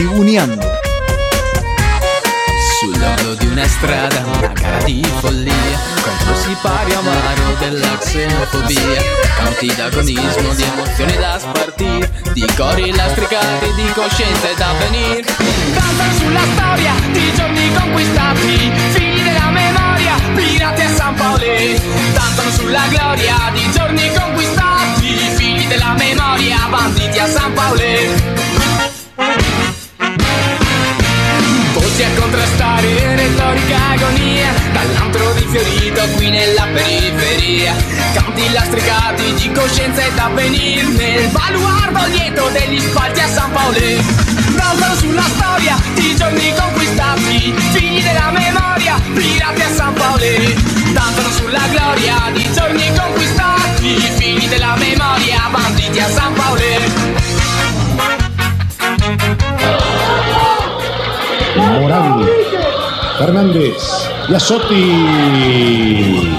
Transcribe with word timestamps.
Tribuneando. 0.00 0.66
Sull'orlo 2.78 3.34
di 3.34 3.46
una 3.48 3.68
strada, 3.68 4.24
una 4.24 4.48
gara 4.48 4.82
di 4.84 5.04
follia. 5.18 5.78
Contro 6.00 6.30
il 6.30 6.36
sipario 6.38 6.98
amaro 7.00 7.54
della 7.58 7.98
xenofobia. 7.98 9.02
Campi 9.36 9.74
d'agonismo, 9.74 10.54
di 10.54 10.62
emozioni 10.62 11.16
da 11.16 11.38
spartire 11.38 12.10
Di 12.32 12.46
cori 12.56 12.94
lastricati, 12.94 13.74
di 13.74 13.92
coscienze 13.92 14.54
da 14.56 14.72
venire 14.78 15.24
Danzano 15.72 16.12
sulla 16.14 16.44
storia 16.54 16.92
di 17.12 17.32
giorni 17.34 17.72
conquistati. 17.74 18.72
Figli 18.92 19.22
della 19.22 19.50
memoria, 19.50 20.14
pirati 20.34 20.80
a 20.80 20.88
San 20.94 21.14
Paolo 21.14 21.44
Danzano 22.14 22.50
sulla 22.52 22.86
gloria 22.88 23.36
di 23.52 23.70
giorni 23.70 24.10
conquistati. 24.14 25.14
Figli 25.36 25.66
della 25.66 25.94
memoria, 25.98 26.56
banditi 26.70 27.18
a 27.18 27.26
San 27.26 27.52
Paolo 27.52 28.49
a 32.02 32.10
contrastare, 32.18 33.16
retorica 33.16 33.76
agonia 33.90 34.52
Dall'antro 34.72 35.32
di 35.34 35.46
Fiorito 35.50 36.02
qui 36.16 36.30
nella 36.30 36.66
periferia. 36.72 37.74
Canti 38.14 38.50
lastricati 38.52 39.34
di 39.34 39.52
coscienza 39.52 40.04
ed 40.04 40.16
avvenir 40.18 40.88
Nel 40.88 41.28
baluardo 41.28 42.06
lieto 42.06 42.48
degli 42.50 42.80
spalti 42.80 43.20
a 43.20 43.26
San 43.26 43.50
Paolo 43.52 43.78
Danzano 44.56 44.94
sulla 44.94 45.22
storia 45.22 45.76
di 45.94 46.16
giorni 46.16 46.54
conquistati. 46.54 47.54
Figli 47.72 48.02
della 48.02 48.30
memoria, 48.30 49.00
pirati 49.14 49.62
a 49.62 49.68
San 49.74 49.92
Paolo 49.92 50.24
Danzano 50.92 51.30
sulla 51.30 51.66
gloria 51.70 52.30
di 52.32 52.50
giorni 52.52 52.90
conquistati. 52.96 53.96
Figli 54.16 54.48
della 54.48 54.74
memoria, 54.76 55.48
banditi 55.50 56.00
a 56.00 56.08
San 56.08 56.32
Paolo 56.32 56.60
Morandi, 61.80 62.26
Fernández, 63.18 63.76
Yasotti. 64.28 66.30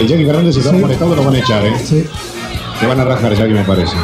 El 0.00 0.08
Jackie 0.08 0.26
Fernández 0.26 0.56
está 0.56 0.70
conectado, 0.70 1.14
lo 1.14 1.24
van 1.24 1.34
a 1.34 1.38
echar, 1.38 1.64
¿eh? 1.64 1.78
Sí. 1.78 2.04
Van 2.86 3.00
a 3.00 3.04
rajar, 3.04 3.34
Jackie, 3.34 3.54
me 3.54 3.64
parece. 3.64 3.96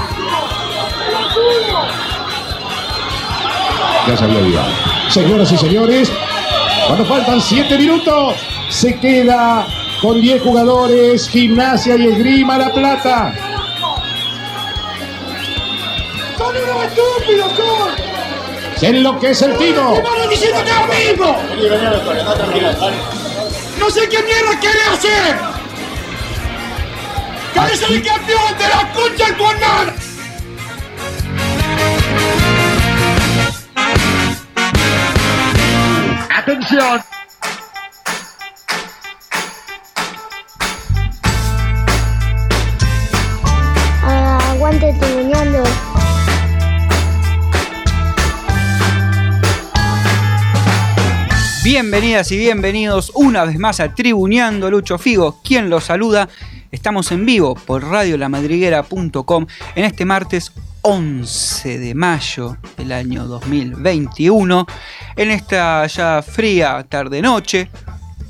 Ya 4.06 4.16
se 4.16 4.24
había 4.24 4.38
olvidado. 4.38 4.68
Señoras 5.10 5.52
y 5.52 5.58
señores, 5.58 6.12
cuando 6.86 7.04
faltan 7.04 7.40
7 7.40 7.76
minutos, 7.76 8.34
se 8.68 8.98
queda 8.98 9.66
con 10.00 10.20
10 10.20 10.42
jugadores, 10.42 11.28
Gimnasia 11.28 11.96
y 11.96 12.06
Esgrima 12.06 12.56
La 12.56 12.72
Plata. 12.72 13.34
¡Son 16.38 16.56
unos 16.56 16.84
estúpidos! 16.84 17.99
Se 18.80 18.86
enloquece 18.86 19.44
el 19.44 19.58
tiro. 19.58 19.94
¡Estamos 19.94 20.30
diciendo 20.30 20.64
que 20.64 20.70
es 20.70 21.10
mismo! 21.12 21.36
¡No 23.78 23.90
sé 23.90 24.08
qué 24.08 24.22
mierda 24.22 24.58
quiere 24.58 24.80
hacer! 24.90 25.36
¡Cabeza 27.54 27.88
de 27.88 28.02
campeón 28.02 28.58
de 28.58 28.68
la 28.68 28.92
concha 28.94 29.26
de 29.26 29.32
tu 29.34 29.50
hermana! 29.50 29.94
¡Atención! 36.34 37.19
Bienvenidas 51.72 52.32
y 52.32 52.36
bienvenidos 52.36 53.12
una 53.14 53.44
vez 53.44 53.56
más 53.56 53.78
a 53.78 53.94
Tribuneando 53.94 54.72
Lucho 54.72 54.98
Figo, 54.98 55.40
quien 55.44 55.70
los 55.70 55.84
saluda. 55.84 56.28
Estamos 56.72 57.12
en 57.12 57.24
vivo 57.24 57.54
por 57.54 57.84
radiolamadriguera.com 57.84 59.46
en 59.76 59.84
este 59.84 60.04
martes 60.04 60.52
11 60.82 61.78
de 61.78 61.94
mayo 61.94 62.56
del 62.76 62.90
año 62.90 63.24
2021, 63.28 64.66
en 65.14 65.30
esta 65.30 65.86
ya 65.86 66.22
fría 66.22 66.84
tarde-noche. 66.88 67.70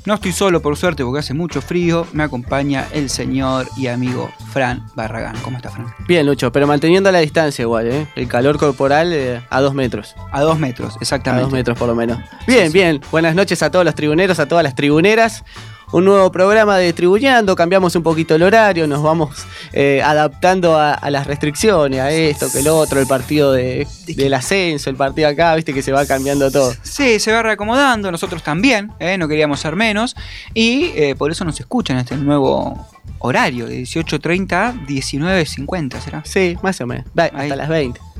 No 0.03 0.15
estoy 0.15 0.31
solo 0.31 0.63
por 0.63 0.75
suerte 0.77 1.03
porque 1.03 1.19
hace 1.19 1.35
mucho 1.35 1.61
frío, 1.61 2.07
me 2.11 2.23
acompaña 2.23 2.87
el 2.91 3.07
señor 3.09 3.67
y 3.77 3.85
amigo 3.85 4.31
Fran 4.51 4.83
Barragán. 4.95 5.35
¿Cómo 5.43 5.57
está 5.57 5.69
Fran? 5.69 5.93
Bien, 6.07 6.25
Lucho, 6.25 6.51
pero 6.51 6.65
manteniendo 6.65 7.11
la 7.11 7.19
distancia 7.19 7.61
igual, 7.61 7.87
¿eh? 7.87 8.07
El 8.15 8.27
calor 8.27 8.57
corporal 8.57 9.13
eh, 9.13 9.41
a 9.51 9.61
dos 9.61 9.75
metros. 9.75 10.15
A 10.31 10.41
dos 10.41 10.57
metros, 10.57 10.95
A 10.95 10.99
exactamente. 11.01 11.43
dos 11.43 11.53
metros 11.53 11.77
por 11.77 11.87
lo 11.87 11.93
menos. 11.93 12.17
Bien, 12.47 12.71
bien. 12.71 12.99
Buenas 13.11 13.35
noches 13.35 13.61
a 13.61 13.69
todos 13.69 13.85
los 13.85 13.93
tribuneros, 13.93 14.39
a 14.39 14.47
todas 14.47 14.63
las 14.63 14.73
tribuneras. 14.73 15.43
Un 15.93 16.05
nuevo 16.05 16.31
programa 16.31 16.77
de 16.77 16.93
Tribuñando, 16.93 17.53
cambiamos 17.53 17.95
un 17.97 18.03
poquito 18.03 18.33
el 18.33 18.43
horario, 18.43 18.87
nos 18.87 19.03
vamos 19.03 19.45
eh, 19.73 20.01
adaptando 20.01 20.77
a, 20.77 20.93
a 20.93 21.09
las 21.09 21.27
restricciones, 21.27 21.99
a 21.99 22.11
esto, 22.11 22.49
que 22.49 22.59
el 22.59 22.69
otro, 22.69 23.01
el 23.01 23.07
partido 23.07 23.51
de, 23.51 23.85
del 24.07 24.33
ascenso, 24.33 24.89
el 24.89 24.95
partido 24.95 25.27
acá, 25.27 25.53
viste 25.53 25.73
que 25.73 25.81
se 25.81 25.91
va 25.91 26.05
cambiando 26.05 26.49
todo. 26.49 26.73
Sí, 26.81 27.19
se 27.19 27.33
va 27.33 27.43
reacomodando, 27.43 28.09
nosotros 28.09 28.41
también, 28.41 28.93
¿eh? 28.99 29.17
no 29.17 29.27
queríamos 29.27 29.59
ser 29.59 29.75
menos, 29.75 30.15
y 30.53 30.91
eh, 30.95 31.15
por 31.17 31.29
eso 31.29 31.43
nos 31.43 31.59
escuchan 31.59 31.97
este 31.97 32.15
nuevo 32.15 32.87
horario, 33.19 33.67
de 33.67 33.81
18.30 33.81 34.53
a 34.53 34.73
19.50, 34.73 35.99
¿será? 35.99 36.23
Sí, 36.23 36.55
más 36.63 36.79
o 36.79 36.87
menos. 36.87 37.05
Ahí. 37.17 37.29
hasta 37.33 37.55
las 37.57 37.67
20. 37.69 38.10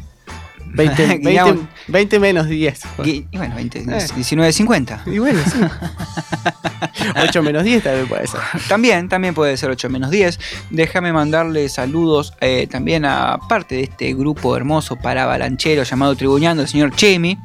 20, 0.74 1.08
20, 1.08 1.30
Digamos- 1.30 1.60
20 1.88 2.20
menos 2.20 2.48
10. 2.48 2.82
Y, 3.06 3.26
y 3.32 3.38
bueno, 3.38 3.56
20, 3.56 3.80
Eh. 3.80 3.84
19.50. 3.86 5.02
Y 5.08 5.20
bueno, 5.20 5.40
sí. 5.46 5.60
8 7.24 7.44
menos 7.44 7.64
10 7.64 7.84
también 7.84 8.08
puede 8.08 8.28
ser. 8.28 8.40
También, 8.68 9.10
también 9.10 9.34
puede 9.34 9.58
ser 9.58 9.70
8 9.70 9.90
menos 9.90 10.10
10. 10.12 10.40
Déjame 10.70 11.14
mandarle 11.14 11.70
saludos 11.70 12.34
eh, 12.42 12.68
también 12.70 13.06
a 13.06 13.38
parte 13.48 13.76
de 13.76 13.84
este 13.84 14.14
grupo 14.14 14.56
hermoso 14.56 14.96
para 14.96 15.24
avalanchero 15.24 15.84
llamado 15.84 16.16
Tribuñando, 16.16 16.64
el 16.64 16.70
señor 16.70 16.96
Chemi, 16.96 17.38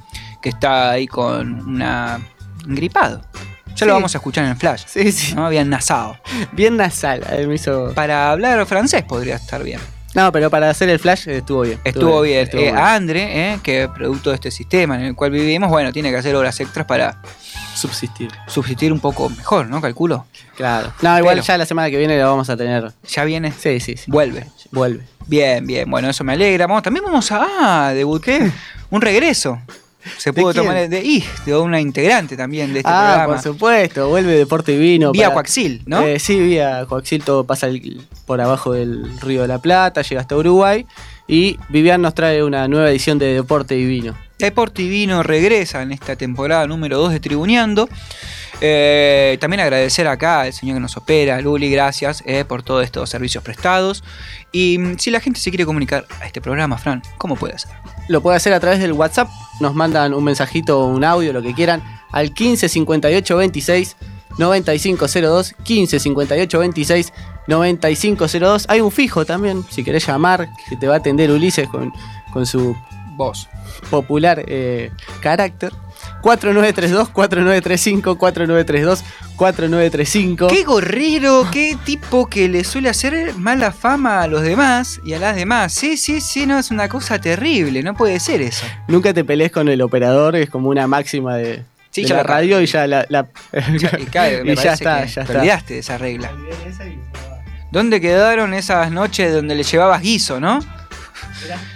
que 0.42 0.48
está 0.50 0.90
ahí 0.90 1.06
con 1.06 1.68
una 1.68 2.20
un 2.66 2.74
gripado. 2.74 3.22
Ya 3.76 3.84
lo 3.86 3.92
Sí. 3.92 3.96
vamos 3.96 4.14
a 4.14 4.18
escuchar 4.18 4.44
en 4.44 4.50
el 4.52 4.56
flash. 4.56 4.84
Sí, 4.86 5.12
sí. 5.12 5.34
¿no? 5.34 5.44
Habían 5.46 5.68
nasado. 5.68 6.16
Bien 6.52 6.76
nasal. 6.76 7.22
él 7.30 7.46
me 7.46 7.56
hizo... 7.56 7.92
Para 7.94 8.30
hablar 8.32 8.64
francés 8.66 9.02
podría 9.02 9.36
estar 9.36 9.62
bien. 9.62 9.78
No, 10.16 10.32
pero 10.32 10.50
para 10.50 10.70
hacer 10.70 10.88
el 10.88 10.98
flash 10.98 11.28
eh, 11.28 11.36
estuvo 11.38 11.60
bien. 11.60 11.78
Estuvo 11.84 12.20
bien. 12.22 12.40
estuvo 12.44 12.60
Eh, 12.60 12.64
bien. 12.64 12.76
a 12.76 12.94
Andre, 12.94 13.52
eh, 13.52 13.58
que 13.62 13.88
producto 13.94 14.30
de 14.30 14.36
este 14.36 14.50
sistema 14.50 14.96
en 14.96 15.02
el 15.02 15.14
cual 15.14 15.30
vivimos, 15.30 15.68
bueno, 15.70 15.92
tiene 15.92 16.10
que 16.10 16.16
hacer 16.16 16.34
horas 16.34 16.58
extras 16.58 16.86
para 16.86 17.20
Subsistir. 17.74 18.30
subsistir 18.46 18.92
un 18.92 19.00
poco 19.00 19.28
mejor, 19.28 19.66
¿no? 19.68 19.80
Calculo. 19.80 20.24
Claro. 20.56 20.92
No, 21.02 21.18
igual 21.18 21.34
Pero- 21.36 21.46
ya 21.46 21.58
la 21.58 21.66
semana 21.66 21.90
que 21.90 21.98
viene 21.98 22.18
lo 22.18 22.24
vamos 22.28 22.48
a 22.48 22.56
tener. 22.56 22.92
Ya 23.08 23.24
viene. 23.24 23.52
Sí, 23.52 23.78
sí, 23.80 23.96
sí. 23.96 24.04
Vuelve. 24.10 24.46
Vuelve. 24.72 25.04
Bien, 25.26 25.66
bien. 25.66 25.90
Bueno, 25.90 26.08
eso 26.08 26.24
me 26.24 26.32
alegra. 26.32 26.66
Vamos, 26.66 26.82
también 26.82 27.04
vamos 27.04 27.30
a. 27.32 27.46
Ah, 27.60 27.92
debuté. 27.92 28.50
Un 28.90 29.00
regreso. 29.02 29.60
Se 30.18 30.32
¿De 30.32 30.40
pudo 30.40 30.52
quién? 30.52 30.64
tomar 30.64 30.88
de, 30.88 31.22
de 31.46 31.56
una 31.56 31.80
integrante 31.80 32.36
también 32.36 32.72
de 32.72 32.80
este 32.80 32.90
ah, 32.92 33.06
programa. 33.14 33.34
por 33.34 33.42
supuesto. 33.42 34.08
Vuelve 34.08 34.32
Deporte 34.32 34.72
y 34.72 34.78
Vino. 34.78 35.12
Vía 35.12 35.24
para- 35.26 35.34
Coaxil, 35.34 35.82
¿no? 35.86 36.02
Eh, 36.02 36.18
sí, 36.18 36.38
vía 36.38 36.84
Coaxil. 36.88 37.22
Todo 37.24 37.44
pasa 37.44 37.66
el- 37.66 38.02
por 38.26 38.40
abajo 38.40 38.72
del 38.72 39.20
Río 39.20 39.42
de 39.42 39.48
la 39.48 39.58
Plata, 39.58 40.02
llega 40.02 40.20
hasta 40.20 40.36
Uruguay. 40.36 40.86
Y 41.28 41.58
Vivian 41.68 42.00
nos 42.02 42.14
trae 42.14 42.42
una 42.44 42.68
nueva 42.68 42.88
edición 42.90 43.18
de 43.18 43.34
Deporte 43.34 43.76
y 43.76 43.84
Vino. 43.84 44.16
Deporte 44.38 44.82
y 44.82 44.88
Vino 44.88 45.22
regresa 45.22 45.82
en 45.82 45.92
esta 45.92 46.14
temporada 46.14 46.66
número 46.66 46.98
2 46.98 47.12
de 47.12 47.20
Tribuneando. 47.20 47.88
Eh, 48.60 49.36
también 49.40 49.60
agradecer 49.60 50.06
acá 50.08 50.42
al 50.42 50.52
señor 50.52 50.76
que 50.76 50.80
nos 50.80 50.96
opera, 50.96 51.40
Luli, 51.40 51.70
gracias 51.70 52.22
eh, 52.26 52.44
por 52.46 52.62
todos 52.62 52.84
estos 52.84 53.10
servicios 53.10 53.42
prestados. 53.44 54.02
Y 54.52 54.78
mm, 54.78 54.98
si 54.98 55.10
la 55.10 55.20
gente 55.20 55.40
se 55.40 55.50
quiere 55.50 55.66
comunicar 55.66 56.06
a 56.20 56.26
este 56.26 56.40
programa, 56.40 56.78
Fran, 56.78 57.02
¿cómo 57.18 57.36
puede 57.36 57.54
hacer? 57.54 57.72
Lo 58.08 58.20
puede 58.20 58.36
hacer 58.36 58.52
a 58.52 58.60
través 58.60 58.80
del 58.80 58.92
WhatsApp. 58.92 59.28
Nos 59.60 59.74
mandan 59.74 60.14
un 60.14 60.24
mensajito, 60.24 60.84
un 60.84 61.04
audio, 61.04 61.32
lo 61.32 61.42
que 61.42 61.54
quieran, 61.54 61.82
al 62.12 62.32
15 62.32 62.68
58 62.68 63.36
26 63.36 63.96
9502. 64.38 65.54
15 65.62 65.98
58 65.98 66.58
26 66.58 67.12
9502. 67.46 68.66
Hay 68.68 68.80
un 68.80 68.90
fijo 68.90 69.24
también, 69.24 69.64
si 69.70 69.82
querés 69.84 70.06
llamar, 70.06 70.48
que 70.68 70.76
te 70.76 70.86
va 70.86 70.94
a 70.94 70.98
atender 70.98 71.30
Ulises 71.30 71.68
con, 71.68 71.92
con 72.32 72.46
su 72.46 72.76
Vos. 73.16 73.48
popular 73.90 74.44
eh, 74.46 74.90
carácter. 75.20 75.72
4932 76.22 77.08
4935 77.10 78.18
4932 78.18 79.04
4935. 79.36 80.46
Qué 80.48 80.64
gorrero, 80.64 81.46
qué 81.52 81.76
tipo 81.84 82.26
que 82.28 82.48
le 82.48 82.64
suele 82.64 82.88
hacer 82.88 83.34
mala 83.36 83.70
fama 83.72 84.22
a 84.22 84.26
los 84.26 84.42
demás 84.42 85.00
y 85.04 85.12
a 85.14 85.18
las 85.18 85.36
demás. 85.36 85.72
Sí, 85.72 85.96
sí, 85.96 86.20
sí, 86.20 86.46
no, 86.46 86.58
es 86.58 86.70
una 86.70 86.88
cosa 86.88 87.20
terrible, 87.20 87.82
no 87.82 87.94
puede 87.94 88.18
ser 88.20 88.42
eso. 88.42 88.66
Nunca 88.88 89.12
te 89.14 89.24
pelees 89.24 89.52
con 89.52 89.68
el 89.68 89.82
operador, 89.82 90.36
es 90.36 90.48
como 90.50 90.68
una 90.68 90.86
máxima 90.86 91.36
de, 91.36 91.62
Sí, 91.90 92.02
de 92.02 92.08
ya 92.08 92.16
la 92.16 92.22
radio 92.22 92.60
y 92.60 92.66
ya 92.66 92.86
la. 92.86 93.06
la- 93.08 93.26
Ya- 93.78 93.98
y 93.98 94.04
claro, 94.06 94.38
me 94.44 94.52
y 94.52 94.56
ya 94.56 94.72
está, 94.74 95.02
que 95.02 95.08
ya 95.08 95.14
te 95.14 95.20
está. 95.22 95.38
olvidaste 95.40 95.74
de 95.74 95.80
esa 95.80 95.98
regla. 95.98 96.30
¿Dónde 97.72 98.00
quedaron 98.00 98.54
esas 98.54 98.90
noches 98.90 99.32
donde 99.32 99.54
le 99.54 99.62
llevabas 99.62 100.00
guiso, 100.02 100.40
no? 100.40 100.60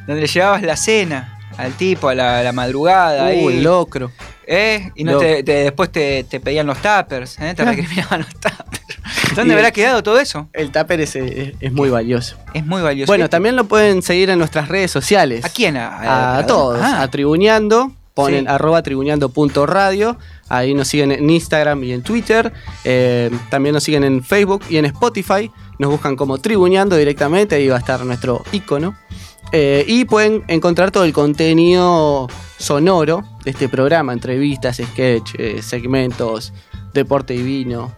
Donde 0.06 0.22
le 0.22 0.26
llevabas 0.26 0.62
la 0.62 0.76
cena 0.76 1.38
al 1.62 1.72
tipo 1.74 2.08
a 2.08 2.14
la, 2.14 2.38
a 2.40 2.42
la 2.42 2.52
madrugada. 2.52 3.26
ahí. 3.26 3.44
Uh, 3.44 3.50
el 3.50 3.62
locro. 3.62 4.10
¿Eh? 4.46 4.90
Y 4.96 5.04
no 5.04 5.12
Loco. 5.12 5.24
te, 5.24 5.42
te- 5.44 5.52
después 5.64 5.92
te, 5.92 6.24
te 6.24 6.40
pedían 6.40 6.66
los 6.66 6.78
tuppers, 6.78 7.38
¿eh? 7.38 7.54
te 7.54 7.62
Ah. 7.62 7.66
recriminaban 7.66 8.20
los 8.22 8.30
tuppers. 8.34 8.82
¿Dónde 9.36 9.54
habrá 9.54 9.70
quedado 9.70 10.02
todo 10.02 10.18
eso? 10.18 10.48
El 10.52 10.72
tupper 10.72 11.00
es, 11.00 11.14
es- 11.14 11.54
es 11.60 11.72
muy 11.72 11.88
valioso. 11.88 12.36
Es 12.52 12.66
muy 12.66 12.82
valioso. 12.82 13.10
Bueno, 13.12 13.26
¿Eh? 13.26 13.28
también 13.28 13.54
lo 13.54 13.64
pueden 13.66 14.02
seguir 14.02 14.28
en 14.30 14.38
nuestras 14.38 14.66
redes 14.68 14.90
sociales. 14.90 15.44
¿A 15.44 15.48
quién? 15.50 15.76
¿A, 15.76 16.38
A, 16.38 16.46
todos. 16.46 16.80
Ah, 16.82 17.02
A 17.02 17.08
Tribuñando. 17.10 17.92
Ponen 18.12 18.40
Sí. 18.40 18.46
arroba 18.50 18.82
tribuñando.radio. 18.82 20.18
Ahí 20.48 20.74
nos 20.74 20.88
siguen 20.88 21.12
en 21.12 21.30
Instagram 21.30 21.84
y 21.84 21.92
en 21.92 22.02
Twitter. 22.02 22.52
Eh, 22.84 23.30
también 23.50 23.72
nos 23.72 23.84
siguen 23.84 24.02
en 24.02 24.22
Facebook 24.24 24.64
y 24.68 24.78
en 24.78 24.84
Spotify. 24.86 25.48
Nos 25.78 25.90
buscan 25.92 26.16
como 26.16 26.38
Tribuñando 26.38 26.96
directamente. 26.96 27.54
Ahí 27.54 27.68
va 27.68 27.76
a 27.76 27.78
estar 27.78 28.04
nuestro 28.04 28.42
icono. 28.50 28.96
Eh, 29.52 29.84
y 29.88 30.04
pueden 30.04 30.44
encontrar 30.48 30.90
todo 30.90 31.04
el 31.04 31.12
contenido 31.12 32.28
sonoro 32.58 33.24
de 33.44 33.50
este 33.50 33.68
programa: 33.68 34.12
entrevistas, 34.12 34.76
sketch, 34.76 35.34
eh, 35.38 35.60
segmentos, 35.62 36.52
deporte 36.94 37.34
divino. 37.34 37.92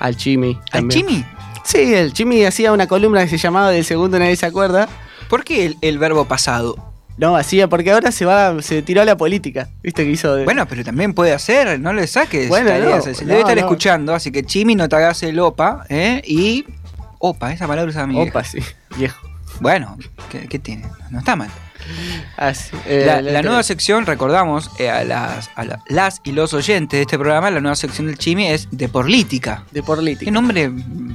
Al 0.00 0.16
Chimi. 0.16 0.58
¿Al. 0.72 0.88
Chimi? 0.88 1.24
Sí, 1.64 1.94
el 1.94 2.12
Chimi 2.12 2.44
hacía 2.44 2.72
una 2.72 2.86
columna 2.86 3.22
que 3.22 3.28
se 3.30 3.38
llamaba 3.38 3.70
Del 3.70 3.84
segundo 3.84 4.18
nadie 4.18 4.36
se 4.36 4.46
acuerda. 4.46 4.88
¿Por 5.28 5.42
qué 5.44 5.66
el, 5.66 5.76
el 5.80 5.98
verbo 5.98 6.24
pasado? 6.26 6.76
No, 7.18 7.34
hacía, 7.34 7.66
porque 7.66 7.90
ahora 7.92 8.12
se 8.12 8.26
va, 8.26 8.60
se 8.60 8.82
tiró 8.82 9.00
a 9.00 9.04
la 9.06 9.16
política. 9.16 9.70
¿Viste 9.82 10.04
que 10.04 10.10
hizo? 10.10 10.34
de- 10.34 10.44
Bueno, 10.44 10.66
pero 10.68 10.84
también 10.84 11.14
puede 11.14 11.32
hacer, 11.32 11.80
no 11.80 11.92
le 11.94 12.06
saques. 12.06 12.48
Bueno, 12.48 12.70
no, 12.78 13.00
se 13.00 13.12
no, 13.12 13.28
debe 13.28 13.40
estar 13.40 13.56
no. 13.56 13.62
escuchando, 13.62 14.14
así 14.14 14.30
que 14.30 14.44
Chimi 14.44 14.74
no 14.74 14.86
te 14.88 14.96
hagas 14.96 15.22
el 15.22 15.38
opa, 15.40 15.86
¿eh? 15.88 16.20
Y. 16.26 16.66
Opa, 17.18 17.52
esa 17.52 17.66
palabra 17.66 17.88
usa 17.90 18.06
mi. 18.06 18.20
Opa, 18.20 18.44
sí, 18.44 18.58
viejo. 18.98 19.16
Bueno, 19.60 19.96
¿qué, 20.30 20.46
qué 20.48 20.58
tiene? 20.58 20.86
No 21.10 21.18
está 21.20 21.36
mal. 21.36 21.48
Así, 22.36 22.70
eh, 22.86 23.04
La, 23.22 23.42
nueva 23.42 23.62
sección, 23.62 24.06
recordamos 24.06 24.70
eh, 24.78 24.90
a, 24.90 25.04
las, 25.04 25.50
a 25.54 25.64
la- 25.64 25.80
las 25.88 26.20
y 26.24 26.32
los 26.32 26.52
oyentes 26.52 26.98
de 26.98 27.02
este 27.02 27.16
programa, 27.18 27.48
la 27.50 27.60
nueva 27.60 27.76
sección 27.76 28.08
del 28.08 28.18
Chimi 28.18 28.48
es 28.48 28.66
de 28.72 28.88
política. 28.88 29.64
de 29.70 29.82
política. 29.84 30.24
Qué 30.24 30.30
nombre 30.32 30.70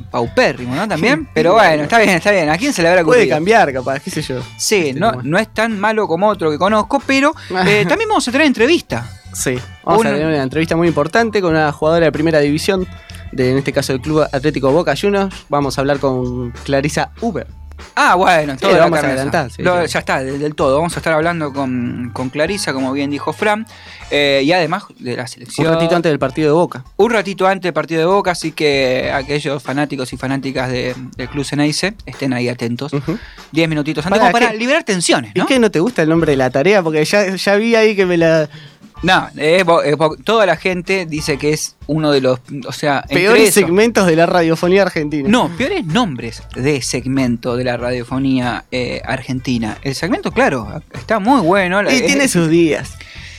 paupérrimo, 0.10 0.74
¿no? 0.76 0.88
También. 0.88 1.28
Pero 1.34 1.54
bueno, 1.54 1.84
está 1.84 1.98
bien, 2.00 2.12
está 2.12 2.32
bien. 2.32 2.50
¿A 2.50 2.58
quién 2.58 2.72
se 2.74 2.82
le 2.82 2.88
habrá 2.90 3.02
ocurrido? 3.02 3.20
Puede 3.22 3.30
cambiar, 3.30 3.74
capaz, 3.74 4.00
qué 4.00 4.12
sé 4.12 4.22
yo. 4.22 4.42
Sí, 4.58 4.90
Este, 4.90 5.00
no, 5.00 5.12
no 5.24 5.38
es 5.38 5.54
tan 5.54 5.78
malo 5.80 6.08
como 6.08 6.28
otro 6.28 6.50
que 6.50 6.58
conozco, 6.58 7.02
pero 7.06 7.34
eh, 7.66 7.86
también 7.88 8.08
vamos 8.10 8.26
a 8.28 8.32
tener 8.32 8.48
entrevista. 8.48 9.10
Sí, 9.34 9.58
vamos 9.84 10.02
Un- 10.02 10.08
a 10.08 10.12
tener 10.12 10.28
una 10.28 10.42
entrevista 10.44 10.76
muy 10.78 10.88
importante 10.88 11.42
con 11.42 11.52
una 11.52 11.72
jugadora 11.74 12.06
de 12.06 12.12
primera 12.14 12.40
división, 12.40 12.88
de, 13.34 13.52
en 13.52 13.58
este 13.58 13.74
caso 13.74 13.92
del 13.94 14.02
Club 14.02 14.22
Atlético 14.32 14.72
Boca 14.72 14.94
Juniors. 15.00 15.36
Vamos 15.50 15.78
a 15.78 15.82
hablar 15.82 16.00
con 16.00 16.52
Clarisa 16.64 17.12
Uber. 17.22 17.48
Ah, 17.96 18.16
bueno, 18.16 18.56
todo 18.58 18.72
lo 18.72 18.78
la 18.78 18.84
vamos 18.84 19.00
a 19.00 19.08
adelantar, 19.08 19.52
sí, 19.52 19.62
Lo- 19.62 19.86
sí. 19.88 19.94
Ya 19.94 20.00
está, 20.00 20.24
del, 20.24 20.40
del 20.40 20.56
todo. 20.56 20.76
Vamos 20.78 20.96
a 20.96 21.00
estar 21.00 21.14
hablando 21.14 21.52
con, 21.54 22.10
con 22.14 22.30
Clarisa, 22.30 22.74
como 22.74 22.92
bien 22.94 23.10
dijo 23.12 23.34
Fran, 23.34 23.66
eh, 24.10 24.42
y 24.44 24.52
además 24.52 24.84
de 25.00 25.16
la 25.16 25.24
Un 25.24 25.28
selección. 25.28 25.74
ratito 25.74 25.96
antes 25.96 26.10
del 26.12 26.20
partido 26.20 26.48
de 26.50 26.54
Boca. 26.54 26.84
Un 26.98 27.12
ratito 27.12 27.48
antes 27.48 27.64
del 27.64 27.74
partido 27.74 28.00
de 28.02 28.06
Boca, 28.08 28.32
así 28.32 28.52
que 28.52 29.12
aquellos 29.14 29.62
fanáticos 29.62 30.12
y 30.14 30.18
fanáticas 30.18 30.70
de- 30.72 30.96
del 31.18 31.30
Club 31.30 31.46
Ceneice 31.46 31.94
estén 32.06 32.34
ahí 32.34 32.50
atentos. 32.50 32.92
Diez 33.52 33.68
minutitos 33.70 34.06
antes, 34.06 34.20
Pará, 34.20 34.32
como 34.32 34.40
para 34.42 34.52
¿qué- 34.52 34.58
liberar 34.58 34.84
tensiones, 34.84 35.32
¿Y 35.36 35.40
¿no? 35.40 35.46
qué 35.46 35.60
no 35.60 35.70
te 35.72 35.80
gusta 35.80 36.02
el 36.02 36.10
nombre 36.10 36.32
de 36.32 36.38
la 36.38 36.50
tarea? 36.50 36.82
Porque 36.84 37.04
ya, 37.06 37.36
ya 37.36 37.56
vi 37.56 37.76
ahí 37.76 37.96
que 37.96 38.06
me 38.06 38.18
la. 38.18 38.50
No, 39.04 39.28
eh, 39.38 39.64
eh, 39.86 39.98
toda 40.24 40.46
la 40.46 40.56
gente 40.58 41.06
dice 41.08 41.38
que 41.38 41.54
es 41.54 41.76
uno 41.88 42.12
de 42.12 42.22
los. 42.22 42.40
O 42.68 42.72
sea, 42.72 43.04
Peores 43.10 43.50
eso- 43.50 43.60
segmentos 43.62 44.06
de 44.06 44.16
la 44.16 44.28
radiofonía 44.28 44.84
argentina. 44.84 45.28
No, 45.28 45.50
peores 45.58 45.86
nombres 45.86 46.44
de 46.56 46.82
segmento 46.84 47.56
de 47.56 47.64
la 47.64 47.78
radiofonía 47.78 48.66
eh, 48.72 49.02
argentina. 49.04 49.78
El 49.82 49.96
segmento, 49.96 50.32
claro, 50.32 50.82
está 50.94 51.18
muy 51.20 51.42
bueno. 51.42 51.82
Y 51.92 52.02
tiene 52.02 52.28
sus 52.28 52.48
días. 52.50 52.92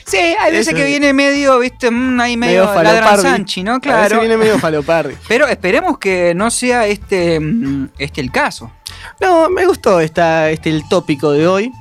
Sí, 0.04 0.16
hay 0.16 0.50
veces 0.50 0.68
Eso 0.68 0.76
que 0.76 0.84
viene 0.84 1.12
medio, 1.12 1.60
viste, 1.60 1.88
mm, 1.88 2.20
ahí 2.20 2.36
medio, 2.36 2.64
Medio 2.66 2.82
ladran 2.82 3.04
falopardi. 3.04 3.22
Sanchi, 3.22 3.62
¿no? 3.62 3.74
A 3.74 3.78
veces 3.78 3.92
Claro. 3.92 4.18
viene 4.20 4.36
medio 4.36 4.58
falopardi. 4.58 5.14
Pero 5.28 5.46
esperemos 5.46 5.96
que 5.98 6.34
no 6.34 6.50
sea 6.50 6.88
este, 6.88 7.38
mm, 7.38 7.88
este 7.98 8.20
el 8.20 8.32
caso. 8.32 8.72
No, 9.20 9.48
me 9.48 9.64
gustó 9.64 10.00
esta, 10.00 10.50
este, 10.50 10.70
el 10.70 10.88
tópico 10.88 11.30
de 11.30 11.46
hoy. 11.46 11.72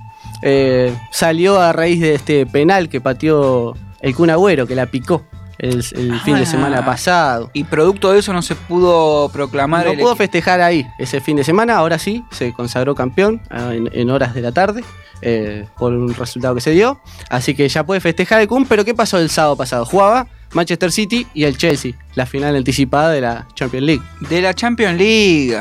Eh, 0.42 0.94
salió 1.12 1.60
a 1.60 1.72
raíz 1.74 2.00
de 2.02 2.16
este 2.16 2.46
penal 2.46 2.90
que 2.90 3.02
pateó 3.02 3.76
el 4.02 4.16
Kun 4.16 4.30
Agüero, 4.30 4.66
que 4.68 4.76
la 4.76 4.86
picó 4.88 5.24
el, 5.60 5.78
el 5.96 6.20
fin 6.22 6.36
de 6.36 6.42
Ah. 6.44 6.46
semana 6.46 6.86
pasado. 6.86 7.52
Y 7.54 7.64
producto 7.66 8.12
de 8.12 8.20
eso 8.20 8.34
no 8.34 8.42
se 8.42 8.56
pudo 8.56 9.30
proclamar 9.30 9.86
No 9.86 9.92
el 9.92 9.98
pudo 10.00 10.10
equipo. 10.12 10.18
festejar 10.18 10.62
ahí 10.62 10.86
ese 10.98 11.22
fin 11.22 11.38
de 11.38 11.44
semana, 11.44 11.76
ahora 11.78 12.00
sí, 12.00 12.24
se 12.32 12.52
consagró 12.54 12.96
campeón 12.96 13.42
ah, 13.52 13.72
en, 13.74 13.90
en 13.94 14.10
horas 14.10 14.34
de 14.34 14.42
la 14.42 14.52
tarde 14.52 14.84
eh, 15.22 15.68
por 15.78 15.94
un 15.94 16.14
resultado 16.16 16.56
que 16.56 16.62
se 16.62 16.72
dio. 16.72 17.00
Así 17.30 17.54
que 17.54 17.70
ya 17.70 17.84
puede 17.86 18.02
festejar 18.02 18.42
el 18.42 18.48
Kun, 18.48 18.66
pero 18.66 18.84
¿qué 18.84 18.96
pasó 18.96 19.20
el 19.20 19.30
sábado 19.30 19.56
pasado? 19.56 19.86
Jugaba 19.86 20.26
Manchester 20.54 20.92
City 20.92 21.28
y 21.36 21.44
el 21.44 21.56
Chelsea, 21.58 21.94
la 22.16 22.26
final 22.26 22.56
anticipada 22.56 23.12
de 23.12 23.22
la 23.22 23.48
Champions 23.54 23.86
League. 23.86 24.02
De 24.22 24.42
la 24.42 24.54
Champions 24.56 24.98
League. 24.98 25.56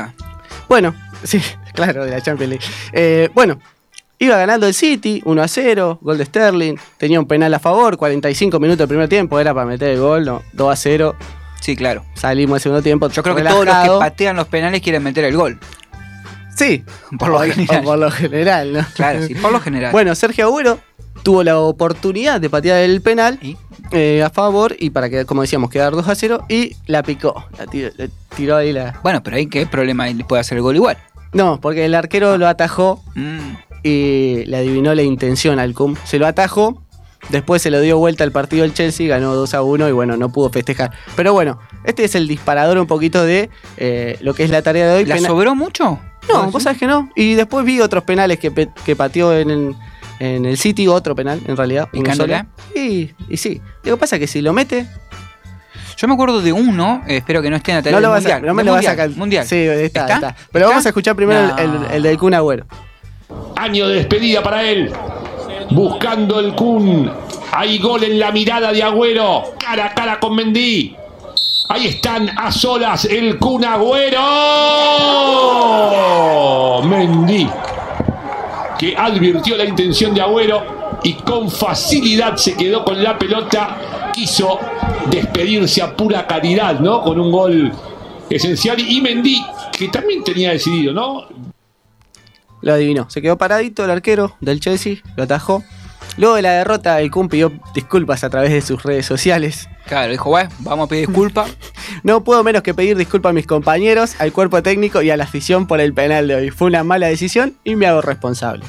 Bueno, 0.67 0.95
sí, 1.23 1.39
claro, 1.73 2.03
de 2.05 2.11
la 2.11 2.21
Champions 2.21 2.49
League. 2.49 2.65
Eh, 2.91 3.29
bueno, 3.35 3.59
iba 4.21 4.37
ganando 4.37 4.67
el 4.67 4.73
City, 4.73 5.21
1 5.25 5.41
a 5.41 5.47
0, 5.47 5.99
gol 6.01 6.17
de 6.17 6.25
Sterling, 6.25 6.75
tenía 6.97 7.19
un 7.19 7.25
penal 7.27 7.53
a 7.53 7.59
favor, 7.59 7.97
45 7.97 8.59
minutos 8.59 8.79
del 8.79 8.87
primer 8.87 9.09
tiempo, 9.09 9.39
era 9.39 9.53
para 9.53 9.65
meter 9.65 9.89
el 9.89 9.99
gol, 9.99 10.23
no, 10.25 10.41
2 10.53 10.71
a 10.71 10.75
0, 10.75 11.15
Sí, 11.59 11.75
claro. 11.75 12.03
salimos 12.15 12.55
del 12.55 12.61
segundo 12.61 12.81
tiempo. 12.81 13.07
Yo 13.09 13.21
creo 13.21 13.35
que 13.35 13.43
todos 13.43 13.65
los 13.65 13.75
que 13.75 13.89
patean 13.99 14.35
los 14.35 14.47
penales 14.47 14.81
quieren 14.81 15.03
meter 15.03 15.25
el 15.25 15.35
gol. 15.37 15.59
Sí, 16.55 16.83
Por 17.19 17.29
lo 17.29 17.39
general. 17.41 17.83
por 17.83 17.97
lo 17.99 18.11
general, 18.11 18.73
¿no? 18.73 18.85
Claro, 18.95 19.23
sí, 19.27 19.35
por 19.35 19.51
lo 19.51 19.59
general. 19.59 19.91
Bueno, 19.91 20.13
Sergio 20.15 20.45
Agüero 20.45 20.79
tuvo 21.23 21.43
la 21.43 21.59
oportunidad 21.59 22.41
de 22.41 22.49
patear 22.49 22.79
el 22.79 23.01
penal 23.01 23.37
¿Y? 23.41 23.57
eh, 23.91 24.23
a 24.23 24.29
favor 24.29 24.75
y 24.79 24.89
para 24.89 25.09
que, 25.09 25.25
como 25.25 25.41
decíamos, 25.41 25.69
quedar 25.69 25.93
2 25.93 26.07
a 26.07 26.15
0 26.15 26.45
y 26.49 26.75
la 26.87 27.03
picó, 27.03 27.45
la 27.57 27.67
tiró, 28.35 28.55
ahí 28.57 28.73
la... 28.73 28.99
Bueno, 29.03 29.21
pero 29.23 29.37
ahí 29.37 29.45
qué 29.47 29.65
problema 29.67 30.07
le 30.07 30.23
puede 30.25 30.39
hacer 30.41 30.57
el 30.57 30.63
gol 30.63 30.75
igual. 30.75 30.97
No, 31.33 31.61
porque 31.61 31.85
el 31.85 31.93
arquero 31.95 32.37
lo 32.37 32.47
atajó 32.47 33.03
Mm. 33.15 33.53
Y 33.83 34.43
le 34.45 34.57
adivinó 34.57 34.93
la 34.95 35.01
intención 35.03 35.59
al 35.59 35.73
Cum. 35.73 35.95
Se 36.03 36.19
lo 36.19 36.27
atajó, 36.27 36.81
después 37.29 37.61
se 37.61 37.71
lo 37.71 37.79
dio 37.81 37.97
vuelta 37.97 38.23
al 38.23 38.31
partido 38.31 38.63
del 38.63 38.73
Chelsea, 38.73 39.07
ganó 39.07 39.33
2 39.35 39.53
a 39.53 39.61
1 39.61 39.89
y 39.89 39.91
bueno, 39.91 40.17
no 40.17 40.31
pudo 40.31 40.49
festejar. 40.49 40.91
Pero 41.15 41.33
bueno, 41.33 41.59
este 41.83 42.03
es 42.03 42.15
el 42.15 42.27
disparador 42.27 42.77
un 42.77 42.87
poquito 42.87 43.23
de 43.23 43.49
eh, 43.77 44.17
lo 44.21 44.33
que 44.33 44.43
es 44.43 44.49
la 44.49 44.61
tarea 44.61 44.87
de 44.87 44.97
hoy. 44.99 45.05
¿La 45.05 45.15
Pena- 45.15 45.27
sobró 45.27 45.55
mucho? 45.55 45.99
no, 46.29 46.51
vos 46.51 46.63
sabés 46.63 46.77
que 46.79 46.87
no. 46.87 47.09
Y 47.15 47.33
después 47.33 47.65
vi 47.65 47.81
otros 47.81 48.03
penales 48.03 48.39
que, 48.39 48.51
pe- 48.51 48.69
que 48.85 48.95
pateó 48.95 49.35
en 49.37 49.49
el, 49.49 49.75
en 50.19 50.45
el 50.45 50.57
City, 50.57 50.87
otro 50.87 51.15
penal 51.15 51.41
en 51.47 51.57
realidad. 51.57 51.89
Y, 52.75 53.09
y 53.27 53.37
sí. 53.37 53.59
Lo 53.83 53.95
que 53.95 53.99
pasa 53.99 54.15
es 54.17 54.19
que 54.19 54.27
si 54.27 54.41
lo 54.41 54.53
mete, 54.53 54.85
Yo 55.97 56.07
me 56.07 56.13
acuerdo 56.13 56.41
de 56.41 56.53
uno, 56.53 57.03
eh, 57.07 57.17
espero 57.17 57.41
que 57.41 57.49
no 57.49 57.55
esté 57.57 57.71
en 57.71 57.77
la 57.77 57.81
tarea 57.83 57.97
no 57.99 58.01
lo 58.01 58.09
vas 58.11 58.21
mundial. 58.21 58.43
a, 58.43 58.47
no 58.47 58.53
me 58.53 58.63
lo 58.63 58.71
vas 58.71 58.85
a 58.85 58.89
sacar. 58.91 59.09
Mundial. 59.11 59.45
Sí, 59.45 59.55
está, 59.57 60.01
¿Está? 60.01 60.13
está. 60.15 60.35
Pero 60.51 60.65
¿Está? 60.65 60.69
vamos 60.69 60.85
a 60.85 60.89
escuchar 60.89 61.15
primero 61.15 61.47
No. 61.47 61.57
el, 61.57 61.69
el- 61.85 61.91
el 61.91 62.03
del 62.03 62.17
Kun 62.17 62.33
Agüero. 62.33 62.65
Año 63.55 63.87
de 63.87 63.95
despedida 63.95 64.41
para 64.41 64.63
él. 64.69 64.91
Buscando 65.69 66.39
el 66.39 66.53
Kun. 66.55 67.11
Hay 67.53 67.77
gol 67.79 68.03
en 68.03 68.19
la 68.19 68.31
mirada 68.31 68.71
de 68.71 68.81
Agüero. 68.81 69.43
Cara 69.59 69.85
a 69.87 69.93
cara 69.93 70.19
con 70.19 70.35
Mendy. 70.35 70.95
Ahí 71.69 71.87
están 71.87 72.29
a 72.37 72.51
solas 72.51 73.05
el 73.05 73.37
Kun 73.37 73.63
Agüero. 73.63 74.19
Mendy. 76.83 77.47
Que 78.77 78.95
advirtió 78.97 79.55
la 79.57 79.65
intención 79.65 80.13
de 80.13 80.21
Agüero 80.21 80.81
y 81.03 81.13
con 81.13 81.49
facilidad 81.49 82.35
se 82.37 82.55
quedó 82.55 82.83
con 82.83 83.01
la 83.01 83.17
pelota. 83.17 84.11
Quiso 84.13 84.59
despedirse 85.09 85.81
a 85.81 85.95
pura 85.95 86.27
caridad, 86.27 86.79
¿no? 86.79 87.01
Con 87.01 87.19
un 87.19 87.31
gol 87.31 87.71
esencial. 88.29 88.79
Y 88.79 89.01
Mendy, 89.01 89.43
que 89.77 89.87
también 89.87 90.23
tenía 90.23 90.51
decidido, 90.51 90.93
¿no? 90.93 91.25
Lo 92.61 92.73
adivinó. 92.73 93.09
Se 93.09 93.21
quedó 93.21 93.37
paradito 93.37 93.83
el 93.85 93.91
arquero 93.91 94.35
del 94.39 94.59
Chelsea, 94.59 94.97
lo 95.15 95.23
atajó. 95.23 95.63
Luego 96.17 96.35
de 96.35 96.41
la 96.41 96.51
derrota, 96.51 96.99
el 96.99 97.09
Kun 97.09 97.29
pidió 97.29 97.51
disculpas 97.73 98.23
a 98.23 98.29
través 98.29 98.51
de 98.51 98.61
sus 98.61 98.83
redes 98.83 99.05
sociales. 99.05 99.69
Claro, 99.87 100.11
dijo, 100.11 100.29
bueno, 100.29 100.49
vamos 100.59 100.85
a 100.85 100.89
pedir 100.89 101.07
disculpas. 101.07 101.49
No 102.03 102.23
puedo 102.23 102.43
menos 102.43 102.63
que 102.63 102.73
pedir 102.73 102.97
disculpas 102.97 103.29
a 103.31 103.33
mis 103.33 103.45
compañeros, 103.45 104.15
al 104.19 104.31
cuerpo 104.31 104.63
técnico 104.63 105.01
y 105.01 105.09
a 105.11 105.17
la 105.17 105.25
afición 105.25 105.67
por 105.67 105.79
el 105.81 105.93
penal 105.93 106.27
de 106.27 106.35
hoy. 106.35 106.49
Fue 106.49 106.67
una 106.67 106.83
mala 106.83 107.07
decisión 107.07 107.57
y 107.63 107.75
me 107.75 107.85
hago 107.85 108.01
responsable. 108.01 108.63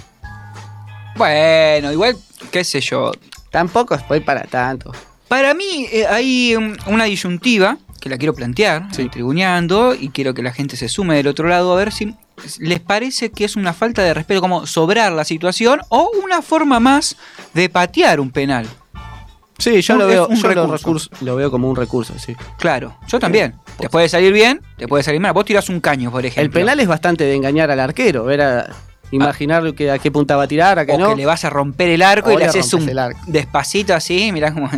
bueno, 1.16 1.92
igual, 1.92 2.16
qué 2.50 2.64
sé 2.64 2.80
yo. 2.80 3.12
Tampoco 3.50 3.96
fue 3.98 4.20
para 4.20 4.42
tanto. 4.44 4.92
Para 5.28 5.54
mí 5.54 5.86
eh, 5.92 6.06
hay 6.06 6.56
um, 6.56 6.74
una 6.88 7.04
disyuntiva 7.04 7.78
que 8.00 8.08
la 8.08 8.18
quiero 8.18 8.34
plantear, 8.34 8.88
Sí. 8.92 9.08
tribuñando, 9.08 9.94
y 9.94 10.08
quiero 10.08 10.34
que 10.34 10.42
la 10.42 10.52
gente 10.52 10.76
se 10.76 10.88
sume 10.88 11.14
del 11.16 11.28
otro 11.28 11.48
lado 11.48 11.72
a 11.72 11.76
ver 11.76 11.92
si 11.92 12.14
les 12.58 12.80
parece 12.80 13.30
que 13.30 13.44
es 13.44 13.56
una 13.56 13.72
falta 13.72 14.02
de 14.02 14.14
respeto, 14.14 14.40
como 14.40 14.66
sobrar 14.66 15.12
la 15.12 15.24
situación, 15.24 15.80
o 15.88 16.10
una 16.22 16.42
forma 16.42 16.80
más 16.80 17.16
de 17.54 17.68
patear 17.68 18.20
un 18.20 18.30
penal. 18.30 18.66
Sí, 19.58 19.80
yo 19.80 19.96
lo 19.96 20.06
veo, 20.08 20.26
un 20.26 20.36
yo 20.36 20.48
lo, 20.48 20.66
recurso. 20.66 21.10
recurso- 21.10 21.10
lo 21.24 21.36
veo 21.36 21.50
como 21.50 21.68
un 21.70 21.76
recurso, 21.76 22.14
sí. 22.18 22.34
Claro, 22.58 22.96
yo 23.06 23.20
también. 23.20 23.54
Te 23.78 23.88
puede 23.88 24.08
salir 24.08 24.32
bien, 24.32 24.60
te 24.76 24.88
puede 24.88 25.04
salir 25.04 25.20
mal. 25.20 25.32
Vos 25.32 25.44
tirás 25.44 25.68
un 25.68 25.80
caño, 25.80 26.10
por 26.10 26.26
ejemplo. 26.26 26.42
El 26.42 26.50
penal 26.50 26.80
es 26.80 26.88
bastante 26.88 27.24
de 27.24 27.34
engañar 27.34 27.70
al 27.70 27.78
arquero, 27.78 28.30
era 28.30 28.68
imaginar 29.12 29.74
que, 29.74 29.90
a 29.90 29.98
qué 29.98 30.10
punta 30.10 30.36
va 30.36 30.44
a 30.44 30.48
tirar, 30.48 30.78
a 30.78 30.86
qué 30.86 30.92
o 30.92 30.98
no. 30.98 31.10
que 31.10 31.16
le 31.16 31.26
vas 31.26 31.44
a 31.44 31.50
romper 31.50 31.90
el 31.90 32.02
arco 32.02 32.30
O 32.30 32.32
y 32.32 32.36
le 32.36 32.44
le 32.44 32.46
haces 32.46 32.72
un 32.72 32.90
despacito 33.26 33.94
así, 33.94 34.32
mirá 34.32 34.52
cómo... 34.52 34.70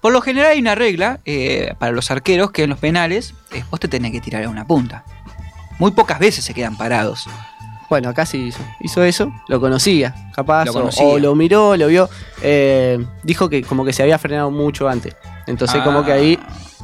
Por 0.00 0.12
lo 0.12 0.20
general 0.20 0.52
hay 0.52 0.58
una 0.58 0.74
regla 0.74 1.20
eh, 1.26 1.74
para 1.78 1.92
los 1.92 2.10
arqueros 2.10 2.50
que 2.50 2.64
en 2.64 2.70
los 2.70 2.78
penales 2.78 3.34
eh, 3.52 3.62
vos 3.70 3.78
te 3.78 3.86
tenés 3.88 4.10
que 4.12 4.20
tirar 4.20 4.42
a 4.44 4.48
una 4.48 4.66
punta. 4.66 5.04
Muy 5.78 5.90
pocas 5.92 6.18
veces 6.18 6.44
se 6.44 6.54
quedan 6.54 6.76
parados. 6.76 7.26
Bueno, 7.90 8.08
acá 8.08 8.24
sí 8.26 8.38
hizo, 8.46 8.60
hizo 8.80 9.02
eso, 9.04 9.32
lo 9.46 9.60
conocía, 9.60 10.14
capaz, 10.34 10.64
Lo 10.64 10.72
conocía. 10.72 11.04
O, 11.04 11.18
lo 11.18 11.34
miró, 11.34 11.76
lo 11.76 11.86
vio, 11.88 12.08
eh, 12.42 13.04
dijo 13.22 13.48
que 13.48 13.62
como 13.62 13.84
que 13.84 13.92
se 13.92 14.02
había 14.02 14.18
frenado 14.18 14.50
mucho 14.50 14.88
antes. 14.88 15.14
Entonces 15.46 15.80
Ah, 15.80 15.84
como 15.84 16.04
que 16.04 16.12
ahí... 16.12 16.38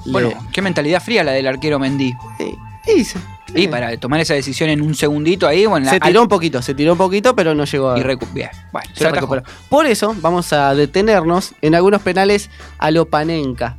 le- 0.05 0.13
Bueno, 0.13 0.31
qué 0.53 0.61
mentalidad 0.63 1.03
fría 1.03 1.25
la 1.25 1.33
del 1.33 1.47
arquero 1.47 1.79
Mendy. 1.79 2.15
eh, 2.39 2.55
hizo. 2.97 3.19
Y 3.55 3.65
Eh, 3.65 3.69
para 3.69 3.97
tomar 3.97 4.21
esa 4.21 4.35
decisión 4.35 4.69
en 4.71 4.81
un 4.83 4.95
segundito 4.95 5.49
ahí, 5.49 5.67
bueno, 5.67 5.89
Se 5.91 5.99
tiró 5.99 6.23
un 6.23 6.29
poquito, 6.29 6.63
se 6.63 6.75
tiró 6.75 6.93
un 6.93 6.99
poquito, 6.99 7.35
pero 7.35 7.55
no 7.55 7.65
llegó 7.65 7.91
a... 7.91 7.99
y 7.99 8.03
recu- 8.03 8.31
bien. 8.33 8.51
Bueno, 8.71 8.89
se 8.95 9.03
se. 9.11 9.43
Por 9.69 9.87
eso 9.87 10.15
vamos 10.21 10.53
a 10.53 10.75
detenernos 10.75 11.55
en 11.63 11.75
algunos 11.75 12.03
penales 12.03 12.51
a 12.79 12.91
lo 12.93 13.07
Panenka. 13.07 13.79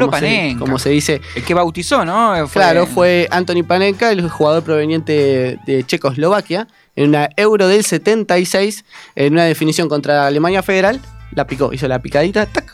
Como 0.00 0.12
se- 0.16 0.20
Panenka. 0.20 0.58
Como 0.60 0.78
se 0.78 0.90
dice. 0.90 1.20
El 1.34 1.44
que 1.44 1.54
bautizó, 1.54 2.04
¿no? 2.04 2.48
Claro, 2.52 2.86
fue 2.86 3.28
Anthony 3.30 3.62
Panenka, 3.66 4.10
el 4.10 4.28
jugador 4.28 4.62
proveniente 4.62 5.58
de 5.66 5.84
Checoslovaquia, 5.84 6.68
en 6.96 7.08
una 7.08 7.28
Euro 7.36 7.68
del 7.68 7.84
76, 7.84 8.84
en 9.16 9.32
una 9.34 9.44
definición 9.44 9.88
contra 9.88 10.26
Alemania 10.26 10.62
Federal, 10.62 11.00
la 11.34 11.46
picó, 11.46 11.72
hizo 11.72 11.88
la 11.88 12.00
picadita, 12.00 12.44
tac, 12.46 12.72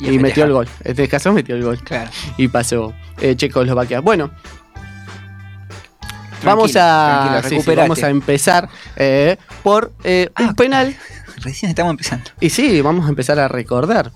Y 0.00 0.18
metió 0.18 0.44
el 0.44 0.52
gol. 0.52 0.68
En 0.84 0.92
este 0.92 1.08
caso 1.08 1.32
metió 1.32 1.56
el 1.56 1.64
gol 1.64 1.78
Claro. 1.82 2.10
y 2.36 2.46
pasó 2.48 2.94
eh, 3.20 3.34
Checoslovaquia. 3.36 4.00
Bueno, 4.00 4.30
Tranquilo, 6.40 6.56
vamos 6.56 6.76
a, 6.76 7.42
sí, 7.48 7.58
vamos 7.74 8.00
a 8.04 8.10
empezar 8.10 8.68
eh, 8.94 9.36
por 9.64 9.90
eh, 10.04 10.30
un 10.38 10.46
Ah, 10.50 10.54
penal. 10.56 10.96
Recién 11.38 11.70
estamos 11.70 11.90
empezando. 11.90 12.30
Y 12.40 12.50
sí, 12.50 12.80
vamos 12.80 13.06
a 13.06 13.08
empezar 13.08 13.38
a 13.40 13.48
recordar. 13.48 14.12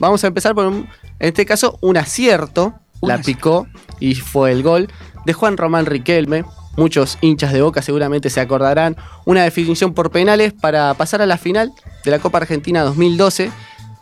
Vamos 0.00 0.24
a 0.24 0.26
empezar 0.26 0.54
por, 0.54 0.66
un- 0.66 0.88
en 1.22 1.28
este 1.28 1.46
caso, 1.46 1.78
un 1.80 1.96
acierto. 1.96 2.74
Un 3.00 3.08
la 3.08 3.14
acierto. 3.14 3.38
picó 3.38 3.66
y 4.00 4.16
fue 4.16 4.50
el 4.50 4.64
gol 4.64 4.88
de 5.24 5.32
Juan 5.32 5.56
Román 5.56 5.86
Riquelme. 5.86 6.44
Muchos 6.76 7.16
hinchas 7.20 7.52
de 7.52 7.62
Boca 7.62 7.80
seguramente 7.80 8.28
se 8.28 8.40
acordarán. 8.40 8.96
Una 9.24 9.44
definición 9.44 9.94
por 9.94 10.10
penales 10.10 10.52
para 10.52 10.92
pasar 10.94 11.22
a 11.22 11.26
la 11.26 11.38
final 11.38 11.70
de 12.04 12.10
la 12.10 12.18
Copa 12.18 12.38
Argentina 12.38 12.82
2012. 12.82 13.52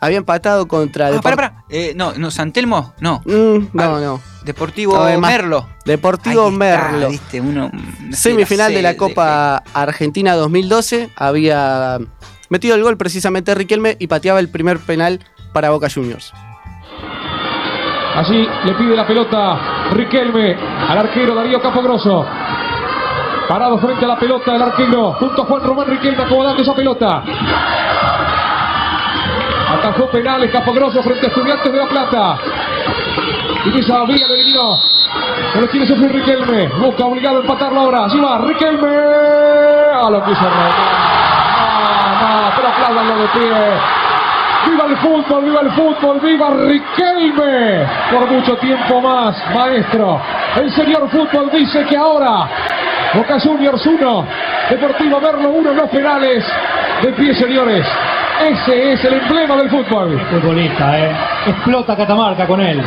Había 0.00 0.16
empatado 0.16 0.66
contra... 0.66 1.08
Ah, 1.08 1.20
pará, 1.20 1.36
pará. 1.36 1.64
Eh, 1.68 1.92
no, 1.94 2.14
no, 2.14 2.30
Santelmo, 2.30 2.94
no. 3.00 3.20
Mm, 3.26 3.68
no, 3.74 4.00
no. 4.00 4.20
Deportivo 4.46 4.96
No, 4.96 5.20
Merlo. 5.20 5.68
Deportivo 5.84 6.46
está, 6.46 6.56
Merlo. 6.58 7.10
viste, 7.10 7.42
uno, 7.42 7.70
Semifinal 8.12 8.72
de 8.72 8.80
la 8.80 8.96
Copa 8.96 9.62
Argentina 9.74 10.34
2012. 10.36 11.10
Había 11.16 11.98
metido 12.48 12.76
el 12.76 12.82
gol 12.82 12.96
precisamente 12.96 13.54
Riquelme 13.54 13.96
y 13.98 14.06
pateaba 14.06 14.40
el 14.40 14.48
primer 14.48 14.78
penal 14.78 15.20
para 15.52 15.68
Boca 15.68 15.88
Juniors. 15.94 16.32
Allí 18.16 18.48
le 18.64 18.72
pide 18.74 18.96
la 18.96 19.06
pelota 19.06 19.58
Riquelme 19.92 20.56
al 20.88 20.98
arquero 20.98 21.34
Darío 21.34 21.60
Capogroso. 21.60 22.26
Parado 23.48 23.78
frente 23.78 24.04
a 24.04 24.08
la 24.08 24.18
pelota 24.18 24.54
el 24.54 24.62
arquero, 24.62 25.12
junto 25.14 25.42
a 25.42 25.44
Juan 25.44 25.62
Román 25.62 25.86
Riquelme 25.86 26.22
acomodando 26.22 26.62
esa 26.62 26.74
pelota. 26.74 27.22
Atajó 29.74 30.06
penales 30.10 30.50
Capogroso 30.50 31.02
frente 31.02 31.26
a 31.26 31.28
Estudiantes 31.28 31.72
de 31.72 31.78
La 31.78 31.86
Plata. 31.86 32.38
Y 33.66 33.78
esa 33.78 34.04
vía 34.04 34.26
lo 34.26 34.34
eliminó. 34.34 34.80
No 35.54 35.60
lo 35.60 35.68
quiere 35.68 35.86
sufrir 35.86 36.12
Riquelme. 36.12 36.68
Busca 36.68 37.04
obligado 37.04 37.38
a 37.38 37.40
empatarlo 37.40 37.80
ahora. 37.80 38.04
Allí 38.06 38.20
va 38.20 38.38
Riquelme. 38.38 38.88
A 38.88 40.10
lo 40.10 40.24
quiso 40.24 40.42
No, 40.42 40.48
no, 42.20 42.52
pero 42.56 42.68
apláudanlo 42.68 43.16
de 43.18 43.28
pie. 43.28 43.99
¡Viva 44.66 44.86
el 44.86 44.96
fútbol! 44.98 45.44
¡Viva 45.44 45.60
el 45.62 45.70
fútbol! 45.72 46.20
¡Viva 46.20 46.50
Riquelme! 46.50 47.86
Por 48.10 48.30
mucho 48.30 48.56
tiempo 48.58 49.00
más, 49.00 49.36
maestro. 49.54 50.20
El 50.56 50.72
señor 50.74 51.08
fútbol 51.10 51.50
dice 51.52 51.84
que 51.86 51.96
ahora 51.96 52.48
Boca 53.14 53.40
Juniors 53.40 53.84
1, 53.84 54.26
Deportivo 54.70 55.20
Merlo 55.20 55.50
1 55.50 55.70
en 55.70 55.76
los 55.76 55.90
penales. 55.90 56.44
De 57.02 57.12
pie, 57.12 57.34
señores. 57.34 57.86
Ese 58.40 58.92
es 58.92 59.04
el 59.04 59.14
emblema 59.14 59.56
del 59.56 59.70
fútbol. 59.70 60.20
futbolista, 60.30 60.98
¿eh? 60.98 61.16
Explota 61.46 61.96
Catamarca 61.96 62.46
con 62.46 62.60
él. 62.60 62.82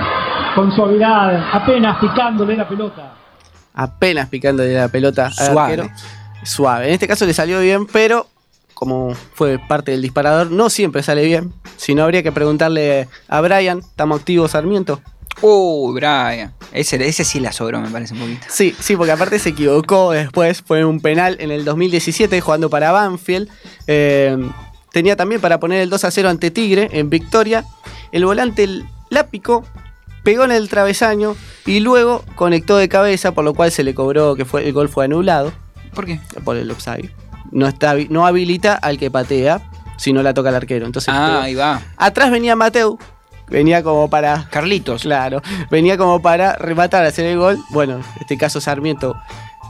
Con 0.56 0.72
suavidad, 0.72 1.44
apenas 1.52 1.98
picándole 1.98 2.56
la 2.56 2.68
pelota. 2.68 3.14
Apenas 3.74 4.30
picando 4.30 4.64
la 4.64 4.88
pelota 4.88 5.32
Suave. 5.32 5.74
arquero. 5.74 5.90
Suave. 6.44 6.88
En 6.88 6.94
este 6.94 7.08
caso 7.08 7.26
le 7.26 7.34
salió 7.34 7.60
bien, 7.60 7.88
pero 7.88 8.28
como 8.84 9.16
fue 9.34 9.60
parte 9.60 9.92
del 9.92 10.02
disparador, 10.02 10.52
no 10.52 10.70
siempre 10.70 11.04
sale 11.04 11.24
bien. 11.24 11.54
Si 11.78 11.96
no, 11.96 12.04
habría 12.04 12.22
que 12.22 12.34
preguntarle 12.34 13.08
a 13.30 13.40
Brian, 13.40 13.80
¿estamos 13.80 14.20
activos 14.20 14.52
Sarmiento? 14.52 15.00
Uy, 15.42 15.94
Brian. 15.94 16.54
Ese, 16.74 16.98
ese 17.08 17.24
sí 17.24 17.40
la 17.40 17.54
sobró, 17.54 17.80
me 17.80 17.90
parece 17.90 18.14
un 18.14 18.20
poquito. 18.20 18.46
Sí, 18.50 18.76
sí, 18.78 18.98
porque 18.98 19.14
aparte 19.14 19.40
se 19.40 19.50
equivocó 19.50 20.12
después, 20.12 20.62
fue 20.62 20.84
un 20.84 21.00
penal 21.00 21.38
en 21.40 21.52
el 21.52 21.64
2017 21.64 22.42
jugando 22.42 22.70
para 22.70 22.92
Banfield. 22.92 23.48
Eh, 23.88 24.38
tenía 24.92 25.16
también 25.16 25.40
para 25.40 25.62
poner 25.62 25.80
el 25.80 25.90
2 25.90 26.04
a 26.04 26.12
0 26.12 26.28
ante 26.28 26.52
Tigre 26.52 26.90
en 26.92 27.10
victoria. 27.10 27.64
El 28.12 28.26
volante 28.26 28.68
la 29.10 29.28
picó, 29.28 29.64
pegó 30.24 30.44
en 30.44 30.52
el 30.52 30.68
travesaño 30.68 31.38
y 31.66 31.80
luego 31.80 32.22
conectó 32.36 32.76
de 32.76 32.90
cabeza, 32.90 33.32
por 33.32 33.46
lo 33.46 33.54
cual 33.54 33.72
se 33.72 33.86
le 33.86 33.96
cobró 33.96 34.36
que 34.36 34.44
fue, 34.44 34.68
el 34.68 34.74
gol 34.74 34.90
fue 34.90 35.06
anulado 35.06 35.54
¿Por 35.96 36.06
qué? 36.06 36.20
por 36.44 36.58
el 36.58 36.70
offside. 36.70 37.10
No, 37.54 37.68
está, 37.68 37.96
no 38.10 38.26
habilita 38.26 38.74
al 38.76 38.98
que 38.98 39.10
patea 39.12 39.62
si 39.98 40.12
no 40.12 40.22
la 40.24 40.34
toca 40.34 40.50
el 40.50 40.56
arquero. 40.56 40.86
Entonces, 40.86 41.14
Ah, 41.16 41.28
pegó. 41.28 41.40
ahí 41.42 41.56
va. 41.56 41.82
atrás 41.98 42.32
venía 42.32 42.56
Mateu, 42.56 42.98
venía 43.48 43.84
como 43.84 44.10
para 44.10 44.48
Carlitos. 44.50 45.04
Claro, 45.04 45.42
venía 45.70 45.98
como 45.98 46.22
para 46.22 46.56
rematar, 46.56 47.06
hacer 47.06 47.26
el 47.26 47.38
gol. 47.38 47.58
Bueno, 47.70 47.96
en 47.98 48.04
este 48.22 48.38
caso 48.38 48.60
Sarmiento 48.60 49.16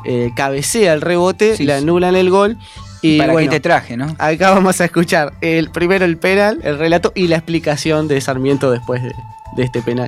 eh, 0.05 0.31
cabecea 0.35 0.93
el 0.93 1.01
rebote, 1.01 1.55
Sí, 1.57 1.65
le 1.65 1.77
sí. 1.77 1.83
anulan 1.83 2.15
el 2.15 2.29
gol. 2.29 2.57
Y 3.01 3.17
¿Para 3.17 3.33
bueno, 3.33 3.49
qué 3.51 3.57
te 3.57 3.59
traje, 3.59 3.97
no? 3.97 4.15
acá 4.17 4.51
vamos 4.51 4.79
a 4.79 4.85
escuchar 4.85 5.33
el 5.41 5.69
primero 5.71 6.05
el 6.05 6.17
penal, 6.17 6.59
el 6.63 6.77
relato 6.79 7.11
y 7.13 7.27
la 7.27 7.35
explicación 7.35 8.07
de 8.07 8.21
Sarmiento 8.21 8.71
después 8.71 9.03
de, 9.03 9.11
de 9.57 9.63
este 9.63 9.81
penal. 9.81 10.07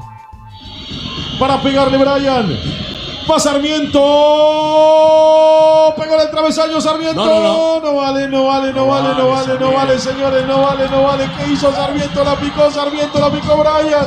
para 1.38 1.62
pegarle 1.62 1.98
Brian. 1.98 2.58
Va 3.29 3.39
Sarmiento. 3.39 4.00
Pegó 5.98 6.22
el 6.22 6.29
travesaño 6.29 6.79
Sarmiento. 6.79 7.25
No, 7.25 7.79
no, 7.79 7.79
No 7.82 7.96
vale, 7.96 8.27
no 8.27 8.46
vale, 8.46 8.72
no 8.72 8.88
vale, 8.88 9.10
no 9.17 9.29
vale, 9.29 9.60
no 9.60 9.74
vale, 9.74 9.98
señores, 10.00 10.46
no 10.46 10.62
vale, 10.62 10.88
no 10.89 11.03
vale. 11.03 11.27
¿Qué 11.38 11.51
hizo 11.53 11.72
Sarmiento? 11.72 12.24
La 12.24 12.36
picó 12.36 12.70
Sarmiento, 12.70 13.20
la 13.20 13.32
picó 13.32 13.58
Brian. 13.58 14.05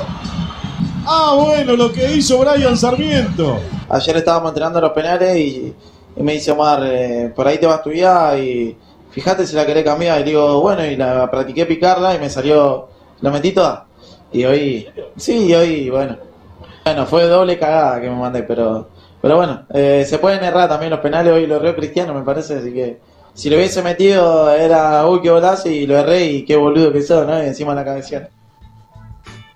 Ah, 1.05 1.35
bueno, 1.37 1.75
lo 1.75 1.91
que 1.91 2.13
hizo 2.13 2.39
Brian 2.39 2.77
Sarmiento. 2.77 3.59
Ayer 3.89 4.19
estábamos 4.19 4.51
entrenando 4.51 4.81
los 4.81 4.93
penales 4.93 5.37
y, 5.37 5.75
y 6.17 6.23
me 6.23 6.35
dice 6.35 6.53
Omar, 6.53 6.83
eh, 6.85 7.33
por 7.35 7.49
ahí 7.49 7.59
te 7.59 7.67
va 7.67 7.75
a 7.75 7.77
estudiar 7.77 8.39
y 8.39 8.77
fíjate 9.11 9.47
si 9.47 9.57
la 9.57 9.67
querés 9.67 9.85
cambiar. 9.85 10.21
Y 10.21 10.25
digo, 10.25 10.61
bueno, 10.61 10.85
y 10.85 10.97
la 10.97 11.29
practiqué 11.31 11.67
picarla 11.67 12.15
y 12.15 12.19
me 12.21 12.31
salió, 12.31 12.89
la 13.21 13.31
metí 13.31 13.51
toda. 13.53 13.87
Y 14.33 14.45
hoy, 14.45 14.89
sí, 15.17 15.47
y 15.47 15.55
hoy, 15.55 15.91
bueno. 15.91 16.17
Bueno, 16.85 17.05
fue 17.07 17.25
doble 17.25 17.59
cagada 17.59 18.01
que 18.01 18.09
me 18.09 18.17
mandé, 18.17 18.43
pero, 18.45 18.89
pero 19.29 19.37
bueno, 19.37 19.67
eh, 19.75 20.07
se 20.09 20.17
pueden 20.17 20.43
errar 20.43 20.71
también 20.71 20.89
los 20.89 21.01
penales. 21.01 21.35
Hoy 21.35 21.47
lo 21.47 21.57
erró 21.57 21.77
Cristiano, 21.77 22.15
me 22.15 22.23
parece, 22.23 22.55
así 22.57 22.73
que 22.73 22.99
si 23.35 23.51
lo 23.51 23.57
hubiese 23.57 23.83
metido 23.83 24.51
era, 24.51 25.07
uy, 25.07 25.21
qué 25.21 25.29
golazo 25.29 25.69
y 25.69 25.87
lo 25.87 25.99
erré 25.99 26.25
y 26.25 26.45
qué 26.47 26.57
boludo 26.57 26.91
que 26.91 27.03
soy, 27.03 27.27
¿no? 27.27 27.43
Y 27.43 27.47
encima 27.47 27.75
la 27.75 27.85
cabecearon. 27.85 28.29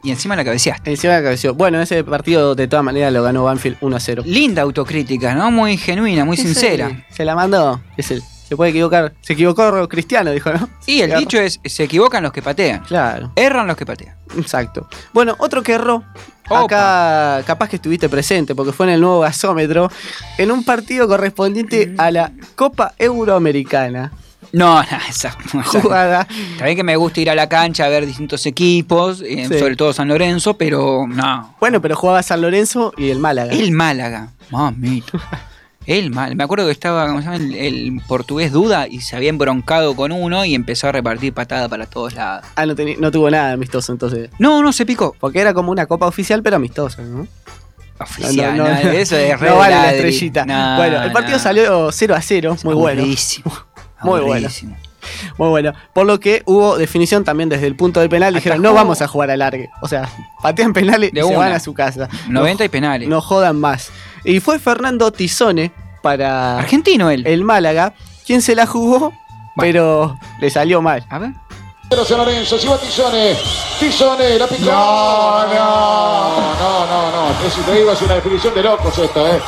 Y 0.03 0.11
encima 0.11 0.37
la 0.37 0.45
cabeceaste. 0.45 0.91
Encima 0.91 1.15
la 1.15 1.23
cabeció. 1.23 1.55
Bueno, 1.55 1.81
ese 1.81 2.05
partido 2.05 2.55
de 2.55 2.69
todas 2.69 2.85
maneras 2.85 3.15
lo 3.15 3.23
ganó 3.23 3.45
Banfield 3.45 3.79
1 3.81 3.97
a 3.97 4.01
0. 4.01 4.23
Linda 4.27 4.61
autocrítica, 4.61 5.35
¿no? 5.35 5.51
Muy 5.51 5.79
genuina, 5.79 6.27
muy 6.27 6.37
sincera. 6.37 7.07
Se 7.09 7.25
la 7.25 7.35
mandó. 7.35 7.81
Es 7.97 8.11
el, 8.11 8.23
se 8.53 8.57
puede 8.57 8.71
equivocar. 8.71 9.15
Se 9.23 9.33
equivocó 9.33 9.89
Cristiano, 9.89 10.31
dijo, 10.31 10.53
¿no? 10.53 10.69
Y 10.87 11.01
el 11.01 11.15
dicho 11.19 11.41
es, 11.41 11.59
se 11.65 11.85
equivocan 11.85 12.23
los 12.23 12.33
que 12.33 12.43
patean. 12.43 12.81
Claro. 12.85 13.33
Erran 13.35 13.67
los 13.67 13.77
que 13.77 13.87
patean. 13.87 14.15
Exacto. 14.37 14.89
Bueno, 15.15 15.35
otro 15.39 15.63
que 15.63 15.73
erró. 15.73 16.05
Opa. 16.51 16.65
Acá 16.65 17.43
capaz 17.47 17.69
que 17.71 17.77
estuviste 17.77 18.09
presente 18.11 18.55
porque 18.55 18.73
fue 18.73 18.87
en 18.87 18.93
el 18.95 19.01
nuevo 19.01 19.21
gasómetro 19.21 19.91
en 20.37 20.51
un 20.51 20.65
partido 20.65 21.09
correspondiente 21.09 21.95
a 21.97 22.11
la 22.11 22.33
Copa 22.57 22.93
Euroamericana. 22.99 24.13
No, 24.53 24.75
no, 24.75 24.83
esa, 25.09 25.29
esa- 25.61 25.81
Jugada. 25.81 26.27
Bien 26.63 26.77
que 26.77 26.83
me 26.85 26.97
gusta 26.97 27.21
ir 27.21 27.31
a 27.31 27.35
la 27.35 27.49
cancha 27.49 27.87
a 27.87 27.89
ver 27.89 28.05
distintos 28.05 28.45
equipos, 28.45 29.23
eh, 29.23 29.47
Sí. 29.49 29.59
sobre 29.59 29.77
todo 29.77 29.95
San 29.95 30.09
Lorenzo, 30.09 30.59
pero 30.59 31.07
no. 31.09 31.55
Bueno, 31.59 31.81
pero 31.81 31.97
jugaba 31.97 32.23
San 32.23 32.43
Lorenzo 32.43 32.93
y 32.99 33.09
el 33.09 33.19
Málaga. 33.19 33.53
El 33.53 33.73
Málaga, 33.73 34.29
mamita. 34.51 35.19
El 35.87 36.11
Málaga. 36.11 36.35
Me 36.35 36.45
acuerdo 36.45 36.67
que 36.67 36.73
estaba, 36.73 37.07
¿cómo 37.07 37.21
se 37.21 37.25
llama? 37.25 37.37
El, 37.37 37.55
el 37.55 38.01
portugués 38.07 38.53
Duda 38.53 38.87
y 38.89 39.01
se 39.01 39.17
había 39.17 39.31
embroncado 39.31 39.97
con 39.97 40.13
uno 40.13 40.45
y 40.45 40.55
empezó 40.55 40.89
a 40.89 40.93
repartir 40.93 41.33
patada 41.33 41.69
para 41.69 41.87
todos 41.87 42.15
lados. 42.15 42.45
Ah, 42.55 42.67
no, 42.67 42.75
no 42.99 43.11
tuvo 43.11 43.31
nada 43.31 43.49
de 43.49 43.53
amistoso 43.55 43.93
entonces. 43.93 44.31
No, 44.39 44.63
no 44.63 44.73
se 44.73 44.87
picó. 44.87 45.15
Porque 45.19 45.41
era 45.41 45.55
como 45.55 45.73
una 45.73 45.87
copa 45.87 46.07
oficial, 46.07 46.43
pero 46.43 46.57
amistosa, 46.57 47.03
¿no? 47.03 47.27
Oficial, 47.99 48.57
No, 48.57 48.65
no, 48.65 48.71
eso 48.71 49.17
es 49.17 49.31
no 49.41 49.47
re 49.47 49.51
vale 49.51 49.75
la 49.75 49.93
estrellita. 49.93 50.45
No, 50.47 50.77
bueno, 50.77 51.03
el 51.03 51.13
partido 51.13 51.39
no. 51.39 51.43
salió 51.43 51.93
0 51.93 52.15
a 52.15 52.21
0, 52.21 52.57
muy 52.65 52.75
bueno. 52.75 53.05
Muy 54.03 54.21
bueno. 54.21 54.49
Muy 55.39 55.49
bueno. 55.49 55.73
Por 55.93 56.07
lo 56.07 56.19
que 56.19 56.43
hubo 56.45 56.77
definición 56.77 57.23
también 57.23 57.49
desde 57.49 57.69
el 57.69 57.77
punto 57.77 58.01
del 58.01 58.09
penal. 58.09 58.35
Dijeron, 58.35 58.61
no 58.61 58.75
vamos 58.75 59.01
a 59.01 59.07
jugar 59.07 59.31
al 59.31 59.39
largue. 59.39 59.71
O 59.81 59.87
sea, 59.87 60.09
patean 60.43 60.73
penales 60.73 61.13
y 61.15 61.21
se 61.21 61.37
van 61.37 61.53
a 61.53 61.61
su 61.61 61.73
casa. 61.73 62.09
90 62.29 62.63
no, 62.63 62.65
y 62.65 62.69
penales. 62.69 63.09
no 63.09 63.21
jodan 63.21 63.61
más. 63.61 63.93
Y 64.25 64.41
fue 64.41 64.59
Fernando 64.59 65.11
Tizone 65.13 65.73
para 66.03 66.59
Argentino 66.59 67.11
él. 67.11 67.27
el 67.27 67.45
Málaga, 67.45 67.95
quien 68.27 68.43
se 68.43 68.55
la 68.55 68.67
jugó, 68.67 69.13
pero 69.57 70.19
le 70.41 70.51
salió 70.51 70.81
mal. 70.83 71.05
A 71.11 71.19
ver. 71.19 71.31
Pero 71.89 72.05
San 72.07 72.17
Lorenzo, 72.19 72.59
si 72.59 72.67
va 72.69 72.79
Tizone, 72.79 73.37
Tizone, 73.79 74.39
la 74.39 74.47
picó. 74.47 74.65
No, 74.65 75.47
no. 75.47 76.55
no, 76.59 76.87
no, 76.87 77.11
no. 77.11 77.47
Es, 77.47 77.55
te 77.55 77.75
digo, 77.75 77.93
es 77.93 78.01
una 78.01 78.15
definición 78.15 78.55
de 78.55 78.63
locos 78.63 78.97
esta, 78.99 79.37
¿eh? 79.37 79.41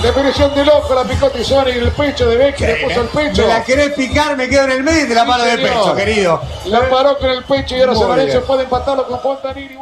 Definición 0.00 0.54
de 0.54 0.64
loco, 0.64 0.94
la 0.94 1.02
picó 1.02 1.28
Tizone 1.28 1.72
y 1.72 1.78
el 1.78 1.90
pecho 1.90 2.28
de 2.28 2.36
Becky 2.36 2.66
le 2.66 2.74
puso 2.76 3.00
el 3.00 3.08
pecho. 3.08 3.42
Me 3.42 3.48
la 3.48 3.64
querés 3.64 3.94
picar, 3.94 4.36
me 4.36 4.48
quedo 4.48 4.64
en 4.64 4.70
el 4.70 4.84
medio 4.84 5.08
de 5.08 5.14
la 5.14 5.22
Sí, 5.22 5.28
mano 5.28 5.44
de 5.44 5.58
pecho, 5.58 5.94
querido. 5.96 6.40
La 6.66 6.88
paró 6.88 7.18
con 7.18 7.30
el 7.30 7.42
pecho 7.42 7.76
y 7.76 7.80
ahora 7.80 7.94
San 7.96 8.08
Lorenzo 8.08 8.42
puede 8.42 8.62
empatarlo 8.62 9.06
con 9.08 9.20
Fontanini. 9.20 9.76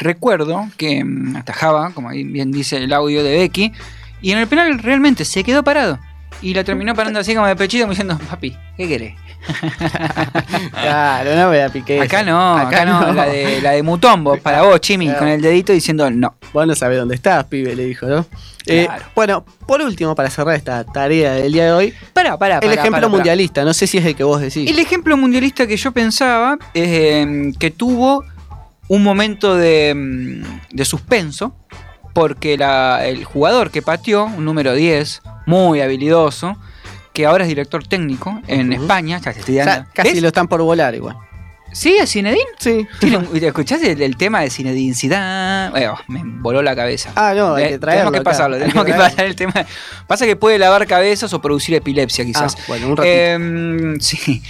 Recuerdo 0.00 0.66
que 0.76 1.04
mm, 1.04 1.36
atajaba, 1.36 1.90
como 1.90 2.08
ahí 2.08 2.24
bien 2.24 2.50
dice 2.50 2.78
el 2.78 2.92
audio 2.92 3.22
de 3.22 3.36
Becky, 3.38 3.72
y 4.22 4.32
en 4.32 4.38
el 4.38 4.46
penal 4.48 4.78
realmente 4.78 5.24
se 5.24 5.44
quedó 5.44 5.62
parado. 5.62 5.98
Y 6.42 6.54
la 6.54 6.64
terminó 6.64 6.94
parando 6.94 7.20
así 7.20 7.34
como 7.34 7.46
de 7.46 7.54
pechito, 7.54 7.84
como 7.84 7.90
diciendo, 7.92 8.18
papi, 8.28 8.56
¿qué 8.76 8.88
querés? 8.88 9.14
Claro, 10.72 11.34
no 11.36 11.50
me 11.50 11.58
la 11.58 11.68
piqué. 11.68 12.00
Acá 12.00 12.22
no, 12.22 12.56
acá, 12.56 12.84
no, 12.84 13.12
La, 13.12 13.26
de, 13.26 13.60
la 13.62 13.72
de 13.72 13.82
Mutombo, 13.82 14.36
para 14.38 14.62
vos, 14.62 14.80
Chimi, 14.80 15.06
Claro. 15.06 15.18
con 15.20 15.28
el 15.28 15.40
dedito 15.40 15.72
diciendo 15.72 16.10
no. 16.10 16.34
Vos 16.52 16.66
no 16.66 16.74
sabés 16.74 16.98
dónde 16.98 17.14
estás, 17.14 17.44
pibe, 17.46 17.74
le 17.76 17.84
dijo, 17.84 18.06
¿no? 18.06 18.26
Eh, 18.66 18.84
Claro. 18.86 19.04
bueno, 19.14 19.44
por 19.66 19.80
último, 19.82 20.14
para 20.14 20.28
cerrar 20.30 20.54
esta 20.54 20.84
tarea 20.84 21.32
del 21.32 21.52
día 21.52 21.64
de 21.66 21.72
hoy, 21.72 21.94
Pará, 22.12 22.36
pará, 22.38 22.56
el 22.56 22.60
pará, 22.60 22.74
ejemplo 22.74 23.00
pará, 23.02 23.08
mundialista, 23.08 23.64
no 23.64 23.72
sé 23.72 23.86
si 23.86 23.98
es 23.98 24.04
el 24.04 24.14
que 24.14 24.24
vos 24.24 24.40
decís. 24.40 24.68
El 24.70 24.78
ejemplo 24.78 25.16
mundialista 25.16 25.66
que 25.66 25.76
yo 25.76 25.92
pensaba 25.92 26.58
es 26.74 26.88
eh, 26.88 27.52
que 27.58 27.70
tuvo 27.70 28.24
un 28.90 29.04
momento 29.04 29.54
de, 29.54 29.94
mm, 29.94 30.42
de 30.76 30.84
suspenso, 30.84 31.54
porque 32.12 32.58
la- 32.58 33.06
el 33.06 33.24
jugador 33.24 33.70
que 33.70 33.82
pateó, 33.82 34.24
un 34.24 34.44
número 34.44 34.74
10, 34.74 35.22
muy 35.46 35.80
habilidoso, 35.80 36.56
que 37.12 37.24
ahora 37.24 37.44
es 37.44 37.48
director 37.48 37.86
técnico 37.86 38.40
en. 38.48 38.72
España, 38.72 39.18
ya 39.20 39.30
O 39.30 39.34
sea, 39.34 39.86
casi 39.94 40.14
¿Ves? 40.14 40.22
lo 40.22 40.28
están 40.28 40.48
por 40.48 40.60
volar 40.62 40.94
igual. 40.94 41.16
¿Sí? 41.72 41.96
¿Es 42.00 42.10
Zinedine? 42.10 42.42
Sí. 42.58 42.84
¿Escuchás 43.40 43.80
el, 43.82 44.02
el 44.02 44.16
tema 44.16 44.40
de 44.40 44.50
Zinedine 44.50 44.92
Zidane? 44.92 45.70
Bueno, 45.70 45.96
me 46.08 46.22
voló 46.24 46.60
la 46.62 46.74
cabeza. 46.74 47.12
Ah, 47.14 47.32
no, 47.36 47.54
hay 47.54 47.64
Eh, 47.64 47.68
que 47.68 47.78
traerlo 47.78 48.10
tenemos 48.10 48.12
que 48.12 48.18
acá. 48.18 48.30
pasarlo, 48.30 48.56
Hay 48.56 48.62
tenemos 48.62 48.84
que, 48.86 48.92
pasar 48.94 49.24
el 49.24 49.36
tema. 49.36 49.54
Pasa 50.08 50.26
que 50.26 50.34
puede 50.34 50.58
lavar 50.58 50.84
cabezas 50.88 51.32
o 51.32 51.40
producir 51.40 51.76
epilepsia 51.76 52.24
quizás. 52.24 52.56
Ah, 52.58 52.62
bueno, 52.66 52.88
un 52.88 52.96
ratito. 52.96 53.14
Eh, 53.14 53.94
sí. 54.00 54.42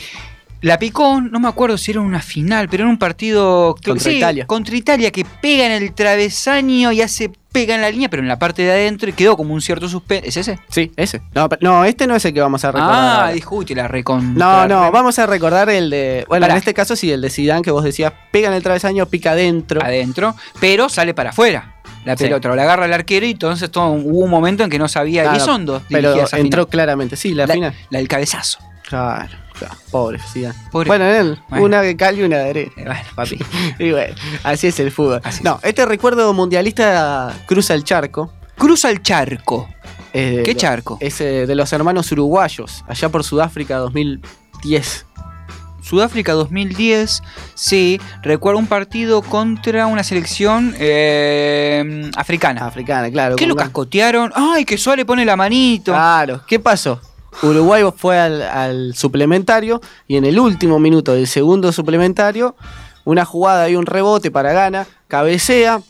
La 0.62 0.78
picó, 0.78 1.20
no 1.20 1.40
me 1.40 1.48
acuerdo 1.48 1.78
si 1.78 1.90
era 1.92 2.00
una 2.00 2.20
final, 2.20 2.68
pero 2.68 2.82
era 2.84 2.90
un 2.90 2.98
partido 2.98 3.74
creo 3.80 3.94
Contra 3.94 4.10
sí, 4.10 4.18
Italia. 4.18 4.46
contra 4.46 4.76
Italia 4.76 5.10
que 5.10 5.24
pega 5.40 5.64
en 5.66 5.72
el 5.72 5.92
travesaño 5.94 6.92
y 6.92 7.00
hace 7.02 7.30
pega 7.50 7.74
en 7.74 7.80
la 7.80 7.90
línea, 7.90 8.08
pero 8.10 8.22
en 8.22 8.28
la 8.28 8.38
parte 8.38 8.62
de 8.62 8.70
adentro 8.70 9.08
y 9.10 9.12
quedó 9.12 9.36
como 9.36 9.54
un 9.54 9.60
cierto 9.60 9.88
suspenso. 9.88 10.28
¿Es 10.28 10.36
ese? 10.36 10.58
Sí, 10.68 10.92
ese. 10.96 11.20
No, 11.34 11.48
pero- 11.48 11.60
no, 11.62 11.84
este 11.84 12.06
no 12.06 12.14
es 12.14 12.24
el 12.26 12.32
que 12.34 12.40
vamos 12.40 12.62
a 12.64 12.70
recordar. 12.72 13.24
Ah, 13.28 13.32
discute 13.32 13.74
la 13.74 13.88
recon. 13.88 14.34
No, 14.34 14.68
no, 14.68 14.92
vamos 14.92 15.18
a 15.18 15.26
recordar 15.26 15.68
el 15.70 15.88
de. 15.90 16.24
Bueno, 16.28 16.46
en 16.46 16.56
este 16.56 16.74
caso 16.74 16.94
sí, 16.94 17.10
el 17.10 17.20
de 17.22 17.30
Zidane 17.30 17.62
que 17.62 17.70
vos 17.70 17.82
decías, 17.82 18.12
pega 18.30 18.48
en 18.48 18.54
el 18.54 18.62
travesaño, 18.62 19.06
pica 19.06 19.32
adentro. 19.32 19.82
adentro, 19.82 20.36
pero 20.60 20.88
sale 20.88 21.14
para 21.14 21.30
afuera. 21.30 21.76
La 22.04 22.16
Sí. 22.16 22.24
pelota, 22.24 22.50
o 22.50 22.54
la 22.56 22.62
agarra 22.62 22.86
el 22.86 22.92
arquero 22.94 23.26
y 23.26 23.32
entonces 23.32 23.70
todo, 23.70 23.90
hubo 23.90 24.20
un 24.20 24.30
momento 24.30 24.62
en 24.62 24.70
que 24.70 24.78
no 24.78 24.88
sabía. 24.88 25.22
Claro, 25.22 25.36
Elizondo 25.36 25.82
pero 25.88 26.08
dirigía 26.10 26.24
esa 26.24 26.38
entró 26.38 26.62
final. 26.64 26.70
claramente, 26.70 27.16
sí, 27.16 27.34
la, 27.34 27.46
la, 27.46 27.54
final. 27.54 27.74
la 27.90 27.98
del 27.98 28.08
cabezazo. 28.08 28.58
Claro, 28.88 29.36
pobre 29.90 30.18
Zidane. 30.18 30.54
Pobre. 30.70 30.88
Bueno, 30.88 31.04
él, 31.06 31.38
Bueno. 31.48 31.64
una 31.66 31.82
de 31.82 31.96
cal 31.96 32.18
y 32.18 32.22
una 32.22 32.38
de 32.38 32.50
arena. 32.50 32.72
Eh, 32.76 32.84
Bueno, 32.84 33.00
papi. 33.14 33.38
Y 33.78 33.90
bueno, 33.90 34.14
así 34.44 34.66
es 34.68 34.78
el 34.80 34.90
fútbol. 34.90 35.20
Así 35.24 35.42
no, 35.42 35.58
este 35.62 35.84
recuerdo 35.86 36.32
mundialista 36.32 37.34
cruza 37.46 37.74
el 37.74 37.84
charco. 37.84 38.32
Cruza 38.56 38.90
el 38.90 39.02
charco. 39.02 39.68
eh, 40.12 40.42
¿Qué 40.44 40.52
lo- 40.54 40.58
charco? 40.58 40.98
Es 41.00 41.20
eh, 41.20 41.46
de 41.46 41.54
los 41.54 41.72
hermanos 41.72 42.10
uruguayos, 42.12 42.84
allá 42.88 43.08
por 43.08 43.22
Sudáfrica 43.24 43.76
2010. 43.78 45.06
Sudáfrica 45.82 46.32
2010, 46.34 47.22
sí, 47.54 47.98
recuerdo 48.22 48.58
un 48.58 48.66
partido 48.66 49.22
contra 49.22 49.86
una 49.86 50.04
selección 50.04 50.74
eh, 50.78 52.10
africana. 52.16 52.66
Africana, 52.66 53.10
claro. 53.10 53.36
¿Qué 53.36 53.46
lo 53.46 53.56
cascotearon? 53.56 54.30
¡Ay, 54.36 54.66
que 54.66 54.76
Suárez 54.76 55.06
pone 55.06 55.24
la 55.24 55.36
manito! 55.36 55.92
Claro, 55.92 56.42
¿qué 56.46 56.60
pasó? 56.60 57.00
Uruguay 57.42 57.82
fue 57.96 58.18
al, 58.18 58.42
al 58.42 58.94
suplementario 58.94 59.80
y 60.06 60.16
en 60.16 60.24
el 60.24 60.38
último 60.38 60.78
minuto 60.78 61.14
del 61.14 61.26
segundo 61.26 61.72
suplementario, 61.72 62.54
una 63.04 63.24
jugada 63.24 63.68
y 63.68 63.76
un 63.76 63.86
rebote 63.86 64.30
para 64.30 64.52
Gana, 64.52 64.86
cabecea 65.08 65.80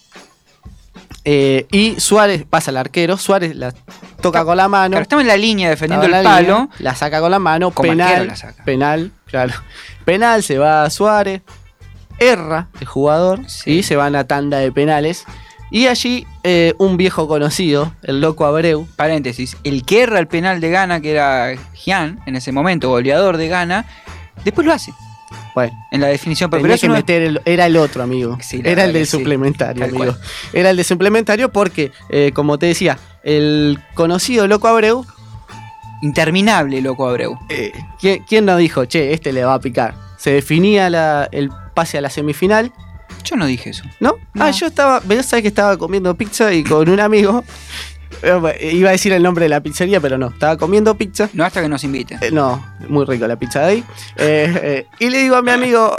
eh, 1.24 1.66
y 1.70 1.98
Suárez 2.00 2.44
pasa 2.48 2.70
al 2.70 2.76
arquero, 2.78 3.16
Suárez 3.18 3.54
la 3.54 3.74
toca 4.22 4.44
con 4.44 4.56
la 4.56 4.68
mano. 4.68 4.92
Claro, 4.92 5.02
estaba 5.02 5.22
en 5.22 5.28
la 5.28 5.36
línea 5.36 5.68
defendiendo 5.68 6.06
el 6.06 6.12
línea, 6.12 6.24
palo. 6.24 6.68
la 6.78 6.94
saca 6.94 7.20
con 7.20 7.30
la 7.30 7.38
mano, 7.38 7.70
penal, 7.72 8.28
la 8.28 8.36
saca. 8.36 8.64
penal, 8.64 9.12
claro. 9.26 9.52
Penal, 10.04 10.42
se 10.42 10.58
va 10.58 10.84
a 10.84 10.90
Suárez, 10.90 11.42
erra 12.18 12.68
el 12.80 12.86
jugador 12.86 13.40
Sí. 13.48 13.78
y 13.78 13.82
se 13.82 13.96
van 13.96 14.16
a 14.16 14.24
tanda 14.26 14.58
de 14.58 14.72
penales. 14.72 15.24
Y 15.70 15.86
allí 15.86 16.26
eh, 16.42 16.74
un 16.78 16.96
viejo 16.96 17.28
conocido, 17.28 17.92
el 18.02 18.20
loco 18.20 18.44
Abreu, 18.44 18.88
Paréntesis, 18.96 19.56
el 19.62 19.84
que 19.84 20.02
erra 20.02 20.18
el 20.18 20.26
penal 20.26 20.60
de 20.60 20.70
Ghana, 20.70 21.00
que 21.00 21.12
era 21.12 21.54
Gian, 21.74 22.20
en 22.26 22.34
ese 22.36 22.50
momento, 22.52 22.88
goleador 22.88 23.36
de 23.36 23.48
Ghana, 23.48 23.84
después 24.44 24.66
lo 24.66 24.72
hace 24.72 24.92
bueno, 25.54 25.72
en 25.92 26.00
la 26.00 26.08
definición. 26.08 26.50
Pero 26.50 26.62
que 26.76 26.88
meter 26.88 27.22
el- 27.22 27.40
era 27.44 27.66
el 27.66 27.76
otro, 27.76 28.02
amigo. 28.02 28.36
Sí, 28.40 28.60
era 28.64 28.84
el 28.84 28.92
del 28.92 29.06
sí. 29.06 29.16
suplementario, 29.18 29.84
amigo. 29.84 29.98
cual. 29.98 30.18
Era 30.52 30.70
el 30.70 30.76
del 30.76 30.84
suplementario 30.84 31.50
porque, 31.52 31.92
eh, 32.08 32.32
como 32.34 32.58
te 32.58 32.66
decía, 32.66 32.98
el 33.22 33.78
conocido 33.94 34.46
Loco 34.48 34.66
Abreu, 34.68 35.04
interminable, 36.02 36.80
loco 36.80 37.06
Abreu. 37.08 37.38
eh, 37.48 37.72
¿quién, 38.00 38.24
quién 38.24 38.44
no 38.44 38.56
dijo, 38.56 38.84
che, 38.86 39.12
este 39.12 39.32
le 39.32 39.44
va 39.44 39.54
a 39.54 39.60
picar? 39.60 39.94
Se 40.18 40.32
definía 40.32 40.88
la- 40.90 41.28
el 41.30 41.50
pase 41.74 41.98
a 41.98 42.00
la 42.00 42.10
semifinal, 42.10 42.72
Yo 43.24 43.36
no 43.36 43.46
dije 43.46 43.70
eso. 43.70 43.84
¿no? 44.00 44.16
No. 44.34 44.44
Ah, 44.44 44.50
yo 44.50 44.66
estaba, 44.66 45.00
vos 45.00 45.26
sabés 45.26 45.42
que 45.42 45.48
estaba 45.48 45.76
comiendo 45.76 46.14
pizza 46.14 46.52
y 46.52 46.64
con 46.64 46.88
un 46.88 47.00
amigo, 47.00 47.44
eh, 48.22 48.70
iba 48.72 48.88
a 48.88 48.92
decir 48.92 49.12
el 49.12 49.22
nombre 49.22 49.44
de 49.44 49.48
la 49.48 49.60
pizzería, 49.62 50.00
pero 50.00 50.18
no, 50.18 50.28
estaba 50.28 50.56
comiendo 50.56 50.96
pizza. 50.96 51.28
No 51.32 51.44
hasta 51.44 51.62
que 51.62 51.68
nos 51.68 51.84
inviten. 51.84 52.18
Eh, 52.20 52.30
no, 52.30 52.64
muy 52.88 53.04
rico 53.04 53.26
la 53.26 53.36
pizza 53.36 53.60
de 53.60 53.66
ahí. 53.66 53.84
Eh, 54.16 54.60
eh, 54.62 54.86
y 54.98 55.10
le 55.10 55.18
digo 55.18 55.36
a 55.36 55.42
mi 55.42 55.50
amigo, 55.50 55.96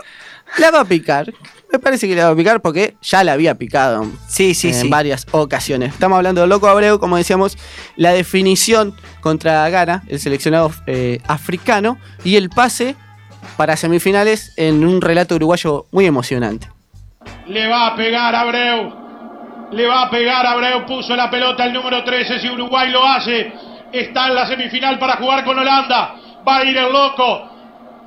la 0.57 0.71
va 0.71 0.81
a 0.81 0.85
picar. 0.85 1.33
Me 1.71 1.79
parece 1.79 2.07
que 2.07 2.15
la 2.15 2.25
va 2.25 2.31
a 2.31 2.35
picar 2.35 2.61
porque 2.61 2.95
ya 3.01 3.23
la 3.23 3.31
había 3.31 3.55
picado 3.55 4.05
Sí, 4.27 4.53
sí, 4.53 4.69
en 4.69 4.73
sí. 4.73 4.89
varias 4.89 5.25
ocasiones. 5.31 5.93
Estamos 5.93 6.17
hablando 6.17 6.41
de 6.41 6.47
Loco 6.47 6.67
Abreu, 6.67 6.99
como 6.99 7.15
decíamos, 7.15 7.57
la 7.95 8.11
definición 8.11 8.93
contra 9.21 9.69
Ghana, 9.69 10.03
el 10.09 10.19
seleccionado 10.19 10.69
africano, 11.27 11.97
y 12.25 12.35
el 12.35 12.49
pase 12.49 12.97
para 13.55 13.77
semifinales 13.77 14.51
en 14.57 14.83
un 14.85 14.99
relato 15.01 15.35
uruguayo 15.35 15.85
muy 15.91 16.05
emocionante. 16.05 16.67
Le 17.47 17.67
va 17.67 17.87
a 17.87 17.95
pegar 17.95 18.35
Abreu. 18.35 18.93
Le 19.71 19.87
va 19.87 20.03
a 20.03 20.09
pegar 20.09 20.45
Abreu. 20.45 20.85
Puso 20.85 21.15
la 21.15 21.29
pelota 21.29 21.65
el 21.65 21.73
número 21.73 22.03
13. 22.03 22.39
Si 22.39 22.49
Uruguay 22.49 22.89
lo 22.89 23.05
hace, 23.05 23.53
está 23.91 24.27
en 24.27 24.35
la 24.35 24.45
semifinal 24.47 24.99
para 24.99 25.17
jugar 25.17 25.43
con 25.43 25.57
Holanda. 25.57 26.15
Va 26.47 26.57
a 26.57 26.65
ir 26.65 26.77
el 26.77 26.91
loco. 26.91 27.49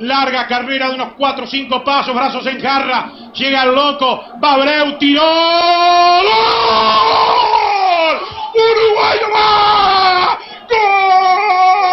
Larga 0.00 0.46
carrera 0.46 0.88
de 0.88 0.96
unos 0.96 1.12
4 1.16 1.44
o 1.44 1.46
5 1.46 1.84
pasos. 1.84 2.14
Brazos 2.14 2.46
en 2.46 2.60
jarra. 2.60 3.10
Llega 3.34 3.64
el 3.64 3.74
loco. 3.74 4.24
Va 4.42 4.52
Abreu. 4.54 4.98
Tiró. 4.98 5.22
¡Gol! 6.22 7.00
¡Uruguay 8.54 9.18
va! 9.34 10.38
¡Gol! 10.68 11.83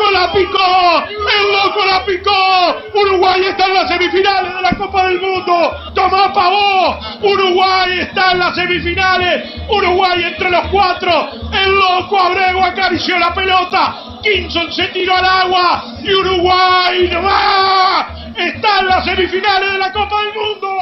Loco 0.00 0.10
la 0.12 0.32
picó! 0.32 1.04
¡El 1.08 1.52
loco 1.52 1.84
la 1.86 2.04
picó! 2.04 2.98
Uruguay 2.98 3.44
está 3.44 3.66
en 3.66 3.74
las 3.74 3.88
semifinales 3.88 4.54
de 4.54 4.62
la 4.62 4.76
Copa 4.76 5.06
del 5.06 5.20
Mundo. 5.20 5.72
¡Tomá 5.94 6.32
pavó! 6.32 6.98
Uruguay 7.22 8.00
está 8.00 8.32
en 8.32 8.38
las 8.38 8.54
semifinales. 8.54 9.50
Uruguay 9.68 10.22
entre 10.24 10.50
los 10.50 10.66
cuatro. 10.68 11.10
El 11.52 11.74
loco 11.74 12.18
Abreu 12.18 12.62
acarició 12.62 13.18
la 13.18 13.34
pelota. 13.34 13.96
Kinson 14.22 14.72
se 14.72 14.88
tiró 14.88 15.16
al 15.16 15.24
agua. 15.24 15.84
Y 16.02 16.14
Uruguay 16.14 17.08
no 17.12 17.22
va. 17.22 18.14
Está 18.36 18.80
en 18.80 18.86
las 18.86 19.04
semifinales 19.04 19.72
de 19.72 19.78
la 19.78 19.92
Copa 19.92 20.16
del 20.22 20.34
Mundo. 20.34 20.78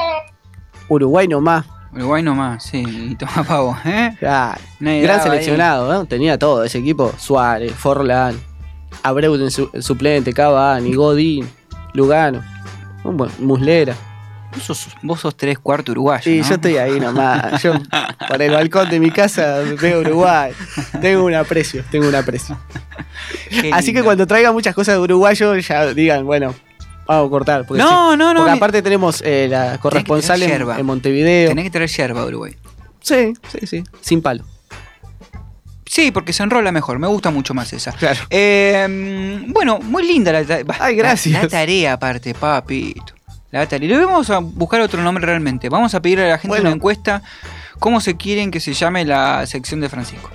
Uruguay 0.89 1.29
nomás. 1.29 1.67
Uruguay 1.91 2.23
nomás, 2.23 2.65
sí, 2.65 2.85
y 2.87 3.15
toma 3.17 3.43
pavo, 3.45 3.77
¿eh? 3.85 4.15
Claro. 4.19 4.61
Gran 4.79 5.23
seleccionado, 5.23 5.91
¿no? 5.91 6.05
Tenía 6.05 6.39
todo 6.39 6.63
ese 6.63 6.79
equipo. 6.79 7.15
Suárez, 7.17 7.73
Forlán, 7.75 8.39
Abreu 9.03 9.35
en 9.37 9.51
su, 9.51 9.71
suplente, 9.81 10.33
Cavani, 10.33 10.95
Godín, 10.95 11.49
Lugano, 11.95 12.43
Muslera. 13.39 13.97
Vos 14.55 14.63
sos, 14.63 14.89
vos 15.03 15.21
sos 15.21 15.37
tres 15.37 15.59
cuartos 15.59 15.93
uruguayo. 15.93 16.25
Sí, 16.25 16.39
¿no? 16.39 16.49
yo 16.49 16.55
estoy 16.55 16.77
ahí 16.79 16.99
nomás. 16.99 17.63
Yo 17.63 17.75
por 18.29 18.41
el 18.41 18.51
balcón 18.53 18.89
de 18.89 18.99
mi 18.99 19.11
casa 19.11 19.59
veo 19.81 20.01
Uruguay. 20.01 20.53
Tengo 21.03 21.25
un 21.25 21.35
aprecio, 21.35 21.85
tengo 21.91 22.09
un 22.09 22.15
aprecio. 22.15 22.59
Así 23.73 23.93
que 23.93 24.03
cuando 24.03 24.27
traiga 24.27 24.51
muchas 24.51 24.75
cosas 24.75 24.95
de 24.95 25.01
uruguayo, 25.01 25.55
ya 25.57 25.93
digan, 25.93 26.25
bueno, 26.25 26.55
vamos 27.07 27.27
a 27.27 27.31
cortar. 27.31 27.67
Porque 27.67 27.83
No, 27.83 28.13
sí, 28.13 28.19
no, 28.19 28.33
no, 28.33 28.41
Porque 28.41 28.53
aparte 28.53 28.83
tenemos 28.83 29.23
eh, 29.25 29.49
la 29.51 29.79
corresponsal 29.79 30.43
en, 30.43 30.63
en 30.63 30.87
Montevideo. 30.87 31.51
Tenés 31.51 31.65
que 31.65 31.71
traer 31.71 31.91
yerba 31.91 32.23
a 32.23 32.25
Uruguay. 32.25 32.57
Sí, 33.01 33.35
sí, 33.49 33.67
sí. 33.67 33.85
Sin 34.01 34.23
palo. 34.23 34.45
Sí, 35.89 36.11
porque 36.13 36.33
se 36.33 36.43
enrola 36.43 36.71
mejor. 36.71 36.99
Me 36.99 37.07
gusta 37.07 37.31
mucho 37.31 37.55
más 37.55 37.73
esa. 37.73 37.93
Claro. 37.93 38.21
Eh, 38.31 39.43
bueno, 39.49 39.79
muy 39.81 40.07
linda 40.07 40.33
la, 40.33 40.45
ta- 40.45 40.61
Ay, 40.81 40.97
gracias. 40.97 41.33
La, 41.35 41.43
la 41.43 41.49
tarea, 41.49 41.93
aparte, 41.95 42.35
papito. 42.35 43.15
La 43.51 43.67
tarea. 43.67 43.89
Le 43.89 44.05
vamos 44.05 44.29
a 44.31 44.39
buscar 44.39 44.81
otro 44.83 45.03
nombre 45.03 45.25
realmente. 45.25 45.69
Vamos 45.69 45.95
a 45.95 46.03
pedirle 46.03 46.27
a 46.27 46.29
la 46.29 46.39
gente 46.39 46.49
Bueno. 46.49 46.69
una 46.69 46.77
encuesta. 46.77 47.23
¿Cómo 47.79 48.01
se 48.01 48.17
quieren 48.17 48.51
que 48.51 48.61
se 48.61 48.75
llame 48.75 49.05
la 49.05 49.47
sección 49.47 49.81
de 49.81 49.89
Francisco? 49.89 50.31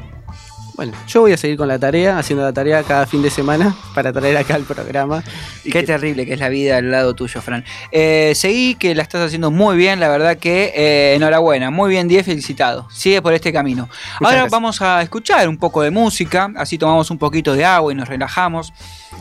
Bueno, 0.75 0.93
yo 1.07 1.21
voy 1.21 1.31
a 1.33 1.37
seguir 1.37 1.55
con 1.55 1.67
la 1.67 1.77
tarea, 1.77 2.17
haciendo 2.17 2.43
la 2.43 2.51
tarea 2.51 2.81
cada 2.81 3.05
fin 3.05 3.21
de 3.21 3.29
semana 3.29 3.75
para 3.93 4.11
traer 4.11 4.35
acá 4.37 4.55
el 4.55 4.63
programa. 4.63 5.23
Qué 5.63 5.69
que- 5.69 5.83
terrible 5.83 6.25
que 6.25 6.33
es 6.33 6.39
la 6.39 6.49
vida 6.49 6.77
al 6.77 6.89
lado 6.89 7.13
tuyo, 7.13 7.41
Fran. 7.43 7.63
Eh, 7.91 8.33
seguí 8.35 8.73
que 8.73 8.95
la 8.95 9.03
estás 9.03 9.21
haciendo 9.21 9.51
muy 9.51 9.77
bien, 9.77 9.99
la 9.99 10.09
verdad 10.09 10.37
que 10.37 10.73
eh, 10.75 11.13
enhorabuena. 11.15 11.69
Muy 11.69 11.91
bien, 11.91 12.07
10, 12.07 12.25
felicitado. 12.25 12.87
Sigue 12.91 13.21
por 13.21 13.33
este 13.33 13.53
camino. 13.53 13.87
Ahora 14.15 14.31
gracias. 14.31 14.51
vamos 14.51 14.81
a 14.81 15.01
escuchar 15.03 15.47
un 15.47 15.57
poco 15.57 15.83
de 15.83 15.91
música, 15.91 16.51
así 16.57 16.79
tomamos 16.79 17.11
un 17.11 17.19
poquito 17.19 17.53
de 17.53 17.65
agua 17.65 17.91
y 17.91 17.95
nos 17.95 18.09
relajamos 18.09 18.73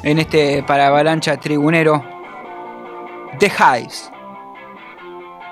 en 0.02 0.20
este 0.20 0.62
para 0.62 0.86
avalancha 0.86 1.36
tribunero. 1.36 2.02
The 3.38 3.50
Hives. 3.50 4.10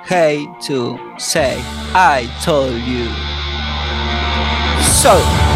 Hey 0.08 0.48
to 0.66 0.98
say 1.18 1.58
I 1.94 2.26
told 2.42 2.72
you. 2.86 3.06
So. 4.82 5.49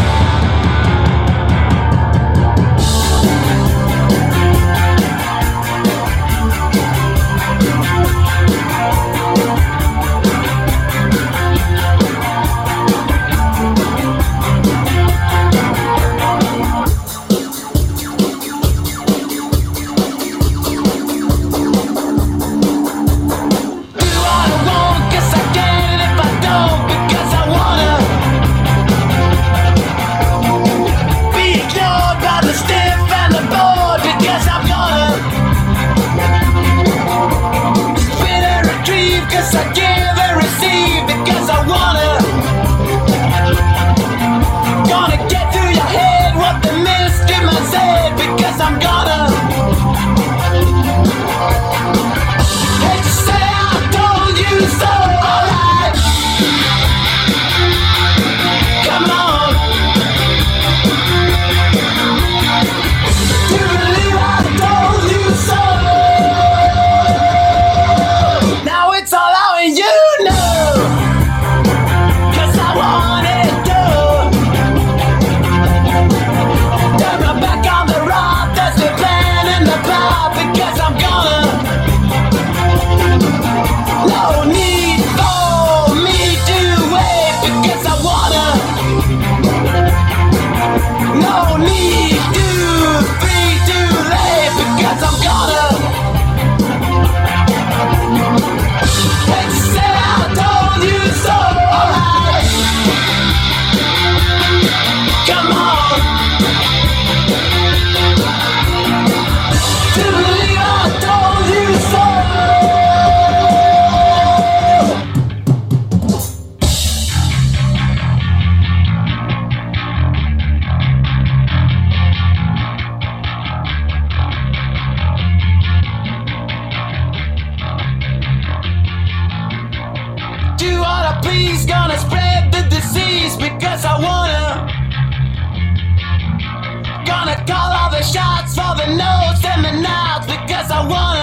Shots 138.85 138.91
for 138.91 138.91
the 138.91 138.97
notes 138.97 139.45
and 139.45 139.65
the 139.65 139.81
nods 139.81 140.25
because 140.27 140.71
I 140.71 140.87
wanna. 140.87 141.14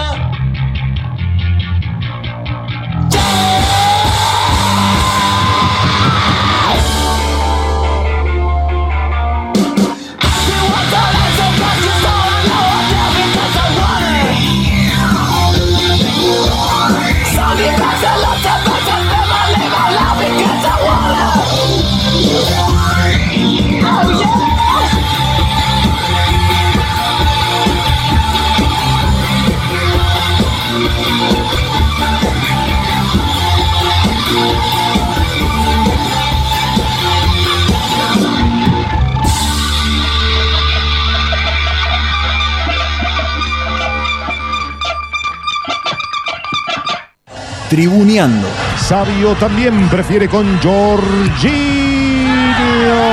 Tribuneando. 47.72 48.46
Sabio 48.76 49.35
también 49.37 49.88
prefiere 49.88 50.28
con 50.28 50.61
Jorginho. 50.61 51.16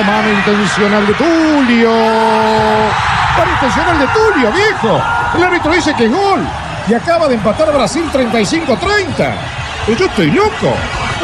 Mano 0.06 0.30
intencional 0.34 1.08
de 1.08 1.14
Tulio. 1.14 1.90
Mano 3.38 3.52
intencional 3.54 4.00
de 4.00 4.08
Tulio, 4.08 4.52
viejo. 4.52 5.02
El 5.38 5.44
árbitro 5.46 5.72
dice 5.72 5.94
que 5.96 6.08
es 6.08 6.12
gol. 6.12 6.42
Y 6.90 6.94
acaba 6.94 7.30
de 7.30 7.36
empatar 7.36 7.72
Brasil 7.74 8.04
35-30. 8.12 8.78
Pero 9.86 9.98
yo 9.98 10.06
estoy 10.08 10.32
loco. 10.32 10.76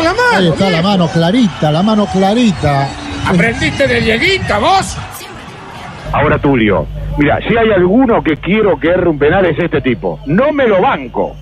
La 0.02 0.14
mano, 0.14 0.38
Ahí 0.38 0.48
está 0.48 0.70
la 0.70 0.82
mano 0.82 1.08
clarita, 1.10 1.72
la 1.74 1.84
mano 1.84 2.06
clarita. 2.06 2.88
¿Aprendiste 3.28 3.86
de 3.86 4.00
Dieguita 4.00 4.60
vos? 4.60 4.96
Ahora 6.14 6.40
Tulio, 6.40 6.88
mira, 7.18 7.40
si 7.46 7.58
hay 7.58 7.70
alguno 7.76 8.24
que 8.24 8.38
quiero 8.38 8.80
que 8.80 8.92
erre 8.92 9.10
un 9.10 9.20
penal 9.20 9.46
es 9.46 9.60
este 9.60 9.82
tipo. 9.82 10.22
No 10.26 10.54
me 10.54 10.66
lo 10.70 10.82
banco. 10.82 11.36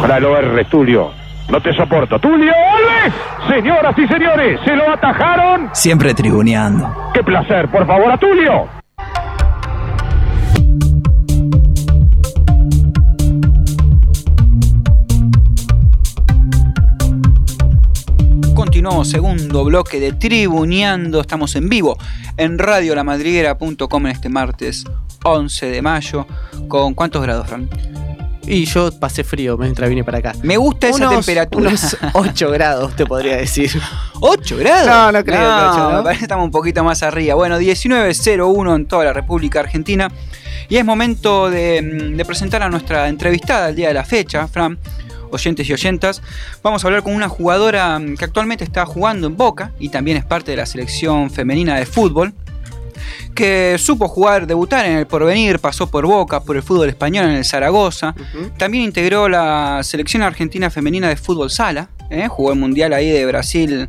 Ojalá 0.00 0.18
lo 0.18 0.34
erre, 0.34 0.64
Tulio. 0.64 1.10
No 1.50 1.60
te 1.60 1.74
soporto. 1.74 2.18
¡Tulio! 2.18 2.54
Señoras 3.46 3.94
y 3.98 4.08
señores, 4.08 4.58
se 4.64 4.74
lo 4.74 4.90
atajaron. 4.90 5.68
Siempre 5.74 6.14
tribuneando. 6.14 7.10
¡Qué 7.12 7.22
placer! 7.22 7.70
Por 7.70 7.86
favor, 7.86 8.10
a 8.10 8.16
Tulio. 8.16 8.66
Continuamos, 18.54 19.10
segundo 19.10 19.64
bloque 19.64 20.00
de 20.00 20.14
Tribuneando. 20.14 21.20
Estamos 21.20 21.54
en 21.56 21.68
vivo 21.68 21.98
en 22.38 22.56
radiolamadriguera.com 22.58 24.06
en 24.06 24.12
este 24.12 24.30
martes 24.30 24.86
11 25.24 25.66
de 25.66 25.82
mayo. 25.82 26.26
¿Con 26.68 26.94
cuántos 26.94 27.22
grados, 27.22 27.46
Fran? 27.48 27.68
Y 28.46 28.64
yo 28.64 28.90
pasé 28.98 29.22
frío 29.22 29.56
mientras 29.58 29.88
vine 29.88 30.02
para 30.02 30.18
acá. 30.18 30.32
Me 30.42 30.56
gusta 30.56 30.88
esa 30.88 30.96
Unos- 31.08 31.26
temperatura. 31.26 31.68
Unos 31.68 31.96
8 32.14 32.50
grados, 32.50 32.96
te 32.96 33.06
podría 33.06 33.36
decir. 33.36 33.70
¿8 34.14 34.56
grados? 34.58 34.86
No, 34.86 35.12
no 35.12 35.24
creo 35.24 35.38
que 35.38 35.46
ocho, 35.46 35.90
¿no? 35.90 35.96
me 35.98 36.02
parece 36.02 36.18
que 36.20 36.24
estamos 36.24 36.44
un 36.46 36.50
poquito 36.50 36.82
más 36.82 37.02
arriba. 37.02 37.34
Bueno, 37.34 37.58
19.01 37.60 38.74
en 38.76 38.86
toda 38.86 39.04
la 39.04 39.12
República 39.12 39.60
Argentina. 39.60 40.10
Y 40.68 40.76
es 40.76 40.84
momento 40.84 41.50
de, 41.50 41.82
mm, 41.82 42.16
de 42.16 42.24
presentar 42.24 42.62
a 42.62 42.68
nuestra 42.68 43.08
entrevistada 43.08 43.68
el 43.68 43.76
día 43.76 43.88
de 43.88 43.94
la 43.94 44.04
fecha, 44.04 44.46
Fran, 44.48 44.78
oyentes 45.30 45.68
y 45.68 45.72
oyentas. 45.72 46.22
Vamos 46.62 46.82
a 46.82 46.86
hablar 46.88 47.02
con 47.02 47.14
una 47.14 47.28
jugadora 47.28 47.98
mm, 47.98 48.16
que 48.16 48.24
actualmente 48.24 48.64
está 48.64 48.86
jugando 48.86 49.26
en 49.26 49.36
Boca 49.36 49.72
y 49.78 49.88
también 49.90 50.16
es 50.16 50.24
parte 50.24 50.52
de 50.52 50.56
la 50.56 50.66
selección 50.66 51.30
femenina 51.30 51.76
de 51.76 51.86
fútbol. 51.86 52.32
Que 53.34 53.76
supo 53.78 54.08
jugar, 54.08 54.46
debutar 54.46 54.86
en 54.86 54.98
el 54.98 55.06
Porvenir, 55.06 55.58
pasó 55.58 55.90
por 55.90 56.06
Boca, 56.06 56.40
por 56.40 56.56
el 56.56 56.62
fútbol 56.62 56.88
español 56.88 57.26
en 57.26 57.36
el 57.36 57.44
Zaragoza. 57.44 58.14
También 58.58 58.84
integró 58.84 59.28
la 59.28 59.80
selección 59.82 60.22
argentina 60.22 60.70
femenina 60.70 61.08
de 61.08 61.16
fútbol 61.16 61.50
sala. 61.50 61.90
¿eh? 62.10 62.28
Jugó 62.28 62.52
el 62.52 62.58
mundial 62.58 62.92
ahí 62.92 63.10
de 63.10 63.26
Brasil 63.26 63.88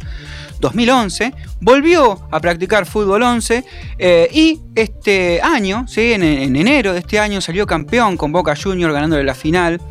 2011. 0.59 1.33
Volvió 1.59 2.27
a 2.31 2.39
practicar 2.39 2.85
fútbol 2.85 3.23
11 3.23 3.65
eh, 3.97 4.29
y 4.31 4.59
este 4.75 5.41
año, 5.41 5.85
¿sí? 5.87 6.13
en, 6.13 6.23
en 6.23 6.55
enero 6.55 6.93
de 6.93 6.99
este 6.99 7.19
año, 7.19 7.41
salió 7.41 7.65
campeón 7.65 8.17
con 8.17 8.31
Boca 8.31 8.55
Junior 8.55 8.93
ganándole 8.93 9.23
la 9.23 9.35
final 9.35 9.81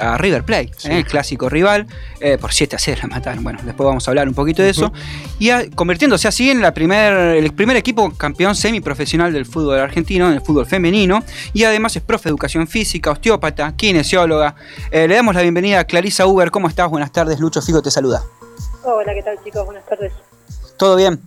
a 0.00 0.18
River 0.18 0.44
Plate, 0.44 0.70
¿eh? 0.84 0.98
el 0.98 1.06
clásico 1.06 1.48
rival, 1.48 1.86
eh, 2.20 2.36
por 2.38 2.52
7 2.52 2.76
a 2.76 2.78
0 2.78 3.00
la 3.04 3.08
mataron. 3.08 3.42
Bueno, 3.42 3.58
después 3.64 3.86
vamos 3.86 4.06
a 4.06 4.10
hablar 4.10 4.28
un 4.28 4.34
poquito 4.34 4.62
de 4.62 4.70
eso. 4.70 4.92
Y 5.38 5.50
a- 5.50 5.68
convirtiéndose 5.74 6.28
así 6.28 6.50
en 6.50 6.60
la 6.60 6.74
primer, 6.74 7.12
el 7.36 7.52
primer 7.54 7.76
equipo 7.76 8.12
campeón 8.16 8.54
semiprofesional 8.54 9.32
del 9.32 9.46
fútbol 9.46 9.78
argentino, 9.80 10.28
en 10.28 10.34
el 10.34 10.40
fútbol 10.42 10.66
femenino. 10.66 11.22
Y 11.52 11.64
además 11.64 11.96
es 11.96 12.02
profe 12.02 12.24
de 12.24 12.30
educación 12.30 12.68
física, 12.68 13.10
osteópata, 13.10 13.74
kinesióloga. 13.76 14.54
Eh, 14.90 15.08
le 15.08 15.14
damos 15.14 15.34
la 15.34 15.42
bienvenida 15.42 15.80
a 15.80 15.84
Clarisa 15.84 16.26
Uber. 16.26 16.50
¿Cómo 16.50 16.68
estás? 16.68 16.90
Buenas 16.90 17.12
tardes, 17.12 17.40
Lucho 17.40 17.62
Figo 17.62 17.80
te 17.82 17.90
saluda. 17.90 18.22
Hola, 18.84 19.14
¿qué 19.14 19.22
tal 19.22 19.38
chicos? 19.44 19.64
Buenas 19.64 19.86
tardes. 19.86 20.12
¿Todo 20.76 20.96
bien? 20.96 21.20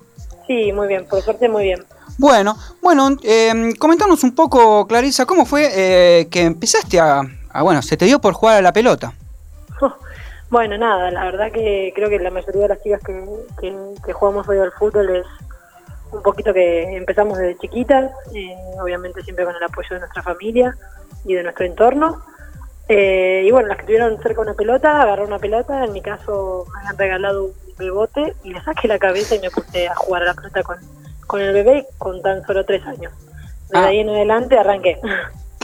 Sí, 0.48 0.72
muy 0.72 0.88
bien, 0.88 1.06
por 1.10 1.22
suerte 1.24 1.50
muy 1.50 1.64
bien. 1.64 1.84
Bueno, 2.18 2.58
bueno, 2.82 3.18
eh, 3.24 3.74
comentanos 3.80 4.24
un 4.24 4.36
poco, 4.36 4.86
Clarisa, 4.88 5.26
¿cómo 5.26 5.46
fue 5.46 5.70
eh, 5.74 6.28
que 6.30 6.44
empezaste 6.44 7.00
a, 7.00 7.22
a, 7.60 7.64
bueno, 7.64 7.82
se 7.82 7.98
te 7.98 8.06
dio 8.06 8.20
por 8.20 8.34
jugar 8.34 8.58
a 8.58 8.62
la 8.62 8.74
pelota? 8.74 9.14
Bueno, 10.48 10.78
nada, 10.78 11.10
la 11.10 11.24
verdad 11.26 11.52
que 11.52 11.92
creo 11.96 12.08
que 12.08 12.20
la 12.20 12.30
mayoría 12.30 12.62
de 12.62 12.68
las 12.70 12.82
chicas 12.84 13.02
que, 13.04 13.26
que, 13.60 13.76
que 14.06 14.14
jugamos 14.14 14.48
hoy 14.48 14.60
al 14.60 14.72
fútbol 14.74 15.10
es 15.16 15.26
un 16.12 16.22
poquito 16.22 16.54
que 16.54 16.96
empezamos 16.96 17.40
desde 17.40 17.58
chiquitas, 17.58 18.12
eh, 18.34 18.56
obviamente 18.80 19.24
siempre 19.24 19.44
con 19.44 19.56
el 19.56 19.64
apoyo 19.64 19.90
de 19.90 20.00
nuestra 20.02 20.22
familia 20.22 20.78
y 21.26 21.34
de 21.34 21.42
nuestro 21.44 21.66
entorno. 21.66 22.22
Eh, 22.88 23.42
y 23.44 23.52
bueno, 23.52 23.68
las 23.70 23.78
que 23.78 23.86
tuvieron 23.86 24.22
cerca 24.22 24.40
una 24.42 24.54
pelota, 24.54 25.02
agarré 25.02 25.24
una 25.26 25.40
pelota, 25.40 25.84
en 25.84 25.92
mi 25.94 26.02
caso 26.02 26.68
me 26.84 26.90
han 26.90 26.98
regalado 26.98 27.46
un 27.46 27.54
bebote 27.80 28.36
y 28.44 28.54
le 28.54 28.62
saqué 28.64 28.88
la 28.88 29.00
cabeza 29.00 29.36
y 29.36 29.40
me 29.40 29.50
puse 29.50 29.88
a 29.88 29.96
jugar 29.96 30.22
a 30.22 30.26
la 30.28 30.34
pelota 30.36 30.62
con, 30.62 30.78
con 31.26 31.42
el 31.42 31.54
bebé 31.54 31.88
con 31.98 32.22
tan 32.22 32.46
solo 32.46 32.64
tres 32.66 32.86
años. 32.86 33.12
Desde 33.70 33.84
Ah. 33.84 33.88
ahí 33.88 34.00
en 34.00 34.10
adelante 34.10 34.58
arranqué. 34.60 35.00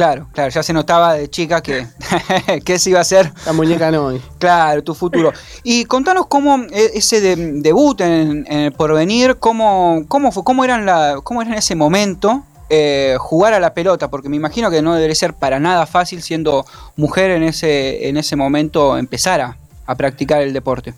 Claro, 0.01 0.27
claro, 0.33 0.49
ya 0.49 0.63
se 0.63 0.73
notaba 0.73 1.13
de 1.13 1.29
chica 1.29 1.61
que, 1.61 1.85
que 2.65 2.73
ese 2.73 2.89
iba 2.89 2.99
a 2.99 3.03
ser. 3.03 3.31
La 3.45 3.53
muñeca 3.53 3.91
no. 3.91 4.11
Claro, 4.39 4.83
tu 4.83 4.95
futuro. 4.95 5.31
Y 5.61 5.85
contanos 5.85 6.25
cómo 6.25 6.57
eh, 6.71 6.89
ese 6.95 7.21
de- 7.21 7.61
debut 7.61 8.01
en, 8.01 8.43
en 8.49 8.59
el 8.61 8.71
porvenir, 8.71 9.35
cómo, 9.37 10.05
cómo 10.07 10.31
fue, 10.31 10.43
cómo 10.43 10.65
eran 10.65 10.87
la, 10.87 11.19
cómo 11.23 11.43
era 11.43 11.51
en 11.51 11.59
ese 11.59 11.75
momento 11.75 12.41
eh, 12.71 13.15
jugar 13.19 13.53
a 13.53 13.59
la 13.59 13.75
pelota, 13.75 14.09
porque 14.09 14.27
me 14.27 14.37
imagino 14.37 14.71
que 14.71 14.81
no 14.81 14.95
debería 14.95 15.13
ser 15.13 15.35
para 15.35 15.59
nada 15.59 15.85
fácil 15.85 16.23
siendo 16.23 16.65
mujer 16.95 17.29
en 17.29 17.43
ese, 17.43 18.09
en 18.09 18.17
ese 18.17 18.35
momento 18.35 18.97
empezar 18.97 19.39
a, 19.39 19.57
a 19.85 19.93
practicar 19.93 20.41
el 20.41 20.51
deporte. 20.51 20.95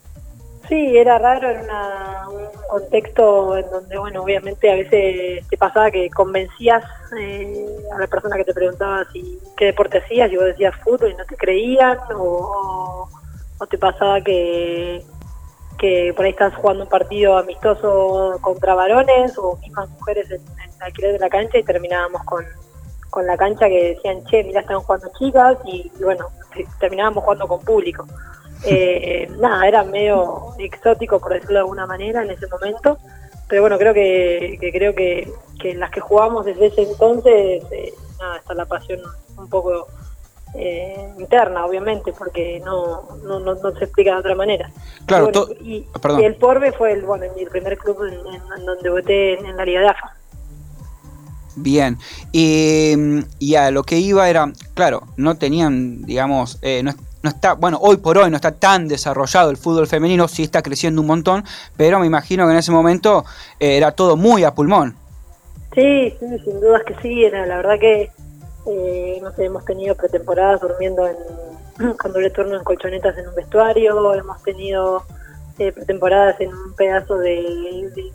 Sí, 0.69 0.97
era 0.97 1.17
raro, 1.19 1.49
era 1.49 1.61
una- 1.61 2.29
un 2.29 2.47
contexto 2.69 3.57
en 3.57 3.69
donde, 3.69 3.97
bueno, 3.97 4.23
obviamente 4.23 4.71
a 4.71 4.75
veces 4.75 5.45
te 5.49 5.57
pasaba 5.57 5.91
que 5.91 6.09
convencías 6.09 6.83
eh, 7.19 7.65
a 7.93 7.99
la 7.99 8.07
persona 8.07 8.37
que 8.37 8.45
te 8.45 8.53
preguntaba 8.53 9.03
si 9.11 9.39
qué 9.57 9.65
deporte 9.65 9.97
hacías 9.99 10.31
y 10.31 10.37
vos 10.37 10.45
decías 10.45 10.73
fútbol 10.83 11.11
y 11.11 11.15
no 11.15 11.25
te 11.25 11.35
creían, 11.35 11.97
o, 12.15 13.07
te 13.69 13.77
pasaba 13.77 14.19
que, 14.21 15.01
que 15.77 16.13
por 16.15 16.25
ahí 16.25 16.31
estás 16.31 16.53
jugando 16.55 16.83
un 16.83 16.89
partido 16.89 17.37
amistoso 17.37 18.37
contra 18.41 18.73
varones 18.75 19.37
o 19.37 19.57
mismas 19.57 19.89
mujeres 19.91 20.29
en, 20.31 20.41
en 20.41 20.69
el 20.75 20.81
alquiler 20.81 21.13
de 21.13 21.19
la 21.19 21.29
cancha 21.29 21.57
y 21.59 21.63
terminábamos 21.63 22.23
con, 22.25 22.43
con 23.09 23.25
la 23.25 23.37
cancha 23.37 23.67
que 23.69 23.95
decían, 23.95 24.23
che, 24.25 24.43
mirá, 24.43 24.61
están 24.61 24.79
jugando 24.81 25.09
chicas 25.17 25.57
y, 25.65 25.89
bueno, 26.01 26.25
te- 26.53 26.67
terminábamos 26.79 27.23
jugando 27.23 27.47
con 27.47 27.59
público. 27.61 28.05
Eh, 28.65 29.29
nada, 29.39 29.67
era 29.67 29.83
medio 29.83 30.53
exótico 30.57 31.19
por 31.19 31.33
decirlo 31.33 31.55
de 31.55 31.59
alguna 31.59 31.85
manera 31.85 32.23
en 32.23 32.31
ese 32.31 32.47
momento, 32.47 32.97
pero 33.49 33.61
bueno, 33.61 33.77
creo 33.77 33.93
que, 33.93 34.57
que 34.59 34.71
creo 34.71 34.95
que, 34.95 35.31
que 35.59 35.75
las 35.75 35.91
que 35.91 35.99
jugamos 35.99 36.45
desde 36.45 36.67
ese 36.67 36.83
entonces, 36.83 37.63
eh, 37.71 37.93
nada, 38.19 38.37
está 38.37 38.53
la 38.53 38.65
pasión 38.65 39.01
un 39.37 39.49
poco 39.49 39.87
eh, 40.55 41.09
interna, 41.19 41.65
obviamente, 41.65 42.13
porque 42.13 42.61
no, 42.63 43.17
no, 43.23 43.39
no, 43.39 43.55
no 43.55 43.71
se 43.77 43.83
explica 43.85 44.13
de 44.13 44.19
otra 44.19 44.35
manera. 44.35 44.71
Claro, 45.07 45.25
Y 45.29 45.31
bueno, 45.31 45.45
to- 45.47 45.53
y, 45.63 45.87
perdón. 46.01 46.21
y 46.21 46.25
el 46.25 46.35
Porbe 46.35 46.71
fue 46.71 46.93
el, 46.93 47.01
bueno, 47.01 47.25
el 47.37 47.47
primer 47.49 47.77
club 47.77 48.03
en, 48.05 48.13
en- 48.33 48.41
en 48.59 48.65
donde 48.65 48.89
voté 48.89 49.39
en, 49.39 49.45
en 49.45 49.57
la 49.57 49.65
Liga 49.65 49.81
de 49.81 49.87
AFA. 49.87 50.15
Bien, 51.55 51.97
y, 52.31 52.93
y 53.39 53.55
a 53.55 53.69
lo 53.69 53.83
que 53.83 53.97
iba 53.97 54.27
era, 54.27 54.51
claro, 54.73 55.03
no 55.17 55.35
tenían, 55.37 56.01
digamos, 56.03 56.57
eh, 56.63 56.81
no, 56.83 56.93
no 57.23 57.29
está, 57.29 57.53
bueno, 57.53 57.79
hoy 57.81 57.97
por 57.97 58.17
hoy 58.17 58.29
no 58.29 58.35
está 58.35 58.51
tan 58.51 58.87
desarrollado 58.89 59.49
el 59.49 59.55
fútbol 59.57 59.87
femenino, 59.87 60.27
sí 60.27 60.43
está 60.43 60.61
creciendo 60.61 60.99
un 61.01 61.07
montón, 61.07 61.43
pero 61.77 61.97
me 61.99 62.05
imagino 62.05 62.45
que 62.45 62.51
en 62.51 62.57
ese 62.57 62.71
momento 62.71 63.23
eh, 63.61 63.77
era 63.77 63.93
todo 63.93 64.17
muy 64.17 64.43
a 64.43 64.53
pulmón. 64.53 64.95
Sí, 65.73 66.13
sí, 66.19 66.25
sin 66.43 66.59
dudas 66.59 66.83
que 66.85 66.95
sí. 67.01 67.29
La 67.31 67.55
verdad 67.57 67.79
que 67.79 68.11
eh, 68.67 69.19
no 69.21 69.31
sé, 69.31 69.45
hemos 69.45 69.63
tenido 69.63 69.95
pretemporadas 69.95 70.59
durmiendo 70.59 71.07
en, 71.07 71.15
con 71.97 72.13
turno 72.33 72.57
en 72.57 72.63
colchonetas 72.63 73.17
en 73.17 73.29
un 73.29 73.35
vestuario, 73.35 74.13
hemos 74.13 74.43
tenido 74.43 75.03
eh, 75.59 75.71
pretemporadas 75.71 76.39
en 76.41 76.53
un 76.53 76.73
pedazo 76.73 77.17
de, 77.17 77.89
de- 77.95 78.13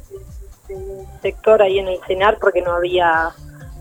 sector 1.23 1.62
ahí 1.62 1.79
en 1.79 1.88
el 1.88 1.99
cenar 2.07 2.37
porque 2.38 2.61
no 2.61 2.73
había 2.73 3.31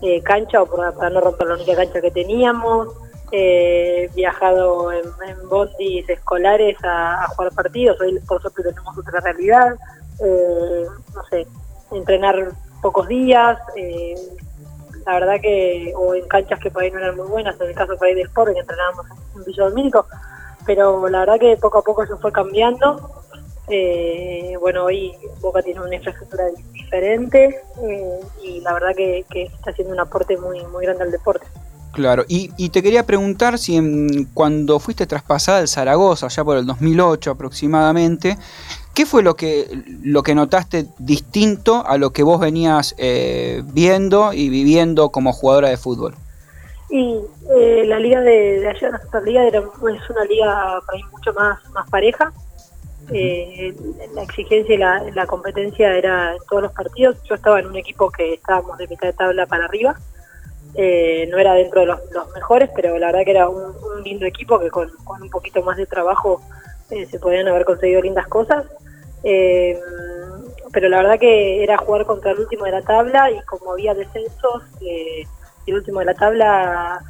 eh, 0.00 0.22
cancha 0.22 0.62
o 0.62 0.66
por- 0.66 0.94
para 0.94 1.10
no 1.10 1.20
romper 1.20 1.48
la 1.48 1.54
única 1.56 1.76
cancha 1.76 2.00
que 2.00 2.10
teníamos. 2.10 2.88
Eh, 3.30 4.10
viajado 4.14 4.90
en, 4.90 5.04
en 5.28 6.04
escolares 6.08 6.76
a, 6.82 7.24
a 7.24 7.26
jugar 7.28 7.52
partidos, 7.52 8.00
hoy 8.00 8.18
por 8.20 8.40
suerte 8.40 8.62
tenemos 8.62 8.96
otra 8.96 9.20
realidad. 9.20 9.76
Eh, 10.24 10.86
no 11.14 11.24
sé, 11.30 11.46
entrenar 11.92 12.52
pocos 12.80 13.06
días, 13.06 13.58
eh, 13.76 14.14
la 15.06 15.14
verdad 15.14 15.40
que, 15.40 15.92
o 15.96 16.14
en 16.14 16.26
canchas 16.26 16.58
que 16.58 16.70
por 16.70 16.82
ahí 16.82 16.90
no 16.90 16.98
eran 16.98 17.16
muy 17.16 17.26
buenas, 17.28 17.60
en 17.60 17.68
el 17.68 17.74
caso 17.74 17.96
por 17.96 18.06
ahí 18.06 18.14
de 18.14 18.22
Sport, 18.22 18.52
que 18.52 18.60
entrenábamos 18.60 19.06
en 19.36 19.44
Villa 19.44 19.64
Domínico, 19.64 20.06
pero 20.66 21.08
la 21.08 21.20
verdad 21.20 21.38
que 21.38 21.56
poco 21.56 21.78
a 21.78 21.82
poco 21.82 22.02
eso 22.04 22.18
fue 22.18 22.32
cambiando. 22.32 23.14
Eh, 23.70 24.56
bueno, 24.60 24.84
hoy 24.84 25.14
Boca 25.40 25.60
tiene 25.60 25.80
una 25.82 25.94
infraestructura 25.94 26.44
diferente 26.72 27.60
eh, 27.82 28.20
y 28.42 28.60
la 28.62 28.72
verdad 28.72 28.94
que, 28.96 29.26
que 29.30 29.42
está 29.42 29.70
haciendo 29.70 29.92
un 29.92 30.00
aporte 30.00 30.38
muy, 30.38 30.64
muy 30.66 30.86
grande 30.86 31.04
al 31.04 31.10
deporte. 31.10 31.46
Claro, 31.90 32.24
y, 32.28 32.50
y 32.56 32.68
te 32.68 32.82
quería 32.82 33.06
preguntar 33.06 33.58
si 33.58 33.76
en- 33.76 34.26
cuando 34.34 34.78
fuiste 34.78 35.06
traspasada 35.06 35.58
al 35.58 35.68
Zaragoza, 35.68 36.26
allá 36.26 36.44
por 36.44 36.56
el 36.58 36.66
2008 36.66 37.30
aproximadamente, 37.30 38.36
¿qué 38.94 39.06
fue 39.06 39.22
lo 39.22 39.34
que, 39.36 39.68
lo 40.02 40.22
que 40.22 40.34
notaste 40.34 40.86
distinto 40.98 41.84
a 41.86 41.96
lo 41.98 42.10
que 42.10 42.22
vos 42.22 42.38
venías 42.40 42.94
eh, 42.98 43.62
viendo 43.72 44.32
y 44.32 44.48
viviendo 44.50 45.10
como 45.10 45.32
jugadora 45.32 45.70
de 45.70 45.76
fútbol? 45.78 46.14
Y 46.90 47.16
eh, 47.56 47.84
la 47.86 47.98
liga 47.98 48.20
de, 48.20 48.60
de 48.60 48.68
ayer, 48.68 48.90
nuestra 48.90 49.20
liga 49.22 49.42
era, 49.44 49.58
es 49.60 50.10
una 50.10 50.24
liga 50.24 50.80
para 50.86 50.98
mí 50.98 51.04
mucho 51.10 51.32
más, 51.32 51.58
más 51.72 51.88
pareja. 51.90 52.32
Eh, 53.10 53.74
la 54.14 54.22
exigencia 54.22 54.74
y 54.74 54.78
la, 54.78 55.02
la 55.14 55.26
competencia 55.26 55.94
era 55.94 56.32
en 56.32 56.38
todos 56.48 56.62
los 56.62 56.72
partidos. 56.72 57.16
Yo 57.28 57.34
estaba 57.34 57.60
en 57.60 57.66
un 57.66 57.76
equipo 57.76 58.10
que 58.10 58.34
estábamos 58.34 58.76
de 58.78 58.86
mitad 58.88 59.06
de 59.08 59.14
tabla 59.14 59.46
para 59.46 59.64
arriba. 59.64 59.98
Eh, 60.74 61.26
no 61.30 61.38
era 61.38 61.54
dentro 61.54 61.80
de 61.80 61.86
los, 61.86 62.00
mejores, 62.34 62.70
pero 62.74 62.98
la 62.98 63.06
verdad 63.06 63.24
que 63.24 63.30
era 63.32 63.48
un, 63.48 63.72
lindo 64.04 64.26
equipo 64.26 64.60
que 64.60 64.70
con, 64.70 64.90
un 65.20 65.30
poquito 65.30 65.62
más 65.62 65.76
de 65.76 65.86
trabajo 65.86 66.40
eh, 66.90 67.06
se 67.06 67.18
podían 67.18 67.48
haber 67.48 67.64
conseguido 67.64 68.00
lindas 68.00 68.26
cosas. 68.28 68.64
Eh, 69.24 69.78
pero 70.72 70.88
la 70.88 70.98
verdad 70.98 71.18
que 71.18 71.62
era 71.62 71.78
jugar 71.78 72.06
contra 72.06 72.32
el 72.32 72.40
último 72.40 72.64
de 72.64 72.72
la 72.72 72.82
tabla 72.82 73.30
y 73.30 73.40
como 73.42 73.72
había 73.72 73.94
descensos, 73.94 74.62
eh, 74.80 75.26
el 75.66 75.74
último 75.74 76.00
de 76.00 76.06
la 76.06 76.14
tabla 76.14 77.00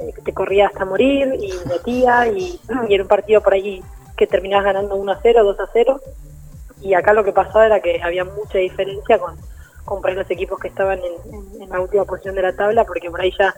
eh, 0.00 0.12
te 0.24 0.32
corría 0.32 0.68
hasta 0.68 0.84
morir 0.84 1.34
y 1.34 1.52
metía 1.68 2.28
y, 2.28 2.60
y 2.88 2.94
era 2.94 3.02
un 3.02 3.08
partido 3.08 3.40
por 3.42 3.54
ahí 3.54 3.82
que 4.16 4.26
terminabas 4.26 4.66
ganando 4.66 4.96
1 4.96 5.12
a 5.12 5.18
0, 5.22 5.44
2 5.44 5.60
a 5.60 5.68
0 5.72 6.00
y 6.82 6.94
acá 6.94 7.12
lo 7.12 7.24
que 7.24 7.32
pasaba 7.32 7.66
era 7.66 7.80
que 7.80 8.00
había 8.02 8.24
mucha 8.24 8.58
diferencia 8.58 9.18
con, 9.18 9.36
ahí 10.04 10.14
los 10.14 10.30
equipos 10.30 10.58
que 10.58 10.68
estaban 10.68 10.98
en, 10.98 11.34
en- 11.34 11.62
en 11.62 11.68
la 11.70 11.80
última 11.80 12.04
posición 12.04 12.34
de 12.34 12.42
la 12.42 12.52
tabla, 12.54 12.84
porque 12.84 13.10
por 13.10 13.20
ahí 13.20 13.32
ya 13.38 13.54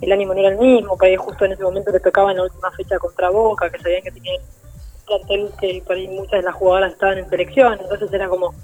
el 0.00 0.12
ánimo 0.12 0.34
no 0.34 0.40
era 0.40 0.50
el 0.50 0.58
mismo, 0.58 0.96
por 0.96 1.06
ahí 1.06 1.16
justo 1.16 1.44
en 1.44 1.52
ese 1.52 1.62
momento 1.62 1.90
le 1.90 2.00
tocaba 2.00 2.30
en 2.30 2.36
la 2.38 2.44
última 2.44 2.70
fecha 2.72 2.98
contra 2.98 3.30
Boca, 3.30 3.70
que 3.70 3.78
sabían 3.80 4.02
que 4.02 4.10
tenían 4.12 4.42
plantel 5.06 5.50
que 5.60 5.82
por 5.86 5.96
ahí 5.96 6.08
muchas 6.08 6.40
de 6.40 6.42
las 6.42 6.54
jugadoras 6.54 6.92
estaban 6.92 7.18
en 7.18 7.28
selección, 7.28 7.78
entonces 7.80 8.12
era 8.12 8.28
como, 8.28 8.54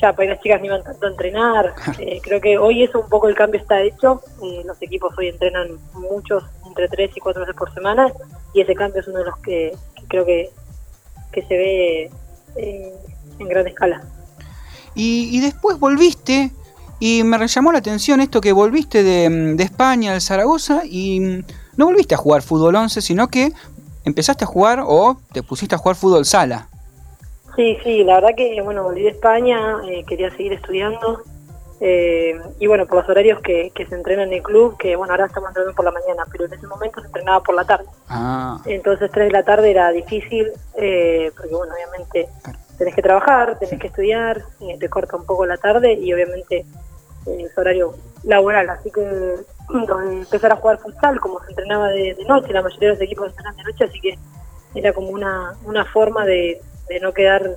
ya, 0.00 0.12
por 0.12 0.22
ahí 0.22 0.28
las 0.28 0.40
chicas 0.40 0.60
no 0.60 0.66
iban 0.66 0.82
tanto 0.84 1.06
a 1.06 1.10
entrenar. 1.10 1.74
Eh, 1.98 2.20
creo 2.22 2.40
que 2.40 2.58
hoy 2.58 2.82
eso 2.84 3.00
un 3.00 3.08
poco 3.08 3.28
el 3.28 3.34
cambio 3.36 3.60
está 3.60 3.80
hecho. 3.80 4.20
Eh, 4.42 4.62
los 4.64 4.80
equipos 4.82 5.14
hoy 5.16 5.28
entrenan 5.28 5.78
muchos, 5.94 6.42
entre 6.66 6.88
tres 6.88 7.10
y 7.16 7.20
cuatro 7.20 7.40
veces 7.42 7.56
por 7.56 7.72
semana, 7.72 8.12
y 8.52 8.60
ese 8.60 8.74
cambio 8.74 9.00
es 9.00 9.08
uno 9.08 9.18
de 9.20 9.24
los 9.24 9.36
que, 9.38 9.72
que 9.96 10.06
creo 10.08 10.24
que, 10.24 10.50
que 11.32 11.42
se 11.42 11.56
ve 11.56 12.10
eh, 12.56 12.94
en 13.38 13.48
gran 13.48 13.66
escala. 13.66 14.02
Y, 14.94 15.28
y 15.36 15.40
después 15.40 15.78
volviste, 15.78 16.50
y 17.00 17.22
me 17.24 17.46
llamó 17.46 17.72
la 17.72 17.78
atención 17.78 18.20
esto 18.20 18.40
que 18.40 18.52
volviste 18.52 19.02
de, 19.02 19.28
de 19.56 19.62
España 19.64 20.12
al 20.12 20.20
Zaragoza 20.20 20.82
y 20.84 21.20
no 21.76 21.86
volviste 21.86 22.14
a 22.14 22.18
jugar 22.18 22.42
fútbol 22.42 22.76
11, 22.76 23.00
sino 23.00 23.28
que 23.28 23.52
empezaste 24.04 24.44
a 24.44 24.46
jugar 24.46 24.82
o 24.86 25.16
te 25.32 25.42
pusiste 25.42 25.74
a 25.74 25.78
jugar 25.78 25.96
fútbol 25.96 26.24
sala. 26.24 26.68
Sí, 27.56 27.76
sí, 27.84 28.02
la 28.04 28.14
verdad 28.16 28.30
que, 28.36 28.60
bueno, 28.62 28.82
volví 28.82 29.02
de 29.02 29.10
España, 29.10 29.76
eh, 29.88 30.04
quería 30.08 30.30
seguir 30.30 30.52
estudiando. 30.54 31.22
eh, 31.80 32.34
y 32.60 32.66
bueno, 32.66 32.86
por 32.86 32.98
los 33.00 33.08
horarios 33.08 33.40
que, 33.42 33.70
que 33.74 33.86
se 33.86 33.94
entrena 33.94 34.22
en 34.24 34.32
el 34.32 34.42
club, 34.42 34.76
que 34.78 34.96
bueno, 34.96 35.12
ahora 35.12 35.26
estamos 35.26 35.48
entrenando 35.50 35.74
por 35.74 35.84
la 35.84 35.90
mañana, 35.92 36.24
pero 36.32 36.46
en 36.46 36.52
ese 36.54 36.66
momento 36.66 37.00
se 37.00 37.06
entrenaba 37.06 37.42
por 37.42 37.54
la 37.54 37.64
tarde. 37.64 37.86
Ah, 38.08 38.58
Entonces 38.64 39.10
3 39.12 39.26
de 39.26 39.32
la 39.32 39.42
tarde 39.44 39.70
era 39.70 39.90
difícil, 39.90 40.48
eh, 40.76 41.30
porque 41.36 41.54
bueno, 41.54 41.74
obviamente 41.74 42.28
tenés 42.78 42.94
que 42.94 43.02
trabajar, 43.02 43.58
tenés 43.58 43.78
que 43.80 43.88
estudiar, 43.88 44.42
eh, 44.60 44.76
te 44.78 44.88
corta 44.88 45.16
un 45.16 45.24
poco 45.24 45.46
la 45.46 45.56
tarde 45.56 45.92
y 45.94 46.12
obviamente 46.12 46.64
eh, 47.26 47.46
es 47.46 47.58
horario 47.58 47.94
laboral, 48.24 48.70
así 48.70 48.90
que 48.90 49.36
empezar 50.20 50.52
a 50.52 50.56
jugar 50.56 50.78
futsal 50.78 51.20
como 51.20 51.40
se 51.40 51.50
entrenaba 51.50 51.88
de, 51.88 52.14
de 52.14 52.24
noche, 52.24 52.52
la 52.52 52.62
mayoría 52.62 52.88
de 52.88 52.94
los 52.94 53.02
equipos 53.02 53.28
entrenan 53.28 53.56
de 53.56 53.62
noche, 53.64 53.84
así 53.84 54.00
que 54.00 54.18
era 54.74 54.92
como 54.92 55.08
una, 55.08 55.54
una 55.64 55.84
forma 55.84 56.24
de, 56.24 56.60
de 56.88 57.00
no 57.00 57.12
quedar 57.12 57.56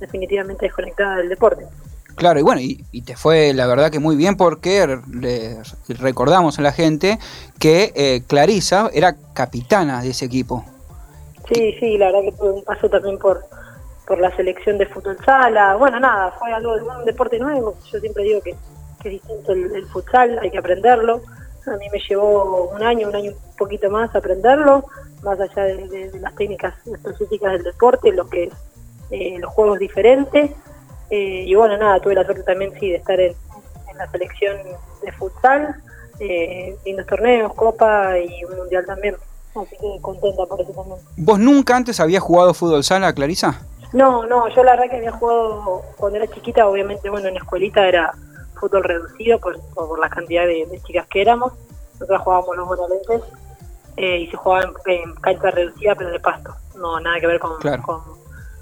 definitivamente 0.00 0.66
desconectada 0.66 1.16
del 1.16 1.28
deporte. 1.28 1.66
claro, 2.14 2.38
y 2.38 2.42
bueno, 2.42 2.60
y, 2.60 2.84
y 2.92 3.02
te 3.02 3.16
fue 3.16 3.52
la 3.54 3.66
verdad 3.66 3.90
que 3.90 3.98
muy 3.98 4.16
bien 4.16 4.36
porque 4.36 4.98
le 5.10 5.56
recordamos 5.88 6.58
a 6.58 6.62
la 6.62 6.72
gente 6.72 7.18
que 7.58 7.92
eh, 7.96 8.22
Clarisa 8.26 8.90
era 8.92 9.16
capitana 9.34 10.02
de 10.02 10.10
ese 10.10 10.26
equipo. 10.26 10.64
Sí, 11.52 11.74
sí, 11.80 11.96
la 11.96 12.06
verdad 12.06 12.20
que 12.24 12.32
tuve 12.32 12.52
un 12.52 12.64
paso 12.64 12.90
también 12.90 13.18
por, 13.18 13.42
por 14.08 14.18
la 14.18 14.34
selección 14.34 14.78
de 14.78 14.86
fútbol 14.86 15.18
sala. 15.22 15.76
Bueno, 15.76 16.00
nada, 16.00 16.32
fue 16.32 16.50
algo 16.50 16.76
de 16.76 16.82
un 16.82 17.04
deporte 17.04 17.38
nuevo. 17.38 17.76
Yo 17.92 18.00
siempre 18.00 18.24
digo 18.24 18.40
que, 18.40 18.56
que 19.02 19.08
es 19.08 19.22
distinto 19.22 19.52
el, 19.52 19.86
futsal, 19.88 20.38
hay 20.38 20.50
que 20.50 20.58
aprenderlo. 20.58 21.20
A 21.66 21.76
mí 21.76 21.86
me 21.92 22.00
llevó 22.08 22.70
un 22.74 22.82
año, 22.82 23.08
un 23.08 23.14
año 23.14 23.32
un 23.32 23.56
poquito 23.56 23.90
más 23.90 24.12
aprenderlo, 24.16 24.86
más 25.22 25.38
allá 25.38 25.64
de 25.64 26.10
las 26.18 26.34
técnicas 26.36 26.74
específicas 26.86 27.52
del 27.52 27.64
deporte, 27.64 28.10
lo 28.12 28.26
que 28.26 28.44
es 28.44 28.52
eh, 29.10 29.36
los 29.38 29.52
juegos 29.52 29.78
diferentes. 29.78 30.52
Eh, 31.10 31.44
y 31.46 31.54
bueno, 31.54 31.76
nada, 31.76 32.00
tuve 32.00 32.14
la 32.14 32.24
suerte 32.24 32.42
también 32.44 32.72
sí 32.80 32.88
de 32.88 32.96
estar 32.96 33.20
en, 33.20 33.34
en 33.90 33.98
la 33.98 34.10
selección 34.10 34.56
de 35.04 35.12
futsal, 35.12 35.82
eh, 36.18 36.74
lindos 36.86 37.06
torneos, 37.06 37.52
copa 37.52 38.18
y 38.18 38.42
un 38.44 38.56
mundial 38.56 38.86
también. 38.86 39.16
Así 39.54 39.76
que 39.78 40.00
contenta 40.00 40.46
por 40.46 40.62
eso 40.62 40.72
también. 40.72 40.98
¿Vos 41.16 41.38
nunca 41.38 41.76
antes 41.76 42.00
habías 42.00 42.22
jugado 42.22 42.54
fútbol 42.54 42.82
sala, 42.82 43.12
Clarisa? 43.12 43.66
No, 43.92 44.26
no, 44.26 44.48
yo 44.48 44.62
la 44.64 44.72
verdad 44.72 44.90
que 44.90 44.96
había 44.96 45.12
jugado 45.12 45.82
cuando 45.96 46.18
era 46.18 46.26
chiquita, 46.32 46.66
obviamente, 46.68 47.08
bueno, 47.08 47.28
en 47.28 47.34
la 47.34 47.40
escuelita 47.40 47.86
era 47.88 48.12
fútbol 48.60 48.84
reducido 48.84 49.38
por, 49.38 49.58
por 49.74 49.98
la 49.98 50.10
cantidad 50.10 50.42
de, 50.44 50.66
de 50.66 50.80
chicas 50.82 51.06
que 51.08 51.22
éramos. 51.22 51.52
Nosotros 51.94 52.20
jugábamos 52.22 52.56
los 52.56 52.68
bonalenses 52.68 53.22
eh, 53.96 54.18
y 54.18 54.26
se 54.28 54.36
jugaba 54.36 54.64
en, 54.86 54.92
en 55.04 55.14
cancha 55.16 55.50
reducida, 55.50 55.94
pero 55.94 56.10
de 56.10 56.20
pasto. 56.20 56.54
No, 56.76 57.00
nada 57.00 57.18
que 57.20 57.26
ver 57.26 57.38
con, 57.40 57.56
Claro. 57.58 57.82
con, 57.82 58.00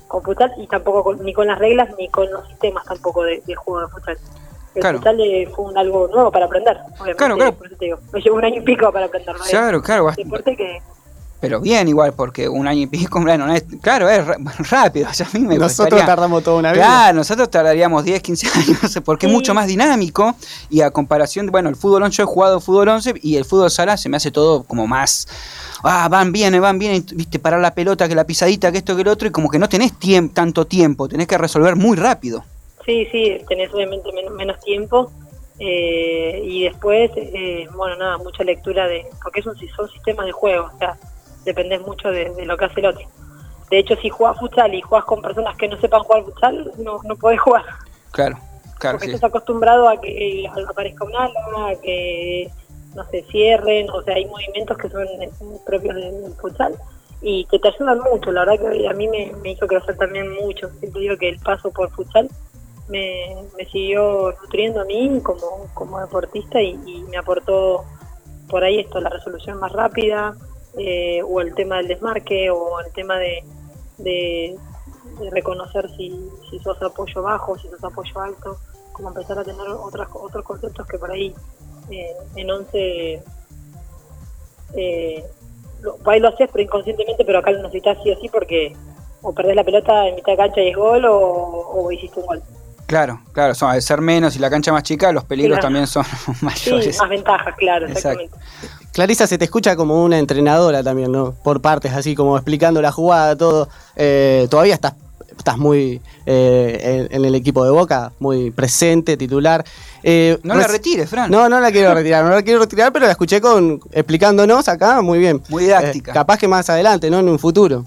con 0.09 0.23
futsal 0.23 0.53
y 0.59 0.67
tampoco 0.69 1.03
con- 1.03 1.23
ni 1.25 1.33
con 1.35 1.47
las 1.49 1.59
reglas 1.59 1.89
ni 1.99 2.09
con 2.09 2.31
los 2.31 2.47
sistemas 2.49 2.85
tampoco 2.87 3.23
de, 3.25 3.43
de 3.47 3.55
juego 3.57 3.81
de 3.87 3.89
futsal. 3.93 4.19
El 4.75 4.81
Claro. 4.83 4.99
futsal 4.99 5.17
fue 5.55 5.65
un 5.65 5.77
algo 5.79 6.07
nuevo 6.09 6.31
para 6.31 6.47
aprender, 6.47 6.77
obviamente. 7.01 7.17
Claro, 7.17 7.35
claro. 7.37 7.53
Por 7.55 7.67
eso 7.67 7.77
te 7.77 7.85
digo, 7.87 7.99
me 8.13 8.21
llevó 8.21 8.37
un 8.37 8.45
año 8.45 8.57
y 8.61 8.65
pico 8.65 8.93
para 8.93 9.07
aprenderlo. 9.07 9.43
¿eh? 9.45 9.49
Claro, 9.51 9.83
claro, 9.83 10.11
deporte 10.17 10.55
que 10.57 10.83
Pero 11.39 11.61
bien 11.61 11.87
igual, 11.87 12.15
porque 12.15 12.49
un 12.49 12.67
año 12.67 12.81
y 12.83 12.87
pico, 12.87 13.21
bueno, 13.21 13.47
no 13.47 13.55
es, 13.55 13.65
claro, 13.83 14.09
es 14.09 14.25
rápido. 14.71 15.09
o 15.11 15.13
sea, 15.15 15.27
a 15.33 15.37
mí 15.39 15.45
me 15.45 15.57
Nosotros 15.59 15.77
costaría- 15.91 16.07
tardamos 16.07 16.43
toda 16.43 16.57
una 16.59 16.73
vida. 16.73 16.83
Claro, 16.85 17.17
nosotros 17.19 17.51
tardaríamos 17.51 18.05
10, 18.05 18.23
15 18.23 18.47
años, 18.59 18.99
porque 19.05 19.27
es 19.27 19.33
mucho 19.33 19.53
más 19.53 19.67
dinámico 19.67 20.35
y 20.71 20.81
a 20.81 20.91
comparación, 20.91 21.47
de- 21.47 21.53
bueno, 21.53 21.69
el 21.69 21.77
fútbol 21.77 22.03
11, 22.05 22.17
yo 22.17 22.23
he 22.23 22.27
jugado 22.27 22.61
fútbol 22.61 22.89
11 22.89 23.15
y 23.23 23.37
el 23.37 23.45
fútbol 23.45 23.71
sala 23.71 23.97
se 23.99 24.09
me 24.09 24.17
hace 24.17 24.31
todo 24.31 24.63
como 24.63 24.87
más, 24.87 25.29
ah, 25.85 26.09
van 26.09 26.33
bien, 26.33 26.59
van 26.61 26.79
bien, 26.79 26.95
y, 26.95 27.15
viste, 27.15 27.39
parar 27.39 27.61
la 27.61 27.75
pelota, 27.75 28.09
que 28.09 28.15
la 28.15 28.25
pisadita, 28.25 28.73
que 28.73 28.79
esto, 28.79 28.97
que 28.97 29.03
el 29.03 29.09
otro, 29.09 29.29
y 29.29 29.31
como 29.31 29.51
que 29.51 29.59
no 29.59 29.69
tenés 29.69 29.93
tiemp- 29.99 30.33
tanto 30.33 30.67
tiempo, 30.67 31.07
tenés 31.07 31.27
que 31.27 31.37
resolver 31.37 31.77
muy 31.77 31.97
rápido. 31.99 32.45
Sí, 32.87 33.07
sí, 33.13 33.37
tenés 33.49 33.73
obviamente 33.75 34.11
men- 34.13 34.33
menos 34.35 34.59
tiempo 34.61 35.11
eh, 35.59 36.41
y 36.45 36.65
después, 36.65 37.11
eh, 37.17 37.67
bueno, 37.77 37.97
nada, 37.97 38.19
mucha 38.19 38.45
lectura 38.45 38.87
de, 38.87 39.07
porque 39.23 39.41
es 39.41 39.47
un, 39.47 39.55
son 39.77 39.89
sistemas 39.91 40.25
de 40.27 40.33
juego, 40.33 40.71
o 40.75 40.79
sea, 40.79 40.97
dependés 41.47 41.81
mucho 41.81 42.11
de, 42.11 42.35
de 42.35 42.45
lo 42.45 42.57
que 42.59 42.67
hace 42.67 42.81
el 42.81 42.87
otro. 42.87 43.07
De 43.71 43.79
hecho, 43.79 43.97
si 43.97 44.11
jugás 44.11 44.39
futsal 44.39 44.75
y 44.75 44.83
jugás 44.83 45.05
con 45.07 45.23
personas 45.23 45.57
que 45.57 45.69
no 45.69 45.81
sepan 45.81 46.03
jugar 46.03 46.25
futsal, 46.25 46.73
no, 46.79 47.01
no 47.03 47.17
podés 47.17 47.41
jugar, 47.41 47.65
Claro, 48.11 48.39
claro, 48.79 48.99
porque 48.99 49.11
sí. 49.11 49.15
estás 49.15 49.31
acostumbrado 49.31 49.89
a 49.89 50.01
que 50.01 50.47
aparezca 50.69 51.05
un 51.05 51.17
ala, 51.17 51.71
a 51.71 51.75
que, 51.81 52.51
no 52.95 53.05
sé, 53.11 53.25
cierren, 53.31 53.89
o 53.91 54.03
sea, 54.03 54.15
hay 54.15 54.27
movimientos 54.27 54.77
que 54.79 54.89
son 54.89 55.07
propios 55.65 55.95
del, 55.95 56.23
del 56.23 56.35
futsal 56.35 56.75
y 57.23 57.45
que 57.47 57.59
te 57.59 57.69
ayudan 57.69 57.99
mucho, 58.01 58.31
la 58.31 58.45
verdad 58.45 58.71
que 58.71 58.89
a 58.89 58.93
mí 58.93 59.09
me, 59.09 59.33
me 59.43 59.53
hizo 59.53 59.67
crecer 59.67 59.97
también 59.97 60.33
mucho, 60.35 60.69
siempre 60.79 61.01
digo 61.01 61.17
que 61.17 61.29
el 61.31 61.39
paso 61.41 61.71
por 61.71 61.91
futsal 61.91 62.29
me, 62.89 63.37
me 63.57 63.65
siguió 63.67 64.33
nutriendo 64.43 64.83
a 64.83 64.85
mí 64.85 65.21
como, 65.25 65.67
como 65.75 66.01
deportista 66.01 66.61
y, 66.63 66.79
y 66.87 67.03
me 67.11 67.17
aportó 67.17 67.85
por 68.49 68.63
ahí 68.63 68.79
esto, 68.79 69.01
la 69.01 69.11
resolución 69.11 69.59
más 69.59 69.73
rápida, 69.73 70.37
eh, 70.79 71.23
o 71.23 71.41
el 71.41 71.55
tema 71.55 71.79
del 71.79 71.89
desmarque, 71.89 72.51
o 72.51 72.81
el 72.81 72.93
tema 72.93 73.19
de, 73.19 73.45
de, 73.99 74.57
reconocer 75.31 75.89
si, 75.97 76.31
si 76.51 76.59
sos 76.59 76.81
apoyo 76.83 77.23
bajo, 77.23 77.59
si 77.59 77.69
sos 77.69 77.83
apoyo 77.83 78.21
alto, 78.21 78.59
como 78.93 79.09
empezar 79.09 79.39
a 79.39 79.45
tener 79.45 79.69
otras, 79.69 80.09
otros 80.13 80.45
conceptos 80.45 80.87
que 80.87 80.99
por 80.99 81.11
ahí 81.11 81.35
eh, 81.91 82.17
en 82.35 82.51
11 82.51 83.23
eh, 84.75 85.25
por 86.03 86.15
ahí 86.15 86.21
lo 86.21 86.29
haces 86.29 86.49
pero 86.53 86.65
inconscientemente, 86.65 87.25
pero 87.25 87.39
acá 87.39 87.51
lo 87.53 87.63
necesitas 87.63 87.99
sí 88.03 88.11
o 88.11 88.21
sí 88.21 88.29
porque 88.29 88.75
o 89.23 89.33
perdés 89.33 89.57
la 89.57 89.65
pelota 89.65 90.09
en 90.09 90.17
mitad 90.17 90.33
de 90.33 90.37
cancha 90.37 90.61
y 90.61 90.69
es 90.69 90.77
gol 90.77 91.05
o, 91.05 91.17
o 91.17 91.93
hiciste 91.93 92.21
un 92.21 92.27
gol. 92.27 92.43
Claro, 92.87 93.21
claro, 93.33 93.55
son, 93.55 93.71
al 93.71 93.83
ser 93.83 94.01
menos 94.01 94.37
y 94.37 94.39
la 94.39 94.49
cancha 94.49 94.73
más 94.73 94.83
chica, 94.85 95.11
los 95.13 95.25
peligros 95.25 95.59
Claro. 95.59 95.67
también 95.67 95.87
son 95.87 96.05
Sí, 96.25 96.33
mayores. 96.43 96.99
más 96.99 97.09
ventajas, 97.09 97.55
claro, 97.57 97.87
Exacto. 97.89 98.21
exactamente. 98.23 98.37
Clarisa 98.93 99.27
se 99.27 99.37
te 99.39 99.45
escucha 99.45 99.77
como 99.77 100.03
una 100.03 100.19
entrenadora 100.19 100.83
también, 100.83 101.13
¿no? 101.13 101.33
Por 101.45 101.61
partes, 101.61 101.93
así 101.93 102.15
como 102.15 102.37
explicando 102.37 102.81
la 102.81 102.93
jugada, 102.93 103.37
todo. 103.37 103.69
Eh, 103.95 104.47
todavía 104.51 104.73
estás, 104.75 104.95
estás 105.37 105.59
muy 105.59 106.01
eh, 106.25 107.07
en, 107.11 107.15
en 107.17 107.25
el 107.27 107.35
equipo 107.35 107.63
de 107.65 107.71
Boca, 107.73 108.13
muy 108.21 108.51
presente, 108.53 109.19
titular. 109.19 109.65
Eh, 110.03 110.39
No 110.45 110.55
la 110.55 110.67
retires, 110.67 111.11
Fran. 111.11 111.31
No, 111.31 111.47
no 111.49 111.61
la 111.61 111.71
quiero 111.73 111.93
retirar, 111.93 112.25
no 112.25 112.31
la 112.31 112.43
quiero 112.43 112.61
retirar, 112.61 112.91
pero 112.91 113.05
la 113.05 113.11
escuché 113.13 113.39
con 113.41 113.81
explicándonos 113.93 114.67
acá 114.69 115.03
muy 115.03 115.19
bien. 115.19 115.43
Muy 115.51 115.65
didáctica. 115.65 116.13
Eh, 116.13 116.15
capaz 116.15 116.39
que 116.39 116.49
más 116.49 116.71
adelante, 116.71 117.11
¿no? 117.11 117.19
En 117.19 117.29
un 117.29 117.39
futuro. 117.39 117.85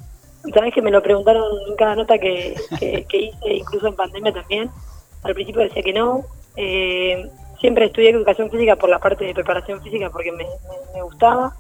Sabes 0.54 0.74
que 0.76 0.82
me 0.84 0.92
lo 0.92 1.02
preguntaron 1.02 1.44
en 1.70 1.76
cada 1.76 1.96
nota 1.96 2.20
que, 2.20 2.56
que, 2.80 3.04
que 3.10 3.18
hice, 3.18 3.54
incluso 3.56 3.88
en 3.88 3.96
pandemia 3.96 4.32
también. 4.32 4.70
Al 5.24 5.34
principio 5.34 5.62
decía 5.62 5.84
que 5.84 5.94
no. 5.94 6.24
Eh, 6.56 7.30
siempre 7.60 7.86
estudié 7.86 8.10
educación 8.12 8.50
física 8.50 8.76
por 8.76 8.90
la 8.90 9.00
parte 9.00 9.26
de 9.26 9.34
preparación 9.34 9.82
física 9.82 10.10
porque 10.10 10.32
me, 10.32 10.44
me- 10.46 10.94
me 10.96 11.02
gustaba. 11.02 11.54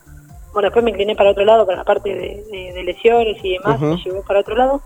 Bueno, 0.54 0.68
después 0.68 0.84
me 0.84 0.92
incliné 0.92 1.16
para 1.16 1.32
otro 1.32 1.46
lado, 1.46 1.66
para 1.66 1.80
la 1.80 1.84
parte 1.84 2.10
de, 2.14 2.44
de- 2.52 2.74
de 2.74 2.84
lesiones 2.84 3.38
y 3.44 3.54
demás, 3.54 3.76
Ujú. 3.78 3.86
me 3.96 3.98
llevó 4.04 4.24
para 4.24 4.40
otro 4.40 4.56
lado. 4.56 4.82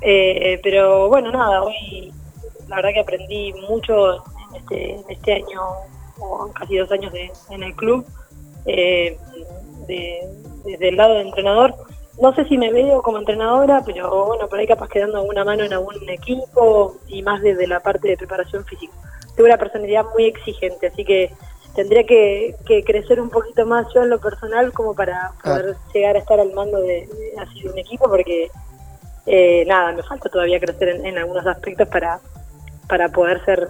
Eh, 0.00 0.60
pero 0.62 1.08
bueno, 1.08 1.30
nada, 1.32 1.62
hoy 1.62 2.12
la 2.68 2.76
verdad 2.76 2.90
que 2.92 3.00
aprendí 3.00 3.52
mucho 3.68 4.16
en 4.16 4.56
este, 4.56 4.90
en 4.94 5.04
este 5.08 5.34
año, 5.34 5.60
o 6.20 6.50
casi 6.52 6.76
dos 6.76 6.90
años 6.92 7.12
de, 7.12 7.30
en 7.50 7.62
el 7.62 7.74
club, 7.74 8.04
eh, 8.66 9.16
de- 9.86 10.28
desde 10.64 10.88
el 10.88 10.96
lado 10.96 11.14
de 11.14 11.22
entrenador. 11.22 11.74
No 12.20 12.34
sé 12.34 12.44
si 12.46 12.58
me 12.58 12.72
veo 12.72 13.00
como 13.02 13.18
entrenadora, 13.18 13.82
pero 13.84 14.26
bueno, 14.26 14.48
por 14.48 14.58
ahí 14.58 14.66
capaz 14.66 14.88
que 14.88 15.00
dando 15.00 15.18
alguna 15.18 15.44
mano 15.44 15.64
en 15.64 15.72
algún 15.72 15.96
equipo 16.08 16.96
y 17.06 17.22
más 17.22 17.40
desde 17.42 17.66
la 17.66 17.80
parte 17.80 18.08
de 18.08 18.16
preparación 18.16 18.64
física. 18.64 18.92
Tengo 19.36 19.48
una 19.48 19.58
personalidad 19.58 20.04
muy 20.12 20.24
exigente, 20.24 20.88
así 20.88 21.04
que 21.04 21.30
tendría 21.74 22.04
que, 22.04 22.56
que 22.66 22.82
crecer 22.82 23.20
un 23.20 23.30
poquito 23.30 23.64
más 23.66 23.86
yo 23.94 24.02
en 24.02 24.10
lo 24.10 24.18
personal 24.18 24.72
como 24.72 24.94
para 24.94 25.32
poder 25.44 25.76
llegar 25.94 26.16
a 26.16 26.18
estar 26.18 26.40
al 26.40 26.52
mando 26.52 26.80
de, 26.80 27.06
de 27.06 27.34
así 27.40 27.62
de 27.62 27.70
un 27.70 27.78
equipo, 27.78 28.08
porque 28.08 28.50
Eh, 29.30 29.66
nada, 29.66 29.92
me 29.92 30.02
falta 30.02 30.30
todavía 30.30 30.58
crecer 30.58 30.88
en, 30.88 31.04
en 31.04 31.18
algunos 31.18 31.46
aspectos 31.46 31.86
para, 31.88 32.18
para 32.88 33.10
poder 33.10 33.44
ser 33.44 33.68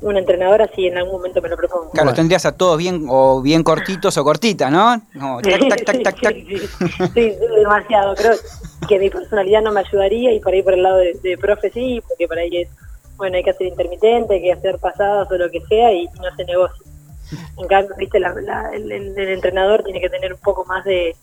una 0.00 0.18
entrenadora 0.18 0.68
si 0.74 0.86
en 0.86 0.98
algún 0.98 1.12
momento 1.14 1.40
me 1.40 1.48
lo 1.48 1.56
propongo. 1.56 1.90
Claro, 1.92 2.12
tendrías 2.12 2.44
a 2.46 2.52
todos 2.56 2.76
bien 2.78 3.06
o 3.08 3.40
bien 3.40 3.62
cortitos 3.62 4.16
o 4.18 4.24
cortitas, 4.24 4.70
¿no? 4.70 5.00
No, 5.14 5.38
tac, 5.42 5.68
tac, 5.68 5.84
tac, 5.84 6.02
tac, 6.02 6.20
tac. 6.20 6.34
Sí, 6.34 6.58
sí, 6.58 7.08
sí, 7.14 7.32
demasiado. 7.56 8.14
Creo 8.14 8.32
que 8.88 8.98
mi 8.98 9.08
personalidad 9.10 9.62
no 9.62 9.72
me 9.72 9.80
ayudaría 9.80 10.32
y 10.32 10.40
por 10.40 10.52
ahí 10.52 10.62
por 10.62 10.74
el 10.74 10.82
lado 10.82 10.98
de, 10.98 11.14
de 11.22 11.38
profe 11.38 11.70
sí, 11.70 12.02
porque 12.06 12.28
por 12.28 12.38
ahí 12.38 12.54
es, 12.58 12.68
bueno, 13.16 13.36
hay 13.36 13.44
que 13.44 13.50
hacer 13.50 13.66
intermitente, 13.66 14.34
hay 14.34 14.42
que 14.42 14.52
hacer 14.52 14.78
pasadas 14.78 15.30
o 15.30 15.34
lo 15.38 15.50
que 15.50 15.60
sea 15.68 15.92
y 15.92 16.04
no 16.20 16.34
se 16.36 16.44
negocia. 16.44 16.84
En 17.56 17.66
cambio, 17.68 17.94
viste, 17.96 18.20
la- 18.20 18.34
la- 18.42 18.70
el, 18.74 18.92
el- 18.92 19.18
el 19.18 19.28
entrenador 19.30 19.82
tiene 19.84 20.00
que 20.00 20.10
tener 20.10 20.34
un 20.34 20.40
poco 20.40 20.64
más 20.66 20.84
de, 20.84 21.16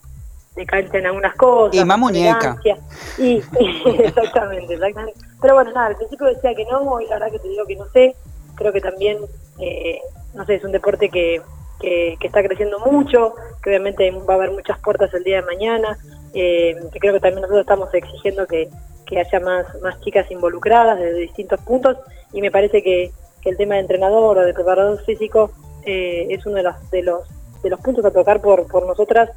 de 0.56 0.66
cancha 0.66 0.98
en 0.98 1.06
algunas 1.06 1.36
cosas. 1.36 1.76
Y 1.80 1.84
más 1.84 1.98
muñeca. 1.98 2.38
elegancia. 2.58 2.78
Y, 3.18 3.42
exactamente, 4.00 4.74
exactamente. 4.74 5.20
Pero 5.40 5.54
bueno, 5.54 5.70
nada, 5.72 5.86
al 5.88 5.96
principio 5.96 6.26
decía 6.26 6.54
que 6.54 6.64
no, 6.64 7.00
y 7.00 7.06
la 7.06 7.14
verdad 7.18 7.30
que 7.30 7.38
te 7.38 7.48
digo 7.48 7.64
que 7.66 7.76
no 7.76 7.84
sé. 7.92 8.16
Creo 8.62 8.72
que 8.72 8.80
también, 8.80 9.18
eh, 9.58 9.98
no 10.34 10.46
sé, 10.46 10.54
es 10.54 10.64
un 10.64 10.72
deporte 10.72 11.08
que, 11.08 11.42
que, 11.80 12.16
que 12.20 12.26
está 12.28 12.42
creciendo 12.42 12.78
mucho, 12.78 13.34
que 13.62 13.70
obviamente 13.70 14.10
va 14.10 14.34
a 14.34 14.36
haber 14.36 14.52
muchas 14.52 14.78
puertas 14.78 15.12
el 15.14 15.24
día 15.24 15.40
de 15.40 15.42
mañana, 15.42 15.98
eh, 16.32 16.76
que 16.92 16.98
creo 17.00 17.14
que 17.14 17.20
también 17.20 17.42
nosotros 17.42 17.62
estamos 17.62 17.92
exigiendo 17.92 18.46
que, 18.46 18.68
que 19.04 19.18
haya 19.18 19.40
más, 19.40 19.66
más 19.82 20.00
chicas 20.00 20.30
involucradas 20.30 21.00
desde 21.00 21.18
distintos 21.18 21.60
puntos 21.62 21.98
y 22.32 22.40
me 22.40 22.52
parece 22.52 22.82
que, 22.82 23.10
que 23.40 23.50
el 23.50 23.56
tema 23.56 23.74
de 23.74 23.80
entrenador 23.80 24.38
o 24.38 24.42
de 24.42 24.54
preparador 24.54 25.02
físico 25.04 25.50
eh, 25.84 26.28
es 26.30 26.46
uno 26.46 26.56
de 26.56 26.62
los, 26.62 26.90
de 26.90 27.02
los 27.02 27.28
de 27.62 27.70
los 27.70 27.80
puntos 27.80 28.04
a 28.04 28.10
tocar 28.10 28.40
por, 28.40 28.66
por 28.66 28.86
nosotras. 28.86 29.30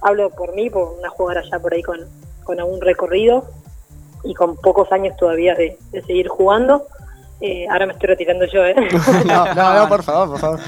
Hablo 0.00 0.30
por 0.30 0.54
mí, 0.54 0.70
por 0.70 0.98
una 0.98 1.08
jugadora 1.10 1.42
ya 1.50 1.58
por 1.58 1.72
ahí 1.74 1.82
con, 1.82 2.00
con 2.44 2.60
algún 2.60 2.80
recorrido 2.80 3.44
y 4.24 4.34
con 4.34 4.56
pocos 4.56 4.90
años 4.92 5.16
todavía 5.16 5.54
de, 5.54 5.78
de 5.92 6.02
seguir 6.02 6.28
jugando. 6.28 6.86
Eh, 7.40 7.66
ahora 7.70 7.86
me 7.86 7.92
estoy 7.92 8.08
retirando 8.08 8.44
yo, 8.46 8.64
¿eh? 8.64 8.74
No, 9.26 9.54
no, 9.54 9.74
no, 9.74 9.88
por 9.88 10.02
favor, 10.02 10.30
por 10.30 10.40
favor. 10.40 10.60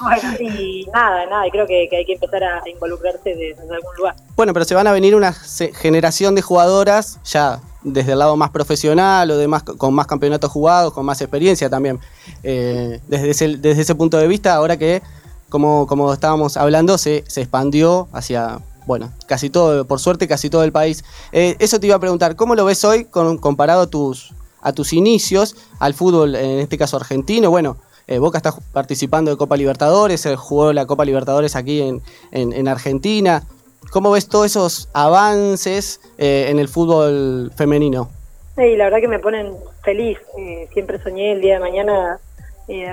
bueno, 0.00 0.28
y 0.40 0.86
nada, 0.92 1.26
nada, 1.26 1.46
y 1.46 1.50
creo 1.50 1.66
que, 1.66 1.88
que 1.88 1.96
hay 1.96 2.04
que 2.04 2.14
empezar 2.14 2.42
a 2.44 2.62
involucrarse 2.68 3.34
desde 3.34 3.62
algún 3.62 3.96
lugar. 3.96 4.14
Bueno, 4.36 4.52
pero 4.52 4.64
se 4.64 4.74
van 4.74 4.86
a 4.86 4.92
venir 4.92 5.14
una 5.14 5.32
generación 5.32 6.34
de 6.34 6.42
jugadoras 6.42 7.18
ya 7.24 7.60
desde 7.82 8.12
el 8.12 8.18
lado 8.18 8.36
más 8.36 8.50
profesional 8.50 9.30
o 9.30 9.36
de 9.36 9.48
más, 9.48 9.62
con 9.62 9.94
más 9.94 10.06
campeonatos 10.06 10.50
jugados, 10.50 10.92
con 10.92 11.04
más 11.04 11.20
experiencia 11.20 11.68
también. 11.68 11.98
Eh, 12.42 13.00
desde, 13.08 13.30
ese, 13.30 13.48
desde 13.56 13.82
ese 13.82 13.94
punto 13.94 14.18
de 14.18 14.28
vista, 14.28 14.54
ahora 14.54 14.76
que, 14.76 15.02
como, 15.48 15.86
como 15.86 16.12
estábamos 16.12 16.56
hablando, 16.56 16.98
se, 16.98 17.24
se 17.26 17.42
expandió 17.42 18.08
hacia, 18.12 18.60
bueno, 18.86 19.10
casi 19.26 19.50
todo, 19.50 19.84
por 19.86 20.00
suerte, 20.00 20.28
casi 20.28 20.50
todo 20.50 20.64
el 20.64 20.72
país. 20.72 21.04
Eh, 21.32 21.56
eso 21.58 21.80
te 21.80 21.86
iba 21.86 21.96
a 21.96 22.00
preguntar, 22.00 22.36
¿cómo 22.36 22.54
lo 22.54 22.64
ves 22.64 22.84
hoy 22.84 23.04
con, 23.04 23.38
comparado 23.38 23.82
a 23.82 23.86
tus, 23.88 24.32
a 24.62 24.72
tus 24.72 24.92
inicios 24.92 25.56
al 25.78 25.94
fútbol, 25.94 26.34
en 26.36 26.60
este 26.60 26.78
caso 26.78 26.96
argentino? 26.96 27.50
Bueno, 27.50 27.76
eh, 28.06 28.18
Boca 28.18 28.38
está 28.38 28.54
participando 28.72 29.30
de 29.30 29.36
Copa 29.36 29.56
Libertadores, 29.56 30.24
eh, 30.26 30.36
jugó 30.36 30.72
la 30.72 30.86
Copa 30.86 31.04
Libertadores 31.04 31.54
aquí 31.56 31.80
en, 31.82 32.02
en- 32.30 32.52
en 32.52 32.68
Argentina. 32.68 33.42
¿Cómo 33.90 34.10
ves 34.10 34.28
todos 34.28 34.46
esos 34.46 34.88
avances 34.94 36.00
eh, 36.18 36.46
en 36.48 36.58
el 36.58 36.68
fútbol 36.68 37.52
femenino? 37.56 38.08
Sí, 38.56 38.76
la 38.76 38.84
verdad 38.84 39.00
que 39.00 39.08
me 39.08 39.18
ponen 39.18 39.54
feliz. 39.82 40.18
Eh, 40.38 40.68
siempre 40.72 41.02
soñé 41.02 41.32
el 41.32 41.40
día 41.40 41.54
de 41.54 41.60
mañana 41.60 42.18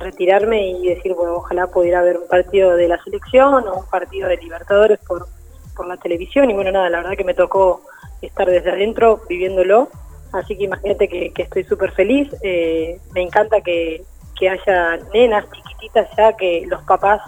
retirarme 0.02 0.72
y 0.72 0.88
decir, 0.90 1.14
bueno, 1.14 1.36
ojalá 1.36 1.68
pudiera 1.68 2.00
haber 2.00 2.18
un 2.18 2.28
partido 2.28 2.76
de 2.76 2.90
la 2.90 3.02
selección 3.02 3.66
o 3.66 3.78
un 3.80 3.86
partido 3.86 4.28
de 4.28 4.36
Libertadores 4.38 5.00
por, 5.08 5.28
por 5.74 5.88
la 5.88 5.96
televisión. 5.96 6.50
Y 6.50 6.54
bueno, 6.54 6.72
nada, 6.72 6.90
la 6.90 6.98
verdad 6.98 7.16
que 7.16 7.24
me 7.24 7.34
tocó 7.34 7.84
estar 8.22 8.50
desde 8.50 8.72
adentro 8.72 9.22
viviéndolo. 9.30 9.88
Así 10.32 10.58
que 10.58 10.66
imagínate 10.66 11.08
que, 11.08 11.32
que 11.32 11.44
estoy 11.44 11.64
súper 11.64 11.92
feliz. 11.92 12.30
Eh, 12.44 13.00
me 13.14 13.22
encanta 13.22 13.62
que, 13.62 14.04
que 14.38 14.50
haya 14.50 14.98
nenas 15.14 15.46
chiquititas 15.52 16.08
ya 16.18 16.34
que 16.34 16.66
los 16.68 16.84
papás 16.84 17.22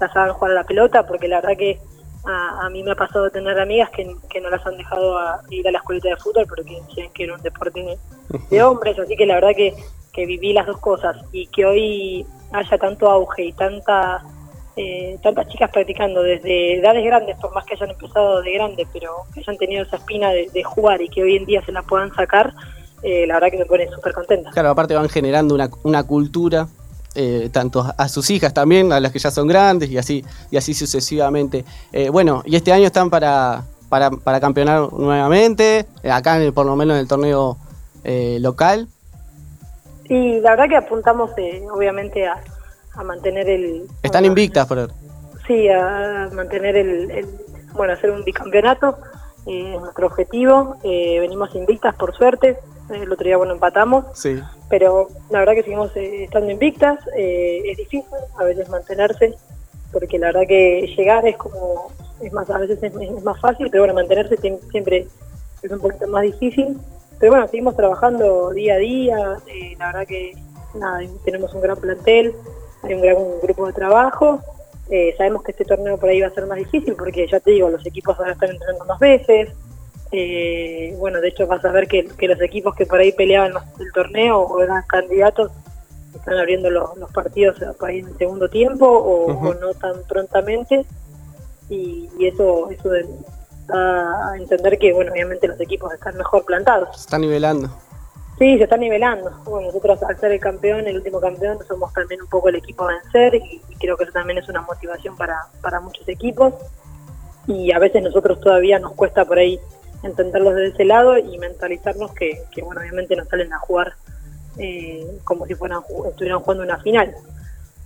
las 0.00 0.14
hagan 0.16 0.34
jugar 0.34 0.52
a 0.52 0.54
la 0.54 0.64
pelota, 0.64 1.06
porque 1.06 1.28
la 1.28 1.40
verdad 1.40 1.56
que 1.58 1.78
a, 2.24 2.66
a 2.66 2.70
mí 2.70 2.82
me 2.82 2.92
ha 2.92 2.96
pasado 2.96 3.30
tener 3.30 3.58
amigas 3.58 3.90
que, 3.90 4.06
que 4.30 4.40
no 4.40 4.50
las 4.50 4.64
han 4.66 4.76
dejado 4.76 5.18
a 5.18 5.40
ir 5.50 5.66
a 5.68 5.70
la 5.70 5.78
escuelita 5.78 6.08
de 6.08 6.16
fútbol 6.16 6.46
porque 6.48 6.82
decían 6.86 7.10
que 7.12 7.24
era 7.24 7.34
un 7.34 7.42
deporte 7.42 7.82
de, 7.82 7.98
de 8.50 8.62
hombres, 8.62 8.98
así 8.98 9.16
que 9.16 9.26
la 9.26 9.34
verdad 9.34 9.54
que, 9.56 9.74
que 10.12 10.26
viví 10.26 10.52
las 10.52 10.66
dos 10.66 10.78
cosas 10.78 11.16
y 11.32 11.46
que 11.48 11.64
hoy 11.64 12.26
haya 12.52 12.78
tanto 12.78 13.08
auge 13.08 13.44
y 13.44 13.52
tanta 13.52 14.24
eh, 14.76 15.18
tantas 15.22 15.48
chicas 15.48 15.70
practicando 15.70 16.22
desde 16.22 16.78
edades 16.78 17.04
grandes, 17.04 17.36
por 17.38 17.54
más 17.54 17.64
que 17.64 17.74
hayan 17.74 17.90
empezado 17.90 18.42
de 18.42 18.52
grandes, 18.52 18.86
pero 18.92 19.10
que 19.32 19.40
hayan 19.40 19.56
tenido 19.56 19.82
esa 19.84 19.96
espina 19.96 20.30
de, 20.30 20.48
de 20.52 20.62
jugar 20.62 21.00
y 21.00 21.08
que 21.08 21.22
hoy 21.22 21.36
en 21.36 21.46
día 21.46 21.62
se 21.64 21.72
la 21.72 21.82
puedan 21.82 22.14
sacar, 22.14 22.52
eh, 23.02 23.26
la 23.26 23.34
verdad 23.34 23.50
que 23.50 23.58
me 23.58 23.64
pone 23.66 23.88
súper 23.90 24.12
contenta. 24.12 24.50
Claro, 24.50 24.70
aparte 24.70 24.94
van 24.94 25.08
generando 25.08 25.54
una, 25.54 25.70
una 25.82 26.02
cultura, 26.04 26.68
eh, 27.14 27.48
tanto 27.50 27.86
a- 27.96 28.08
sus 28.08 28.28
hijas 28.28 28.52
también, 28.52 28.92
a 28.92 29.00
las 29.00 29.10
que 29.12 29.18
ya 29.18 29.30
son 29.30 29.48
grandes 29.48 29.88
y 29.90 29.96
así, 29.96 30.22
y 30.50 30.58
así 30.58 30.74
sucesivamente. 30.74 31.64
Eh, 31.92 32.10
bueno, 32.10 32.42
y 32.44 32.56
este 32.56 32.72
año 32.72 32.84
están 32.86 33.08
para, 33.08 33.62
para, 33.88 34.10
para 34.10 34.40
campeonar 34.40 34.92
nuevamente, 34.92 35.86
acá 36.10 36.36
en 36.36 36.42
el- 36.42 36.52
por 36.52 36.66
lo 36.66 36.76
menos 36.76 36.94
en 36.96 37.00
el 37.00 37.08
torneo 37.08 37.56
eh, 38.04 38.36
local. 38.40 38.88
Y 40.08 40.40
la 40.40 40.50
verdad 40.50 40.68
que 40.68 40.76
apuntamos 40.76 41.30
eh, 41.38 41.64
obviamente 41.74 42.26
a, 42.26 42.40
a 42.96 43.02
mantener 43.04 43.48
el, 43.48 43.86
Están 44.02 44.24
invictas, 44.24 44.66
por 44.66 44.90
Sí, 45.46 45.68
a 45.68 46.28
mantener 46.32 46.76
el, 46.76 47.10
el- 47.10 47.28
bueno, 47.74 47.92
hacer 47.92 48.10
un 48.10 48.24
bicampeonato, 48.24 48.96
eh, 49.46 49.74
es 49.74 49.80
nuestro 49.80 50.06
objetivo. 50.06 50.76
Eh, 50.82 51.18
venimos 51.20 51.54
invictas 51.54 51.94
por 51.94 52.14
suerte, 52.16 52.58
Eh, 52.88 53.02
el 53.02 53.10
otro 53.12 53.24
día 53.24 53.36
bueno 53.36 53.52
empatamos, 53.52 54.04
Sí. 54.14 54.40
pero 54.68 55.08
la 55.30 55.40
verdad 55.40 55.54
que 55.54 55.64
seguimos 55.64 55.90
eh, 55.96 56.24
estando 56.24 56.50
invictas. 56.52 57.00
Eh, 57.16 57.62
es 57.66 57.76
difícil 57.78 58.04
a 58.38 58.44
veces 58.44 58.68
mantenerse, 58.68 59.34
porque 59.92 60.18
la 60.20 60.28
verdad 60.28 60.42
que 60.46 60.94
llegar 60.96 61.26
es 61.26 61.36
como, 61.36 61.90
es 62.20 62.32
más, 62.32 62.48
a 62.48 62.58
veces 62.58 62.80
es, 62.82 62.94
es 62.94 63.24
más 63.24 63.40
fácil, 63.40 63.68
pero 63.70 63.82
bueno, 63.82 63.94
mantenerse 63.94 64.36
siem- 64.38 64.60
siempre 64.70 65.06
es 65.62 65.70
un 65.72 65.80
poquito 65.80 66.06
más 66.06 66.22
difícil. 66.22 66.78
Pero 67.18 67.32
bueno, 67.32 67.48
seguimos 67.48 67.74
trabajando 67.76 68.50
día 68.50 68.74
a 68.74 68.78
día, 68.78 69.16
eh, 69.48 69.74
la 69.80 69.86
verdad 69.86 70.06
que 70.06 70.32
nada, 70.74 71.00
tenemos 71.24 71.52
un 71.54 71.62
gran 71.62 71.76
plantel, 71.78 72.34
hay 72.86 72.94
un 72.94 73.00
gran 73.02 73.16
grupo 73.42 73.66
de 73.66 73.72
trabajo. 73.72 74.40
Eh, 74.90 75.14
sabemos 75.18 75.42
que 75.42 75.50
este 75.52 75.64
torneo 75.64 75.98
por 75.98 76.08
ahí 76.08 76.20
va 76.20 76.28
a 76.28 76.30
ser 76.34 76.46
más 76.46 76.58
difícil 76.58 76.94
porque 76.94 77.26
ya 77.26 77.40
te 77.40 77.50
digo, 77.50 77.68
los 77.68 77.84
equipos 77.86 78.16
ahora 78.18 78.32
están 78.32 78.50
entrenando 78.50 78.84
más 78.84 78.98
veces. 79.00 79.50
Eh, 80.12 80.94
bueno, 80.98 81.20
de 81.20 81.28
hecho 81.28 81.46
vas 81.48 81.64
a 81.64 81.72
ver 81.72 81.88
que, 81.88 82.06
que 82.06 82.28
los 82.28 82.40
equipos 82.40 82.74
que 82.76 82.86
por 82.86 83.00
ahí 83.00 83.10
peleaban 83.12 83.52
los- 83.52 83.64
el 83.80 83.90
torneo 83.92 84.38
o 84.40 84.62
eran 84.62 84.82
candidatos 84.86 85.50
están 86.14 86.38
abriendo 86.38 86.70
los, 86.70 86.96
los 86.96 87.10
partidos 87.12 87.56
por 87.78 87.88
ahí 87.90 87.98
en 87.98 88.06
el 88.08 88.16
segundo 88.16 88.48
tiempo 88.48 88.86
o, 88.86 89.52
no 89.54 89.74
tan 89.74 90.02
prontamente 90.08 90.86
y, 91.68 92.08
y 92.18 92.26
eso 92.28 92.70
eso 92.70 92.88
de- 92.88 93.06
da 93.66 94.30
a 94.32 94.36
entender 94.36 94.78
que 94.78 94.92
bueno 94.92 95.10
obviamente 95.12 95.48
los 95.48 95.60
equipos 95.60 95.92
están 95.92 96.16
mejor 96.16 96.44
plantados. 96.44 96.90
Se 96.96 97.00
está 97.02 97.18
nivelando. 97.18 97.68
Sí, 98.38 98.58
se 98.58 98.64
está 98.64 98.76
nivelando. 98.76 99.30
Bueno, 99.44 99.68
nosotros 99.68 100.02
al 100.02 100.18
ser 100.18 100.32
el 100.32 100.40
campeón, 100.40 100.86
el 100.86 100.96
último 100.96 101.20
campeón, 101.20 101.58
somos 101.66 101.92
también 101.94 102.20
un 102.20 102.28
poco 102.28 102.50
el 102.50 102.56
equipo 102.56 102.84
a 102.84 102.94
vencer 102.94 103.34
y, 103.36 103.62
creo 103.78 103.96
que 103.96 104.04
eso 104.04 104.12
también 104.12 104.38
es 104.38 104.48
una 104.48 104.60
motivación 104.62 105.16
para, 105.16 105.46
para 105.62 105.80
muchos 105.80 106.06
equipos. 106.08 106.52
Y 107.46 107.72
a 107.72 107.78
veces 107.78 108.02
nosotros 108.02 108.40
todavía 108.40 108.78
nos 108.78 108.92
cuesta 108.92 109.24
por 109.24 109.38
ahí 109.38 109.58
entenderlos 110.02 110.54
de 110.54 110.68
ese 110.68 110.84
lado 110.84 111.16
y 111.16 111.38
mentalizarnos 111.38 112.12
que, 112.12 112.42
que 112.54 112.62
bueno, 112.62 112.80
obviamente 112.80 113.16
nos 113.16 113.28
salen 113.28 113.52
a 113.52 113.58
jugar 113.58 113.94
eh, 114.58 115.06
como 115.24 115.46
si 115.46 115.54
fueran 115.54 115.82
estuvieran 116.08 116.40
jugando 116.40 116.64
una 116.64 116.78
final. 116.78 117.14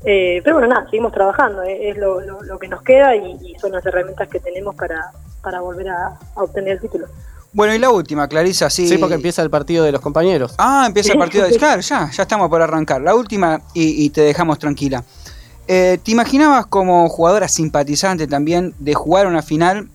Eh, 0.04 0.40
pero 0.42 0.56
bueno, 0.56 0.68
nada, 0.68 0.86
seguimos 0.86 1.12
trabajando, 1.12 1.62
eh, 1.62 1.90
es 1.90 1.98
lo, 1.98 2.58
que 2.58 2.68
nos 2.68 2.82
queda 2.82 3.14
y, 3.14 3.38
y 3.42 3.58
son 3.58 3.72
las 3.72 3.84
herramientas 3.84 4.28
que 4.28 4.40
tenemos 4.40 4.74
para, 4.74 5.12
para 5.42 5.60
volver 5.60 5.90
a, 5.90 6.18
a 6.34 6.42
obtener 6.42 6.72
el 6.72 6.80
título. 6.80 7.06
Bueno, 7.52 7.74
y 7.74 7.78
la 7.78 7.90
última, 7.90 8.28
Clarisa, 8.28 8.70
sí. 8.70 8.86
Sí, 8.86 8.98
porque 8.98 9.16
empieza 9.16 9.42
el 9.42 9.50
partido 9.50 9.84
de 9.84 9.90
los 9.92 10.00
compañeros. 10.00 10.54
Ah, 10.58 10.84
empieza 10.86 11.12
el 11.12 11.18
partido 11.18 11.46
de... 11.46 11.56
Claro, 11.56 11.80
ya, 11.80 12.08
ya 12.10 12.22
estamos 12.22 12.48
por 12.48 12.62
arrancar. 12.62 13.00
La 13.00 13.14
última 13.14 13.60
y, 13.74 14.04
y 14.04 14.10
te 14.10 14.20
dejamos 14.20 14.58
tranquila. 14.58 15.02
Eh, 15.66 15.98
¿Te 16.02 16.12
imaginabas 16.12 16.66
como 16.66 17.08
jugadora 17.08 17.48
simpatizante 17.48 18.26
también 18.26 18.74
de 18.78 18.94
jugar 18.94 19.26
una 19.26 19.42
final 19.42 19.88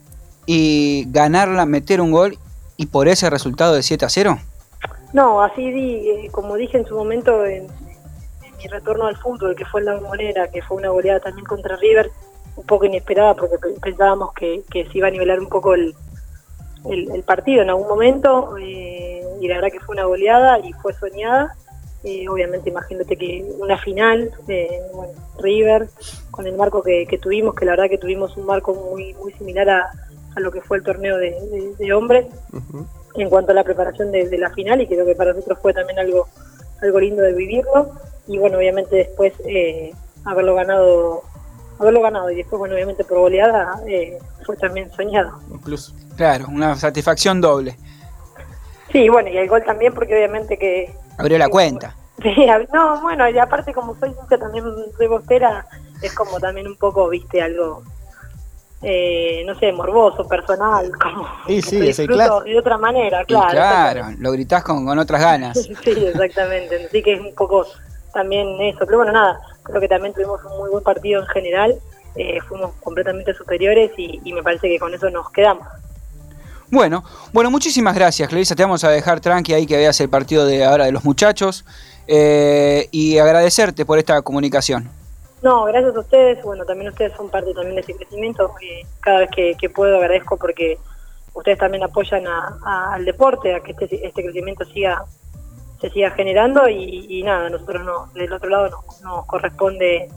y 0.45 1.05
ganarla, 1.09 1.65
meter 1.65 2.01
un 2.01 2.11
gol 2.11 2.37
y 2.77 2.87
por 2.87 3.07
ese 3.07 3.29
resultado 3.29 3.73
de 3.73 3.83
7 3.83 4.05
a 4.05 4.09
0? 4.09 4.37
No, 5.13 5.41
así 5.41 5.71
di, 5.71 6.09
eh, 6.09 6.29
como 6.31 6.55
dije 6.55 6.77
en 6.77 6.85
su 6.85 6.93
momento 6.95 7.45
en, 7.45 7.63
en 8.43 8.57
mi 8.57 8.67
retorno 8.67 9.05
al 9.07 9.15
fútbol, 9.17 9.55
que 9.55 9.63
fue 9.65 9.79
en 9.79 9.85
la 9.87 9.95
Bombonera, 9.95 10.49
que 10.49 10.61
fue 10.61 10.75
una 10.77 10.89
goleada 10.89 11.21
también 11.21 11.45
contra 11.45 11.77
River, 11.77 12.11
un 12.57 12.65
poco 12.65 12.85
inesperada 12.85 13.33
porque 13.33 13.57
pe- 13.57 13.79
pensábamos 13.81 14.33
que, 14.33 14.63
que 14.69 14.85
se 14.89 14.97
iba 14.97 15.07
a 15.07 15.11
nivelar 15.11 15.39
un 15.39 15.47
poco 15.47 15.73
el, 15.73 15.95
el, 16.89 17.11
el 17.11 17.23
partido 17.23 17.61
en 17.61 17.69
algún 17.69 17.87
momento 17.87 18.55
eh, 18.57 19.23
y 19.41 19.47
la 19.47 19.55
verdad 19.55 19.71
que 19.71 19.79
fue 19.79 19.93
una 19.95 20.05
goleada 20.05 20.59
y 20.59 20.73
fue 20.73 20.93
soñada. 20.93 21.55
Eh, 22.03 22.27
obviamente 22.29 22.69
imagínate 22.69 23.15
que 23.17 23.43
una 23.57 23.77
final, 23.79 24.29
eh, 24.47 24.79
bueno, 24.93 25.13
River, 25.39 25.87
con 26.29 26.45
el 26.45 26.55
marco 26.55 26.83
que, 26.83 27.07
que 27.07 27.17
tuvimos, 27.17 27.55
que 27.55 27.65
la 27.65 27.71
verdad 27.71 27.89
que 27.89 27.97
tuvimos 27.97 28.37
un 28.37 28.45
marco 28.45 28.75
muy, 28.75 29.13
muy 29.15 29.31
similar 29.33 29.67
a, 29.69 29.91
a 30.35 30.39
lo 30.39 30.51
que 30.51 30.61
fue 30.61 30.77
el 30.77 30.83
torneo 30.83 31.17
de, 31.17 31.31
de- 31.31 31.73
de 31.77 31.93
hombres, 31.93 32.27
en 33.15 33.29
cuanto 33.29 33.51
a 33.53 33.55
la 33.55 33.63
preparación 33.63 34.11
de, 34.11 34.29
de 34.29 34.37
la 34.37 34.51
final 34.51 34.81
y 34.81 34.87
creo 34.87 35.05
que 35.05 35.15
para 35.15 35.31
nosotros 35.33 35.57
fue 35.61 35.73
también 35.73 35.97
algo 35.97 36.27
algo 36.81 36.99
lindo 36.99 37.21
de 37.23 37.33
vivirlo 37.33 37.89
y 38.27 38.37
bueno 38.37 38.57
obviamente 38.57 38.97
después 38.97 39.33
eh, 39.45 39.93
haberlo 40.25 40.53
ganado 40.53 41.23
haberlo 41.79 42.01
ganado 42.01 42.29
y 42.29 42.35
después 42.35 42.59
bueno 42.59 42.75
obviamente 42.75 43.05
por 43.05 43.19
goleada 43.19 43.81
eh, 43.87 44.19
fue 44.45 44.57
también 44.57 44.91
soñado 44.91 45.39
Incluso. 45.49 45.93
Claro, 46.15 46.45
una 46.49 46.75
satisfacción 46.75 47.41
doble. 47.41 47.77
sí 48.91 49.09
bueno 49.09 49.29
y 49.29 49.37
el 49.37 49.47
gol 49.47 49.63
también 49.65 49.93
porque 49.93 50.15
obviamente 50.15 50.57
que 50.57 50.93
Abrió 51.17 51.37
la 51.37 51.49
cuenta. 51.49 51.95
Sí, 52.23 52.47
no, 52.73 53.01
bueno, 53.01 53.29
y 53.29 53.37
aparte 53.37 53.73
como 53.73 53.93
soy 53.99 54.09
hincha 54.09 54.37
también 54.37 54.63
soy 54.97 55.07
bostera, 55.07 55.67
es 56.01 56.13
como 56.15 56.39
también 56.39 56.65
un 56.65 56.77
poco, 56.77 57.09
viste, 57.09 57.41
algo, 57.41 57.83
eh, 58.81 59.43
no 59.45 59.53
sé, 59.59 59.73
morboso, 59.73 60.25
personal, 60.25 60.89
como 61.01 61.27
Sí, 61.45 61.61
sí, 61.61 61.89
es 61.89 61.97
de 61.97 62.57
otra 62.57 62.77
manera, 62.77 63.23
Y 63.23 63.25
claro. 63.25 63.51
claro, 63.51 64.05
lo 64.17 64.31
gritás 64.31 64.63
con, 64.63 64.85
con 64.85 64.97
otras 64.97 65.21
ganas. 65.21 65.57
Sí, 65.83 65.91
exactamente, 65.91 66.85
así 66.85 67.03
que 67.03 67.15
es 67.15 67.19
un 67.19 67.35
poco 67.35 67.65
también 68.13 68.47
eso, 68.61 68.79
pero 68.85 68.99
bueno, 68.99 69.11
nada, 69.11 69.37
creo 69.63 69.81
que 69.81 69.89
también 69.89 70.13
tuvimos 70.13 70.41
un 70.45 70.57
muy 70.57 70.69
buen 70.69 70.85
partido 70.85 71.19
en 71.21 71.27
general, 71.27 71.75
eh, 72.15 72.39
fuimos 72.47 72.71
completamente 72.81 73.33
superiores 73.33 73.91
y, 73.97 74.21
y 74.23 74.31
me 74.31 74.41
parece 74.41 74.69
que 74.69 74.79
con 74.79 74.93
eso 74.93 75.09
nos 75.09 75.29
quedamos. 75.31 75.67
Bueno, 76.71 77.03
bueno, 77.31 77.51
muchísimas 77.51 77.95
gracias, 77.95 78.27
Clarisa. 78.27 78.55
Te 78.55 78.63
vamos 78.63 78.83
a 78.83 78.89
dejar 78.89 79.19
tranqui 79.19 79.53
ahí 79.53 79.65
que 79.67 79.77
veas 79.77 79.99
el 80.01 80.09
partido 80.09 80.45
de 80.45 80.65
ahora 80.65 80.85
de 80.85 80.91
los 80.91 81.03
muchachos. 81.05 81.65
eh, 82.07 82.87
y 82.91 83.17
agradecerte 83.17 83.83
por 83.83 83.97
esta 83.97 84.21
comunicación. 84.21 84.87
No, 85.41 85.63
gracias 85.65 85.95
a 85.95 85.99
ustedes. 85.99 86.43
Bueno, 86.43 86.63
también 86.65 86.89
ustedes 86.91 87.13
son 87.17 87.29
parte 87.29 87.51
también 87.53 87.75
de 87.75 87.81
ese 87.81 87.95
crecimiento. 87.95 88.51
eh, 88.61 88.85
cada 88.99 89.19
vez 89.19 89.29
que, 89.59 89.69
puedo 89.71 89.97
agradezco 89.97 90.37
porque 90.37 90.77
ustedes 91.33 91.57
también 91.57 91.83
apoyan 91.83 92.25
a- 92.27 92.93
al 92.93 93.05
deporte, 93.05 93.55
a 93.55 93.59
que 93.61 93.71
este, 93.71 94.05
este 94.05 94.23
crecimiento 94.23 94.65
siga 94.65 95.03
se 95.81 95.89
siga 95.89 96.11
generando 96.11 96.69
y, 96.69 97.21
nada, 97.23 97.49
nosotros 97.49 97.83
no, 97.83 98.07
del 98.13 98.31
otro 98.31 98.49
lado 98.49 98.69
nos, 98.69 99.01
nos 99.01 99.25
corresponde 99.25 100.07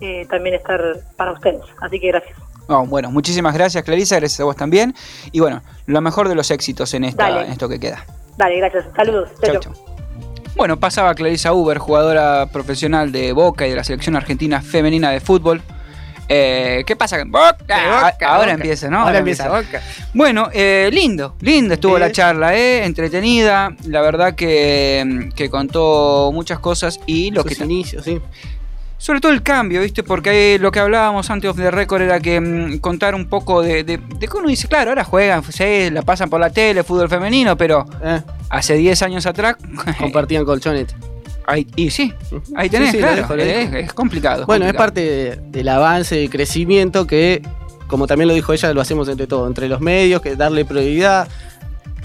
eh, 0.00 0.26
también 0.28 0.56
estar 0.56 0.80
para 1.16 1.32
ustedes. 1.32 1.62
Así 1.80 1.98
que 1.98 2.08
gracias. 2.08 2.36
No, 2.68 2.84
bueno, 2.86 3.10
muchísimas 3.10 3.54
gracias, 3.54 3.84
Clarisa. 3.84 4.16
Gracias 4.16 4.40
a 4.40 4.44
vos 4.44 4.56
también. 4.56 4.94
Y 5.32 5.40
bueno, 5.40 5.62
lo 5.86 6.00
mejor 6.00 6.28
de 6.28 6.34
los 6.34 6.50
éxitos 6.50 6.92
en, 6.94 7.04
esta, 7.04 7.44
en 7.44 7.52
esto 7.52 7.68
que 7.68 7.78
queda. 7.78 8.04
Dale, 8.36 8.56
gracias. 8.58 8.84
Saludos. 8.94 9.30
Chau, 9.42 9.60
chau. 9.60 9.72
Bueno, 10.56 10.78
pasaba 10.78 11.14
Clarisa 11.14 11.52
Uber, 11.52 11.78
jugadora 11.78 12.46
profesional 12.50 13.12
de 13.12 13.32
Boca 13.32 13.66
y 13.66 13.70
de 13.70 13.76
la 13.76 13.84
selección 13.84 14.16
argentina 14.16 14.62
femenina 14.62 15.10
de 15.10 15.20
fútbol. 15.20 15.60
Eh, 16.28 16.82
¿Qué 16.86 16.96
pasa? 16.96 17.22
Boca. 17.24 17.56
Ah, 17.70 18.12
ahora 18.26 18.52
empieza, 18.52 18.88
¿no? 18.88 19.00
Ahora 19.00 19.18
empieza. 19.18 19.48
Bueno, 20.12 20.48
eh, 20.52 20.88
lindo, 20.92 21.36
lindo 21.40 21.74
estuvo 21.74 21.94
Sí. 21.96 22.00
la 22.00 22.10
charla, 22.10 22.56
¿eh? 22.56 22.84
entretenida. 22.84 23.76
La 23.86 24.00
verdad 24.00 24.34
que, 24.34 25.30
que 25.36 25.48
contó 25.50 26.30
muchas 26.32 26.58
cosas 26.58 26.98
y 27.06 27.30
lo 27.30 27.42
Sus 27.42 27.56
que 27.56 27.64
inicios, 27.64 28.04
sí. 28.04 28.20
Sobre 28.98 29.20
todo 29.20 29.32
el 29.32 29.42
cambio, 29.42 29.80
¿viste? 29.82 30.02
Porque 30.02 30.58
lo 30.60 30.70
que 30.72 30.80
hablábamos 30.80 31.28
antes 31.30 31.50
of 31.50 31.56
the 31.56 31.70
record 31.70 32.02
era 32.02 32.18
que 32.20 32.40
mm, 32.40 32.78
contar 32.78 33.14
un 33.14 33.26
poco 33.28 33.60
de, 33.62 33.84
de, 33.84 33.98
de 33.98 34.28
que 34.28 34.36
uno 34.36 34.48
dice, 34.48 34.68
claro, 34.68 34.90
ahora 34.90 35.04
juegan, 35.04 35.42
sí, 35.44 35.90
la 35.90 36.02
pasan 36.02 36.30
por 36.30 36.40
la 36.40 36.50
tele, 36.50 36.82
fútbol 36.82 37.08
femenino, 37.08 37.56
pero 37.56 37.84
Eh. 38.02 38.20
hace 38.50 38.74
10 38.74 39.02
años 39.02 39.26
atrás. 39.26 39.56
Compartían 39.98 40.44
colchones. 40.44 40.86
Ahí, 41.48 41.66
y 41.76 41.90
sí, 41.90 42.12
ahí 42.56 42.68
tenés, 42.68 42.90
Sí, 42.90 42.96
sí, 42.96 43.02
lo 43.02 43.06
claro, 43.26 43.36
dejo, 43.36 43.76
es, 43.76 43.92
complicado. 43.92 44.46
Bueno, 44.46 44.64
es 44.64 44.72
complicado. 44.72 44.76
parte 44.86 45.00
de- 45.00 45.36
del 45.50 45.68
avance, 45.68 46.16
del 46.16 46.28
crecimiento 46.30 47.06
que, 47.06 47.40
como 47.86 48.08
también 48.08 48.26
lo 48.28 48.34
dijo 48.34 48.52
ella, 48.52 48.72
lo 48.72 48.80
hacemos 48.80 49.08
entre 49.08 49.28
todos, 49.28 49.46
entre 49.46 49.68
los 49.68 49.80
medios, 49.80 50.20
que 50.22 50.34
darle 50.34 50.64
prioridad. 50.64 51.28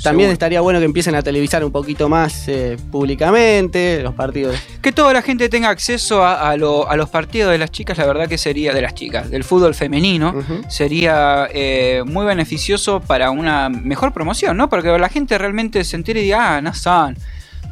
También 0.04 0.28
Seguro. 0.28 0.34
estaría 0.34 0.62
bueno 0.62 0.80
que 0.80 0.86
empiecen 0.86 1.16
a 1.16 1.22
televisar 1.22 1.64
un 1.64 1.72
poquito 1.72 2.10
más 2.10 2.48
eh, 2.48 2.78
públicamente 2.92 4.02
los 4.02 4.16
partidos. 4.16 4.56
Que 4.82 4.92
toda 4.92 5.14
la 5.14 5.22
gente 5.22 5.48
tenga 5.50 5.70
acceso 5.70 6.24
a, 6.24 6.50
a 6.50 6.58
lo- 6.58 6.90
a 6.90 6.96
los 6.96 7.10
partidos 7.10 7.52
de 7.52 7.58
las 7.58 7.72
chicas, 7.72 7.98
la 7.98 8.06
verdad 8.08 8.28
que 8.28 8.38
sería, 8.38 8.74
de 8.74 8.82
las 8.82 8.96
chicas, 8.96 9.30
del 9.30 9.44
fútbol 9.44 9.76
femenino, 9.76 10.34
sería 10.70 11.48
eh, 11.54 12.04
muy 12.06 12.26
beneficioso 12.26 13.00
para 13.00 13.30
una 13.32 13.70
mejor 13.70 14.12
promoción, 14.14 14.58
¿no? 14.58 14.70
Porque 14.70 14.90
la 14.98 15.10
gente 15.10 15.38
realmente 15.38 15.84
se 15.84 15.96
entere 15.98 16.22
y 16.22 16.24
diga, 16.24 16.56
ah, 16.58 16.62
no 16.62 16.74
son 16.74 17.16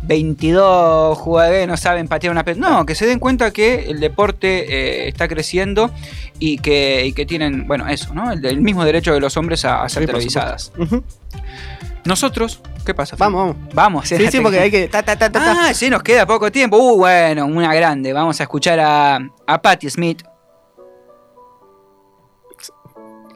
22 0.04 1.18
jugadores, 1.18 1.68
no 1.68 1.78
saben 1.78 2.08
patear 2.08 2.32
una 2.32 2.44
pelota. 2.46 2.70
No, 2.70 2.86
que 2.86 2.96
se 2.96 3.06
den 3.06 3.20
cuenta 3.20 3.52
que 3.52 3.90
el 3.90 4.00
deporte 4.00 4.66
eh, 5.06 5.08
está 5.10 5.28
creciendo 5.28 5.92
y 6.40 6.58
que, 6.60 7.06
y 7.06 7.14
que 7.14 7.26
tienen, 7.26 7.68
bueno, 7.68 7.88
eso, 7.88 8.14
¿no? 8.14 8.32
El, 8.32 8.46
el 8.46 8.62
mismo 8.62 8.86
derecho 8.86 9.14
de 9.14 9.20
los 9.20 9.36
hombres 9.38 9.66
a, 9.66 9.84
a 9.84 9.90
ser 9.90 10.04
Sí, 10.04 10.08
televisadas. 10.08 10.72
Nosotros, 12.06 12.62
¿qué 12.86 12.94
pasa? 12.94 13.16
Fede? 13.16 13.26
Vamos, 13.26 13.56
vamos. 13.56 13.74
Vamos, 13.74 14.08
Sí, 14.08 14.28
sí, 14.32 14.40
porque 14.40 14.60
hay 14.60 14.72
que. 14.72 14.88
ta, 14.88 15.04
ta, 15.04 15.18
ta, 15.18 15.30
ta, 15.32 15.40
ta. 15.40 15.68
Ah, 15.70 15.74
sí, 15.74 15.90
nos 15.90 16.02
queda 16.02 16.26
poco 16.26 16.52
tiempo. 16.52 16.78
Uh, 16.78 16.98
bueno, 16.98 17.46
una 17.46 17.74
grande. 17.74 18.14
Vamos 18.14 18.40
a 18.40 18.44
escuchar 18.44 18.80
a, 18.80 19.20
a 19.46 19.62
Patti 19.62 19.90
Smith. 19.90 20.24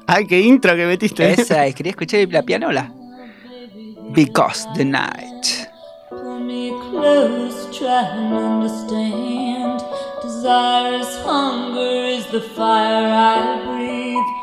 Ay, 0.07 0.27
qué 0.27 0.39
intro 0.41 0.75
que 0.75 0.85
metiste. 0.85 1.31
Esa 1.31 1.65
es, 1.65 1.75
quería 1.75 1.91
escuchar 1.91 2.19
la 2.29 2.43
pianola. 2.43 2.91
Because 4.13 4.67
the 4.75 4.85
night. 4.85 5.67
Pull 6.09 6.39
me 6.41 6.71
close, 6.91 7.67
try 7.77 8.03
and 8.03 8.33
understand. 8.33 9.81
Desire 10.21 10.99
is 10.99 11.07
hunger, 11.25 12.17
is 12.17 12.25
the 12.31 12.41
fire 12.55 13.07
I 13.07 13.61
breathe. 13.65 14.42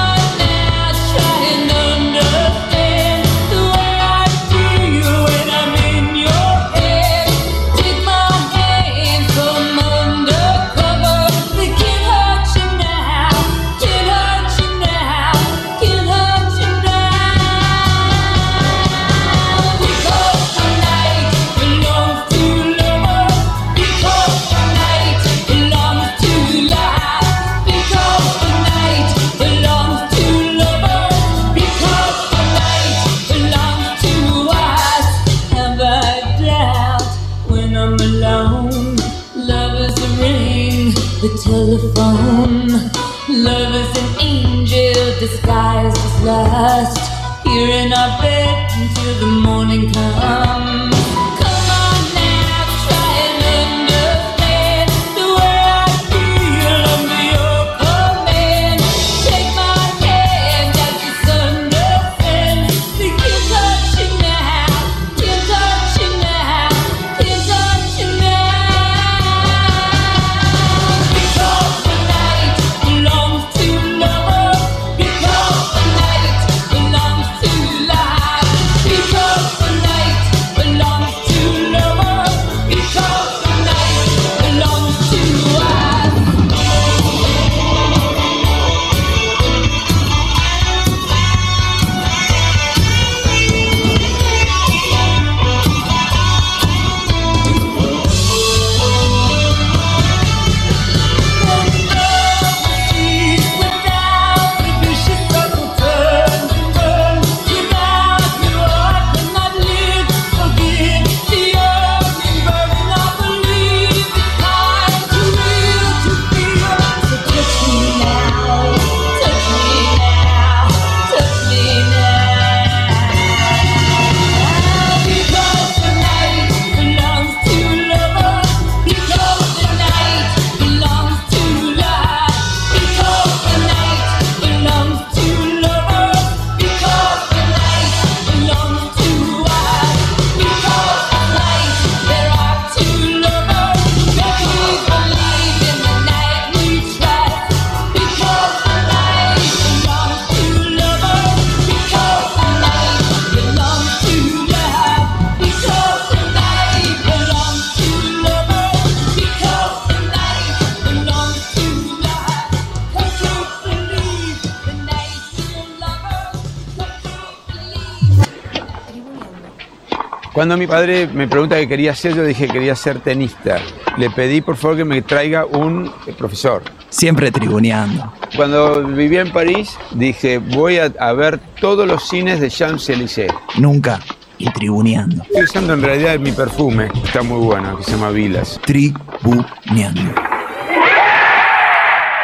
Cuando 170.41 170.57
mi 170.57 170.65
padre 170.65 171.05
me 171.05 171.27
pregunta 171.27 171.55
qué 171.55 171.67
quería 171.67 171.93
ser, 171.93 172.15
yo 172.15 172.23
dije 172.23 172.47
que 172.47 172.53
quería 172.53 172.75
ser 172.75 172.99
tenista. 172.99 173.59
Le 173.97 174.09
pedí 174.09 174.41
por 174.41 174.57
favor 174.57 174.77
que 174.77 174.85
me 174.85 175.03
traiga 175.03 175.45
un 175.45 175.93
profesor. 176.17 176.63
Siempre 176.89 177.31
tribuneando. 177.31 178.11
Cuando 178.35 178.83
vivía 178.83 179.21
en 179.21 179.31
París, 179.31 179.77
dije 179.91 180.39
voy 180.39 180.79
a, 180.79 180.91
a 180.99 181.13
ver 181.13 181.39
todos 181.59 181.87
los 181.87 182.09
cines 182.09 182.39
de 182.39 182.49
Champs-Élysées. 182.49 183.31
Nunca. 183.59 183.99
Y 184.39 184.49
tribuneando. 184.49 185.21
Estoy 185.25 185.43
usando 185.43 185.75
en 185.75 185.83
realidad 185.83 186.17
mi 186.17 186.31
perfume, 186.31 186.89
está 187.03 187.21
muy 187.21 187.45
bueno, 187.45 187.77
que 187.77 187.83
se 187.83 187.91
llama 187.91 188.09
Vilas. 188.09 188.59
Tribuneando. 188.65 190.15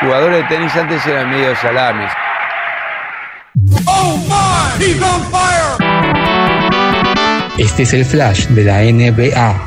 Jugadores 0.01 0.37
de 0.39 0.43
tenis 0.55 0.75
antes 0.75 1.05
eran 1.05 1.29
medio 1.29 1.55
salames. 1.55 2.11
Este 7.57 7.83
es 7.83 7.93
el 7.93 8.05
flash 8.05 8.47
de 8.49 8.63
la 8.63 8.83
NBA. 8.83 9.66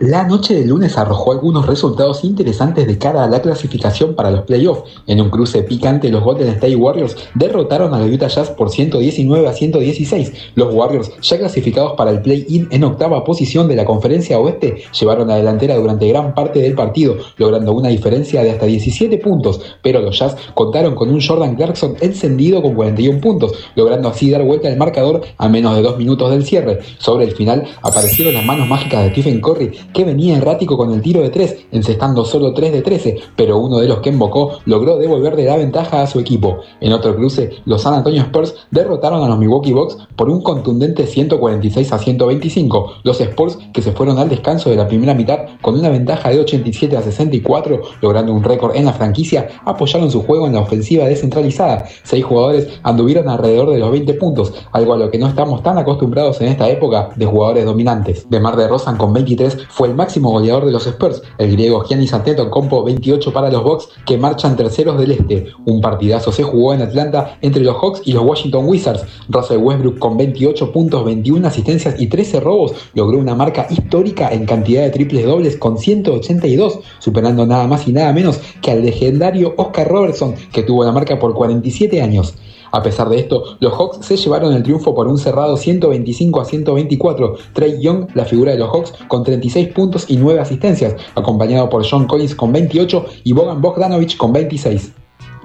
La 0.00 0.22
noche 0.22 0.54
del 0.54 0.68
lunes 0.68 0.96
arrojó 0.96 1.32
algunos 1.32 1.66
resultados 1.66 2.22
interesantes 2.22 2.86
de 2.86 2.98
cara 2.98 3.24
a 3.24 3.28
la 3.28 3.42
clasificación 3.42 4.14
para 4.14 4.30
los 4.30 4.42
playoffs. 4.42 4.84
En 5.08 5.20
un 5.20 5.28
cruce 5.28 5.64
picante, 5.64 6.08
los 6.08 6.22
Golden 6.22 6.50
State 6.50 6.76
Warriors 6.76 7.16
derrotaron 7.34 7.92
a 7.92 7.98
los 7.98 8.08
Utah 8.08 8.28
Jazz 8.28 8.50
por 8.50 8.70
119 8.70 9.48
a 9.48 9.52
116. 9.52 10.32
Los 10.54 10.72
Warriors, 10.72 11.10
ya 11.20 11.38
clasificados 11.38 11.94
para 11.96 12.12
el 12.12 12.22
play-in 12.22 12.68
en 12.70 12.84
octava 12.84 13.24
posición 13.24 13.66
de 13.66 13.74
la 13.74 13.84
conferencia 13.84 14.38
oeste, 14.38 14.84
llevaron 14.92 15.26
la 15.26 15.34
delantera 15.34 15.74
durante 15.74 16.06
gran 16.06 16.32
parte 16.32 16.60
del 16.60 16.76
partido, 16.76 17.16
logrando 17.36 17.72
una 17.72 17.88
diferencia 17.88 18.44
de 18.44 18.52
hasta 18.52 18.66
17 18.66 19.18
puntos. 19.18 19.60
Pero 19.82 20.00
los 20.00 20.16
Jazz 20.16 20.36
contaron 20.54 20.94
con 20.94 21.10
un 21.10 21.20
Jordan 21.20 21.56
Clarkson 21.56 21.96
encendido 22.00 22.62
con 22.62 22.76
41 22.76 23.20
puntos, 23.20 23.52
logrando 23.74 24.10
así 24.10 24.30
dar 24.30 24.44
vuelta 24.44 24.68
al 24.68 24.76
marcador 24.76 25.22
a 25.36 25.48
menos 25.48 25.74
de 25.74 25.82
dos 25.82 25.98
minutos 25.98 26.30
del 26.30 26.44
cierre. 26.44 26.78
Sobre 26.98 27.24
el 27.24 27.32
final 27.32 27.64
aparecieron 27.82 28.34
las 28.34 28.44
manos 28.44 28.68
mágicas 28.68 29.02
de 29.02 29.10
Stephen 29.10 29.40
Curry, 29.40 29.72
que 29.92 30.04
venía 30.04 30.36
errático 30.36 30.76
con 30.76 30.92
el 30.92 31.02
tiro 31.02 31.22
de 31.22 31.30
3, 31.30 31.66
encestando 31.72 32.24
solo 32.24 32.52
3 32.52 32.72
de 32.72 32.82
13, 32.82 33.16
pero 33.36 33.58
uno 33.58 33.78
de 33.78 33.88
los 33.88 34.00
que 34.00 34.10
invocó 34.10 34.58
logró 34.64 34.96
devolverle 34.96 35.44
la 35.44 35.56
ventaja 35.56 36.02
a 36.02 36.06
su 36.06 36.20
equipo. 36.20 36.58
En 36.80 36.92
otro 36.92 37.16
cruce, 37.16 37.50
los 37.64 37.82
San 37.82 37.94
Antonio 37.94 38.22
Spurs 38.22 38.54
derrotaron 38.70 39.22
a 39.22 39.28
los 39.28 39.38
Milwaukee 39.38 39.72
Bucks 39.72 39.98
por 40.16 40.28
un 40.28 40.42
contundente 40.42 41.06
146 41.06 41.92
a 41.92 41.98
125. 41.98 42.92
Los 43.04 43.20
Spurs, 43.20 43.58
que 43.72 43.82
se 43.82 43.92
fueron 43.92 44.18
al 44.18 44.28
descanso 44.28 44.70
de 44.70 44.76
la 44.76 44.88
primera 44.88 45.14
mitad 45.14 45.40
con 45.62 45.78
una 45.78 45.88
ventaja 45.88 46.30
de 46.30 46.40
87 46.40 46.96
a 46.96 47.02
64, 47.02 47.80
logrando 48.02 48.32
un 48.32 48.42
récord 48.42 48.76
en 48.76 48.84
la 48.84 48.92
franquicia, 48.92 49.48
apoyaron 49.64 50.10
su 50.10 50.22
juego 50.22 50.46
en 50.46 50.54
la 50.54 50.60
ofensiva 50.60 51.06
descentralizada. 51.06 51.86
Seis 52.02 52.24
jugadores 52.24 52.80
anduvieron 52.82 53.28
alrededor 53.28 53.70
de 53.70 53.78
los 53.78 53.90
20 53.90 54.14
puntos, 54.14 54.52
algo 54.72 54.94
a 54.94 54.96
lo 54.96 55.10
que 55.10 55.18
no 55.18 55.28
estamos 55.28 55.62
tan 55.62 55.78
acostumbrados 55.78 56.40
en 56.40 56.48
esta 56.48 56.68
época 56.68 57.10
de 57.16 57.26
jugadores 57.26 57.64
dominantes. 57.64 58.28
De 58.28 58.40
Mar 58.40 58.56
de 58.56 58.68
Rosan 58.68 58.96
con 58.96 59.12
23 59.12 59.56
fue 59.78 59.86
el 59.86 59.94
máximo 59.94 60.32
goleador 60.32 60.66
de 60.66 60.72
los 60.72 60.88
Spurs, 60.88 61.22
el 61.38 61.52
griego 61.52 61.84
Giannis 61.84 62.12
Antetokounmpo 62.12 62.82
28 62.82 63.32
para 63.32 63.48
los 63.48 63.62
Bucks 63.62 63.88
que 64.04 64.18
marchan 64.18 64.56
terceros 64.56 64.98
del 64.98 65.12
este. 65.12 65.52
Un 65.66 65.80
partidazo 65.80 66.32
se 66.32 66.42
jugó 66.42 66.74
en 66.74 66.82
Atlanta 66.82 67.38
entre 67.42 67.62
los 67.62 67.76
Hawks 67.76 68.02
y 68.04 68.12
los 68.12 68.24
Washington 68.24 68.64
Wizards. 68.66 69.04
Russell 69.28 69.58
Westbrook 69.58 70.00
con 70.00 70.16
28 70.16 70.72
puntos, 70.72 71.04
21 71.04 71.46
asistencias 71.46 71.94
y 71.96 72.08
13 72.08 72.40
robos 72.40 72.72
logró 72.94 73.18
una 73.18 73.36
marca 73.36 73.68
histórica 73.70 74.32
en 74.32 74.46
cantidad 74.46 74.82
de 74.82 74.90
triples 74.90 75.24
dobles 75.24 75.56
con 75.56 75.78
182, 75.78 76.80
superando 76.98 77.46
nada 77.46 77.68
más 77.68 77.86
y 77.86 77.92
nada 77.92 78.12
menos 78.12 78.40
que 78.60 78.72
al 78.72 78.82
legendario 78.84 79.54
Oscar 79.56 79.86
Robertson 79.86 80.34
que 80.52 80.64
tuvo 80.64 80.84
la 80.84 80.90
marca 80.90 81.20
por 81.20 81.34
47 81.34 82.02
años. 82.02 82.34
A 82.70 82.82
pesar 82.82 83.08
de 83.08 83.18
esto, 83.18 83.56
los 83.60 83.72
Hawks 83.72 84.04
se 84.04 84.16
llevaron 84.16 84.52
el 84.52 84.62
triunfo 84.62 84.94
por 84.94 85.08
un 85.08 85.18
cerrado 85.18 85.56
125 85.56 86.40
a 86.40 86.44
124. 86.44 87.36
Trey 87.52 87.80
Young, 87.80 88.08
la 88.14 88.24
figura 88.24 88.52
de 88.52 88.58
los 88.58 88.70
Hawks, 88.70 88.92
con 89.08 89.24
36 89.24 89.68
puntos 89.68 90.04
y 90.08 90.16
9 90.16 90.40
asistencias, 90.40 90.96
acompañado 91.14 91.68
por 91.68 91.86
John 91.88 92.06
Collins 92.06 92.34
con 92.34 92.52
28 92.52 93.04
y 93.24 93.32
Bogan 93.32 93.60
Bogdanovich 93.60 94.16
con 94.16 94.32
26. 94.32 94.92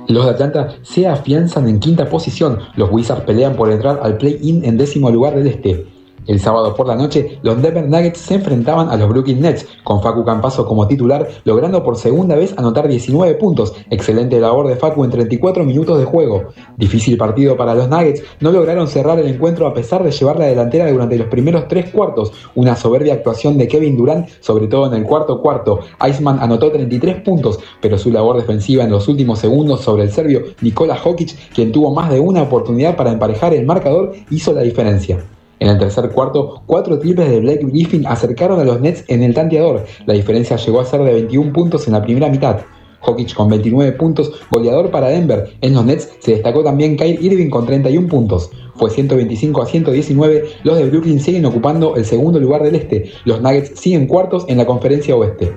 Los 0.08 0.26
de 0.26 0.32
Atlanta 0.32 0.76
se 0.82 1.08
afianzan 1.08 1.68
en 1.70 1.80
quinta 1.80 2.10
posición. 2.10 2.60
Los 2.76 2.92
Wizards 2.92 3.24
pelean 3.24 3.56
por 3.56 3.72
entrar 3.72 4.00
al 4.04 4.18
play-in 4.18 4.66
en 4.66 4.78
décimo 4.78 5.10
lugar 5.10 5.36
del 5.36 5.48
este. 5.48 5.93
El 6.26 6.40
sábado 6.40 6.74
por 6.74 6.88
la 6.88 6.96
noche, 6.96 7.40
los 7.42 7.62
Denver 7.62 7.88
Nuggets 7.88 8.20
se 8.20 8.36
enfrentaban 8.36 8.90
a 8.90 8.96
los 8.96 9.10
Brooklyn 9.10 9.42
Nets, 9.42 9.68
con 9.84 10.02
Facu 10.02 10.24
Campazo 10.24 10.66
como 10.66 10.88
titular, 10.88 11.28
logrando 11.44 11.84
por 11.84 11.98
segunda 11.98 12.36
vez 12.36 12.54
anotar 12.58 12.88
19 12.88 13.36
puntos. 13.36 13.74
Excelente 13.90 14.40
labor 14.40 14.68
de 14.68 14.78
Facu 14.78 15.04
en 15.04 15.12
34 15.12 15.66
minutos 15.66 16.00
de 16.00 16.06
juego. 16.06 16.44
Difícil 16.78 17.18
partido 17.18 17.58
para 17.58 17.76
los 17.76 17.90
Nuggets, 17.90 18.24
no 18.40 18.52
lograron 18.52 18.88
cerrar 18.88 19.20
el 19.20 19.28
encuentro 19.28 19.68
a 19.68 19.74
pesar 19.74 20.04
de 20.04 20.12
llevar 20.12 20.40
la 20.40 20.46
delantera 20.46 20.90
durante 20.90 21.18
los 21.18 21.28
primeros 21.28 21.68
tres 21.68 21.90
cuartos. 21.92 22.32
Una 22.56 22.76
soberbia 22.76 23.16
actuación 23.16 23.58
de 23.58 23.68
Kevin 23.68 23.98
Durant, 23.98 24.30
sobre 24.40 24.68
todo 24.68 24.88
en 24.88 24.94
el 24.94 25.04
cuarto 25.04 25.42
cuarto. 25.42 25.80
Iceman 26.08 26.40
anotó 26.40 26.72
33 26.72 27.22
puntos, 27.22 27.60
pero 27.82 27.98
su 27.98 28.12
labor 28.12 28.38
defensiva 28.38 28.84
en 28.84 28.92
los 28.92 29.08
últimos 29.08 29.40
segundos 29.40 29.82
sobre 29.82 30.04
el 30.04 30.12
serbio 30.12 30.44
Nikola 30.62 30.96
Jokic, 30.96 31.52
quien 31.54 31.72
tuvo 31.72 31.94
más 31.94 32.10
de 32.10 32.20
una 32.20 32.44
oportunidad 32.44 32.96
para 32.96 33.12
emparejar 33.12 33.54
el 33.54 33.66
marcador, 33.66 34.14
hizo 34.30 34.54
la 34.54 34.62
diferencia. 34.62 35.24
En 35.60 35.70
el 35.70 35.80
tercer 35.80 36.10
cuarto, 36.10 36.64
cuatro 36.66 37.00
triples 37.00 37.30
de 37.30 37.40
Blake 37.40 37.66
Griffin 37.66 38.06
acercaron 38.08 38.60
a 38.60 38.64
los 38.64 38.82
Nets 38.82 39.06
en 39.08 39.24
el 39.24 39.34
tanteador. 39.34 39.86
La 40.06 40.14
diferencia 40.14 40.58
llegó 40.58 40.82
a 40.82 40.86
ser 40.86 41.02
de 41.04 41.14
21 41.14 41.54
puntos 41.54 41.88
en 41.88 41.94
la 41.94 42.02
primera 42.02 42.30
mitad. 42.30 42.62
Jokic 43.00 43.34
con 43.34 43.50
29 43.50 43.92
puntos, 43.94 44.32
goleador 44.50 44.90
para 44.90 45.10
Denver. 45.10 45.54
En 45.62 45.74
los 45.74 45.86
Nets 45.86 46.10
se 46.20 46.32
destacó 46.32 46.64
también 46.64 46.98
Kyle 46.98 47.20
Irving 47.22 47.50
con 47.50 47.66
31 47.66 48.08
puntos. 48.08 48.50
Fue 48.76 48.90
125 48.90 49.62
a 49.62 49.66
119, 49.66 50.46
los 50.64 50.78
de 50.78 50.90
Brooklyn 50.90 51.20
siguen 51.20 51.46
ocupando 51.46 51.96
el 51.96 52.06
segundo 52.06 52.40
lugar 52.40 52.64
del 52.64 52.76
este. 52.76 53.12
Los 53.26 53.42
Nuggets 53.42 53.80
siguen 53.80 54.08
cuartos 54.08 54.46
en 54.48 54.58
la 54.58 54.66
conferencia 54.66 55.16
oeste. 55.16 55.54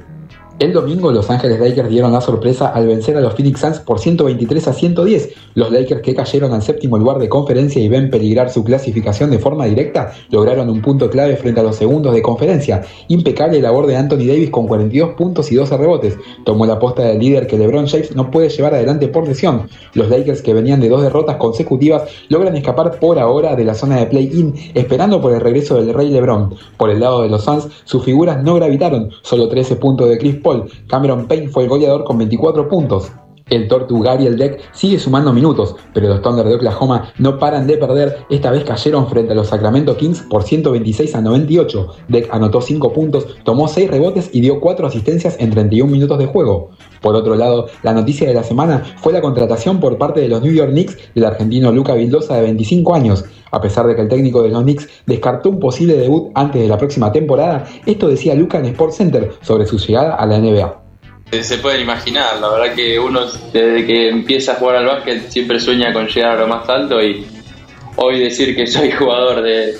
El 0.59 0.73
domingo 0.73 1.13
los 1.13 1.29
Ángeles 1.29 1.61
Lakers 1.61 1.91
dieron 1.91 2.13
la 2.13 2.23
sorpresa 2.23 2.69
al 2.69 2.87
vencer 2.87 3.15
a 3.15 3.21
los 3.21 3.35
Phoenix 3.35 3.61
Suns 3.61 3.81
por 3.81 3.99
123 3.99 4.69
a 4.69 4.73
110. 4.73 5.35
Los 5.55 5.71
Lakers 5.71 6.01
que 6.01 6.15
cayeron 6.15 6.55
al 6.55 6.63
séptimo 6.63 6.97
lugar 6.97 7.19
de 7.19 7.29
conferencia 7.29 7.83
y 7.83 7.91
ven 7.91 8.09
peligrar 8.09 8.49
su 8.49 8.65
clasificación 8.65 9.31
de 9.31 9.39
forma 9.39 9.67
directa, 9.67 10.15
lograron 10.31 10.71
un 10.71 10.81
punto 10.81 11.11
clave 11.11 11.37
frente 11.37 11.61
a 11.61 11.63
los 11.63 11.77
segundos 11.77 12.15
de 12.15 12.23
conferencia. 12.23 12.81
Impecable 13.09 13.61
labor 13.61 13.87
de 13.87 13.97
Anthony 13.97 14.25
Davis 14.29 14.49
con 14.49 14.67
42 14.67 15.11
puntos 15.11 15.53
y 15.53 15.57
12 15.57 15.77
rebotes. 15.77 16.17
Tomó 16.47 16.65
la 16.65 16.79
posta 16.79 17.03
del 17.03 17.19
líder 17.19 17.47
que 17.47 17.59
LeBron 17.59 17.87
James 17.87 18.17
no 18.17 18.31
puede 18.31 18.49
llevar 18.49 18.73
adelante 18.73 19.09
por 19.09 19.29
lesión. 19.29 19.69
Los 19.93 20.09
Lakers 20.09 20.41
que 20.41 20.55
venían 20.55 20.81
de 20.81 20.89
dos 20.89 21.03
derrotas 21.03 21.37
consecutivas 21.37 22.05
logran 22.31 22.57
escapar 22.57 22.99
por 22.99 23.19
ahora 23.19 23.57
de 23.57 23.65
la 23.67 23.75
zona 23.75 23.99
de 23.99 24.07
play-in, 24.07 24.55
esperando 24.73 25.21
por 25.21 25.35
el 25.35 25.41
regreso 25.43 25.75
del 25.75 25.93
Rey 25.93 26.09
LeBron. 26.09 26.55
Por 26.79 26.89
el 26.89 27.01
lado 27.01 27.21
de 27.21 27.29
los 27.29 27.45
Suns, 27.45 27.69
sus 27.85 28.03
figuras 28.03 28.43
no 28.43 28.55
gravitaron, 28.55 29.11
solo 29.21 29.49
13 29.49 29.77
puntos 29.77 30.09
de 30.09 30.17
Chris 30.17 30.37
Cameron 30.89 31.27
Payne 31.27 31.49
fue 31.49 31.65
el 31.65 31.69
goleador 31.69 32.05
con 32.05 32.19
24 32.19 32.69
puntos. 32.69 33.11
El 33.49 33.69
Tortugar 33.69 34.21
y 34.21 34.27
el 34.27 34.37
Deck 34.37 34.61
sigue 34.73 34.99
sumando 34.99 35.33
minutos, 35.33 35.77
pero 35.95 36.09
los 36.09 36.21
Thunder 36.21 36.45
de 36.47 36.57
Oklahoma 36.57 37.13
no 37.21 37.39
paran 37.39 37.69
de 37.69 37.77
perder. 37.77 38.19
Esta 38.29 38.51
vez 38.51 38.65
cayeron 38.65 39.09
frente 39.09 39.35
a 39.35 39.37
los 39.37 39.47
Sacramento 39.47 39.97
Kings 39.97 40.23
por 40.23 40.43
126 40.43 41.15
a 41.15 41.21
98. 41.21 41.87
Deck 42.09 42.29
anotó 42.33 42.61
5 42.61 42.93
puntos, 42.93 43.29
tomó 43.45 43.69
6 43.69 43.89
rebotes 43.89 44.31
y 44.33 44.41
dio 44.41 44.59
4 44.59 44.89
asistencias 44.89 45.37
en 45.39 45.51
31 45.51 45.89
minutos 45.89 46.19
de 46.19 46.27
juego. 46.27 46.71
Por 47.01 47.15
otro 47.15 47.37
lado, 47.37 47.67
la 47.85 47.93
noticia 47.93 48.27
de 48.27 48.35
la 48.35 48.43
semana 48.43 48.83
fue 48.97 49.13
la 49.13 49.21
contratación 49.21 49.79
por 49.79 49.97
parte 49.97 50.19
de 50.19 50.29
los 50.29 50.43
New 50.43 50.53
York 50.53 50.73
Knicks 50.73 50.99
del 51.15 51.27
argentino 51.27 51.71
Luca 51.71 51.95
Vildosa 51.95 52.35
de 52.35 52.43
25 52.43 52.97
años. 52.97 53.27
A 53.53 53.61
pesar 53.61 53.87
de 53.87 53.95
que 53.95 54.03
el 54.03 54.09
técnico 54.09 54.43
de 54.43 54.49
los 54.49 54.65
Knicks 54.65 54.89
descartó 55.07 55.51
un 55.51 55.61
posible 55.61 55.95
debut 55.95 56.33
antes 56.35 56.61
de 56.61 56.67
la 56.67 56.79
próxima 56.79 57.13
temporada, 57.13 57.65
esto 57.87 58.09
decía 58.09 58.35
Luca 58.35 58.59
en 58.59 58.67
Sports 58.67 58.97
Center 58.97 59.31
sobre 59.41 59.67
su 59.67 59.79
llegada 59.79 60.17
a 60.17 60.27
la 60.27 60.41
NBA. 60.41 60.86
Se 61.31 61.59
pueden 61.59 61.81
imaginar, 61.81 62.39
la 62.41 62.49
verdad 62.51 62.75
que 62.75 62.99
uno 62.99 63.27
desde 63.53 63.85
que 63.85 64.09
empieza 64.09 64.53
a 64.53 64.55
jugar 64.55 64.77
al 64.77 64.87
básquet 64.87 65.29
siempre 65.29 65.59
sueña 65.59 65.93
con 65.93 66.07
llegar 66.07 66.37
a 66.37 66.41
lo 66.41 66.47
más 66.47 66.69
alto 66.69 67.03
y 67.03 67.27
hoy 67.97 68.21
decir 68.21 68.55
que 68.55 68.67
soy 68.67 68.93
jugador 68.93 69.43
de, 69.43 69.77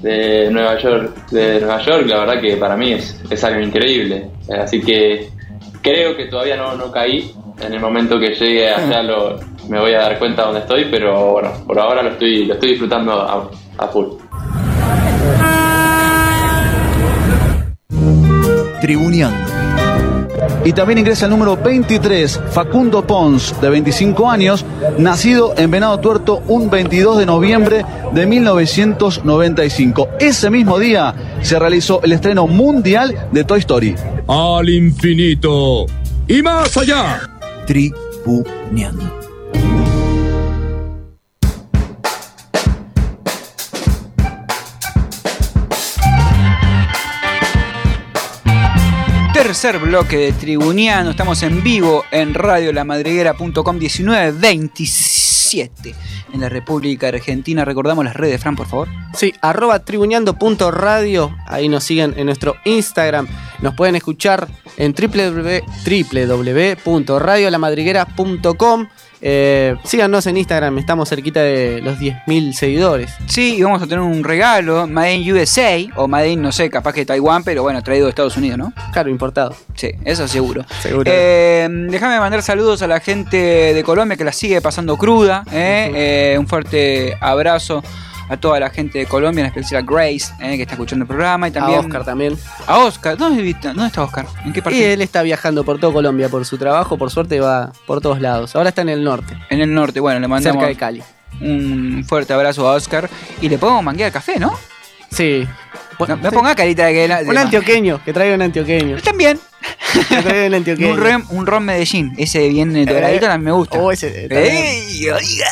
de 0.00 0.50
Nueva 0.50 0.76
York, 0.78 1.30
de 1.30 1.60
Nueva 1.60 1.80
York, 1.82 2.06
la 2.08 2.18
verdad 2.18 2.40
que 2.40 2.56
para 2.56 2.76
mí 2.76 2.92
es, 2.92 3.16
es 3.30 3.44
algo 3.44 3.60
increíble. 3.60 4.26
Así 4.60 4.80
que 4.80 5.28
creo 5.80 6.16
que 6.16 6.26
todavía 6.26 6.56
no, 6.56 6.74
no 6.74 6.90
caí. 6.90 7.32
En 7.60 7.72
el 7.72 7.80
momento 7.80 8.18
que 8.18 8.34
llegue 8.34 8.70
allá 8.70 9.02
lo, 9.02 9.38
me 9.68 9.78
voy 9.78 9.94
a 9.94 10.00
dar 10.00 10.18
cuenta 10.18 10.42
dónde 10.42 10.60
estoy, 10.60 10.86
pero 10.90 11.32
bueno, 11.32 11.52
por 11.64 11.78
ahora 11.78 12.02
lo 12.02 12.10
estoy, 12.10 12.46
lo 12.46 12.54
estoy 12.54 12.70
disfrutando 12.70 13.12
a, 13.12 13.50
a 13.78 13.86
full. 13.86 14.06
Tribuneando. 18.80 19.61
Y 20.64 20.72
también 20.72 20.98
ingresa 20.98 21.24
el 21.26 21.32
número 21.32 21.56
23, 21.56 22.40
Facundo 22.50 23.04
Pons, 23.04 23.54
de 23.60 23.68
25 23.68 24.30
años, 24.30 24.64
nacido 24.96 25.54
en 25.56 25.70
Venado 25.70 25.98
Tuerto 25.98 26.42
un 26.46 26.70
22 26.70 27.18
de 27.18 27.26
noviembre 27.26 27.84
de 28.12 28.26
1995. 28.26 30.08
Ese 30.20 30.50
mismo 30.50 30.78
día 30.78 31.14
se 31.42 31.58
realizó 31.58 32.00
el 32.02 32.12
estreno 32.12 32.46
mundial 32.46 33.28
de 33.32 33.42
Toy 33.44 33.58
Story. 33.58 33.96
Al 34.28 34.68
infinito 34.68 35.86
y 36.28 36.42
más 36.42 36.76
allá. 36.76 37.28
Tribuneando. 37.66 39.21
Tercer 49.52 49.78
bloque 49.80 50.16
de 50.16 50.32
Tribuneando. 50.32 51.10
Estamos 51.10 51.42
en 51.42 51.62
vivo 51.62 52.06
en 52.10 52.32
radiolamadriguera.com 52.32 53.76
1927 53.76 55.94
en 56.32 56.40
la 56.40 56.48
República 56.48 57.08
Argentina. 57.08 57.62
Recordamos 57.62 58.02
las 58.02 58.16
redes, 58.16 58.40
Fran, 58.40 58.56
por 58.56 58.66
favor. 58.66 58.88
Sí, 59.14 59.34
arroba. 59.42 59.82
Ahí 61.46 61.68
nos 61.68 61.84
siguen 61.84 62.14
en 62.16 62.24
nuestro 62.24 62.56
Instagram. 62.64 63.28
Nos 63.60 63.74
pueden 63.74 63.94
escuchar 63.94 64.48
en 64.78 64.94
www 64.94 65.60
www.radiolamadriguera.com. 66.86 68.88
Eh, 69.24 69.76
síganos 69.84 70.26
en 70.26 70.36
Instagram, 70.36 70.78
estamos 70.78 71.08
cerquita 71.08 71.40
de 71.40 71.80
los 71.80 71.98
10.000 71.98 72.52
seguidores. 72.52 73.14
Sí, 73.26 73.56
y 73.56 73.62
vamos 73.62 73.80
a 73.80 73.86
tener 73.86 74.00
un 74.00 74.24
regalo, 74.24 74.88
Made 74.88 75.14
in 75.14 75.32
USA, 75.32 75.78
o 75.94 76.08
Made 76.08 76.30
in, 76.30 76.42
no 76.42 76.50
sé, 76.50 76.68
capaz 76.68 76.92
que 76.92 77.06
Taiwán, 77.06 77.44
pero 77.44 77.62
bueno, 77.62 77.82
traído 77.82 78.06
de 78.06 78.10
Estados 78.10 78.36
Unidos, 78.36 78.58
¿no? 78.58 78.72
Claro, 78.92 79.10
importado. 79.10 79.54
Sí, 79.74 79.92
eso 80.04 80.26
seguro. 80.26 80.64
Seguro. 80.80 81.10
Eh, 81.14 81.68
déjame 81.88 82.18
mandar 82.18 82.42
saludos 82.42 82.82
a 82.82 82.88
la 82.88 82.98
gente 82.98 83.36
de 83.36 83.84
Colombia 83.84 84.16
que 84.16 84.24
la 84.24 84.32
sigue 84.32 84.60
pasando 84.60 84.96
cruda. 84.96 85.44
¿eh? 85.52 85.92
Eh, 85.94 86.36
un 86.38 86.48
fuerte 86.48 87.16
abrazo 87.20 87.82
a 88.32 88.36
toda 88.38 88.58
la 88.60 88.70
gente 88.70 88.98
de 89.00 89.06
Colombia, 89.06 89.42
en 89.42 89.46
especial 89.48 89.82
a 89.82 89.86
Grace, 89.86 90.32
¿eh? 90.40 90.56
que 90.56 90.62
está 90.62 90.74
escuchando 90.74 91.02
el 91.04 91.06
programa. 91.08 91.48
Y 91.48 91.50
también, 91.50 91.78
a 91.78 91.80
Oscar 91.82 92.04
también. 92.04 92.38
A 92.66 92.78
Oscar. 92.78 93.16
¿Dónde, 93.16 93.54
dónde 93.62 93.86
está 93.86 94.02
Oscar? 94.02 94.26
¿En 94.44 94.52
qué 94.52 94.62
parte? 94.62 94.78
Y 94.78 94.82
él 94.82 95.02
está 95.02 95.22
viajando 95.22 95.64
por 95.64 95.78
todo 95.78 95.92
Colombia 95.92 96.28
por 96.28 96.44
su 96.44 96.56
trabajo, 96.58 96.96
por 96.96 97.10
suerte 97.10 97.40
va 97.40 97.72
por 97.86 98.00
todos 98.00 98.20
lados. 98.20 98.56
Ahora 98.56 98.70
está 98.70 98.82
en 98.82 98.88
el 98.88 99.04
norte. 99.04 99.36
En 99.50 99.60
el 99.60 99.72
norte, 99.72 100.00
bueno, 100.00 100.18
le 100.20 100.28
mandamos 100.28 100.60
Cerca 100.60 100.68
de 100.68 100.76
Cali. 100.76 101.02
un 101.40 102.04
fuerte 102.08 102.32
abrazo 102.32 102.68
a 102.68 102.74
Oscar. 102.74 103.08
Y 103.40 103.48
le 103.48 103.58
podemos 103.58 103.82
manguear 103.82 104.10
café, 104.12 104.38
¿no? 104.38 104.52
Sí. 105.10 105.46
No, 106.08 106.16
me 106.16 106.32
ponga 106.32 106.54
carita 106.54 106.86
de 106.86 106.92
que... 106.94 107.08
de- 107.08 107.28
Un 107.30 107.38
antioqueño, 107.38 108.02
que 108.04 108.12
traiga 108.12 108.34
un 108.34 108.42
antioqueño. 108.42 108.96
También. 109.02 109.38
Un 110.78 110.96
ron, 110.96 111.24
un 111.30 111.46
ron 111.46 111.64
Medellín, 111.64 112.14
ese 112.16 112.48
bien 112.48 112.72
doradito 112.86 113.26
también 113.26 113.44
me 113.44 113.52
gusta. 113.52 113.78
Oh, 113.78 113.92
ese 113.92 114.10
también. 114.28 114.54
¡Ey, 114.54 115.08
oiga! 115.10 115.46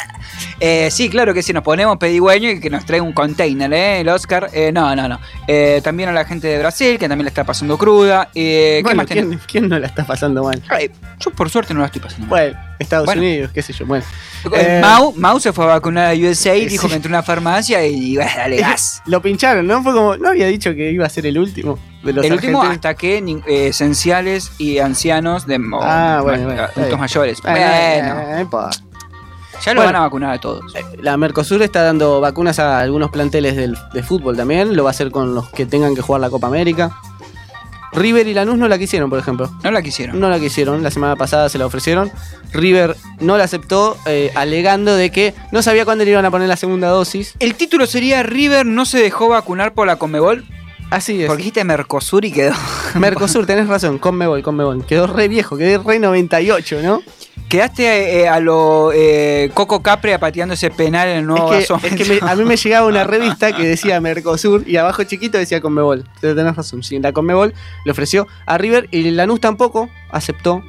Eh, 0.60 0.90
sí, 0.90 1.08
claro 1.08 1.32
que 1.32 1.42
sí, 1.42 1.52
nos 1.52 1.62
ponemos 1.62 1.96
pedigüeño 1.96 2.50
y 2.50 2.60
que 2.60 2.70
nos 2.70 2.84
traiga 2.84 3.02
un 3.04 3.12
container, 3.12 3.72
¿eh? 3.72 4.00
El 4.00 4.08
Oscar. 4.08 4.50
Eh, 4.52 4.70
no, 4.72 4.94
no, 4.94 5.08
no. 5.08 5.18
Eh, 5.46 5.80
también 5.82 6.08
a 6.10 6.12
la 6.12 6.24
gente 6.24 6.48
de 6.48 6.58
Brasil, 6.58 6.98
que 6.98 7.08
también 7.08 7.24
la 7.24 7.30
está 7.30 7.44
pasando 7.44 7.78
cruda. 7.78 8.28
Eh, 8.34 8.76
¿Qué 8.78 8.82
Bueno, 8.82 8.98
más 8.98 9.06
¿quién, 9.06 9.40
quién 9.46 9.68
no 9.68 9.78
la 9.78 9.86
está 9.86 10.04
pasando 10.06 10.44
mal? 10.44 10.62
Ay, 10.68 10.90
yo 11.18 11.30
por 11.30 11.48
suerte 11.50 11.72
no 11.74 11.80
la 11.80 11.86
estoy 11.86 12.02
pasando. 12.02 12.26
mal. 12.26 12.28
Bueno, 12.52 12.69
Estados 12.80 13.06
Bueno. 13.06 13.20
Unidos, 13.22 13.50
qué 13.52 13.62
sé 13.62 13.72
yo. 13.72 13.86
Bueno. 13.86 14.04
Eh, 14.52 14.78
Eh, 14.78 14.80
Mau, 14.80 15.12
Mau 15.16 15.38
se 15.38 15.52
fue 15.52 15.64
a 15.64 15.68
vacunar 15.68 16.06
a 16.12 16.14
USA 16.14 16.56
y 16.56 16.66
dijo 16.66 16.84
sí. 16.84 16.88
que 16.88 16.94
entró 16.96 17.10
a 17.10 17.18
una 17.18 17.22
farmacia 17.22 17.86
y, 17.86 18.16
bueno, 18.16 18.30
dale 18.34 18.56
gas. 18.56 19.02
Lo 19.06 19.20
pincharon, 19.20 19.66
¿no? 19.66 19.82
Fue 19.82 19.92
como, 19.92 20.16
no 20.16 20.30
había 20.30 20.46
dicho 20.46 20.74
que 20.74 20.90
iba 20.90 21.04
a 21.04 21.08
ser 21.10 21.26
el 21.26 21.38
último 21.38 21.78
de 22.02 22.14
los 22.14 22.24
el 22.24 22.32
último 22.32 22.62
hasta 22.62 22.94
que 22.94 23.18
eh, 23.18 23.66
esenciales 23.68 24.52
y 24.58 24.78
ancianos 24.78 25.46
de 25.46 25.56
o, 25.56 25.80
Ah, 25.82 26.20
bueno, 26.22 26.44
bueno, 26.46 26.62
adultos 26.62 26.98
mayores. 26.98 27.40
Bueno, 27.42 27.58
eh, 27.60 28.46
ya 29.62 29.74
lo 29.74 29.80
Bueno. 29.80 29.92
van 29.92 29.96
a 29.96 30.00
vacunar 30.00 30.32
a 30.32 30.38
todos. 30.40 30.64
La 31.02 31.18
Mercosur 31.18 31.60
está 31.62 31.82
dando 31.82 32.18
vacunas 32.22 32.58
a 32.58 32.80
algunos 32.80 33.10
planteles 33.10 33.56
del- 33.56 33.76
de 33.92 34.02
fútbol 34.02 34.34
también. 34.34 34.74
Lo 34.74 34.84
va 34.84 34.90
a 34.90 34.92
hacer 34.92 35.10
con 35.10 35.34
los 35.34 35.50
que 35.50 35.66
tengan 35.66 35.94
que 35.94 36.00
jugar 36.00 36.22
la 36.22 36.30
Copa 36.30 36.46
América. 36.46 36.96
River 37.92 38.26
y 38.28 38.34
Lanús 38.34 38.56
no 38.56 38.68
la 38.68 38.78
quisieron, 38.78 39.10
por 39.10 39.18
ejemplo. 39.18 39.50
No 39.64 39.70
la 39.70 39.82
quisieron. 39.82 40.20
No 40.20 40.28
la 40.30 40.38
quisieron. 40.38 40.82
La 40.82 40.90
semana 40.90 41.16
pasada 41.16 41.48
se 41.48 41.58
la 41.58 41.66
ofrecieron. 41.66 42.10
River 42.52 42.96
no 43.20 43.36
la 43.36 43.44
aceptó, 43.44 43.96
eh, 44.06 44.30
alegando 44.34 44.94
de 44.94 45.10
que 45.10 45.34
no 45.52 45.62
sabía 45.62 45.84
cuándo 45.84 46.04
le 46.04 46.10
iban 46.10 46.24
a 46.24 46.30
poner 46.30 46.48
la 46.48 46.56
segunda 46.56 46.88
dosis. 46.88 47.34
El 47.38 47.54
título 47.54 47.86
sería 47.86 48.22
River 48.22 48.66
no 48.66 48.84
se 48.84 48.98
dejó 48.98 49.28
vacunar 49.28 49.74
por 49.74 49.86
la 49.86 49.96
Conmebol. 49.96 50.44
Así 50.90 51.22
es. 51.22 51.28
Porque 51.28 51.42
dijiste 51.42 51.64
Mercosur 51.64 52.24
y 52.24 52.32
quedó. 52.32 52.54
Mercosur, 52.96 53.46
tenés 53.46 53.68
razón, 53.68 53.98
Conmebol, 53.98 54.42
Conmebol. 54.42 54.84
Quedó 54.84 55.06
re 55.06 55.28
viejo, 55.28 55.56
quedé 55.56 55.78
re 55.78 55.98
98, 56.00 56.80
¿no? 56.82 57.02
Quedaste 57.50 58.20
eh, 58.22 58.28
a 58.28 58.38
lo 58.38 58.92
eh, 58.94 59.50
Coco 59.54 59.82
Capre 59.82 60.16
pateando 60.20 60.54
ese 60.54 60.70
penal 60.70 61.08
en 61.08 61.16
el 61.18 61.26
nuevo 61.26 61.52
Es 61.52 61.66
que, 61.68 61.88
es 61.88 61.94
que 61.96 62.04
me- 62.22 62.30
a 62.30 62.36
mí 62.36 62.44
me 62.44 62.56
llegaba 62.56 62.86
una 62.86 63.02
revista 63.14 63.52
que 63.54 63.64
decía 63.66 64.00
Mercosur 64.00 64.62
y 64.68 64.76
abajo 64.76 65.02
chiquito 65.02 65.36
decía 65.36 65.60
Conmebol. 65.60 66.06
Pero 66.20 66.36
tenés 66.36 66.54
razón, 66.54 66.82
sí, 66.84 66.98
la 67.00 67.12
Conmebol 67.12 67.52
le 67.84 67.90
ofreció 67.92 68.28
a 68.46 68.56
River 68.56 68.86
y 68.92 69.10
Lanús 69.10 69.40
tampoco 69.40 69.90
aceptó. 70.12 70.62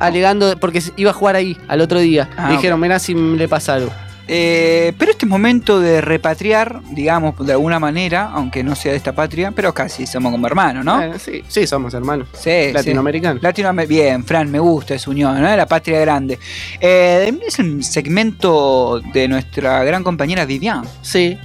Alegando, 0.00 0.58
porque 0.58 0.82
iba 0.96 1.10
a 1.10 1.14
jugar 1.14 1.36
ahí 1.36 1.56
al 1.68 1.80
otro 1.82 2.00
día. 2.00 2.28
Ah, 2.36 2.48
Le 2.48 2.56
dijeron, 2.56 2.80
mirá 2.80 2.98
si 2.98 3.14
le 3.14 3.46
pasa 3.46 3.74
algo. 3.74 3.92
Eh, 4.28 4.92
pero 4.98 5.10
este 5.10 5.26
es 5.26 5.30
momento 5.30 5.80
de 5.80 6.00
repatriar, 6.00 6.80
digamos, 6.90 7.34
de 7.44 7.52
alguna 7.52 7.78
manera, 7.78 8.30
aunque 8.32 8.62
no 8.62 8.74
sea 8.74 8.92
de 8.92 8.98
esta 8.98 9.12
patria, 9.12 9.50
pero 9.50 9.74
casi 9.74 10.06
somos 10.06 10.32
como 10.32 10.46
hermanos, 10.46 10.84
¿no? 10.84 11.02
Eh, 11.02 11.18
sí, 11.18 11.42
sí, 11.48 11.66
somos 11.66 11.92
hermanos. 11.94 12.28
Sí, 12.32 12.72
Latinoamericanos. 12.72 13.42
Bien, 13.88 14.24
Fran, 14.24 14.50
me 14.50 14.58
gusta 14.58 14.94
esa 14.94 15.10
unión, 15.10 15.40
¿no? 15.40 15.56
La 15.56 15.66
patria 15.66 16.00
grande. 16.00 16.38
Eh, 16.80 17.32
es 17.46 17.58
un 17.58 17.82
segmento 17.82 19.00
de 19.12 19.28
nuestra 19.28 19.82
gran 19.84 20.04
compañera 20.04 20.44
Vivian. 20.44 20.84
Sí. 21.02 21.36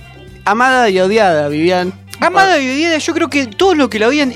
Amada 0.46 0.90
y 0.90 1.00
odiada, 1.00 1.50
Vivian. 1.50 1.92
Amada 2.20 2.60
y 2.60 2.70
odiada, 2.70 2.98
yo 3.00 3.14
creo 3.14 3.30
que 3.30 3.48
todos 3.48 3.76
los 3.76 3.90
que 3.90 4.00
la 4.00 4.08
odian 4.08 4.34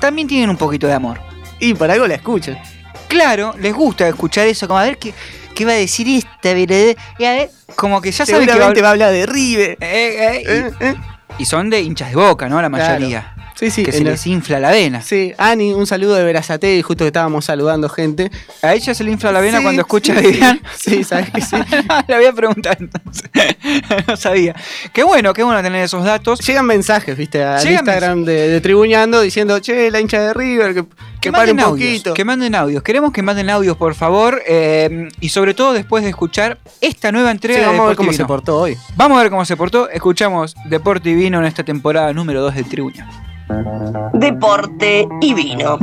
también 0.00 0.28
tienen 0.28 0.48
un 0.48 0.56
poquito 0.56 0.86
de 0.86 0.94
amor. 0.94 1.20
Y 1.58 1.74
por 1.74 1.90
algo 1.90 2.06
la 2.06 2.14
escuchan. 2.14 2.58
Claro, 3.08 3.54
les 3.60 3.74
gusta 3.74 4.08
escuchar 4.08 4.46
eso, 4.46 4.68
como 4.68 4.78
a 4.78 4.84
ver 4.84 4.96
qué, 4.96 5.12
qué 5.60 5.66
va 5.66 5.72
a 5.72 5.76
decir 5.76 6.08
esta, 6.08 6.54
¿verdad? 6.54 6.96
Y 7.18 7.24
a 7.26 7.32
ver, 7.32 7.50
como 7.76 8.00
que 8.00 8.10
ya 8.10 8.24
saben 8.24 8.48
que 8.48 8.80
va 8.80 8.88
a 8.88 8.92
hablar 8.92 9.12
de 9.12 9.26
River. 9.26 9.76
Eh, 9.78 10.42
eh, 10.48 10.94
y, 11.38 11.42
y 11.42 11.44
son 11.44 11.68
de 11.68 11.82
hinchas 11.82 12.08
de 12.08 12.16
boca, 12.16 12.48
¿no? 12.48 12.62
La 12.62 12.70
mayoría. 12.70 13.34
Sí, 13.60 13.70
sí. 13.70 13.82
Que 13.84 13.92
se 13.92 14.02
les 14.02 14.26
infla 14.26 14.58
la 14.58 14.70
vena. 14.70 15.02
Sí, 15.02 15.34
Ani, 15.36 15.74
un 15.74 15.86
saludo 15.86 16.14
de 16.14 16.24
Verazate, 16.24 16.82
justo 16.82 17.04
que 17.04 17.08
estábamos 17.08 17.44
saludando 17.44 17.90
gente. 17.90 18.30
¿A 18.62 18.72
ella 18.72 18.94
se 18.94 19.04
le 19.04 19.10
infla 19.10 19.32
la 19.32 19.40
vena 19.40 19.58
Sí, 19.58 19.64
cuando 19.64 19.82
escucha 19.82 20.14
sí, 20.14 20.18
a 20.18 20.22
Vivian? 20.30 20.60
Sí, 20.78 21.04
sabes 21.04 21.28
que 21.30 21.42
sí. 21.42 21.56
le 22.08 22.16
voy 22.16 22.24
a 22.24 22.32
preguntar 22.32 22.78
entonces. 22.80 23.30
no 24.08 24.16
sabía. 24.16 24.56
Qué 24.94 25.02
bueno, 25.02 25.34
qué 25.34 25.42
bueno 25.42 25.62
tener 25.62 25.84
esos 25.84 26.02
datos. 26.04 26.40
Llegan 26.40 26.64
mensajes, 26.64 27.18
viste, 27.18 27.44
al 27.44 27.58
Llegan 27.62 27.80
Instagram 27.84 28.24
de, 28.24 28.48
de 28.48 28.60
Tribuñando 28.62 29.20
diciendo, 29.20 29.58
che, 29.58 29.90
la 29.90 30.00
hincha 30.00 30.22
de 30.22 30.32
River, 30.32 30.72
que, 30.72 30.84
que 31.20 31.30
pare 31.30 31.50
un 31.50 31.56
manden 31.58 31.66
audios, 31.66 31.88
poquito. 31.90 32.14
que 32.14 32.24
manden 32.24 32.54
audios. 32.54 32.82
Queremos 32.82 33.12
que 33.12 33.20
manden 33.22 33.50
audios, 33.50 33.76
por 33.76 33.94
favor. 33.94 34.40
eh, 34.46 35.08
y 35.20 35.28
sobre 35.28 35.52
todo 35.52 35.74
después 35.74 36.02
de 36.02 36.08
escuchar 36.08 36.56
esta 36.80 37.12
nueva 37.12 37.30
entrega 37.30 37.58
Sí, 37.58 37.60
de 37.60 37.66
vamos 37.66 37.84
a 37.84 37.88
ver 37.88 37.96
cómo 37.98 38.12
se 38.14 38.24
portó 38.24 38.56
hoy. 38.58 38.78
Vamos 38.96 39.18
a 39.18 39.20
ver 39.22 39.30
cómo 39.30 39.44
se 39.44 39.54
portó. 39.54 39.90
Escuchamos 39.90 40.54
Deporte 40.64 41.10
y 41.10 41.14
Vino 41.14 41.38
en 41.40 41.44
esta 41.44 41.62
temporada 41.62 42.10
número 42.14 42.40
2 42.40 42.54
de 42.54 42.64
Tribuña. 42.64 43.06
Deporte 44.14 45.08
y 45.20 45.34
vino. 45.34 45.78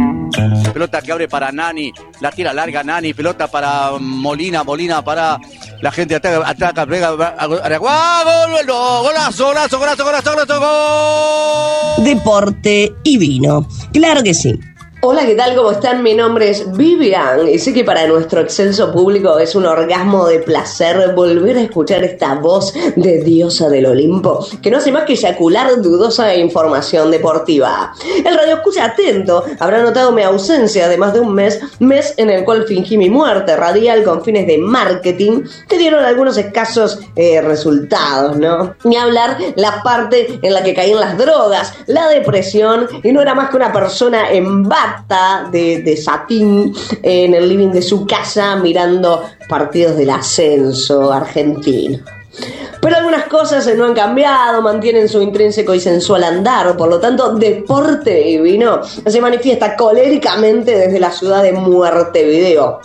Pelota 0.74 1.02
que 1.02 1.12
abre 1.12 1.28
para 1.28 1.52
Nani, 1.52 1.92
la 2.20 2.32
tira 2.32 2.54
larga 2.54 2.84
Nani, 2.84 3.14
pelota 3.14 3.48
para 3.48 3.92
Molina, 4.00 4.64
Molina 4.64 5.04
para 5.04 5.40
la 5.82 5.92
gente 5.92 6.16
ataca, 6.16 6.48
ataca, 6.48 6.86
pega, 6.86 7.12
¡Gol! 7.12 7.60
¡Gol! 7.80 8.66
¡Golazo, 8.68 9.48
golazo, 9.48 9.80
golazo, 9.80 10.04
golazo, 10.04 10.32
golazo, 10.32 10.60
gol! 10.60 12.04
Deporte 12.06 12.94
y 13.04 13.18
vino. 13.18 13.68
Claro 13.94 14.22
que 14.24 14.34
sí. 14.34 14.60
Hola, 15.00 15.28
¿qué 15.28 15.36
tal? 15.36 15.56
¿Cómo 15.56 15.70
están? 15.70 16.02
Mi 16.02 16.16
nombre 16.16 16.50
es 16.50 16.76
Vivian 16.76 17.48
y 17.48 17.60
sé 17.60 17.72
que 17.72 17.84
para 17.84 18.08
nuestro 18.08 18.42
excelso 18.42 18.92
público 18.92 19.38
es 19.38 19.54
un 19.54 19.68
orgasmo 19.68 20.26
de 20.26 20.40
placer 20.40 21.14
volver 21.14 21.56
a 21.56 21.62
escuchar 21.62 22.04
esta 22.04 22.34
voz 22.34 22.74
de 22.96 23.22
diosa 23.22 23.70
del 23.70 23.86
Olimpo 23.86 24.48
que 24.60 24.72
no 24.72 24.80
hace 24.80 24.92
más 24.92 25.04
que 25.04 25.14
eyacular 25.14 25.80
dudosa 25.84 26.36
información 26.36 27.12
deportiva. 27.12 27.94
El 28.26 28.36
radio 28.36 28.56
escucha 28.56 28.86
atento 28.86 29.44
habrá 29.60 29.84
notado 29.84 30.12
mi 30.12 30.24
ausencia 30.24 30.88
de 30.88 30.98
más 30.98 31.14
de 31.14 31.20
un 31.20 31.32
mes, 31.32 31.60
mes 31.78 32.16
en 32.18 32.32
el 32.32 32.44
cual 32.44 32.66
fingí 32.66 32.98
mi 32.98 33.12
muerte 33.12 33.56
radial 33.56 34.04
con 34.04 34.24
fines 34.24 34.48
de 34.48 34.58
marketing 34.58 35.44
que 35.70 35.78
dieron 35.78 36.04
algunos 36.04 36.40
escasos 36.40 37.02
eh, 37.16 37.40
resultados, 37.42 38.36
¿no? 38.38 38.74
Ni 38.84 38.96
hablar 38.98 39.38
la 39.58 39.84
parte 39.84 40.40
en 40.42 40.54
la 40.54 40.64
que 40.64 40.74
caí 40.74 40.92
en 40.92 41.00
las 41.00 41.20
drogas, 41.20 41.76
la 41.86 42.08
depresión 42.08 42.88
y 43.04 43.12
no 43.12 43.22
era 43.22 43.36
más 43.36 43.52
que 43.52 43.58
una 43.58 43.72
persona 43.72 44.32
en 44.32 44.68
de, 45.52 45.82
de 45.82 45.98
satín 45.98 46.74
en 47.02 47.34
el 47.34 47.48
living 47.48 47.72
de 47.72 47.82
su 47.82 48.06
casa 48.06 48.56
mirando 48.56 49.24
partidos 49.48 49.96
del 49.96 50.10
ascenso 50.10 51.12
argentino. 51.12 52.00
Pero 52.82 52.96
algunas 52.96 53.26
cosas 53.26 53.68
no 53.76 53.86
han 53.86 53.94
cambiado, 53.94 54.62
mantienen 54.62 55.10
su 55.10 55.22
intrínseco 55.22 55.74
y 55.74 55.80
sensual 55.80 56.24
andar, 56.24 56.78
por 56.78 56.90
lo 56.90 57.00
tanto, 57.00 57.36
Deporte 57.36 58.30
y 58.30 58.38
Vino 58.40 58.82
se 58.84 59.20
manifiesta 59.20 59.76
coléricamente 59.76 60.78
desde 60.78 61.00
la 61.00 61.12
ciudad 61.12 61.42
de 61.42 61.54
Muerte 61.54 62.24
Video 62.24 62.80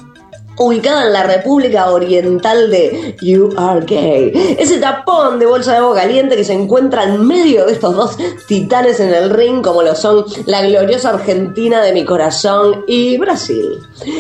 ubicada 0.58 1.06
en 1.06 1.12
la 1.12 1.22
República 1.24 1.90
Oriental 1.90 2.70
de 2.70 3.16
Gay. 3.20 4.56
Ese 4.58 4.78
tapón 4.78 5.38
de 5.38 5.46
bolsa 5.46 5.72
de 5.72 5.78
agua 5.78 5.94
caliente 5.94 6.36
que 6.36 6.44
se 6.44 6.52
encuentra 6.52 7.04
en 7.04 7.26
medio 7.26 7.66
de 7.66 7.72
estos 7.72 7.96
dos 7.96 8.16
titanes 8.46 9.00
en 9.00 9.14
el 9.14 9.30
ring, 9.30 9.62
como 9.62 9.82
lo 9.82 9.94
son 9.94 10.24
la 10.46 10.62
gloriosa 10.62 11.10
Argentina 11.10 11.82
de 11.82 11.92
mi 11.92 12.04
corazón 12.04 12.84
y 12.86 13.16
Brasil. 13.18 13.78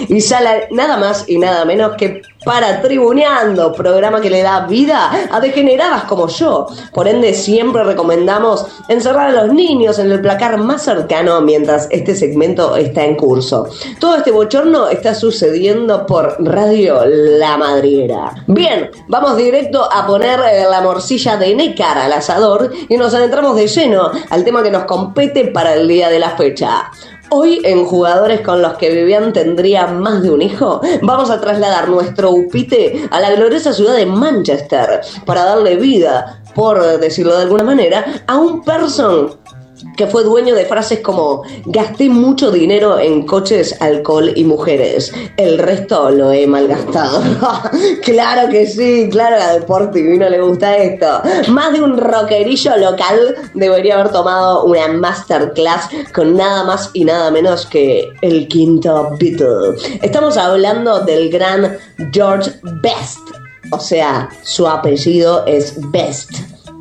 Y 0.08 0.20
sale 0.20 0.68
nada 0.70 0.96
más 0.96 1.28
y 1.28 1.38
nada 1.38 1.64
menos 1.64 1.96
que 1.96 2.22
para 2.44 2.80
Tribuneando, 2.80 3.72
programa 3.72 4.20
que 4.20 4.30
le 4.30 4.42
da 4.42 4.66
vida 4.66 5.10
a 5.30 5.40
degeneradas 5.40 6.04
como 6.04 6.28
yo. 6.28 6.66
Por 6.92 7.08
ende, 7.08 7.34
siempre 7.34 7.84
recomendamos 7.84 8.66
encerrar 8.88 9.28
a 9.30 9.44
los 9.44 9.54
niños 9.54 9.98
en 9.98 10.10
el 10.10 10.20
placar 10.20 10.58
más 10.58 10.82
cercano 10.82 11.40
mientras 11.40 11.88
este 11.90 12.14
segmento 12.14 12.76
está 12.76 13.04
en 13.04 13.16
curso. 13.16 13.68
Todo 13.98 14.16
este 14.16 14.30
bochorno 14.30 14.88
está 14.88 15.14
sucediendo 15.14 16.06
por 16.06 16.36
Radio 16.38 17.04
La 17.04 17.56
Madriguera. 17.56 18.32
Bien, 18.46 18.90
vamos 19.08 19.36
directo 19.36 19.88
a 19.90 20.06
poner 20.06 20.40
eh, 20.40 20.64
la 20.68 20.80
morcilla 20.80 21.36
de 21.36 21.54
Necar 21.54 21.98
al 21.98 22.12
asador 22.12 22.72
y 22.88 22.96
nos 22.96 23.14
adentramos 23.14 23.56
de 23.56 23.66
lleno 23.66 24.10
al 24.30 24.44
tema 24.44 24.62
que 24.62 24.70
nos 24.70 24.84
compete 24.84 25.46
para 25.46 25.74
el 25.74 25.86
día 25.88 26.08
de 26.08 26.18
la 26.18 26.30
fecha. 26.30 26.90
Hoy 27.34 27.62
en 27.64 27.86
Jugadores 27.86 28.42
con 28.42 28.60
los 28.60 28.74
que 28.74 28.90
Vivian 28.90 29.32
tendría 29.32 29.86
más 29.86 30.22
de 30.22 30.30
un 30.30 30.42
hijo, 30.42 30.82
vamos 31.00 31.30
a 31.30 31.40
trasladar 31.40 31.88
nuestro 31.88 32.30
upite 32.30 33.08
a 33.10 33.20
la 33.20 33.30
gloriosa 33.30 33.72
ciudad 33.72 33.96
de 33.96 34.04
Manchester 34.04 35.00
para 35.24 35.44
darle 35.44 35.76
vida, 35.76 36.42
por 36.54 37.00
decirlo 37.00 37.34
de 37.34 37.44
alguna 37.44 37.64
manera, 37.64 38.04
a 38.26 38.36
un 38.36 38.62
person 38.62 39.30
que 39.96 40.06
fue 40.06 40.24
dueño 40.24 40.54
de 40.54 40.64
frases 40.66 41.00
como 41.00 41.42
gasté 41.66 42.08
mucho 42.08 42.50
dinero 42.50 42.98
en 42.98 43.26
coches, 43.26 43.76
alcohol 43.80 44.32
y 44.34 44.44
mujeres. 44.44 45.12
El 45.36 45.58
resto 45.58 46.10
lo 46.10 46.32
he 46.32 46.46
malgastado. 46.46 47.22
claro 48.02 48.48
que 48.50 48.66
sí, 48.66 49.08
claro 49.10 49.36
que 49.36 49.42
a 49.42 49.52
Deportivo 49.54 50.16
no 50.18 50.28
le 50.28 50.40
gusta 50.40 50.76
esto. 50.76 51.22
Más 51.48 51.72
de 51.72 51.82
un 51.82 51.96
rockerillo 51.96 52.76
local 52.76 53.36
debería 53.54 53.94
haber 53.94 54.12
tomado 54.12 54.64
una 54.64 54.88
masterclass 54.88 55.88
con 56.12 56.36
nada 56.36 56.64
más 56.64 56.90
y 56.92 57.04
nada 57.04 57.30
menos 57.30 57.66
que 57.66 58.08
el 58.22 58.48
quinto 58.48 59.16
Beatle. 59.18 59.76
Estamos 60.02 60.36
hablando 60.36 61.00
del 61.00 61.30
gran 61.30 61.76
George 62.12 62.50
Best. 62.82 63.20
O 63.70 63.78
sea, 63.78 64.28
su 64.42 64.66
apellido 64.66 65.46
es 65.46 65.74
Best. 65.90 66.30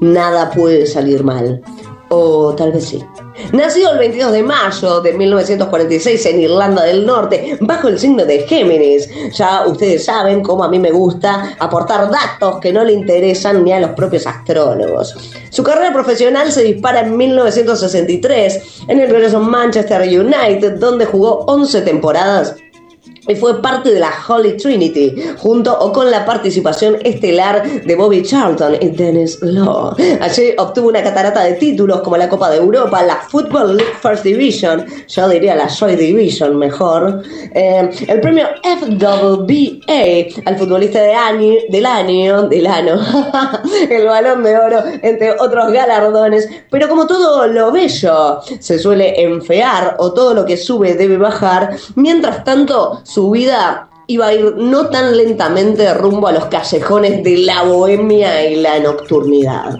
Nada 0.02 0.50
puede 0.52 0.86
salir 0.88 1.24
mal. 1.24 1.62
O 2.14 2.54
tal 2.54 2.74
vez 2.74 2.90
sí. 2.90 3.02
Nacido 3.54 3.94
el 3.94 4.00
22 4.00 4.34
de 4.34 4.44
mayo 4.44 5.00
de 5.00 5.14
1946 5.14 6.26
en 6.26 6.42
Irlanda 6.42 6.84
del 6.84 7.06
Norte, 7.06 7.58
bajo 7.62 7.88
el 7.88 7.98
signo 7.98 8.26
de 8.26 8.40
Géminis. 8.40 9.10
Ya 9.32 9.66
ustedes 9.66 10.04
saben 10.04 10.44
cómo 10.44 10.66
a 10.66 10.70
mí 10.70 10.78
me 10.78 10.92
gusta 10.92 11.56
aportar 11.58 12.12
datos 12.12 12.60
que 12.60 12.74
no 12.74 12.84
le 12.84 12.92
interesan 12.92 13.64
ni 13.64 13.72
a 13.72 13.80
los 13.80 13.92
propios 13.92 14.28
astrólogos. 14.28 15.16
Su 15.52 15.64
carrera 15.64 15.94
profesional 15.94 16.52
se 16.52 16.64
dispara 16.64 17.00
en 17.00 17.16
1963 17.16 18.84
en 18.90 19.00
el 19.00 19.08
glorioso 19.08 19.40
Manchester 19.40 20.02
United, 20.02 20.80
donde 20.80 21.06
jugó 21.06 21.46
11 21.48 21.82
temporadas 21.84 22.56
y 23.28 23.36
fue 23.36 23.62
parte 23.62 23.94
de 23.94 24.00
la 24.00 24.12
Holy 24.28 24.58
Trinity, 24.58 25.16
junto 25.38 25.78
o 25.78 25.92
con 25.92 26.10
la 26.10 26.26
participación 26.26 26.98
estelar 27.04 27.64
de 27.84 27.96
Bobby 27.96 28.24
Charlton 28.24 28.76
y 28.82 28.90
Dennis 28.90 29.40
Law. 29.42 29.96
Allí 30.20 30.54
obtuvo 30.58 30.90
una 30.90 31.04
catarata 31.04 31.44
de 31.44 31.54
títulos 31.54 32.02
como 32.02 32.18
la 32.18 32.28
Copa 32.30 32.50
de 32.50 32.58
Europa, 32.58 33.04
la 33.04 33.18
Football 33.18 33.78
League 33.78 33.94
First 34.02 34.24
Division, 34.24 34.86
yo 35.08 35.30
diría 35.30 35.56
la 35.56 35.68
Joy 35.68 35.96
Division 35.96 36.58
mejor, 36.58 37.22
eh, 37.54 37.90
el 38.08 38.22
premio 38.22 38.48
FWBA 38.64 40.42
al 40.46 40.58
futbolista 40.58 41.02
de 41.02 41.14
año, 41.14 41.54
del 41.70 41.86
año, 41.86 42.44
del 42.48 42.68
año, 42.68 43.00
el 43.90 44.06
balón 44.06 44.44
de 44.44 44.58
oro, 44.58 44.84
entre 45.02 45.32
otros 45.40 45.72
galardones, 45.72 46.50
pero 46.70 46.90
como 46.90 47.08
todo 47.08 47.48
lo 47.48 47.72
bello 47.72 48.40
se 48.60 48.80
suele 48.80 49.22
enfear 49.22 49.96
o 50.00 50.12
todo 50.14 50.34
lo 50.34 50.46
que 50.46 50.58
sube 50.58 50.96
debe 50.96 51.18
bajar, 51.18 51.76
mientras 51.96 52.44
tanto 52.44 53.02
su 53.14 53.30
vida 53.30 53.90
iba 54.08 54.28
a 54.28 54.34
ir 54.34 54.56
no 54.56 54.88
tan 54.88 55.18
lentamente 55.18 55.94
rumbo 55.94 56.28
a 56.28 56.32
los 56.32 56.46
callejones 56.46 57.24
de 57.24 57.40
la 57.40 57.64
bohemia 57.64 58.50
y 58.50 58.56
la 58.56 58.80
nocturnidad. 58.80 59.78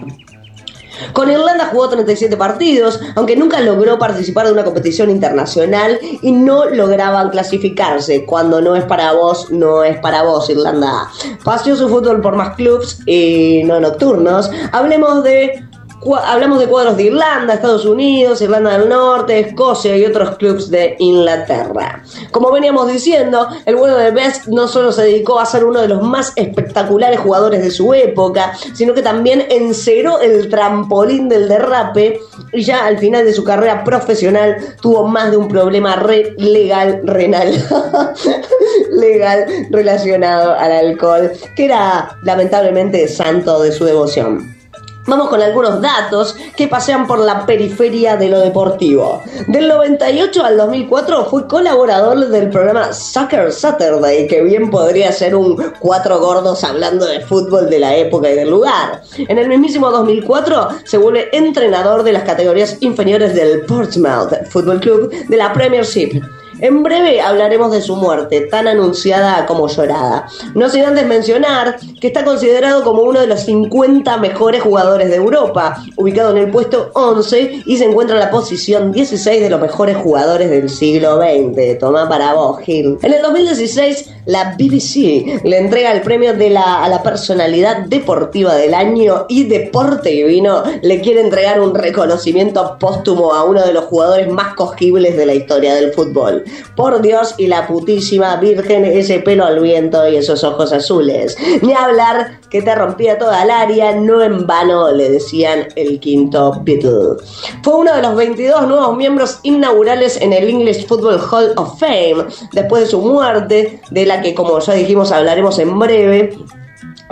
Con 1.14 1.30
Irlanda 1.30 1.68
jugó 1.72 1.88
37 1.88 2.36
partidos, 2.36 3.00
aunque 3.16 3.34
nunca 3.34 3.60
logró 3.60 3.98
participar 3.98 4.46
de 4.46 4.52
una 4.52 4.64
competición 4.64 5.10
internacional 5.10 5.98
y 6.20 6.30
no 6.30 6.66
lograban 6.66 7.30
clasificarse. 7.30 8.26
Cuando 8.26 8.60
no 8.60 8.76
es 8.76 8.84
para 8.84 9.12
vos, 9.12 9.50
no 9.50 9.82
es 9.82 9.98
para 9.98 10.22
vos, 10.22 10.50
Irlanda. 10.50 11.08
Paseó 11.42 11.74
su 11.74 11.88
fútbol 11.88 12.20
por 12.20 12.36
más 12.36 12.54
clubs 12.54 13.00
y 13.06 13.62
no 13.64 13.80
nocturnos. 13.80 14.50
Hablemos 14.72 15.24
de 15.24 15.64
Hablamos 16.04 16.58
de 16.58 16.66
cuadros 16.66 16.96
de 16.96 17.04
Irlanda, 17.04 17.54
Estados 17.54 17.84
Unidos, 17.84 18.42
Irlanda 18.42 18.76
del 18.76 18.88
Norte, 18.88 19.38
Escocia 19.38 19.96
y 19.96 20.04
otros 20.04 20.36
clubes 20.36 20.68
de 20.68 20.96
Inglaterra. 20.98 22.02
Como 22.32 22.50
veníamos 22.50 22.88
diciendo, 22.88 23.46
el 23.66 23.76
bueno 23.76 23.96
de 23.96 24.10
Best 24.10 24.48
no 24.48 24.66
solo 24.66 24.90
se 24.90 25.02
dedicó 25.02 25.38
a 25.38 25.46
ser 25.46 25.64
uno 25.64 25.80
de 25.80 25.88
los 25.88 26.02
más 26.02 26.32
espectaculares 26.34 27.20
jugadores 27.20 27.62
de 27.62 27.70
su 27.70 27.94
época, 27.94 28.52
sino 28.74 28.94
que 28.94 29.02
también 29.02 29.46
enceró 29.48 30.20
el 30.20 30.48
trampolín 30.48 31.28
del 31.28 31.48
derrape 31.48 32.20
y 32.52 32.62
ya 32.62 32.84
al 32.84 32.98
final 32.98 33.24
de 33.24 33.32
su 33.32 33.44
carrera 33.44 33.84
profesional 33.84 34.56
tuvo 34.80 35.06
más 35.06 35.30
de 35.30 35.36
un 35.36 35.46
problema 35.46 35.96
legal 36.36 37.00
renal 37.04 37.52
legal 38.90 39.46
relacionado 39.70 40.52
al 40.52 40.72
alcohol, 40.72 41.30
que 41.54 41.66
era 41.66 42.16
lamentablemente 42.22 43.06
santo 43.06 43.62
de 43.62 43.70
su 43.70 43.84
devoción. 43.84 44.61
Vamos 45.04 45.28
con 45.28 45.42
algunos 45.42 45.80
datos 45.80 46.36
que 46.56 46.68
pasean 46.68 47.08
por 47.08 47.18
la 47.18 47.44
periferia 47.44 48.16
de 48.16 48.28
lo 48.28 48.38
deportivo. 48.38 49.20
Del 49.48 49.66
98 49.66 50.44
al 50.44 50.56
2004 50.56 51.24
fue 51.24 51.48
colaborador 51.48 52.28
del 52.28 52.50
programa 52.50 52.92
Soccer 52.92 53.52
Saturday, 53.52 54.28
que 54.28 54.42
bien 54.42 54.70
podría 54.70 55.10
ser 55.10 55.34
un 55.34 55.56
cuatro 55.80 56.20
gordos 56.20 56.62
hablando 56.62 57.04
de 57.06 57.20
fútbol 57.20 57.68
de 57.68 57.80
la 57.80 57.96
época 57.96 58.30
y 58.30 58.36
del 58.36 58.50
lugar. 58.50 59.02
En 59.16 59.38
el 59.38 59.48
mismísimo 59.48 59.90
2004 59.90 60.68
se 60.84 60.98
vuelve 60.98 61.36
entrenador 61.36 62.04
de 62.04 62.12
las 62.12 62.22
categorías 62.22 62.76
inferiores 62.80 63.34
del 63.34 63.62
Portsmouth 63.62 64.46
Football 64.50 64.80
Club 64.80 65.10
de 65.28 65.36
la 65.36 65.52
Premiership. 65.52 66.22
En 66.62 66.84
breve 66.84 67.20
hablaremos 67.20 67.72
de 67.72 67.82
su 67.82 67.96
muerte, 67.96 68.42
tan 68.42 68.68
anunciada 68.68 69.46
como 69.46 69.66
llorada. 69.66 70.28
No 70.54 70.68
sin 70.68 70.84
antes 70.84 71.04
mencionar 71.04 71.76
que 72.00 72.06
está 72.06 72.24
considerado 72.24 72.84
como 72.84 73.02
uno 73.02 73.18
de 73.18 73.26
los 73.26 73.40
50 73.40 74.16
mejores 74.18 74.62
jugadores 74.62 75.10
de 75.10 75.16
Europa, 75.16 75.82
ubicado 75.96 76.30
en 76.30 76.36
el 76.36 76.52
puesto 76.52 76.92
11 76.94 77.64
y 77.66 77.76
se 77.78 77.86
encuentra 77.86 78.14
en 78.14 78.20
la 78.20 78.30
posición 78.30 78.92
16 78.92 79.42
de 79.42 79.50
los 79.50 79.60
mejores 79.60 79.96
jugadores 79.96 80.50
del 80.50 80.70
siglo 80.70 81.16
XX. 81.16 81.80
Toma 81.80 82.08
para 82.08 82.34
vos, 82.34 82.60
Gil. 82.60 82.96
En 83.02 83.12
el 83.12 83.22
2016, 83.22 84.10
la 84.26 84.54
BBC 84.56 85.42
le 85.42 85.58
entrega 85.58 85.90
el 85.90 86.02
premio 86.02 86.32
de 86.32 86.50
la, 86.50 86.84
a 86.84 86.88
la 86.88 87.02
personalidad 87.02 87.86
deportiva 87.86 88.54
del 88.54 88.74
año 88.74 89.26
y 89.28 89.44
Deporte 89.44 90.12
y 90.12 90.22
Vino 90.22 90.62
le 90.80 91.00
quiere 91.00 91.22
entregar 91.22 91.60
un 91.60 91.74
reconocimiento 91.74 92.76
póstumo 92.78 93.34
a 93.34 93.42
uno 93.42 93.66
de 93.66 93.72
los 93.72 93.86
jugadores 93.86 94.28
más 94.30 94.54
cogibles 94.54 95.16
de 95.16 95.26
la 95.26 95.34
historia 95.34 95.74
del 95.74 95.92
fútbol. 95.92 96.44
Por 96.76 97.02
Dios 97.02 97.34
y 97.38 97.46
la 97.46 97.66
putísima 97.66 98.36
Virgen, 98.36 98.84
ese 98.84 99.20
pelo 99.20 99.44
al 99.44 99.60
viento 99.60 100.08
y 100.08 100.16
esos 100.16 100.44
ojos 100.44 100.72
azules. 100.72 101.36
Ni 101.62 101.72
hablar 101.72 102.40
que 102.50 102.62
te 102.62 102.74
rompía 102.74 103.18
toda 103.18 103.42
el 103.42 103.50
área, 103.50 103.94
no 103.94 104.22
en 104.22 104.46
vano 104.46 104.90
le 104.92 105.10
decían 105.10 105.68
el 105.76 106.00
quinto 106.00 106.60
Beatle. 106.62 107.16
Fue 107.62 107.74
uno 107.74 107.94
de 107.94 108.02
los 108.02 108.14
22 108.16 108.66
nuevos 108.68 108.96
miembros 108.96 109.40
inaugurales 109.42 110.20
en 110.20 110.32
el 110.32 110.48
English 110.48 110.86
Football 110.86 111.20
Hall 111.30 111.52
of 111.56 111.78
Fame, 111.78 112.26
después 112.52 112.84
de 112.84 112.88
su 112.88 113.00
muerte, 113.00 113.80
de 113.90 114.06
la 114.06 114.20
que 114.20 114.34
como 114.34 114.58
ya 114.58 114.74
dijimos 114.74 115.12
hablaremos 115.12 115.58
en 115.58 115.78
breve. 115.78 116.36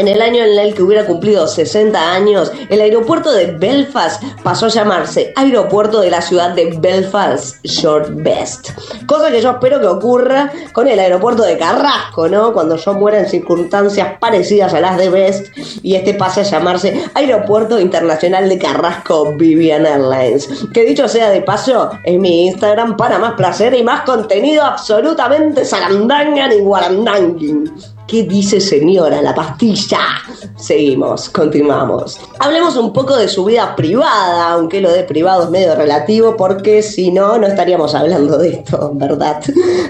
En 0.00 0.08
el 0.08 0.22
año 0.22 0.42
en 0.42 0.58
el 0.58 0.72
que 0.72 0.82
hubiera 0.82 1.04
cumplido 1.04 1.46
60 1.46 2.14
años, 2.14 2.50
el 2.70 2.80
aeropuerto 2.80 3.32
de 3.32 3.48
Belfast 3.48 4.22
pasó 4.42 4.64
a 4.64 4.68
llamarse 4.70 5.34
Aeropuerto 5.36 6.00
de 6.00 6.08
la 6.08 6.22
ciudad 6.22 6.54
de 6.54 6.74
Belfast 6.78 7.62
Short 7.64 8.08
Best. 8.14 8.70
Cosa 9.04 9.30
que 9.30 9.42
yo 9.42 9.50
espero 9.50 9.78
que 9.78 9.86
ocurra 9.86 10.50
con 10.72 10.88
el 10.88 10.98
aeropuerto 10.98 11.42
de 11.42 11.58
Carrasco, 11.58 12.30
¿no? 12.30 12.54
Cuando 12.54 12.76
yo 12.76 12.94
muera 12.94 13.18
en 13.18 13.28
circunstancias 13.28 14.16
parecidas 14.18 14.72
a 14.72 14.80
las 14.80 14.96
de 14.96 15.10
Best 15.10 15.48
y 15.82 15.96
este 15.96 16.14
pase 16.14 16.40
a 16.40 16.44
llamarse 16.44 17.04
Aeropuerto 17.12 17.78
Internacional 17.78 18.48
de 18.48 18.58
Carrasco 18.58 19.34
Vivian 19.36 19.84
Airlines. 19.84 20.48
Que 20.72 20.86
dicho 20.86 21.08
sea 21.08 21.28
de 21.28 21.42
paso, 21.42 21.90
es 22.04 22.18
mi 22.18 22.46
Instagram 22.46 22.96
para 22.96 23.18
más 23.18 23.34
placer 23.34 23.74
y 23.74 23.82
más 23.82 24.06
contenido 24.06 24.64
absolutamente 24.64 25.66
sarandangan 25.66 26.52
y 26.52 26.60
guarandanguin. 26.60 27.70
¿Qué 28.10 28.24
dice 28.24 28.60
señora 28.60 29.22
la 29.22 29.32
pastilla? 29.32 30.00
Seguimos, 30.56 31.30
continuamos. 31.30 32.18
Hablemos 32.40 32.76
un 32.76 32.92
poco 32.92 33.16
de 33.16 33.28
su 33.28 33.44
vida 33.44 33.76
privada, 33.76 34.50
aunque 34.50 34.80
lo 34.80 34.90
de 34.90 35.04
privado 35.04 35.44
es 35.44 35.50
medio 35.50 35.76
relativo, 35.76 36.36
porque 36.36 36.82
si 36.82 37.12
no, 37.12 37.38
no 37.38 37.46
estaríamos 37.46 37.94
hablando 37.94 38.36
de 38.36 38.48
esto, 38.48 38.90
¿verdad? 38.94 39.40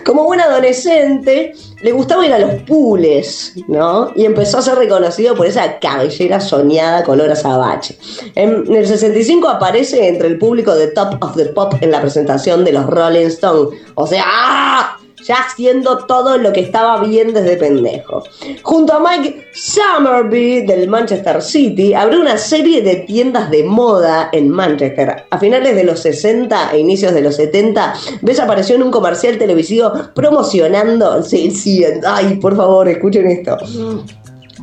Como 0.04 0.24
buen 0.24 0.38
adolescente, 0.38 1.54
le 1.80 1.92
gustaba 1.92 2.26
ir 2.26 2.34
a 2.34 2.38
los 2.38 2.62
pools, 2.64 3.54
¿no? 3.68 4.12
Y 4.14 4.26
empezó 4.26 4.58
a 4.58 4.62
ser 4.62 4.74
reconocido 4.74 5.34
por 5.34 5.46
esa 5.46 5.78
cabellera 5.78 6.40
soñada 6.40 7.02
color 7.04 7.30
azabache. 7.30 7.96
En 8.34 8.70
el 8.70 8.86
65 8.86 9.48
aparece 9.48 10.08
entre 10.08 10.28
el 10.28 10.38
público 10.38 10.74
de 10.74 10.88
Top 10.88 11.16
of 11.24 11.36
the 11.36 11.46
Pop 11.46 11.72
en 11.80 11.90
la 11.90 12.02
presentación 12.02 12.66
de 12.66 12.72
los 12.72 12.84
Rolling 12.84 13.28
Stones. 13.28 13.80
O 13.94 14.06
sea, 14.06 14.24
¡ah! 14.26 14.99
Ya 15.24 15.36
haciendo 15.36 16.06
todo 16.06 16.38
lo 16.38 16.52
que 16.52 16.60
estaba 16.60 17.02
bien 17.02 17.32
desde 17.32 17.56
pendejo. 17.56 18.24
Junto 18.62 18.94
a 18.94 19.00
Mike 19.00 19.48
Summerby 19.52 20.66
del 20.66 20.88
Manchester 20.88 21.42
City, 21.42 21.94
abrió 21.94 22.20
una 22.20 22.38
serie 22.38 22.82
de 22.82 22.96
tiendas 22.96 23.50
de 23.50 23.64
moda 23.64 24.28
en 24.32 24.48
Manchester. 24.48 25.24
A 25.30 25.38
finales 25.38 25.74
de 25.74 25.84
los 25.84 26.00
60 26.00 26.70
e 26.72 26.78
inicios 26.78 27.12
de 27.14 27.22
los 27.22 27.36
70, 27.36 27.94
Bess 28.22 28.40
apareció 28.40 28.76
en 28.76 28.82
un 28.82 28.90
comercial 28.90 29.38
televisivo 29.38 29.92
promocionando. 30.14 31.22
Sí, 31.22 31.50
sí, 31.50 31.84
ay, 32.06 32.36
por 32.36 32.56
favor, 32.56 32.88
escuchen 32.88 33.26
esto 33.26 33.58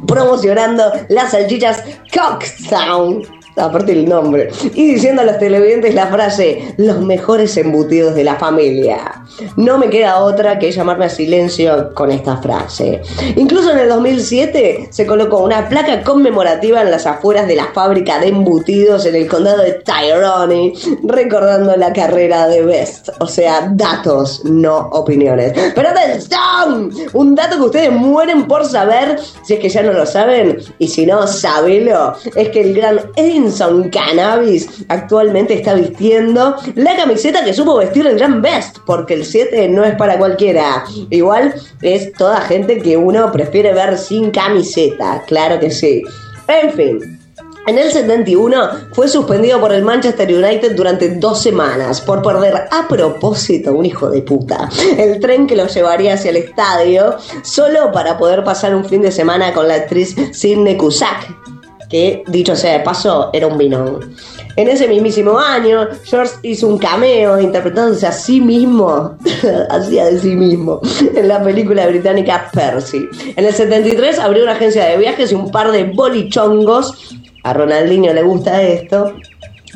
promocionando 0.06 0.84
las 1.10 1.32
salchichas 1.32 1.84
Cockstown. 2.14 3.37
Aparte 3.62 3.92
el 3.92 4.08
nombre. 4.08 4.50
Y 4.74 4.94
diciendo 4.94 5.22
a 5.22 5.26
los 5.26 5.40
televidentes 5.40 5.94
la 5.94 6.08
frase, 6.08 6.76
los 6.78 7.02
mejores 7.02 7.58
embutidos 7.58 8.16
de 8.16 8.24
la 8.24 8.36
familia. 8.36 9.24
No 9.56 9.78
me 9.78 9.90
queda 9.90 10.20
otra 10.20 10.60
que 10.60 10.72
llamarme 10.72 11.06
a 11.06 11.10
silencio 11.10 11.94
con 11.94 12.12
esta 12.12 12.38
frase. 12.38 13.02
Incluso 13.36 13.72
en 13.72 13.80
el 13.80 13.90
2007 13.90 14.90
se 14.92 15.06
colocó 15.06 15.40
una 15.40 15.68
placa 15.70 16.04
conmemorativa 16.04 16.82
en 16.82 16.92
las 16.92 17.06
afueras 17.06 17.48
de 17.48 17.56
la 17.56 17.68
fábrica 17.74 18.20
de 18.20 18.28
embutidos 18.28 19.06
en 19.06 19.16
el 19.16 19.28
condado 19.28 19.64
de 19.64 19.74
Tyrone, 19.74 20.74
recordando 21.04 21.76
la 21.76 21.94
carrera 21.94 22.48
de 22.48 22.64
Best. 22.64 23.10
O 23.20 23.28
sea, 23.28 23.70
datos, 23.72 24.44
no 24.46 24.90
opiniones. 24.92 25.54
Pero 25.76 25.90
atención, 25.90 26.92
un 27.14 27.36
dato 27.36 27.58
que 27.58 27.64
ustedes 27.64 27.92
mueren 27.92 28.48
por 28.48 28.66
saber, 28.66 29.20
si 29.44 29.56
es 29.56 29.60
que 29.60 29.70
ya 29.70 29.84
no 29.84 29.94
lo 29.94 30.06
saben, 30.06 30.58
y 30.80 30.88
si 30.88 31.06
no, 31.06 31.28
sabelo, 31.28 32.16
es 32.36 32.50
que 32.50 32.62
el 32.62 32.74
gran 32.74 33.00
Edinson 33.48 33.90
Cannabis 33.90 34.68
actualmente 34.90 35.54
está 35.54 35.74
vistiendo 35.74 36.58
la 36.76 36.98
camiseta 36.98 37.46
que 37.46 37.54
supo 37.54 37.78
vestir 37.78 38.06
el 38.06 38.18
gran 38.18 38.42
Best, 38.42 38.80
porque 38.86 39.14
el 39.14 39.24
7 39.24 39.70
no 39.70 39.86
es 39.86 39.96
para 39.96 40.18
cualquiera. 40.18 40.84
Igual 41.10 41.54
es 41.82 42.12
toda 42.14 42.42
gente 42.42 42.80
que 42.80 42.98
uno 42.98 43.32
prefiere 43.32 43.74
ver 43.74 43.98
sin 43.98 44.32
camiseta, 44.32 45.24
claro 45.26 45.60
que 45.62 45.72
sí. 45.72 46.04
En 46.50 46.74
fin, 46.74 47.20
en 47.68 47.78
el 47.78 47.90
71 47.90 48.70
fue 48.92 49.08
suspendido 49.08 49.62
por 49.62 49.72
el 49.72 49.84
Manchester 49.84 50.28
United 50.28 50.76
durante 50.76 51.16
dos 51.16 51.42
semanas 51.42 52.02
por 52.02 52.22
perder 52.22 52.68
a 52.70 52.86
propósito 52.90 53.74
un 53.74 53.86
hijo 53.86 54.10
de 54.10 54.22
puta 54.22 54.70
el 54.98 55.20
tren 55.20 55.48
que 55.48 55.56
lo 55.56 55.68
llevaría 55.68 56.14
hacia 56.14 56.32
el 56.32 56.38
estadio 56.38 57.18
solo 57.44 57.92
para 57.92 58.18
poder 58.18 58.46
pasar 58.46 58.74
un 58.74 58.86
fin 58.86 59.02
de 59.02 59.12
semana 59.12 59.54
con 59.54 59.68
la 59.68 59.76
actriz 59.76 60.16
Sidney 60.32 60.78
Cusack 60.78 61.57
que 61.90 62.24
dicho 62.28 62.56
sea 62.56 62.74
de 62.74 62.80
paso 62.82 63.30
era 63.34 63.48
un 63.48 63.58
vinón. 63.58 64.16
En 64.56 64.68
ese 64.68 64.88
mismísimo 64.88 65.38
año, 65.38 65.88
George 66.04 66.34
hizo 66.44 66.68
un 66.68 66.78
cameo 66.78 67.40
interpretándose 67.40 68.08
a 68.08 68.12
sí 68.12 68.42
mismo, 68.42 69.18
hacía 69.70 70.06
de 70.06 70.20
sí 70.20 70.36
mismo, 70.36 70.82
en 71.16 71.28
la 71.28 71.44
película 71.44 71.86
británica 71.88 72.50
Percy. 72.52 73.06
En 73.36 73.46
el 73.46 73.54
73 73.54 74.20
abrió 74.20 74.44
una 74.44 74.54
agencia 74.54 74.86
de 74.86 74.98
viajes 74.98 75.32
y 75.32 75.36
un 75.36 75.52
par 75.52 75.72
de 75.72 75.84
bolichongos. 75.86 77.16
A 77.44 77.54
Ronaldinho 77.54 78.14
le 78.14 78.24
gusta 78.24 78.62
esto. 78.62 79.14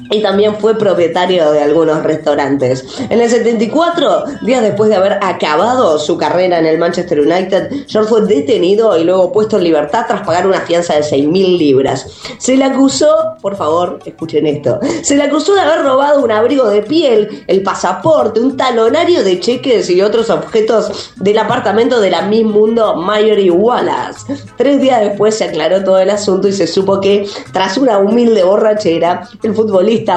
Y 0.10 0.22
también 0.22 0.56
fue 0.58 0.78
propietario 0.78 1.52
de 1.52 1.62
algunos 1.62 2.04
restaurantes. 2.04 2.86
En 3.10 3.22
el 3.22 3.30
74, 3.30 4.26
días 4.42 4.62
después 4.62 4.90
de 4.90 4.96
haber 4.96 5.20
acabado 5.22 6.00
su 6.00 6.18
carrera 6.18 6.60
en 6.60 6.66
el 6.66 6.78
Manchester 6.78 7.20
United, 7.20 7.70
George 7.88 8.10
fue 8.10 8.22
detenido 8.22 8.98
y 8.98 9.04
luego 9.04 9.32
puesto 9.32 9.58
en 9.58 9.66
libertad 9.66 10.06
tras 10.08 10.26
pagar 10.26 10.48
una 10.48 10.62
fianza 10.62 10.96
de 10.96 11.02
6.000 11.02 11.58
libras. 11.58 12.08
Se 12.38 12.56
le 12.56 12.64
acusó, 12.66 13.36
por 13.42 13.56
favor, 13.56 14.00
escuchen 14.06 14.48
esto, 14.48 14.80
se 15.02 15.16
le 15.16 15.24
acusó 15.24 15.54
de 15.54 15.62
haber 15.62 15.84
robado 15.84 16.24
un 16.24 16.32
abrigo 16.32 16.68
de 16.70 16.82
piel, 16.82 17.44
el 17.48 17.64
pasaporte, 17.64 18.40
un 18.40 18.58
talonario 18.58 19.24
de 19.24 19.40
cheques 19.40 19.90
y 19.90 20.02
otros 20.02 20.30
objetos 20.30 21.14
del 21.18 21.38
apartamento 21.38 22.00
de 22.00 22.12
la 22.12 22.24
Miss 22.24 22.46
Mundo 22.46 22.96
Mayori 22.96 23.50
Wallace. 23.50 24.34
Tres 24.58 24.82
días 24.82 25.02
después 25.02 25.36
se 25.36 25.46
aclaró 25.46 25.84
todo 25.84 26.00
el 26.00 26.10
asunto 26.10 26.48
y 26.48 26.54
se 26.54 26.68
supo 26.68 27.00
que, 27.00 27.28
tras 27.54 27.78
una 27.78 27.98
humilde 28.00 28.44
borrachera, 28.44 29.28
el 29.44 29.54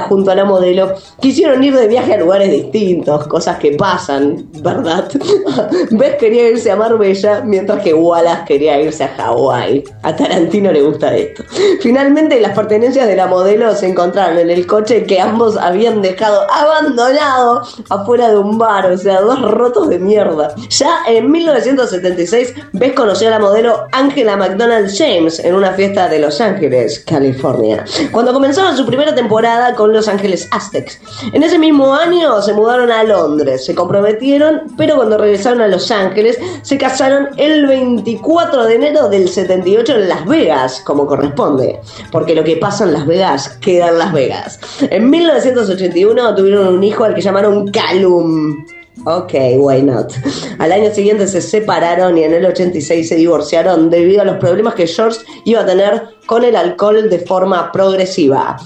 junto 0.09 0.31
a 0.31 0.35
la 0.35 0.45
modelo 0.45 0.95
quisieron 1.21 1.63
ir 1.63 1.77
de 1.77 1.89
viaje 1.89 2.15
a 2.15 2.19
lugares 2.19 2.51
distintos, 2.51 3.27
cosas 3.29 3.59
que 3.59 3.73
pasan, 3.73 4.47
¿verdad? 4.63 5.09
Beth 5.91 6.19
quería 6.19 6.51
irse 6.51 6.71
a 6.71 6.77
Marbella, 6.77 7.43
mientras 7.45 7.83
que 7.83 7.95
Wallace 7.95 8.45
quería 8.47 8.81
irse 8.81 9.05
a 9.05 9.09
Hawái. 9.17 9.85
A 10.03 10.15
Tarantino 10.15 10.73
le 10.73 10.83
gusta 10.83 11.15
esto. 11.15 11.45
Finalmente, 11.81 12.41
las 12.41 12.53
pertenencias 12.53 13.07
de 13.07 13.17
la 13.17 13.27
modelo 13.27 13.75
se 13.75 13.89
encontraron 13.89 14.39
en 14.39 14.51
el 14.51 14.67
coche 14.67 15.05
que 15.05 15.21
ambos 15.21 15.57
habían 15.57 16.03
dejado 16.03 16.47
abandonado 16.51 17.63
afuera 17.91 18.31
de 18.31 18.39
un 18.39 18.59
bar, 18.59 18.91
o 18.91 18.97
sea, 18.99 19.21
dos 19.21 19.41
rotos 19.51 19.89
de 19.89 19.99
mierda. 19.99 20.55
Ya 20.71 21.01
en 21.09 21.31
1976, 21.31 22.55
Beth 22.73 22.95
conoció 22.95 23.29
a 23.29 23.33
la 23.33 23.39
modelo 23.39 23.87
Angela 23.93 24.37
McDonald 24.37 24.91
James 24.97 25.39
en 25.39 25.55
una 25.55 25.73
fiesta 25.73 26.09
de 26.09 26.19
Los 26.19 26.41
Ángeles, 26.41 27.01
California. 27.07 27.85
Cuando 28.11 28.33
comenzaron 28.33 28.77
su 28.77 28.87
primera 28.87 29.15
temporada 29.15 29.54
con 29.77 29.93
Los 29.93 30.09
Ángeles 30.09 30.49
Aztecs. 30.51 31.01
En 31.33 31.43
ese 31.43 31.59
mismo 31.59 31.95
año 31.95 32.41
se 32.43 32.53
mudaron 32.53 32.91
a 32.91 33.05
Londres, 33.05 33.65
se 33.65 33.75
comprometieron, 33.75 34.63
pero 34.77 34.97
cuando 34.97 35.19
regresaron 35.19 35.61
a 35.61 35.69
Los 35.69 35.91
Ángeles 35.91 36.39
se 36.63 36.77
casaron 36.77 37.29
el 37.37 37.67
24 37.67 38.65
de 38.65 38.75
enero 38.75 39.09
del 39.09 39.29
78 39.29 39.95
en 39.95 40.09
Las 40.09 40.27
Vegas, 40.27 40.83
como 40.85 41.07
corresponde, 41.07 41.81
porque 42.11 42.35
lo 42.35 42.45
que 42.45 42.57
pasa 42.57 42.85
en 42.85 42.93
Las 42.93 43.07
Vegas 43.07 43.49
queda 43.61 43.89
en 43.89 43.99
Las 43.99 44.13
Vegas. 44.13 44.61
En 44.81 45.09
1981 45.09 46.35
tuvieron 46.35 46.75
un 46.75 46.85
hijo 46.85 47.05
al 47.05 47.15
que 47.15 47.21
llamaron 47.21 47.69
Calum. 47.69 48.65
Ok, 49.07 49.35
why 49.59 49.83
not? 49.83 50.13
Al 50.59 50.73
año 50.73 50.93
siguiente 50.95 51.27
se 51.27 51.41
separaron 51.41 52.17
y 52.17 52.25
en 52.25 52.33
el 52.33 52.47
86 52.47 53.09
se 53.09 53.17
divorciaron 53.17 53.91
debido 53.91 54.23
a 54.23 54.25
los 54.25 54.37
problemas 54.37 54.75
que 54.75 54.87
George 54.87 55.21
iba 55.45 55.61
a 55.61 55.67
tener 55.67 56.03
con 56.27 56.45
el 56.45 56.57
alcohol 56.57 57.11
de 57.11 57.19
forma 57.19 57.73
progresiva. 57.73 58.57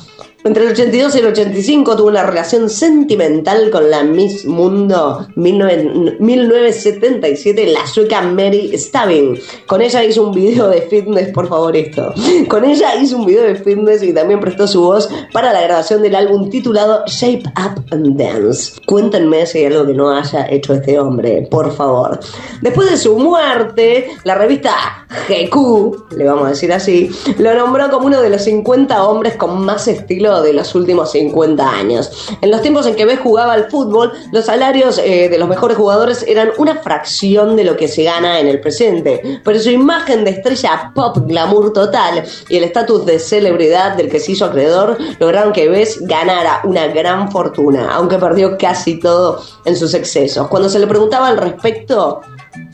Entre 0.48 0.64
el 0.64 0.70
82 0.70 1.14
y 1.14 1.18
el 1.18 1.26
85 1.26 1.94
tuvo 1.94 2.08
una 2.08 2.22
relación 2.22 2.70
sentimental 2.70 3.68
con 3.68 3.90
la 3.90 4.02
Miss 4.02 4.46
Mundo 4.46 5.28
19- 5.36 6.16
1977, 6.18 7.66
la 7.66 7.86
sueca 7.86 8.22
Mary 8.22 8.72
Staving. 8.74 9.38
Con 9.66 9.82
ella 9.82 10.02
hizo 10.02 10.22
un 10.22 10.32
video 10.32 10.68
de 10.68 10.80
fitness, 10.80 11.34
por 11.34 11.48
favor 11.48 11.76
esto. 11.76 12.14
Con 12.48 12.64
ella 12.64 12.94
hizo 12.94 13.18
un 13.18 13.26
video 13.26 13.42
de 13.42 13.56
fitness 13.56 14.02
y 14.02 14.14
también 14.14 14.40
prestó 14.40 14.66
su 14.66 14.80
voz 14.80 15.10
para 15.34 15.52
la 15.52 15.60
grabación 15.60 16.00
del 16.00 16.14
álbum 16.14 16.48
titulado 16.48 17.04
Shape 17.04 17.42
Up 17.48 17.84
and 17.90 18.16
Dance. 18.16 18.80
Cuéntenme 18.86 19.44
si 19.44 19.58
hay 19.58 19.66
algo 19.66 19.84
que 19.84 19.92
no 19.92 20.16
haya 20.16 20.46
hecho 20.48 20.72
este 20.72 20.98
hombre, 20.98 21.46
por 21.50 21.74
favor. 21.74 22.20
Después 22.62 22.90
de 22.90 22.96
su 22.96 23.18
muerte, 23.18 24.12
la 24.24 24.34
revista 24.34 25.06
GQ, 25.28 26.16
le 26.16 26.24
vamos 26.24 26.46
a 26.46 26.50
decir 26.50 26.72
así, 26.72 27.10
lo 27.36 27.54
nombró 27.54 27.90
como 27.90 28.06
uno 28.06 28.22
de 28.22 28.30
los 28.30 28.42
50 28.42 29.06
hombres 29.06 29.36
con 29.36 29.62
más 29.62 29.86
estilo 29.88 30.37
de 30.42 30.52
los 30.52 30.74
últimos 30.74 31.12
50 31.12 31.68
años. 31.68 32.10
En 32.40 32.50
los 32.50 32.62
tiempos 32.62 32.86
en 32.86 32.94
que 32.94 33.04
Bess 33.04 33.20
jugaba 33.20 33.52
al 33.52 33.70
fútbol, 33.70 34.12
los 34.32 34.44
salarios 34.44 34.98
eh, 34.98 35.28
de 35.28 35.38
los 35.38 35.48
mejores 35.48 35.76
jugadores 35.76 36.24
eran 36.26 36.50
una 36.58 36.76
fracción 36.76 37.56
de 37.56 37.64
lo 37.64 37.76
que 37.76 37.88
se 37.88 38.04
gana 38.04 38.40
en 38.40 38.48
el 38.48 38.60
presente, 38.60 39.40
pero 39.44 39.58
su 39.58 39.70
imagen 39.70 40.24
de 40.24 40.30
estrella 40.30 40.92
pop 40.94 41.18
glamour 41.26 41.72
total 41.72 42.24
y 42.48 42.56
el 42.56 42.64
estatus 42.64 43.04
de 43.06 43.18
celebridad 43.18 43.96
del 43.96 44.10
que 44.10 44.20
se 44.20 44.32
hizo 44.32 44.44
acreedor 44.44 44.96
lograron 45.18 45.52
que 45.52 45.68
Bess 45.68 46.00
ganara 46.02 46.60
una 46.64 46.86
gran 46.88 47.30
fortuna, 47.30 47.90
aunque 47.92 48.18
perdió 48.18 48.56
casi 48.58 48.98
todo 48.98 49.42
en 49.64 49.76
sus 49.76 49.94
excesos. 49.94 50.48
Cuando 50.48 50.68
se 50.68 50.78
le 50.78 50.86
preguntaba 50.86 51.28
al 51.28 51.38
respecto, 51.38 52.20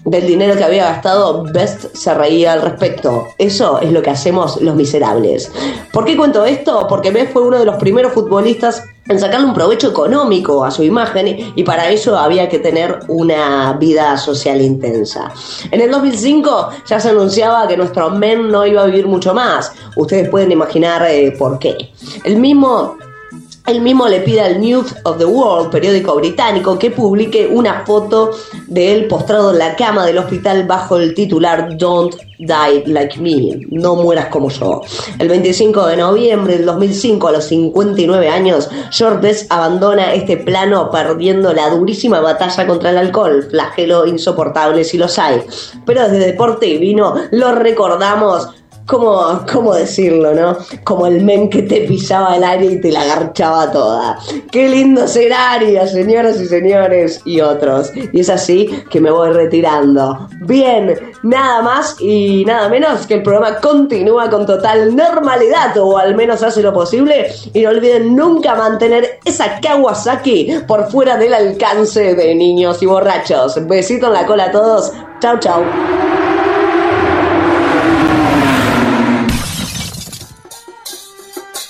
del 0.04 0.26
dinero 0.26 0.56
que 0.56 0.64
había 0.64 0.84
gastado, 0.84 1.44
Best 1.44 1.94
se 1.94 2.12
reía 2.14 2.52
al 2.52 2.62
respecto. 2.62 3.28
Eso 3.38 3.80
es 3.80 3.90
lo 3.90 4.02
que 4.02 4.10
hacemos 4.10 4.60
los 4.60 4.76
miserables. 4.76 5.50
¿Por 5.92 6.04
qué 6.04 6.16
cuento 6.16 6.44
esto? 6.44 6.86
Porque 6.88 7.10
Best 7.10 7.32
fue 7.32 7.42
uno 7.42 7.58
de 7.58 7.64
los 7.64 7.76
primeros 7.76 8.12
futbolistas 8.12 8.82
en 9.08 9.18
sacarle 9.18 9.46
un 9.46 9.54
provecho 9.54 9.88
económico 9.88 10.64
a 10.64 10.70
su 10.70 10.82
imagen 10.82 11.52
y 11.54 11.62
para 11.62 11.88
eso 11.90 12.16
había 12.16 12.48
que 12.48 12.58
tener 12.58 13.00
una 13.08 13.74
vida 13.74 14.16
social 14.16 14.60
intensa. 14.60 15.30
En 15.70 15.80
el 15.80 15.90
2005 15.90 16.68
ya 16.86 17.00
se 17.00 17.10
anunciaba 17.10 17.68
que 17.68 17.76
nuestro 17.76 18.10
men 18.10 18.50
no 18.50 18.66
iba 18.66 18.82
a 18.82 18.86
vivir 18.86 19.06
mucho 19.06 19.34
más. 19.34 19.72
Ustedes 19.96 20.28
pueden 20.28 20.52
imaginar 20.52 21.06
eh, 21.08 21.34
por 21.38 21.58
qué. 21.58 21.92
El 22.24 22.36
mismo 22.36 22.96
él 23.66 23.80
mismo 23.80 24.06
le 24.08 24.20
pide 24.20 24.42
al 24.42 24.60
News 24.60 24.94
of 25.04 25.16
the 25.16 25.24
World, 25.24 25.70
periódico 25.70 26.14
británico, 26.16 26.78
que 26.78 26.90
publique 26.90 27.46
una 27.46 27.84
foto 27.86 28.32
de 28.66 28.92
él 28.92 29.08
postrado 29.08 29.52
en 29.52 29.58
la 29.58 29.74
cama 29.74 30.04
del 30.04 30.18
hospital 30.18 30.64
bajo 30.64 30.98
el 30.98 31.14
titular 31.14 31.76
Don't 31.78 32.14
Die 32.38 32.82
Like 32.86 33.18
Me, 33.20 33.66
no 33.70 33.96
mueras 33.96 34.26
como 34.26 34.50
yo. 34.50 34.82
El 35.18 35.28
25 35.28 35.86
de 35.86 35.96
noviembre 35.96 36.58
del 36.58 36.66
2005, 36.66 37.28
a 37.28 37.32
los 37.32 37.44
59 37.44 38.28
años, 38.28 38.68
George 38.90 39.46
abandona 39.48 40.12
este 40.12 40.36
plano 40.36 40.90
perdiendo 40.90 41.54
la 41.54 41.70
durísima 41.70 42.20
batalla 42.20 42.66
contra 42.66 42.90
el 42.90 42.98
alcohol, 42.98 43.46
flagelo 43.48 44.06
insoportable 44.06 44.84
si 44.84 44.98
los 44.98 45.18
hay. 45.18 45.42
Pero 45.86 46.02
desde 46.02 46.18
Deporte 46.18 46.66
y 46.66 46.76
Vino 46.76 47.14
lo 47.30 47.54
recordamos 47.54 48.50
¿cómo, 48.86 49.44
¿cómo 49.52 49.74
decirlo, 49.74 50.34
no? 50.34 50.56
Como 50.84 51.06
el 51.06 51.22
men 51.22 51.48
que 51.48 51.62
te 51.62 51.82
pisaba 51.82 52.36
el 52.36 52.44
área 52.44 52.70
y 52.70 52.80
te 52.80 52.90
la 52.90 53.02
agarchaba 53.02 53.70
toda. 53.70 54.18
Qué 54.50 54.68
lindo 54.68 55.06
ser 55.08 55.32
área, 55.32 55.86
señoras 55.86 56.40
y 56.40 56.46
señores, 56.46 57.20
y 57.24 57.40
otros. 57.40 57.92
Y 58.12 58.20
es 58.20 58.30
así 58.30 58.84
que 58.90 59.00
me 59.00 59.10
voy 59.10 59.30
retirando. 59.30 60.28
Bien, 60.40 60.94
nada 61.22 61.62
más 61.62 61.96
y 62.00 62.44
nada 62.44 62.68
menos 62.68 63.06
que 63.06 63.14
el 63.14 63.22
programa 63.22 63.56
continúa 63.60 64.30
con 64.30 64.46
total 64.46 64.94
normalidad, 64.94 65.76
o 65.78 65.98
al 65.98 66.14
menos 66.14 66.42
hace 66.42 66.62
lo 66.62 66.72
posible. 66.72 67.32
Y 67.52 67.62
no 67.62 67.70
olviden 67.70 68.14
nunca 68.14 68.54
mantener 68.54 69.18
esa 69.24 69.60
Kawasaki 69.60 70.60
por 70.66 70.90
fuera 70.90 71.16
del 71.16 71.34
alcance 71.34 72.14
de 72.14 72.34
niños 72.34 72.82
y 72.82 72.86
borrachos. 72.86 73.66
Besito 73.66 74.08
en 74.08 74.12
la 74.12 74.26
cola 74.26 74.44
a 74.44 74.50
todos. 74.50 74.92
Chau, 75.20 75.38
chau. 75.38 75.62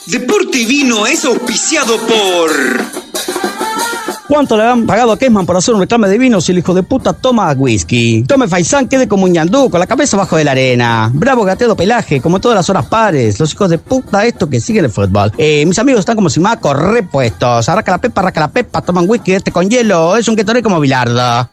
Deporte 0.07 0.59
y 0.59 0.67
Vino 0.67 1.07
es 1.07 1.25
auspiciado 1.25 1.97
por... 1.97 2.51
¿Cuánto 4.29 4.57
le 4.57 4.65
han 4.65 4.87
pagado 4.87 5.13
a 5.13 5.19
Kesman 5.19 5.47
por 5.47 5.57
hacer 5.57 5.75
un 5.75 5.81
reclame 5.81 6.09
de 6.09 6.19
vino 6.19 6.41
si 6.41 6.53
el 6.53 6.59
hijo 6.59 6.75
de 6.75 6.83
puta 6.83 7.13
toma 7.13 7.53
whisky? 7.53 8.25
Tome 8.27 8.49
Faisán, 8.49 8.89
quede 8.89 9.07
como 9.07 9.25
un 9.25 9.33
ñandú, 9.33 9.71
con 9.71 9.79
la 9.79 9.87
cabeza 9.87 10.17
bajo 10.17 10.37
de 10.37 10.45
la 10.45 10.53
arena. 10.53 11.11
Bravo 11.13 11.45
gateado 11.45 11.77
pelaje, 11.77 12.21
como 12.21 12.41
todas 12.41 12.57
las 12.57 12.69
horas 12.71 12.87
pares. 12.87 13.39
Los 13.39 13.53
hijos 13.53 13.71
de 13.71 13.79
puta 13.79 14.25
estos 14.25 14.49
que 14.49 14.61
siguen 14.61 14.87
el 14.87 14.91
fútbol. 14.91 15.31
Eh, 15.37 15.65
mis 15.67 15.79
amigos 15.79 16.01
están 16.01 16.17
como 16.17 16.31
si 16.31 16.41
maco 16.41 16.73
repuestos. 16.75 17.69
Arraca 17.69 17.93
la 17.93 17.99
pepa, 17.99 18.23
arraca 18.23 18.41
la 18.41 18.49
pepa, 18.49 18.83
toman 18.83 19.09
whisky 19.09 19.33
este 19.33 19.53
con 19.53 19.69
hielo. 19.69 20.17
Es 20.17 20.27
un 20.27 20.37
Gatorade 20.37 20.63
como 20.63 20.81
bilardo. 20.81 21.49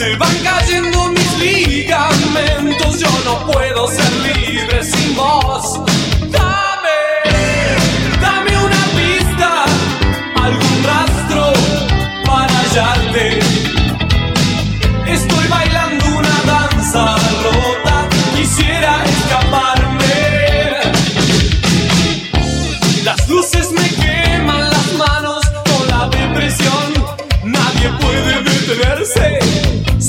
Se 0.00 0.16
van 0.16 0.34
cayendo 0.42 1.08
mis 1.08 1.38
ligamentos. 1.38 3.00
Yo 3.00 3.10
no 3.26 3.52
puedo 3.52 3.86
ser 3.86 4.10
libre 4.34 4.82
sin 4.82 5.14
vos. 5.14 5.78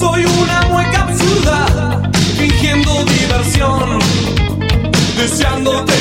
Soy 0.02 0.26
una 0.26 0.62
mueca 0.64 1.04
absurda, 1.04 2.02
fingiendo 2.36 3.06
diversión, 3.06 4.00
deseándote. 5.16 6.01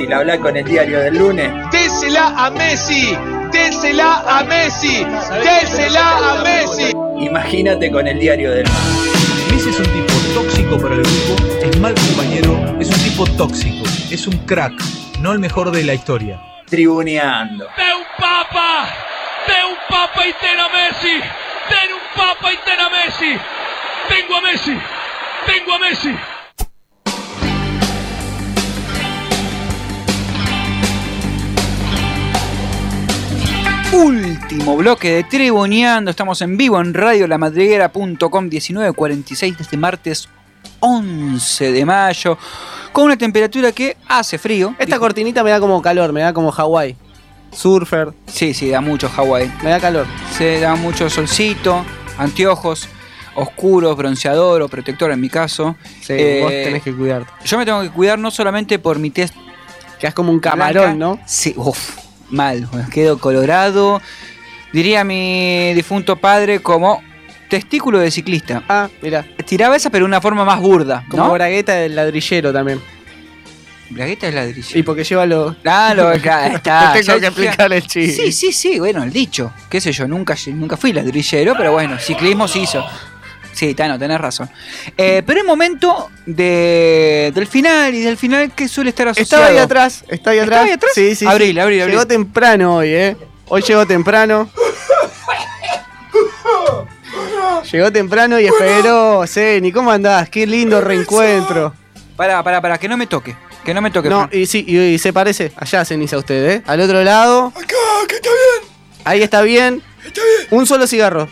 Fácil 0.00 0.12
hablar 0.14 0.40
con 0.40 0.56
el 0.56 0.64
diario 0.64 1.00
del 1.00 1.18
lunes. 1.18 1.52
Désela 1.70 2.28
a 2.36 2.50
Messi, 2.50 3.16
désela 3.52 4.22
a 4.26 4.44
Messi, 4.44 5.04
désela 5.44 6.32
a 6.32 6.42
Messi. 6.42 6.92
Imagínate 7.18 7.90
con 7.90 8.06
el 8.06 8.18
diario 8.18 8.50
del 8.50 8.64
mar. 8.64 8.82
Messi 9.50 9.68
es 9.68 9.78
un 9.78 9.86
tipo 9.86 10.14
tóxico 10.34 10.80
para 10.80 10.94
el 10.94 11.02
grupo, 11.02 11.36
es 11.62 11.80
mal 11.80 11.94
compañero, 11.94 12.76
es 12.80 12.88
un 12.88 13.04
tipo 13.04 13.26
tóxico, 13.36 13.84
es 14.10 14.26
un 14.26 14.38
crack, 14.46 14.72
no 15.20 15.32
el 15.32 15.38
mejor 15.38 15.70
de 15.70 15.84
la 15.84 15.92
historia. 15.92 16.40
Tribuneando. 16.66 17.64
De 17.64 17.94
un 17.94 18.04
papa, 18.18 18.88
de 19.46 19.70
un 19.70 19.76
papa 19.88 20.26
y 20.26 20.32
ten 20.32 20.58
a 20.58 20.68
Messi, 20.68 21.16
de 21.18 21.92
un 21.92 22.00
papa 22.16 22.52
y 22.52 22.56
ten 22.64 22.80
a 22.80 22.88
Messi. 22.88 23.38
Tengo 24.08 24.36
a 24.36 24.40
Messi, 24.40 24.78
Tengo 25.46 25.74
a 25.74 25.78
Messi. 25.78 26.14
Último 33.92 34.76
bloque 34.76 35.10
de 35.14 35.24
Tribuneando. 35.24 36.10
Estamos 36.10 36.40
en 36.42 36.56
vivo 36.56 36.80
en 36.80 36.94
radiolamadriguera.com 36.94 38.48
19.46 38.48 39.56
de 39.56 39.62
este 39.62 39.76
martes 39.76 40.28
11 40.78 41.72
de 41.72 41.84
mayo. 41.84 42.38
Con 42.92 43.04
una 43.06 43.16
temperatura 43.16 43.72
que 43.72 43.96
hace 44.08 44.38
frío. 44.38 44.74
Esta 44.78 44.98
cortinita 44.98 45.42
me 45.42 45.50
da 45.50 45.58
como 45.58 45.82
calor, 45.82 46.12
me 46.12 46.20
da 46.20 46.32
como 46.32 46.52
Hawái. 46.52 46.96
Surfer. 47.52 48.12
Sí, 48.26 48.54
sí, 48.54 48.70
da 48.70 48.80
mucho 48.80 49.08
Hawái. 49.08 49.50
Me 49.64 49.70
da 49.70 49.80
calor. 49.80 50.06
Se 50.38 50.60
da 50.60 50.76
mucho 50.76 51.10
solcito, 51.10 51.84
anteojos 52.16 52.88
oscuros, 53.34 53.96
bronceador 53.96 54.62
o 54.62 54.68
protector 54.68 55.10
en 55.10 55.20
mi 55.20 55.28
caso. 55.28 55.74
Sí, 56.00 56.12
Eh, 56.16 56.40
vos 56.42 56.50
tenés 56.52 56.82
que 56.84 56.94
cuidarte. 56.94 57.30
Yo 57.44 57.58
me 57.58 57.64
tengo 57.64 57.82
que 57.82 57.90
cuidar 57.90 58.18
no 58.20 58.30
solamente 58.30 58.78
por 58.78 59.00
mi 59.00 59.10
test. 59.10 59.34
Quedás 59.98 60.14
como 60.14 60.30
un 60.30 60.38
camarón, 60.40 60.98
¿no? 60.98 61.18
Sí, 61.26 61.52
uff, 61.56 61.96
mal. 62.30 62.68
Quedo 62.92 63.18
colorado. 63.18 64.00
Diría 64.72 65.04
mi 65.04 65.72
difunto 65.74 66.16
padre 66.16 66.60
como 66.60 67.02
testículo 67.48 67.98
de 67.98 68.10
ciclista. 68.10 68.62
Ah, 68.68 68.88
mira. 69.02 69.24
Tiraba 69.44 69.76
esa, 69.76 69.90
pero 69.90 70.04
de 70.04 70.08
una 70.08 70.20
forma 70.20 70.44
más 70.44 70.60
burda. 70.60 71.04
Como 71.10 71.30
bragueta 71.32 71.74
del 71.74 71.96
ladrillero 71.96 72.52
también. 72.52 72.80
Bragueta 73.90 74.28
es 74.28 74.34
ladrillo. 74.34 74.78
Y 74.78 74.82
porque 74.84 75.02
lleva 75.02 75.26
los. 75.26 75.56
Ah, 75.64 75.92
lo, 75.96 76.06
acá 76.14 76.46
está. 76.46 76.92
Te 76.92 77.02
tengo 77.02 77.18
Ya- 77.18 77.20
que 77.20 77.26
explicar 77.26 77.72
el 77.72 77.82
chiste. 77.86 78.24
Sí, 78.26 78.32
sí, 78.32 78.52
sí, 78.52 78.78
bueno, 78.78 79.02
el 79.02 79.12
dicho. 79.12 79.52
Qué 79.68 79.80
sé 79.80 79.90
yo, 79.90 80.06
nunca, 80.06 80.36
nunca 80.54 80.76
fui 80.76 80.92
ladrillero, 80.92 81.54
pero 81.56 81.72
bueno, 81.72 81.98
ciclismo 81.98 82.46
se 82.46 82.60
hizo. 82.60 82.84
Sí, 83.52 83.74
Tano, 83.74 83.98
tenés 83.98 84.20
razón. 84.20 84.48
Eh, 84.96 85.22
pero 85.26 85.40
es 85.40 85.46
momento 85.46 86.10
de, 86.26 87.32
del 87.34 87.46
final 87.46 87.94
y 87.94 88.00
del 88.00 88.16
final 88.16 88.52
que 88.52 88.68
suele 88.68 88.90
estar 88.90 89.08
asociado. 89.08 89.42
Estaba 89.44 89.46
ahí 89.46 89.58
atrás, 89.58 90.04
está 90.08 90.30
ahí 90.30 90.38
atrás. 90.38 90.58
¿Estaba 90.58 90.64
ahí 90.66 90.72
atrás? 90.72 90.92
Sí, 90.94 91.14
sí. 91.14 91.26
Abril, 91.26 91.54
sí. 91.54 91.60
abril, 91.60 91.82
abril. 91.82 91.94
Llegó 91.94 92.06
temprano 92.06 92.76
hoy, 92.76 92.88
¿eh? 92.94 93.16
Hoy 93.48 93.62
llegó 93.62 93.86
temprano. 93.86 94.48
Llegó 97.70 97.92
temprano 97.92 98.40
y 98.40 98.46
esperó. 98.46 99.26
Zeni, 99.26 99.72
¿cómo 99.72 99.90
andás? 99.90 100.28
Qué 100.30 100.46
lindo 100.46 100.80
reencuentro. 100.80 101.74
Pará, 102.16 102.42
pará, 102.42 102.60
pará, 102.60 102.78
que 102.78 102.88
no 102.88 102.96
me 102.96 103.06
toque. 103.06 103.36
Que 103.64 103.74
no 103.74 103.82
me 103.82 103.90
toque. 103.90 104.08
No, 104.08 104.28
y 104.32 104.46
sí, 104.46 104.64
y, 104.66 104.78
y 104.78 104.98
se 104.98 105.12
parece. 105.12 105.52
Allá, 105.56 105.84
Ceniza, 105.84 106.16
usted, 106.16 106.50
¿eh? 106.50 106.62
Al 106.66 106.80
otro 106.80 107.02
lado. 107.02 107.52
Acá, 107.54 107.76
que 108.08 108.16
está 108.16 108.30
bien. 108.30 108.70
Ahí 109.04 109.22
está 109.22 109.42
bien. 109.42 109.82
Está 110.04 110.20
bien. 110.22 110.48
Un 110.50 110.66
solo 110.66 110.86
cigarro. 110.86 111.28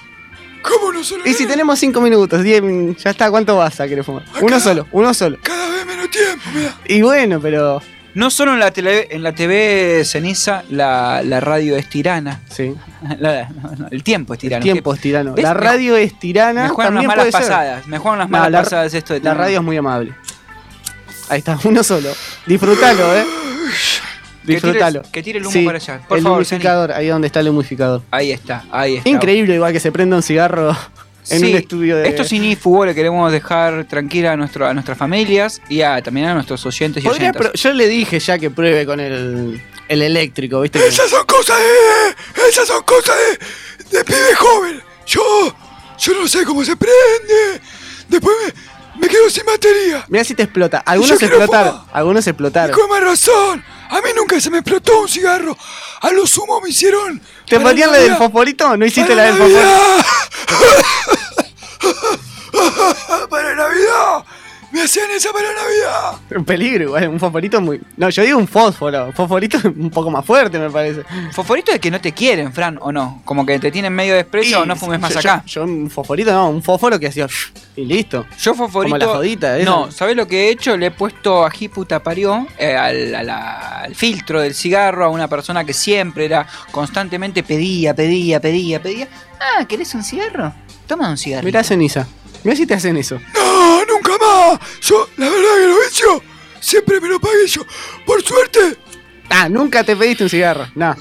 ¿Cómo 0.68 0.92
no 0.92 1.02
solo? 1.04 1.22
Y 1.26 1.32
si 1.34 1.46
tenemos 1.46 1.78
cinco 1.78 2.00
minutos, 2.00 2.42
diez, 2.42 2.62
min- 2.62 2.96
ya 2.96 3.10
está, 3.10 3.30
¿cuánto 3.30 3.56
vas 3.56 3.80
a 3.80 3.88
querer 3.88 4.04
fumar? 4.04 4.24
Uno 4.40 4.60
solo, 4.60 4.86
uno 4.92 5.14
solo. 5.14 5.38
Cada 5.42 5.68
vez 5.70 5.86
menos 5.86 6.10
tiempo, 6.10 6.44
mira. 6.54 6.74
Y 6.86 7.02
bueno, 7.02 7.40
pero. 7.40 7.80
No 8.14 8.30
solo 8.30 8.54
en 8.54 8.58
la, 8.58 8.72
tele, 8.72 9.06
en 9.10 9.22
la 9.22 9.32
TV 9.32 10.02
ceniza, 10.04 10.64
la, 10.70 11.22
la 11.22 11.38
radio 11.40 11.76
es 11.76 11.88
tirana. 11.88 12.40
Sí. 12.50 12.74
La- 13.20 13.48
no, 13.50 13.70
no, 13.78 13.86
el 13.92 14.02
tiempo 14.02 14.32
es 14.34 14.40
tirano. 14.40 14.58
El 14.64 14.72
tiempo 14.72 14.92
es 14.94 15.00
tirano. 15.00 15.34
¿Ves? 15.34 15.42
La 15.44 15.54
radio 15.54 15.94
es 15.96 16.18
tirana. 16.18 16.64
Me 16.64 16.68
juegan 16.70 16.94
también 16.94 17.06
malas 17.08 17.24
ser. 17.26 17.32
pasadas. 17.32 17.86
Me 17.86 17.98
juegan 17.98 18.18
No, 18.20 18.28
malas 18.28 18.50
la- 18.50 18.62
pasadas 18.62 18.94
esto 18.94 19.14
de 19.14 19.20
La 19.20 19.34
radio 19.34 19.58
es 19.58 19.64
muy 19.64 19.76
amable. 19.76 20.14
Ahí 21.28 21.38
está, 21.40 21.58
uno 21.62 21.84
solo. 21.84 22.10
Disfrútalo, 22.46 23.14
eh. 23.14 23.24
Que 24.48 24.60
tire- 24.60 24.72
Disfrútalo. 24.72 25.02
que 25.12 25.22
tire 25.22 25.38
el 25.38 25.44
humo 25.46 25.52
Sí, 25.52 25.64
para 25.64 25.78
allá. 25.78 26.00
Por 26.08 26.18
el 26.18 26.24
favor, 26.24 26.38
humificador, 26.38 26.92
ahí 26.92 27.06
donde 27.08 27.26
está 27.26 27.40
el 27.40 27.48
humificador. 27.48 28.02
Ahí 28.10 28.32
está, 28.32 28.64
ahí 28.70 28.96
está. 28.96 29.08
Increíble 29.08 29.54
igual 29.54 29.72
que 29.72 29.80
se 29.80 29.92
prenda 29.92 30.16
un 30.16 30.22
cigarro 30.22 30.70
en 31.30 31.40
Sí, 31.40 31.50
un 31.52 31.56
estudio 31.58 31.96
de. 31.96 32.08
Esto 32.08 32.24
sin 32.24 32.44
IFUBO 32.44 32.86
le 32.86 32.94
queremos 32.94 33.30
dejar 33.30 33.84
tranquila 33.84 34.32
a, 34.32 34.36
nuestro, 34.36 34.66
a 34.66 34.72
nuestras 34.74 34.96
familias 34.98 35.60
y 35.68 35.82
a, 35.82 36.00
también 36.02 36.26
a 36.28 36.34
nuestros 36.34 36.64
oyentes 36.66 37.02
y 37.04 37.06
Podría 37.06 37.30
oyentas. 37.30 37.50
pro- 37.50 37.52
yo 37.60 37.72
le 37.72 37.86
dije 37.88 38.18
ya 38.18 38.38
que 38.38 38.50
pruebe 38.50 38.86
con 38.86 38.98
el, 39.00 39.62
el 39.88 40.02
eléctrico, 40.02 40.60
¿viste? 40.60 40.84
Esas 40.86 41.10
son 41.10 41.24
cosas 41.26 41.56
de. 41.58 42.48
Esas 42.48 42.66
son 42.66 42.82
cosas 42.84 43.14
de. 43.90 43.98
de 43.98 44.04
pibe 44.04 44.34
joven. 44.36 44.80
Yo. 45.06 45.22
Yo 45.98 46.12
no 46.14 46.28
sé 46.28 46.44
cómo 46.44 46.64
se 46.64 46.76
prende. 46.76 47.60
Después 48.08 48.34
me, 48.94 49.00
me 49.00 49.08
quedo 49.08 49.28
sin 49.28 49.44
batería. 49.44 50.04
Mira 50.08 50.22
si 50.22 50.34
te 50.34 50.44
explota. 50.44 50.78
Algunos 50.78 51.20
explotaron. 51.20 51.80
Algunos 51.92 52.26
explotaron. 52.26 52.70
Y 52.76 52.80
con 52.80 52.88
más 52.88 53.02
razón. 53.02 53.64
A 53.90 54.00
mí 54.00 54.10
nunca 54.14 54.40
se 54.40 54.50
me 54.50 54.58
explotó 54.58 55.00
un 55.00 55.08
cigarro. 55.08 55.56
A 56.00 56.10
lo 56.10 56.26
sumo 56.26 56.60
me 56.60 56.70
hicieron. 56.70 57.20
¿Te 57.46 57.58
ponían 57.60 57.90
la 57.90 57.98
del 57.98 58.16
fosforito? 58.16 58.76
¿No 58.76 58.84
hiciste 58.86 59.14
la 59.14 59.24
del 59.24 59.34
fosforito? 59.36 59.68
para 63.30 63.54
Navidad. 63.54 64.24
Me 64.78 64.84
hacían 64.84 65.10
esa 65.10 65.32
para 65.32 65.48
Navidad. 65.48 66.20
Un 66.36 66.44
peligro 66.44 66.84
igual, 66.84 67.08
un 67.08 67.18
fosforito 67.18 67.60
muy. 67.60 67.80
No, 67.96 68.10
yo 68.10 68.22
digo 68.22 68.38
un 68.38 68.46
fósforo. 68.46 69.10
Fosforito 69.12 69.58
un 69.64 69.90
poco 69.90 70.08
más 70.08 70.24
fuerte, 70.24 70.56
me 70.56 70.70
parece. 70.70 71.02
Fosforito 71.32 71.72
es 71.72 71.80
que 71.80 71.90
no 71.90 72.00
te 72.00 72.12
quieren, 72.12 72.52
Fran, 72.52 72.78
o 72.80 72.92
no. 72.92 73.20
Como 73.24 73.44
que 73.44 73.58
te 73.58 73.72
tienen 73.72 73.92
medio 73.92 74.14
desprecio 74.14 74.60
o 74.60 74.66
no 74.66 74.76
fumes 74.76 75.00
más 75.00 75.14
yo, 75.14 75.18
acá. 75.18 75.42
Yo, 75.46 75.64
yo 75.64 75.72
un 75.72 75.90
fosforito 75.90 76.30
no, 76.32 76.50
un 76.50 76.62
fósforo 76.62 76.96
que 77.00 77.08
hacía. 77.08 77.26
Y 77.74 77.86
listo. 77.86 78.24
Yo 78.40 78.54
fosforito. 78.54 78.96
Como 78.96 79.12
la 79.12 79.18
jodita, 79.18 79.58
esa. 79.58 79.68
No, 79.68 79.90
¿sabés 79.90 80.14
lo 80.14 80.28
que 80.28 80.46
he 80.46 80.50
hecho? 80.50 80.76
Le 80.76 80.86
he 80.86 80.90
puesto 80.92 81.44
ají 81.44 81.66
puta 81.66 82.00
parió 82.00 82.46
eh, 82.56 82.76
al 82.76 83.96
filtro 83.96 84.40
del 84.40 84.54
cigarro 84.54 85.06
a 85.06 85.08
una 85.08 85.26
persona 85.26 85.64
que 85.64 85.74
siempre 85.74 86.26
era 86.26 86.46
constantemente 86.70 87.42
pedía, 87.42 87.94
pedía, 87.94 88.38
pedía, 88.38 88.80
pedía. 88.80 89.08
Ah, 89.40 89.64
¿querés 89.64 89.92
un 89.96 90.04
cigarro? 90.04 90.54
Toma 90.86 91.10
un 91.10 91.18
cigarro. 91.18 91.44
Mirá 91.44 91.64
ceniza. 91.64 92.06
Mirá 92.44 92.54
si 92.54 92.64
te 92.64 92.74
hacen 92.74 92.96
eso. 92.96 93.18
No, 93.34 93.77
Yo, 94.82 95.08
la 95.16 95.28
verdad 95.28 95.54
que 95.60 95.66
lo 95.66 95.78
vicio, 95.80 96.22
siempre 96.60 97.00
me 97.00 97.08
lo 97.08 97.20
pagué 97.20 97.46
yo. 97.46 97.62
Por 98.06 98.22
suerte, 98.22 98.76
Ah, 99.30 99.48
nunca 99.48 99.84
te 99.84 99.94
pediste 99.94 100.24
un 100.24 100.30
cigarro. 100.30 100.66
No. 100.74 100.96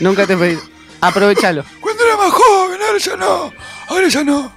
Nunca 0.00 0.26
te 0.26 0.34
pediste. 0.36 0.64
Aprovechalo. 1.00 1.62
cuando 1.80 2.02
era 2.04 2.16
más 2.16 2.32
joven, 2.32 2.80
ahora 2.80 2.98
ya 2.98 3.16
no. 3.16 3.52
Ahora 3.88 4.08
ya 4.08 4.24
no. 4.24 4.52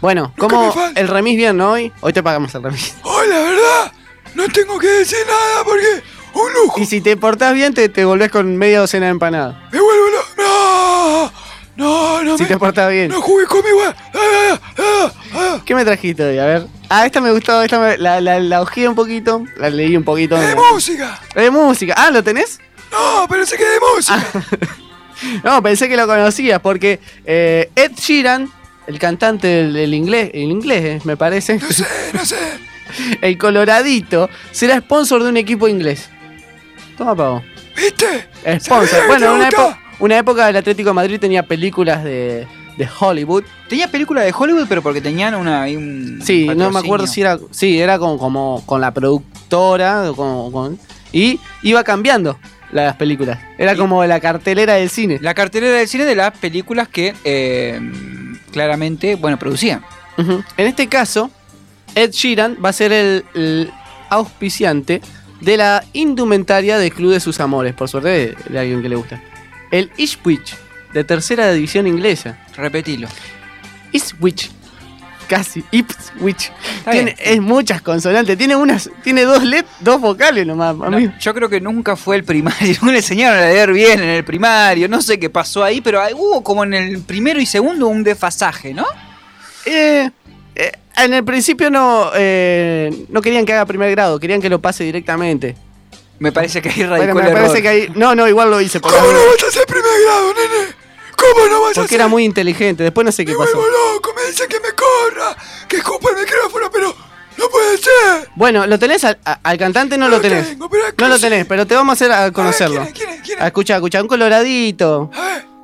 Bueno, 0.00 0.32
como 0.38 0.72
el 0.94 1.08
remis 1.08 1.36
bien, 1.36 1.56
¿no? 1.56 1.72
Hoy, 1.72 1.92
hoy 2.00 2.12
te 2.12 2.22
pagamos 2.22 2.54
el 2.54 2.62
remis. 2.62 2.94
Hoy, 3.02 3.26
la 3.28 3.38
verdad, 3.40 3.92
no 4.36 4.46
tengo 4.48 4.78
que 4.78 4.86
decir 4.86 5.18
nada 5.26 5.64
porque 5.64 6.02
un 6.34 6.52
lujo. 6.52 6.80
Y 6.80 6.86
si 6.86 7.00
te 7.00 7.16
portás 7.16 7.52
bien, 7.54 7.74
te, 7.74 7.88
te 7.88 8.04
volvés 8.04 8.30
con 8.30 8.56
media 8.56 8.78
docena 8.78 9.06
de 9.06 9.10
empanadas. 9.12 9.56
Me 9.72 9.80
vuelvo 9.80 10.04
loco. 10.10 10.28
No, 10.38 11.32
no, 11.76 12.22
no. 12.22 12.36
Si 12.36 12.44
me- 12.44 12.48
te 12.50 12.56
portás 12.58 12.88
bien. 12.92 13.08
No 13.08 13.20
jugué 13.20 13.46
conmigo. 13.46 13.80
Ah, 13.84 14.60
ah, 14.78 15.12
ah. 15.34 15.60
¿Qué 15.66 15.74
me 15.74 15.84
trajiste 15.84 16.22
hoy? 16.22 16.38
A 16.38 16.46
ver. 16.46 16.66
Ah, 16.90 17.04
esta 17.04 17.20
me 17.20 17.30
gustó, 17.32 17.62
esta 17.62 17.78
me, 17.78 17.98
la, 17.98 18.20
la, 18.20 18.40
la 18.40 18.62
un 18.62 18.94
poquito, 18.94 19.44
la 19.56 19.68
leí 19.68 19.96
un 19.96 20.04
poquito. 20.04 20.36
De 20.36 20.54
música. 20.54 21.20
De 21.34 21.50
música. 21.50 21.94
Ah, 21.96 22.10
¿lo 22.10 22.22
tenés? 22.22 22.60
No, 22.90 23.26
pero 23.28 23.44
sé 23.44 23.56
que 23.56 23.64
de 23.64 23.78
música. 23.94 24.26
No, 25.42 25.60
pensé 25.64 25.88
que 25.88 25.96
lo 25.96 26.06
conocías 26.06 26.60
porque 26.60 27.00
eh, 27.26 27.70
Ed 27.74 27.90
Sheeran, 27.96 28.48
el 28.86 29.00
cantante 29.00 29.48
del, 29.48 29.72
del 29.72 29.92
inglés, 29.92 30.30
el 30.32 30.42
inglés 30.42 30.84
eh, 30.84 31.00
me 31.02 31.16
parece. 31.16 31.58
No 31.58 31.68
sé, 31.72 31.84
no 32.12 32.24
sé. 32.24 32.36
el 33.20 33.36
coloradito, 33.36 34.30
será 34.52 34.78
sponsor 34.78 35.24
de 35.24 35.30
un 35.30 35.36
equipo 35.36 35.66
inglés. 35.66 36.08
Toma, 36.96 37.16
pavo. 37.16 37.42
¿Viste? 37.76 38.28
Sponsor. 38.60 39.08
Bueno, 39.08 39.26
te 39.26 39.56
una, 39.56 39.78
una 39.98 40.18
época 40.18 40.48
el 40.48 40.56
Atlético 40.56 40.90
de 40.90 40.94
Madrid 40.94 41.20
tenía 41.20 41.42
películas 41.42 42.04
de, 42.04 42.46
de 42.78 42.88
Hollywood. 42.98 43.44
Tenía 43.68 43.88
películas 43.90 44.24
de 44.24 44.32
Hollywood, 44.36 44.66
pero 44.68 44.82
porque 44.82 45.00
tenían 45.02 45.34
una. 45.34 45.64
un 45.64 46.20
Sí, 46.24 46.46
no 46.56 46.70
me 46.70 46.78
acuerdo 46.78 47.06
si 47.06 47.20
era. 47.20 47.38
Sí, 47.50 47.78
era 47.78 47.98
con, 47.98 48.16
como 48.16 48.62
con 48.64 48.80
la 48.80 48.92
productora. 48.94 50.10
o 50.10 50.16
con- 50.16 50.52
con- 50.52 50.78
y 51.12 51.38
iba 51.62 51.82
cambiando 51.84 52.38
las 52.72 52.96
películas. 52.96 53.38
Era 53.58 53.74
como 53.76 54.04
la 54.04 54.20
cartelera 54.20 54.74
del 54.74 54.90
cine. 54.90 55.18
La 55.20 55.34
cartelera 55.34 55.76
del 55.78 55.88
cine 55.88 56.04
de 56.04 56.14
las 56.14 56.36
películas 56.38 56.88
que 56.88 57.14
eh, 57.24 57.80
claramente, 58.52 59.14
bueno, 59.16 59.38
producían. 59.38 59.82
En 60.18 60.66
este 60.66 60.86
caso, 60.88 61.30
Ed 61.94 62.10
Sheeran 62.10 62.56
va 62.62 62.70
a 62.70 62.72
ser 62.72 62.92
el, 62.92 63.24
el 63.34 63.70
auspiciante 64.10 65.00
de 65.40 65.56
la 65.56 65.84
indumentaria 65.92 66.76
del 66.76 66.92
Club 66.92 67.12
de 67.12 67.20
sus 67.20 67.38
Amores, 67.40 67.72
por 67.74 67.88
suerte 67.88 68.34
de, 68.48 68.58
alguien 68.58 68.82
que 68.82 68.88
le 68.88 68.96
gusta. 68.96 69.22
El 69.70 69.90
Ipswich, 69.96 70.56
de 70.92 71.04
tercera 71.04 71.52
división 71.52 71.86
inglesa. 71.86 72.38
Repetilo. 72.56 73.08
Ipswich. 73.92 74.50
Casi, 75.28 75.62
Ipswich. 75.72 76.50
Tiene, 76.90 77.14
es 77.18 77.40
muchas 77.40 77.82
consonantes, 77.82 78.38
tiene 78.38 78.56
unas, 78.56 78.90
tiene 79.02 79.24
dos 79.24 79.44
let, 79.44 79.66
dos 79.80 80.00
vocales 80.00 80.46
nomás. 80.46 80.74
No, 80.74 80.98
yo 80.98 81.34
creo 81.34 81.50
que 81.50 81.60
nunca 81.60 81.96
fue 81.96 82.16
el 82.16 82.24
primario. 82.24 82.76
No 82.82 82.90
le 82.90 82.98
enseñaron 82.98 83.38
a 83.38 83.42
leer 83.42 83.72
bien 83.72 84.02
en 84.02 84.08
el 84.08 84.24
primario. 84.24 84.88
No 84.88 85.02
sé 85.02 85.18
qué 85.18 85.28
pasó 85.28 85.62
ahí, 85.62 85.82
pero 85.82 86.00
hubo 86.14 86.42
como 86.42 86.64
en 86.64 86.72
el 86.72 87.00
primero 87.02 87.38
y 87.40 87.46
segundo 87.46 87.88
un 87.88 88.02
desfasaje, 88.02 88.72
¿no? 88.72 88.86
Eh, 89.66 90.10
eh, 90.54 90.72
en 90.96 91.12
el 91.12 91.24
principio 91.24 91.70
no, 91.70 92.10
eh, 92.14 93.04
no 93.10 93.20
querían 93.20 93.44
que 93.44 93.52
haga 93.52 93.66
primer 93.66 93.90
grado, 93.90 94.18
querían 94.18 94.40
que 94.40 94.48
lo 94.48 94.62
pase 94.62 94.84
directamente. 94.84 95.56
Me 96.18 96.32
parece 96.32 96.60
que 96.62 96.68
ahí 96.68 96.82
radicó 96.82 96.96
Bueno, 96.96 97.14
me 97.14 97.20
el 97.22 97.26
error. 97.28 97.40
parece 97.42 97.62
que 97.62 97.68
ahí. 97.68 97.92
No, 97.94 98.14
no, 98.14 98.26
igual 98.28 98.50
lo 98.50 98.60
hice. 98.60 98.80
Porque, 98.80 98.98
¿Cómo 98.98 99.12
no 99.12 99.18
vas 99.18 99.44
a 99.44 99.46
hacer 99.48 99.66
primer 99.66 99.84
grado, 100.04 100.34
nene? 100.34 100.74
¿Cómo 101.16 101.46
no 101.48 101.60
vas 101.62 101.70
a 101.70 101.74
porque 101.74 101.80
hacer? 101.86 101.94
era 102.00 102.08
muy 102.08 102.24
inteligente. 102.24 102.82
Después 102.82 103.04
no 103.04 103.12
sé 103.12 103.24
qué 103.24 103.32
Me 103.32 103.38
pasó. 103.38 103.56
vuelvo 103.56 103.72
loco, 103.94 104.12
me 104.16 104.30
dicen 104.30 104.48
que 104.48 104.60
me 104.60 104.70
corra, 104.72 105.36
que 105.68 105.76
escupa 105.78 106.10
el 106.10 106.16
micrófono, 106.24 106.70
pero 106.72 106.94
ser. 107.76 108.28
Bueno, 108.34 108.66
lo 108.66 108.78
tenés 108.78 109.04
al, 109.04 109.18
al 109.24 109.58
cantante, 109.58 109.96
no, 109.96 110.08
lo 110.08 110.20
tenés. 110.20 110.56
no 110.58 111.08
lo 111.08 111.18
tenés, 111.18 111.46
pero 111.46 111.66
te 111.66 111.74
vamos 111.74 111.92
a 111.92 111.94
hacer 111.94 112.12
a 112.12 112.32
conocerlo. 112.32 112.86
Ah, 113.38 113.46
escucha, 113.46 113.76
escucha, 113.76 114.02
un 114.02 114.08
coloradito. 114.08 115.10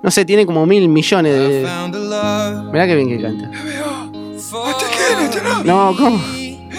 No 0.03 0.11
sé, 0.11 0.25
tiene 0.25 0.45
como 0.47 0.67
mil 0.67 0.89
millones 0.89 1.33
de. 1.33 1.69
Mirá 2.73 2.87
que 2.87 2.95
bien 2.95 3.09
que 3.09 3.23
canta. 3.23 3.51
¿Este 4.71 4.85
quién? 4.97 5.21
¿Este 5.29 5.41
no? 5.43 5.65
No, 5.65 5.97
¿cómo? 5.97 6.23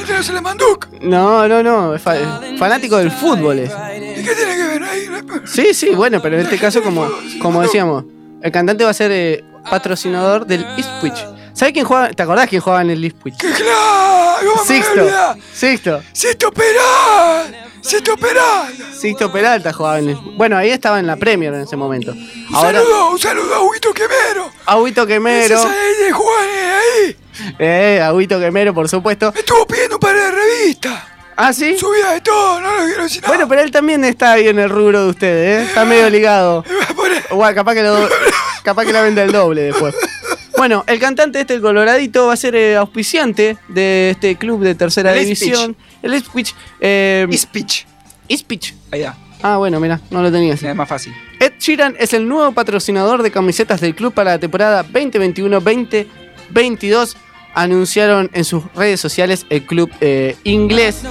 ¿Este 0.07 0.33
no 0.33 0.41
el? 0.41 0.87
No, 1.01 1.47
no, 1.47 1.63
no. 1.63 1.95
Es 1.95 2.01
fa- 2.01 2.15
fanático 2.57 2.97
del 2.97 3.11
fútbol. 3.11 3.59
es. 3.59 3.71
¿Y 3.71 4.23
qué 4.23 4.35
tiene 4.35 4.55
que 4.55 4.63
ver 4.63 4.83
ahí? 4.83 5.09
Sí, 5.45 5.73
sí, 5.73 5.89
bueno, 5.89 6.21
pero 6.21 6.35
en 6.37 6.43
este 6.43 6.57
caso, 6.57 6.81
como, 6.83 7.09
como 7.41 7.61
decíamos, 7.61 8.05
el 8.41 8.51
cantante 8.51 8.83
va 8.83 8.91
a 8.91 8.93
ser 8.93 9.11
eh, 9.11 9.43
patrocinador 9.69 10.45
del 10.45 10.65
Ipswich. 10.77 11.25
¿Sabes 11.53 11.73
quién 11.73 11.85
juega? 11.85 12.11
¿Te 12.11 12.21
acordás 12.23 12.49
quién 12.49 12.61
jugaba 12.61 12.81
en 12.81 12.89
el 12.91 13.03
Ipswich? 13.03 13.37
¡Claro! 13.37 14.35
¿Cómo 14.39 14.63
me 14.65 14.79
voy 14.79 14.79
a 14.79 15.33
Sixto. 15.33 15.41
Sixto. 15.53 16.01
¡Sixto 16.13 16.51
Peral! 16.51 17.55
¡Sixto 17.81 18.17
Peral! 18.17 18.73
Sixto 18.93 19.31
Peralta 19.31 19.71
jugaba 19.73 19.99
en 19.99 20.09
el. 20.09 20.15
Bueno, 20.37 20.57
ahí 20.57 20.69
estaba 20.71 20.99
en 20.99 21.07
la 21.07 21.15
Premier 21.15 21.53
en 21.53 21.61
ese 21.61 21.75
momento. 21.77 22.11
Un 22.11 22.29
Ahora, 22.55 22.79
saludo, 22.79 23.11
un 23.11 23.19
saludo 23.19 23.55
a 23.55 23.61
Huguito 23.61 23.93
Quemero. 23.93 24.51
Agüito 24.65 25.05
Quemero. 25.07 25.45
Ese 25.45 25.53
es 25.53 25.65
ahí 25.65 26.05
de 26.05 26.11
ahí. 27.05 27.17
Eh, 27.59 28.01
Agüito 28.01 28.39
Quemero, 28.39 28.73
por 28.73 28.89
supuesto. 28.89 29.33
Estuvo 29.35 29.65
pidiendo 29.65 29.95
un 29.95 29.99
par 29.99 30.15
de 30.15 30.31
revistas. 30.31 31.03
¿Ah, 31.37 31.51
sí? 31.51 31.77
Subía 31.77 32.11
de 32.11 32.21
todo, 32.21 32.61
no 32.61 32.79
lo 32.79 32.85
quiero 32.85 33.03
decir 33.03 33.21
nada. 33.21 33.33
Bueno, 33.33 33.49
pero 33.49 33.61
él 33.61 33.71
también 33.71 34.05
está 34.05 34.33
ahí 34.33 34.47
en 34.47 34.59
el 34.59 34.69
rubro 34.69 35.03
de 35.03 35.09
ustedes, 35.09 35.63
¿eh? 35.63 35.67
Está 35.67 35.83
medio 35.83 36.09
ligado. 36.09 36.63
Igual, 37.29 37.53
capaz 37.53 37.73
que, 37.73 37.83
lo, 37.83 38.07
capaz 38.63 38.85
que 38.85 38.93
la 38.93 39.01
vende 39.01 39.23
el 39.23 39.31
doble 39.31 39.63
después. 39.63 39.93
Bueno, 40.57 40.83
el 40.87 40.99
cantante 40.99 41.41
este, 41.41 41.55
el 41.55 41.61
Coloradito, 41.61 42.27
va 42.27 42.33
a 42.33 42.37
ser 42.37 42.55
eh, 42.55 42.77
auspiciante 42.77 43.57
de 43.67 44.11
este 44.11 44.37
club 44.37 44.61
de 44.61 44.75
tercera 44.75 45.13
El 45.13 45.23
división. 45.23 45.75
El 46.01 46.15
Ipswich. 46.15 46.55
Eh, 46.79 47.27
Ipswich. 47.29 47.85
Ipswich. 48.29 48.73
Ahí 48.91 49.01
va. 49.01 49.17
Ah, 49.41 49.57
bueno, 49.57 49.79
mira, 49.79 49.99
no 50.09 50.21
lo 50.21 50.31
tenía 50.31 50.53
así. 50.53 50.65
Es 50.65 50.75
más 50.75 50.87
fácil. 50.87 51.13
Ed 51.39 51.53
Sheeran 51.59 51.95
es 51.99 52.13
el 52.13 52.27
nuevo 52.27 52.51
patrocinador 52.53 53.21
de 53.21 53.31
camisetas 53.31 53.81
del 53.81 53.93
club 53.93 54.13
para 54.13 54.31
la 54.31 54.39
temporada 54.39 54.85
2021-2022. 54.85 57.15
Anunciaron 57.55 58.29
en 58.33 58.43
sus 58.45 58.63
redes 58.75 58.99
sociales 58.99 59.45
el 59.49 59.65
club 59.65 59.89
eh, 60.01 60.35
inglés. 60.43 61.01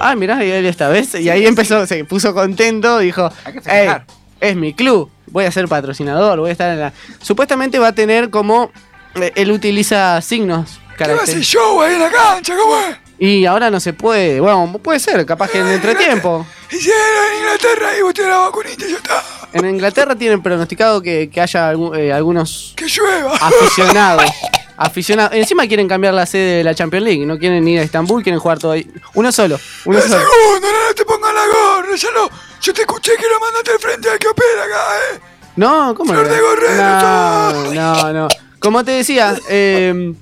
Ah, 0.00 0.16
mirá, 0.16 0.44
y 0.44 0.50
él 0.50 0.66
esta 0.66 0.88
vez. 0.88 1.14
Y 1.14 1.28
ahí 1.30 1.46
empezó, 1.46 1.86
se 1.86 2.04
puso 2.04 2.34
contento, 2.34 2.98
dijo: 2.98 3.30
Hay 3.44 3.52
que 3.52 3.58
"Ey, 3.58 3.64
festejar. 3.64 4.06
es 4.40 4.56
mi 4.56 4.74
club, 4.74 5.10
voy 5.26 5.44
a 5.44 5.52
ser 5.52 5.68
patrocinador, 5.68 6.40
voy 6.40 6.48
a 6.48 6.52
estar 6.52 6.70
en 6.72 6.80
la. 6.80 6.92
Supuestamente 7.20 7.78
va 7.78 7.88
a 7.88 7.92
tener 7.92 8.30
como. 8.30 8.72
eh, 9.14 9.30
él 9.36 9.52
utiliza 9.52 10.20
signos. 10.20 10.80
¿Qué 10.98 11.04
va 11.12 11.20
a 11.20 11.22
hacer 11.24 11.40
show 11.42 11.80
ahí 11.82 11.94
en 11.94 12.00
la 12.00 12.10
cancha? 12.10 12.54
¿Cómo 12.56 12.76
es? 12.78 12.96
Y 13.18 13.44
ahora 13.46 13.70
no 13.70 13.78
se 13.78 13.92
puede. 13.92 14.40
Bueno, 14.40 14.78
puede 14.82 14.98
ser, 14.98 15.24
capaz 15.26 15.50
que 15.50 15.58
en 15.60 15.68
entretiempo. 15.68 16.46
Y 16.70 16.76
si 16.76 16.88
era 16.90 16.98
en 17.32 17.38
Inglaterra 17.40 17.98
y 17.98 18.02
vos 18.02 18.14
tenés 18.14 18.30
la 18.30 18.38
vacunita 18.38 18.84
y 18.86 18.90
ya 18.90 18.96
está. 18.96 19.22
En 19.54 19.68
Inglaterra 19.68 20.14
tienen 20.16 20.42
pronosticado 20.42 21.00
que, 21.00 21.30
que 21.30 21.40
haya 21.40 21.72
algu- 21.72 21.96
eh, 21.96 22.12
algunos 22.12 22.72
Que 22.76 22.86
llueva. 22.86 23.36
aficionados. 23.36 24.24
aficionados. 24.76 25.34
Encima 25.34 25.66
quieren 25.66 25.86
cambiar 25.88 26.12
la 26.14 26.26
sede 26.26 26.58
de 26.58 26.64
la 26.64 26.74
Champions 26.74 27.04
League. 27.04 27.24
No 27.24 27.38
quieren 27.38 27.66
ir 27.68 27.78
a 27.78 27.82
Estambul, 27.82 28.22
quieren 28.22 28.40
jugar 28.40 28.58
todo 28.58 28.72
ahí. 28.72 28.86
Uno 29.14 29.30
solo. 29.32 29.58
Uno 29.84 30.00
solo. 30.00 30.14
segundo, 30.18 30.66
no, 30.72 30.88
no 30.88 30.94
te 30.94 31.04
pongas 31.04 31.32
la 31.32 31.42
gorra, 31.46 31.96
ya 31.96 32.08
no. 32.10 32.28
Yo 32.60 32.72
te 32.74 32.80
escuché 32.82 33.12
que 33.16 33.22
lo 33.32 33.38
mandaste 33.40 33.70
al 33.72 33.78
frente 33.78 34.10
al 34.10 34.18
que 34.18 34.26
opera 34.28 34.64
acá, 34.64 34.76
eh. 35.14 35.20
No, 35.56 35.94
¿cómo 35.94 36.12
Flor 36.12 36.26
no? 36.26 36.32
de 36.34 36.40
Gorrero, 36.40 36.74
No, 36.82 37.72
no, 37.74 38.12
no. 38.12 38.28
Como 38.58 38.84
te 38.84 38.90
decía, 38.90 39.36
eh, 39.48 40.12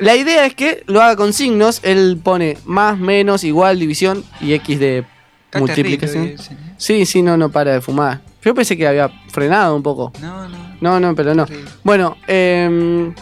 la 0.00 0.16
idea 0.16 0.44
es 0.46 0.54
que 0.54 0.82
lo 0.86 1.00
haga 1.00 1.14
con 1.14 1.32
signos. 1.32 1.78
Él 1.84 2.18
pone 2.20 2.58
más, 2.64 2.98
menos, 2.98 3.44
igual, 3.44 3.78
división 3.78 4.24
y 4.40 4.54
X 4.54 4.80
de 4.80 5.04
Está 5.44 5.60
multiplicación. 5.60 6.24
terrible, 6.24 6.42
ese. 6.42 6.56
Sí, 6.78 7.06
sí, 7.06 7.22
no, 7.22 7.36
no 7.36 7.50
para 7.50 7.74
de 7.74 7.80
fumar. 7.80 8.22
Yo 8.44 8.54
pensé 8.54 8.76
que 8.76 8.86
había 8.86 9.08
frenado 9.30 9.76
un 9.76 9.82
poco. 9.82 10.12
No, 10.20 10.48
no. 10.48 10.58
No, 10.80 10.98
no, 11.00 11.14
pero 11.14 11.34
no. 11.34 11.46
Bueno, 11.84 12.16
eh, 12.26 13.12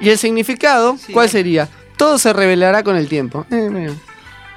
¿y 0.00 0.08
el 0.08 0.18
significado 0.18 0.96
cuál 1.12 1.28
sería? 1.28 1.68
Todo 1.96 2.18
se 2.18 2.32
revelará 2.32 2.82
con 2.82 2.96
el 2.96 3.08
tiempo. 3.08 3.44
Eh, 3.50 3.68
medio. 3.70 3.94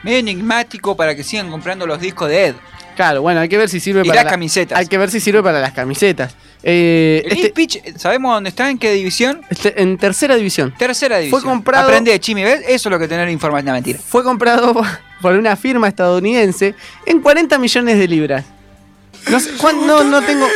Medio 0.03 0.19
enigmático 0.19 0.95
para 0.95 1.15
que 1.15 1.23
sigan 1.23 1.49
comprando 1.49 1.87
los 1.87 1.99
discos 1.99 2.29
de 2.29 2.45
Ed. 2.47 2.55
Claro, 2.95 3.21
bueno, 3.23 3.41
hay 3.41 3.49
que 3.49 3.57
ver 3.57 3.67
si 3.67 3.79
sirve 3.79 4.03
Y 4.05 4.07
para 4.07 4.23
las 4.23 4.31
camisetas. 4.31 4.77
Hay 4.79 4.87
que 4.87 4.97
ver 4.97 5.09
si 5.11 5.19
sirve 5.19 5.43
para 5.43 5.59
las 5.59 5.73
camisetas. 5.73 6.35
Eh, 6.63 7.23
El 7.25 7.31
este- 7.33 7.47
Ipswich, 7.47 7.97
¿sabemos 7.97 8.33
dónde 8.33 8.49
está? 8.49 8.69
¿En 8.69 8.77
qué 8.77 8.91
división? 8.93 9.41
este- 9.49 9.81
en 9.81 9.97
tercera 9.97 10.35
división. 10.35 10.73
Tercera 10.77 11.17
división. 11.17 11.41
Fue 11.41 11.49
comprado- 11.49 11.87
Aprende, 11.89 12.17
Chimi, 12.19 12.43
¿ves? 12.43 12.61
Eso 12.67 12.89
es 12.89 12.91
lo 12.91 12.97
que 12.99 13.07
tener 13.07 13.27
información. 13.29 13.65
No, 13.65 13.73
mentira. 13.73 13.99
Fue 13.99 14.23
comprado 14.23 14.73
por 15.21 15.33
una 15.33 15.55
firma 15.55 15.87
estadounidense 15.89 16.73
en 17.05 17.19
40 17.21 17.57
millones 17.57 17.97
de 17.99 18.07
libras. 18.07 18.45
No, 19.29 19.39
sé, 19.39 19.51
¿cuán- 19.57 19.85
no, 19.87 20.03
no 20.03 20.21
tengo. 20.21 20.47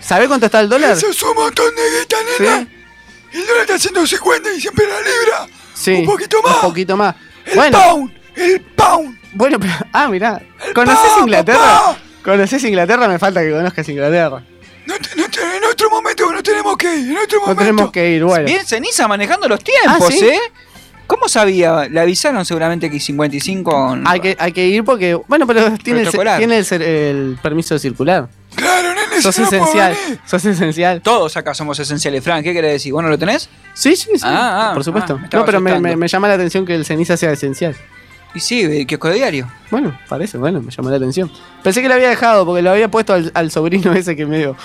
¿Sabés 0.00 0.28
cuánto 0.28 0.46
está 0.46 0.60
el 0.60 0.68
dólar? 0.68 0.92
Eso 0.92 1.08
es 1.08 1.22
un 1.22 1.34
montón 1.34 1.66
de 1.74 1.82
guita, 2.00 2.16
nena. 2.38 2.68
El 3.32 3.46
dólar 3.46 3.60
está 3.62 3.74
haciendo 3.74 4.06
50 4.06 4.52
y 4.52 4.60
siempre 4.60 4.86
la 4.86 4.98
libra. 5.00 5.46
Sí. 5.74 5.92
Un 5.92 6.06
poquito 6.06 6.42
más. 6.42 6.54
Un 6.56 6.60
poquito 6.62 6.96
más. 6.96 7.14
El 7.46 7.54
bueno, 7.56 7.78
pound. 7.82 8.12
El 8.36 8.60
pound. 8.60 9.18
bueno, 9.32 9.58
pero. 9.60 9.72
Ah, 9.92 10.08
mirá. 10.08 10.40
¿Conoces 10.74 10.98
pound, 11.10 11.20
Inglaterra? 11.22 11.58
papá. 11.58 11.98
¿Conoces 12.24 12.64
Inglaterra? 12.64 13.08
Me 13.08 13.18
falta 13.18 13.40
que 13.42 13.50
conozcas 13.50 13.88
Inglaterra. 13.88 14.42
No 14.86 14.94
no 15.16 15.24
en 15.24 15.64
otro 15.64 15.90
momento 15.90 16.30
no 16.32 16.42
tenemos 16.42 16.76
que 16.76 16.94
ir. 16.96 17.10
En 17.10 17.18
otro 17.18 17.38
No 17.38 17.42
momento. 17.46 17.60
tenemos 17.60 17.92
que 17.92 18.10
ir, 18.10 18.24
bueno. 18.24 18.44
Bien 18.46 18.66
ceniza 18.66 19.06
manejando 19.08 19.48
los 19.48 19.62
tiempos, 19.62 20.08
Ah, 20.08 20.10
¿sí? 20.10 20.24
¿eh? 20.28 20.40
¿Cómo 21.12 21.28
sabía? 21.28 21.88
Le 21.90 22.00
avisaron 22.00 22.42
seguramente 22.46 22.90
que 22.90 22.98
55 22.98 23.70
con... 23.70 24.08
Hay 24.08 24.18
que, 24.18 24.34
hay 24.38 24.50
que 24.52 24.66
ir 24.66 24.82
porque. 24.82 25.14
Bueno, 25.28 25.46
pero 25.46 25.70
tiene, 25.76 26.00
el, 26.00 26.10
tiene 26.10 26.58
el, 26.58 27.38
permiso 27.42 27.74
de 27.74 27.80
circular. 27.80 28.28
Claro, 28.54 28.88
Sos 29.20 29.38
no 29.38 29.46
puedo 29.46 29.62
esencial. 29.62 29.96
Sos 30.24 30.44
esencial. 30.46 31.02
Todos 31.02 31.36
acá 31.36 31.52
somos 31.52 31.78
esenciales, 31.78 32.24
Frank. 32.24 32.42
¿Qué 32.42 32.54
querés 32.54 32.72
decir? 32.72 32.94
¿Vos 32.94 33.02
no 33.02 33.10
lo 33.10 33.18
tenés? 33.18 33.50
Sí, 33.74 33.94
sí, 33.94 34.08
sí. 34.14 34.22
Ah, 34.22 34.70
ah, 34.70 34.74
por 34.74 34.84
supuesto. 34.84 35.20
ah, 35.22 35.28
no, 35.30 35.44
pero 35.44 35.60
me, 35.60 35.72
asustando. 35.72 35.88
me- 35.90 35.96
me 35.96 36.08
llama 36.08 36.28
la 36.28 36.34
atención 36.34 36.64
que 36.64 36.74
el 36.74 36.86
ceniza 36.86 37.18
sea 37.18 37.32
esencial. 37.32 37.76
Y 38.34 38.40
sí, 38.40 38.86
kiosco 38.86 39.08
de 39.08 39.16
diario. 39.16 39.52
Bueno, 39.70 39.98
parece, 40.08 40.38
bueno, 40.38 40.62
me 40.62 40.70
llamó 40.70 40.88
la 40.88 40.96
atención. 40.96 41.30
Pensé 41.62 41.82
que 41.82 41.88
lo 41.88 41.94
había 41.94 42.08
dejado 42.08 42.46
porque 42.46 42.62
lo 42.62 42.70
había 42.70 42.90
puesto 42.90 43.12
al, 43.12 43.30
al 43.34 43.50
sobrino 43.50 43.92
ese 43.94 44.16
que 44.16 44.24
medio. 44.24 44.56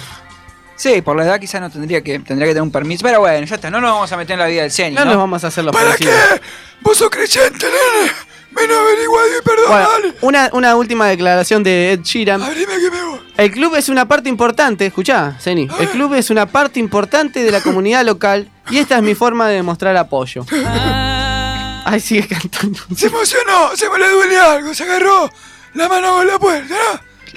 Sí, 0.77 1.01
por 1.01 1.17
la 1.17 1.23
edad 1.25 1.39
quizás 1.39 1.59
no 1.59 1.69
tendría 1.69 2.01
que 2.03 2.19
tendría 2.19 2.47
que 2.47 2.53
tener 2.53 2.61
un 2.61 2.71
permiso. 2.71 3.03
Pero 3.03 3.19
bueno, 3.19 3.45
ya 3.45 3.55
está. 3.55 3.69
No 3.71 3.81
nos 3.81 3.91
vamos 3.91 4.11
a 4.11 4.17
meter 4.17 4.33
en 4.35 4.39
la 4.39 4.45
vida 4.45 4.61
del 4.61 4.71
Ceni, 4.71 4.95
No, 4.95 5.03
¿no? 5.05 5.11
nos 5.11 5.17
vamos 5.17 5.43
a 5.43 5.47
hacer 5.47 5.63
los 5.63 5.73
¿Para 5.73 5.87
parecidos. 5.89 6.13
qué? 6.35 6.41
Vos 6.81 6.97
sos 6.97 7.09
creyente, 7.09 7.65
nene. 7.65 8.11
Ven 8.51 8.71
averiguado 8.71 9.27
y 9.27 9.43
perdón, 9.43 9.65
Bueno, 9.67 10.15
una, 10.21 10.49
una 10.53 10.75
última 10.75 11.07
declaración 11.07 11.61
de 11.63 11.91
Ed 11.93 12.01
Sheeran. 12.01 12.41
Abrime 12.41 12.73
que 12.79 12.89
me 12.91 13.03
voy. 13.03 13.19
El 13.37 13.51
club 13.51 13.75
es 13.75 13.89
una 13.89 14.07
parte 14.07 14.29
importante, 14.29 14.85
escuchá, 14.85 15.35
Zeni. 15.39 15.67
El 15.79 15.89
club 15.89 16.13
es 16.15 16.29
una 16.29 16.45
parte 16.47 16.79
importante 16.79 17.43
de 17.43 17.51
la 17.51 17.61
comunidad 17.61 18.03
local 18.05 18.49
y 18.69 18.77
esta 18.79 18.95
es 18.97 19.03
mi 19.03 19.13
forma 19.15 19.47
de 19.47 19.55
demostrar 19.55 19.95
apoyo. 19.97 20.43
Ay, 21.85 21.99
sigue 21.99 22.27
cantando. 22.27 22.79
Se 22.95 23.07
emocionó, 23.07 23.75
se 23.75 23.89
me 23.89 23.97
le 23.99 24.09
duele 24.09 24.37
algo, 24.39 24.73
se 24.73 24.83
agarró 24.83 25.29
la 25.73 25.87
mano 25.87 26.13
con 26.15 26.27
la 26.27 26.39
puerta. 26.39 26.75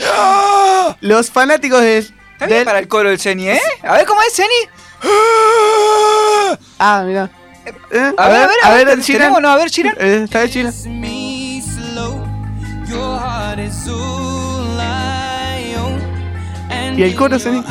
¡Ah! 0.06 0.96
Los 1.00 1.30
fanáticos 1.30 1.80
de. 1.82 2.06
Está 2.40 2.46
bien 2.46 2.64
para 2.64 2.78
el 2.78 2.88
coro 2.88 3.08
del 3.10 3.18
Ceni, 3.20 3.48
¿eh? 3.48 3.60
A 3.82 3.94
ver 3.94 4.06
cómo 4.06 4.20
es 4.22 4.34
Ceni. 4.34 4.48
¡Ah! 5.02 6.58
Ah, 6.78 7.02
mira. 7.06 7.30
Eh, 7.92 8.12
A 8.16 8.28
ver, 8.28 8.36
a 8.42 8.46
ver, 8.46 8.56
a 8.64 8.70
ver, 8.70 9.00
Sheeran. 9.00 9.02
¿tenemos, 9.04 9.42
no? 9.42 9.50
A 9.50 9.56
ver, 9.56 9.68
Sheeran. 9.68 9.94
Eh, 9.98 10.20
Está 10.24 10.42
Ed 10.42 10.48
Sheeran. 10.50 10.72
Y 16.96 17.02
el 17.02 17.14
coro, 17.14 17.38
Zeni. 17.38 17.62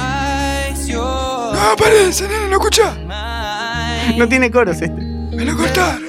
No 0.92 1.72
aparece, 1.72 2.28
nene, 2.28 2.48
¿no 2.50 2.58
escuchá? 2.58 2.94
No 4.18 4.28
tiene 4.28 4.50
coros 4.52 4.76
este. 4.82 4.90
Me 4.90 5.46
lo 5.46 5.56
cortaron. 5.58 6.02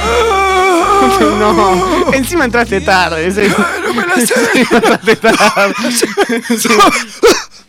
¡Ah! 0.00 0.47
No, 1.38 2.12
encima 2.12 2.44
entraste 2.44 2.80
tarde. 2.80 3.26
ese- 3.26 3.48
No 3.48 3.94
me 3.94 4.06
la 4.06 4.14
sé. 4.26 4.34
Encima 4.54 4.78
entraste 4.78 5.16
tarde. 5.16 5.74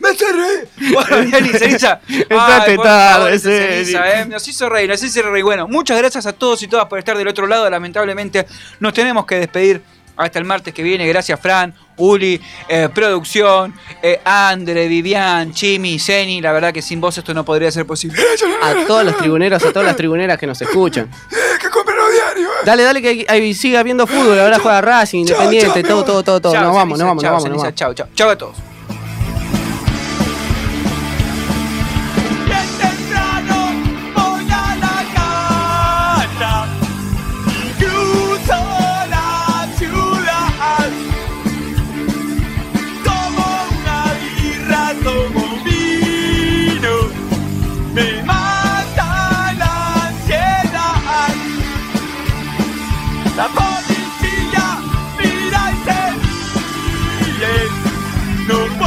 Me 0.00 0.14
cerré. 0.14 0.68
Bueno, 0.94 1.30
Ceni, 1.30 1.48
Ceniza. 1.50 2.00
Entraste 2.08 2.78
tarde, 2.78 3.38
Ceni. 3.38 3.84
Ceniza, 3.84 4.20
¿eh? 4.20 4.26
Nos 4.26 4.48
hizo 4.48 4.68
reír, 4.68 4.88
nos 4.88 5.02
hizo 5.02 5.22
reír. 5.30 5.44
Bueno, 5.44 5.68
muchas 5.68 5.98
gracias 5.98 6.24
a 6.26 6.32
todos 6.32 6.62
y 6.62 6.68
todas 6.68 6.86
por 6.86 6.98
estar 6.98 7.16
del 7.18 7.28
otro 7.28 7.46
lado. 7.46 7.68
Lamentablemente 7.68 8.46
nos 8.80 8.94
tenemos 8.94 9.26
que 9.26 9.36
despedir 9.36 9.82
hasta 10.16 10.38
el 10.38 10.44
martes 10.46 10.72
que 10.74 10.82
viene. 10.82 11.06
Gracias, 11.06 11.38
Fran, 11.40 11.74
Uli, 11.96 12.40
eh, 12.68 12.88
producción, 12.94 13.74
eh, 14.02 14.20
Andre, 14.24 14.88
Vivian, 14.88 15.52
Chimi, 15.52 15.98
Ceni. 15.98 16.40
La 16.40 16.52
verdad 16.52 16.72
que 16.72 16.80
sin 16.82 17.00
vos 17.00 17.16
esto 17.18 17.34
no 17.34 17.44
podría 17.44 17.70
ser 17.70 17.84
posible. 17.86 18.22
A 18.62 18.86
todos 18.86 19.04
los 19.04 19.16
tribuneros, 19.18 19.62
a 19.64 19.70
todas 19.70 19.84
las 19.86 19.96
tribuneras 19.96 20.38
que 20.38 20.46
nos 20.46 20.60
escuchan. 20.62 21.10
Dale, 22.64 22.82
dale, 22.82 23.02
que 23.02 23.26
hay- 23.28 23.54
siga 23.54 23.82
viendo 23.82 24.06
fútbol. 24.06 24.38
Ahora 24.38 24.58
juega 24.58 24.80
Racing, 24.80 25.20
Independiente, 25.20 25.82
todo, 25.82 26.04
todo, 26.04 26.22
todo, 26.22 26.40
todo. 26.40 26.52
Nos 26.66 26.74
vamos, 26.74 26.98
nos 26.98 27.08
vamos, 27.08 27.22
nos 27.50 27.62
vamos. 27.62 27.74
Chao, 27.74 27.94
chao. 27.94 28.06
Chao 28.14 28.30
a 28.30 28.36
todos. 28.38 28.56
no 58.50 58.79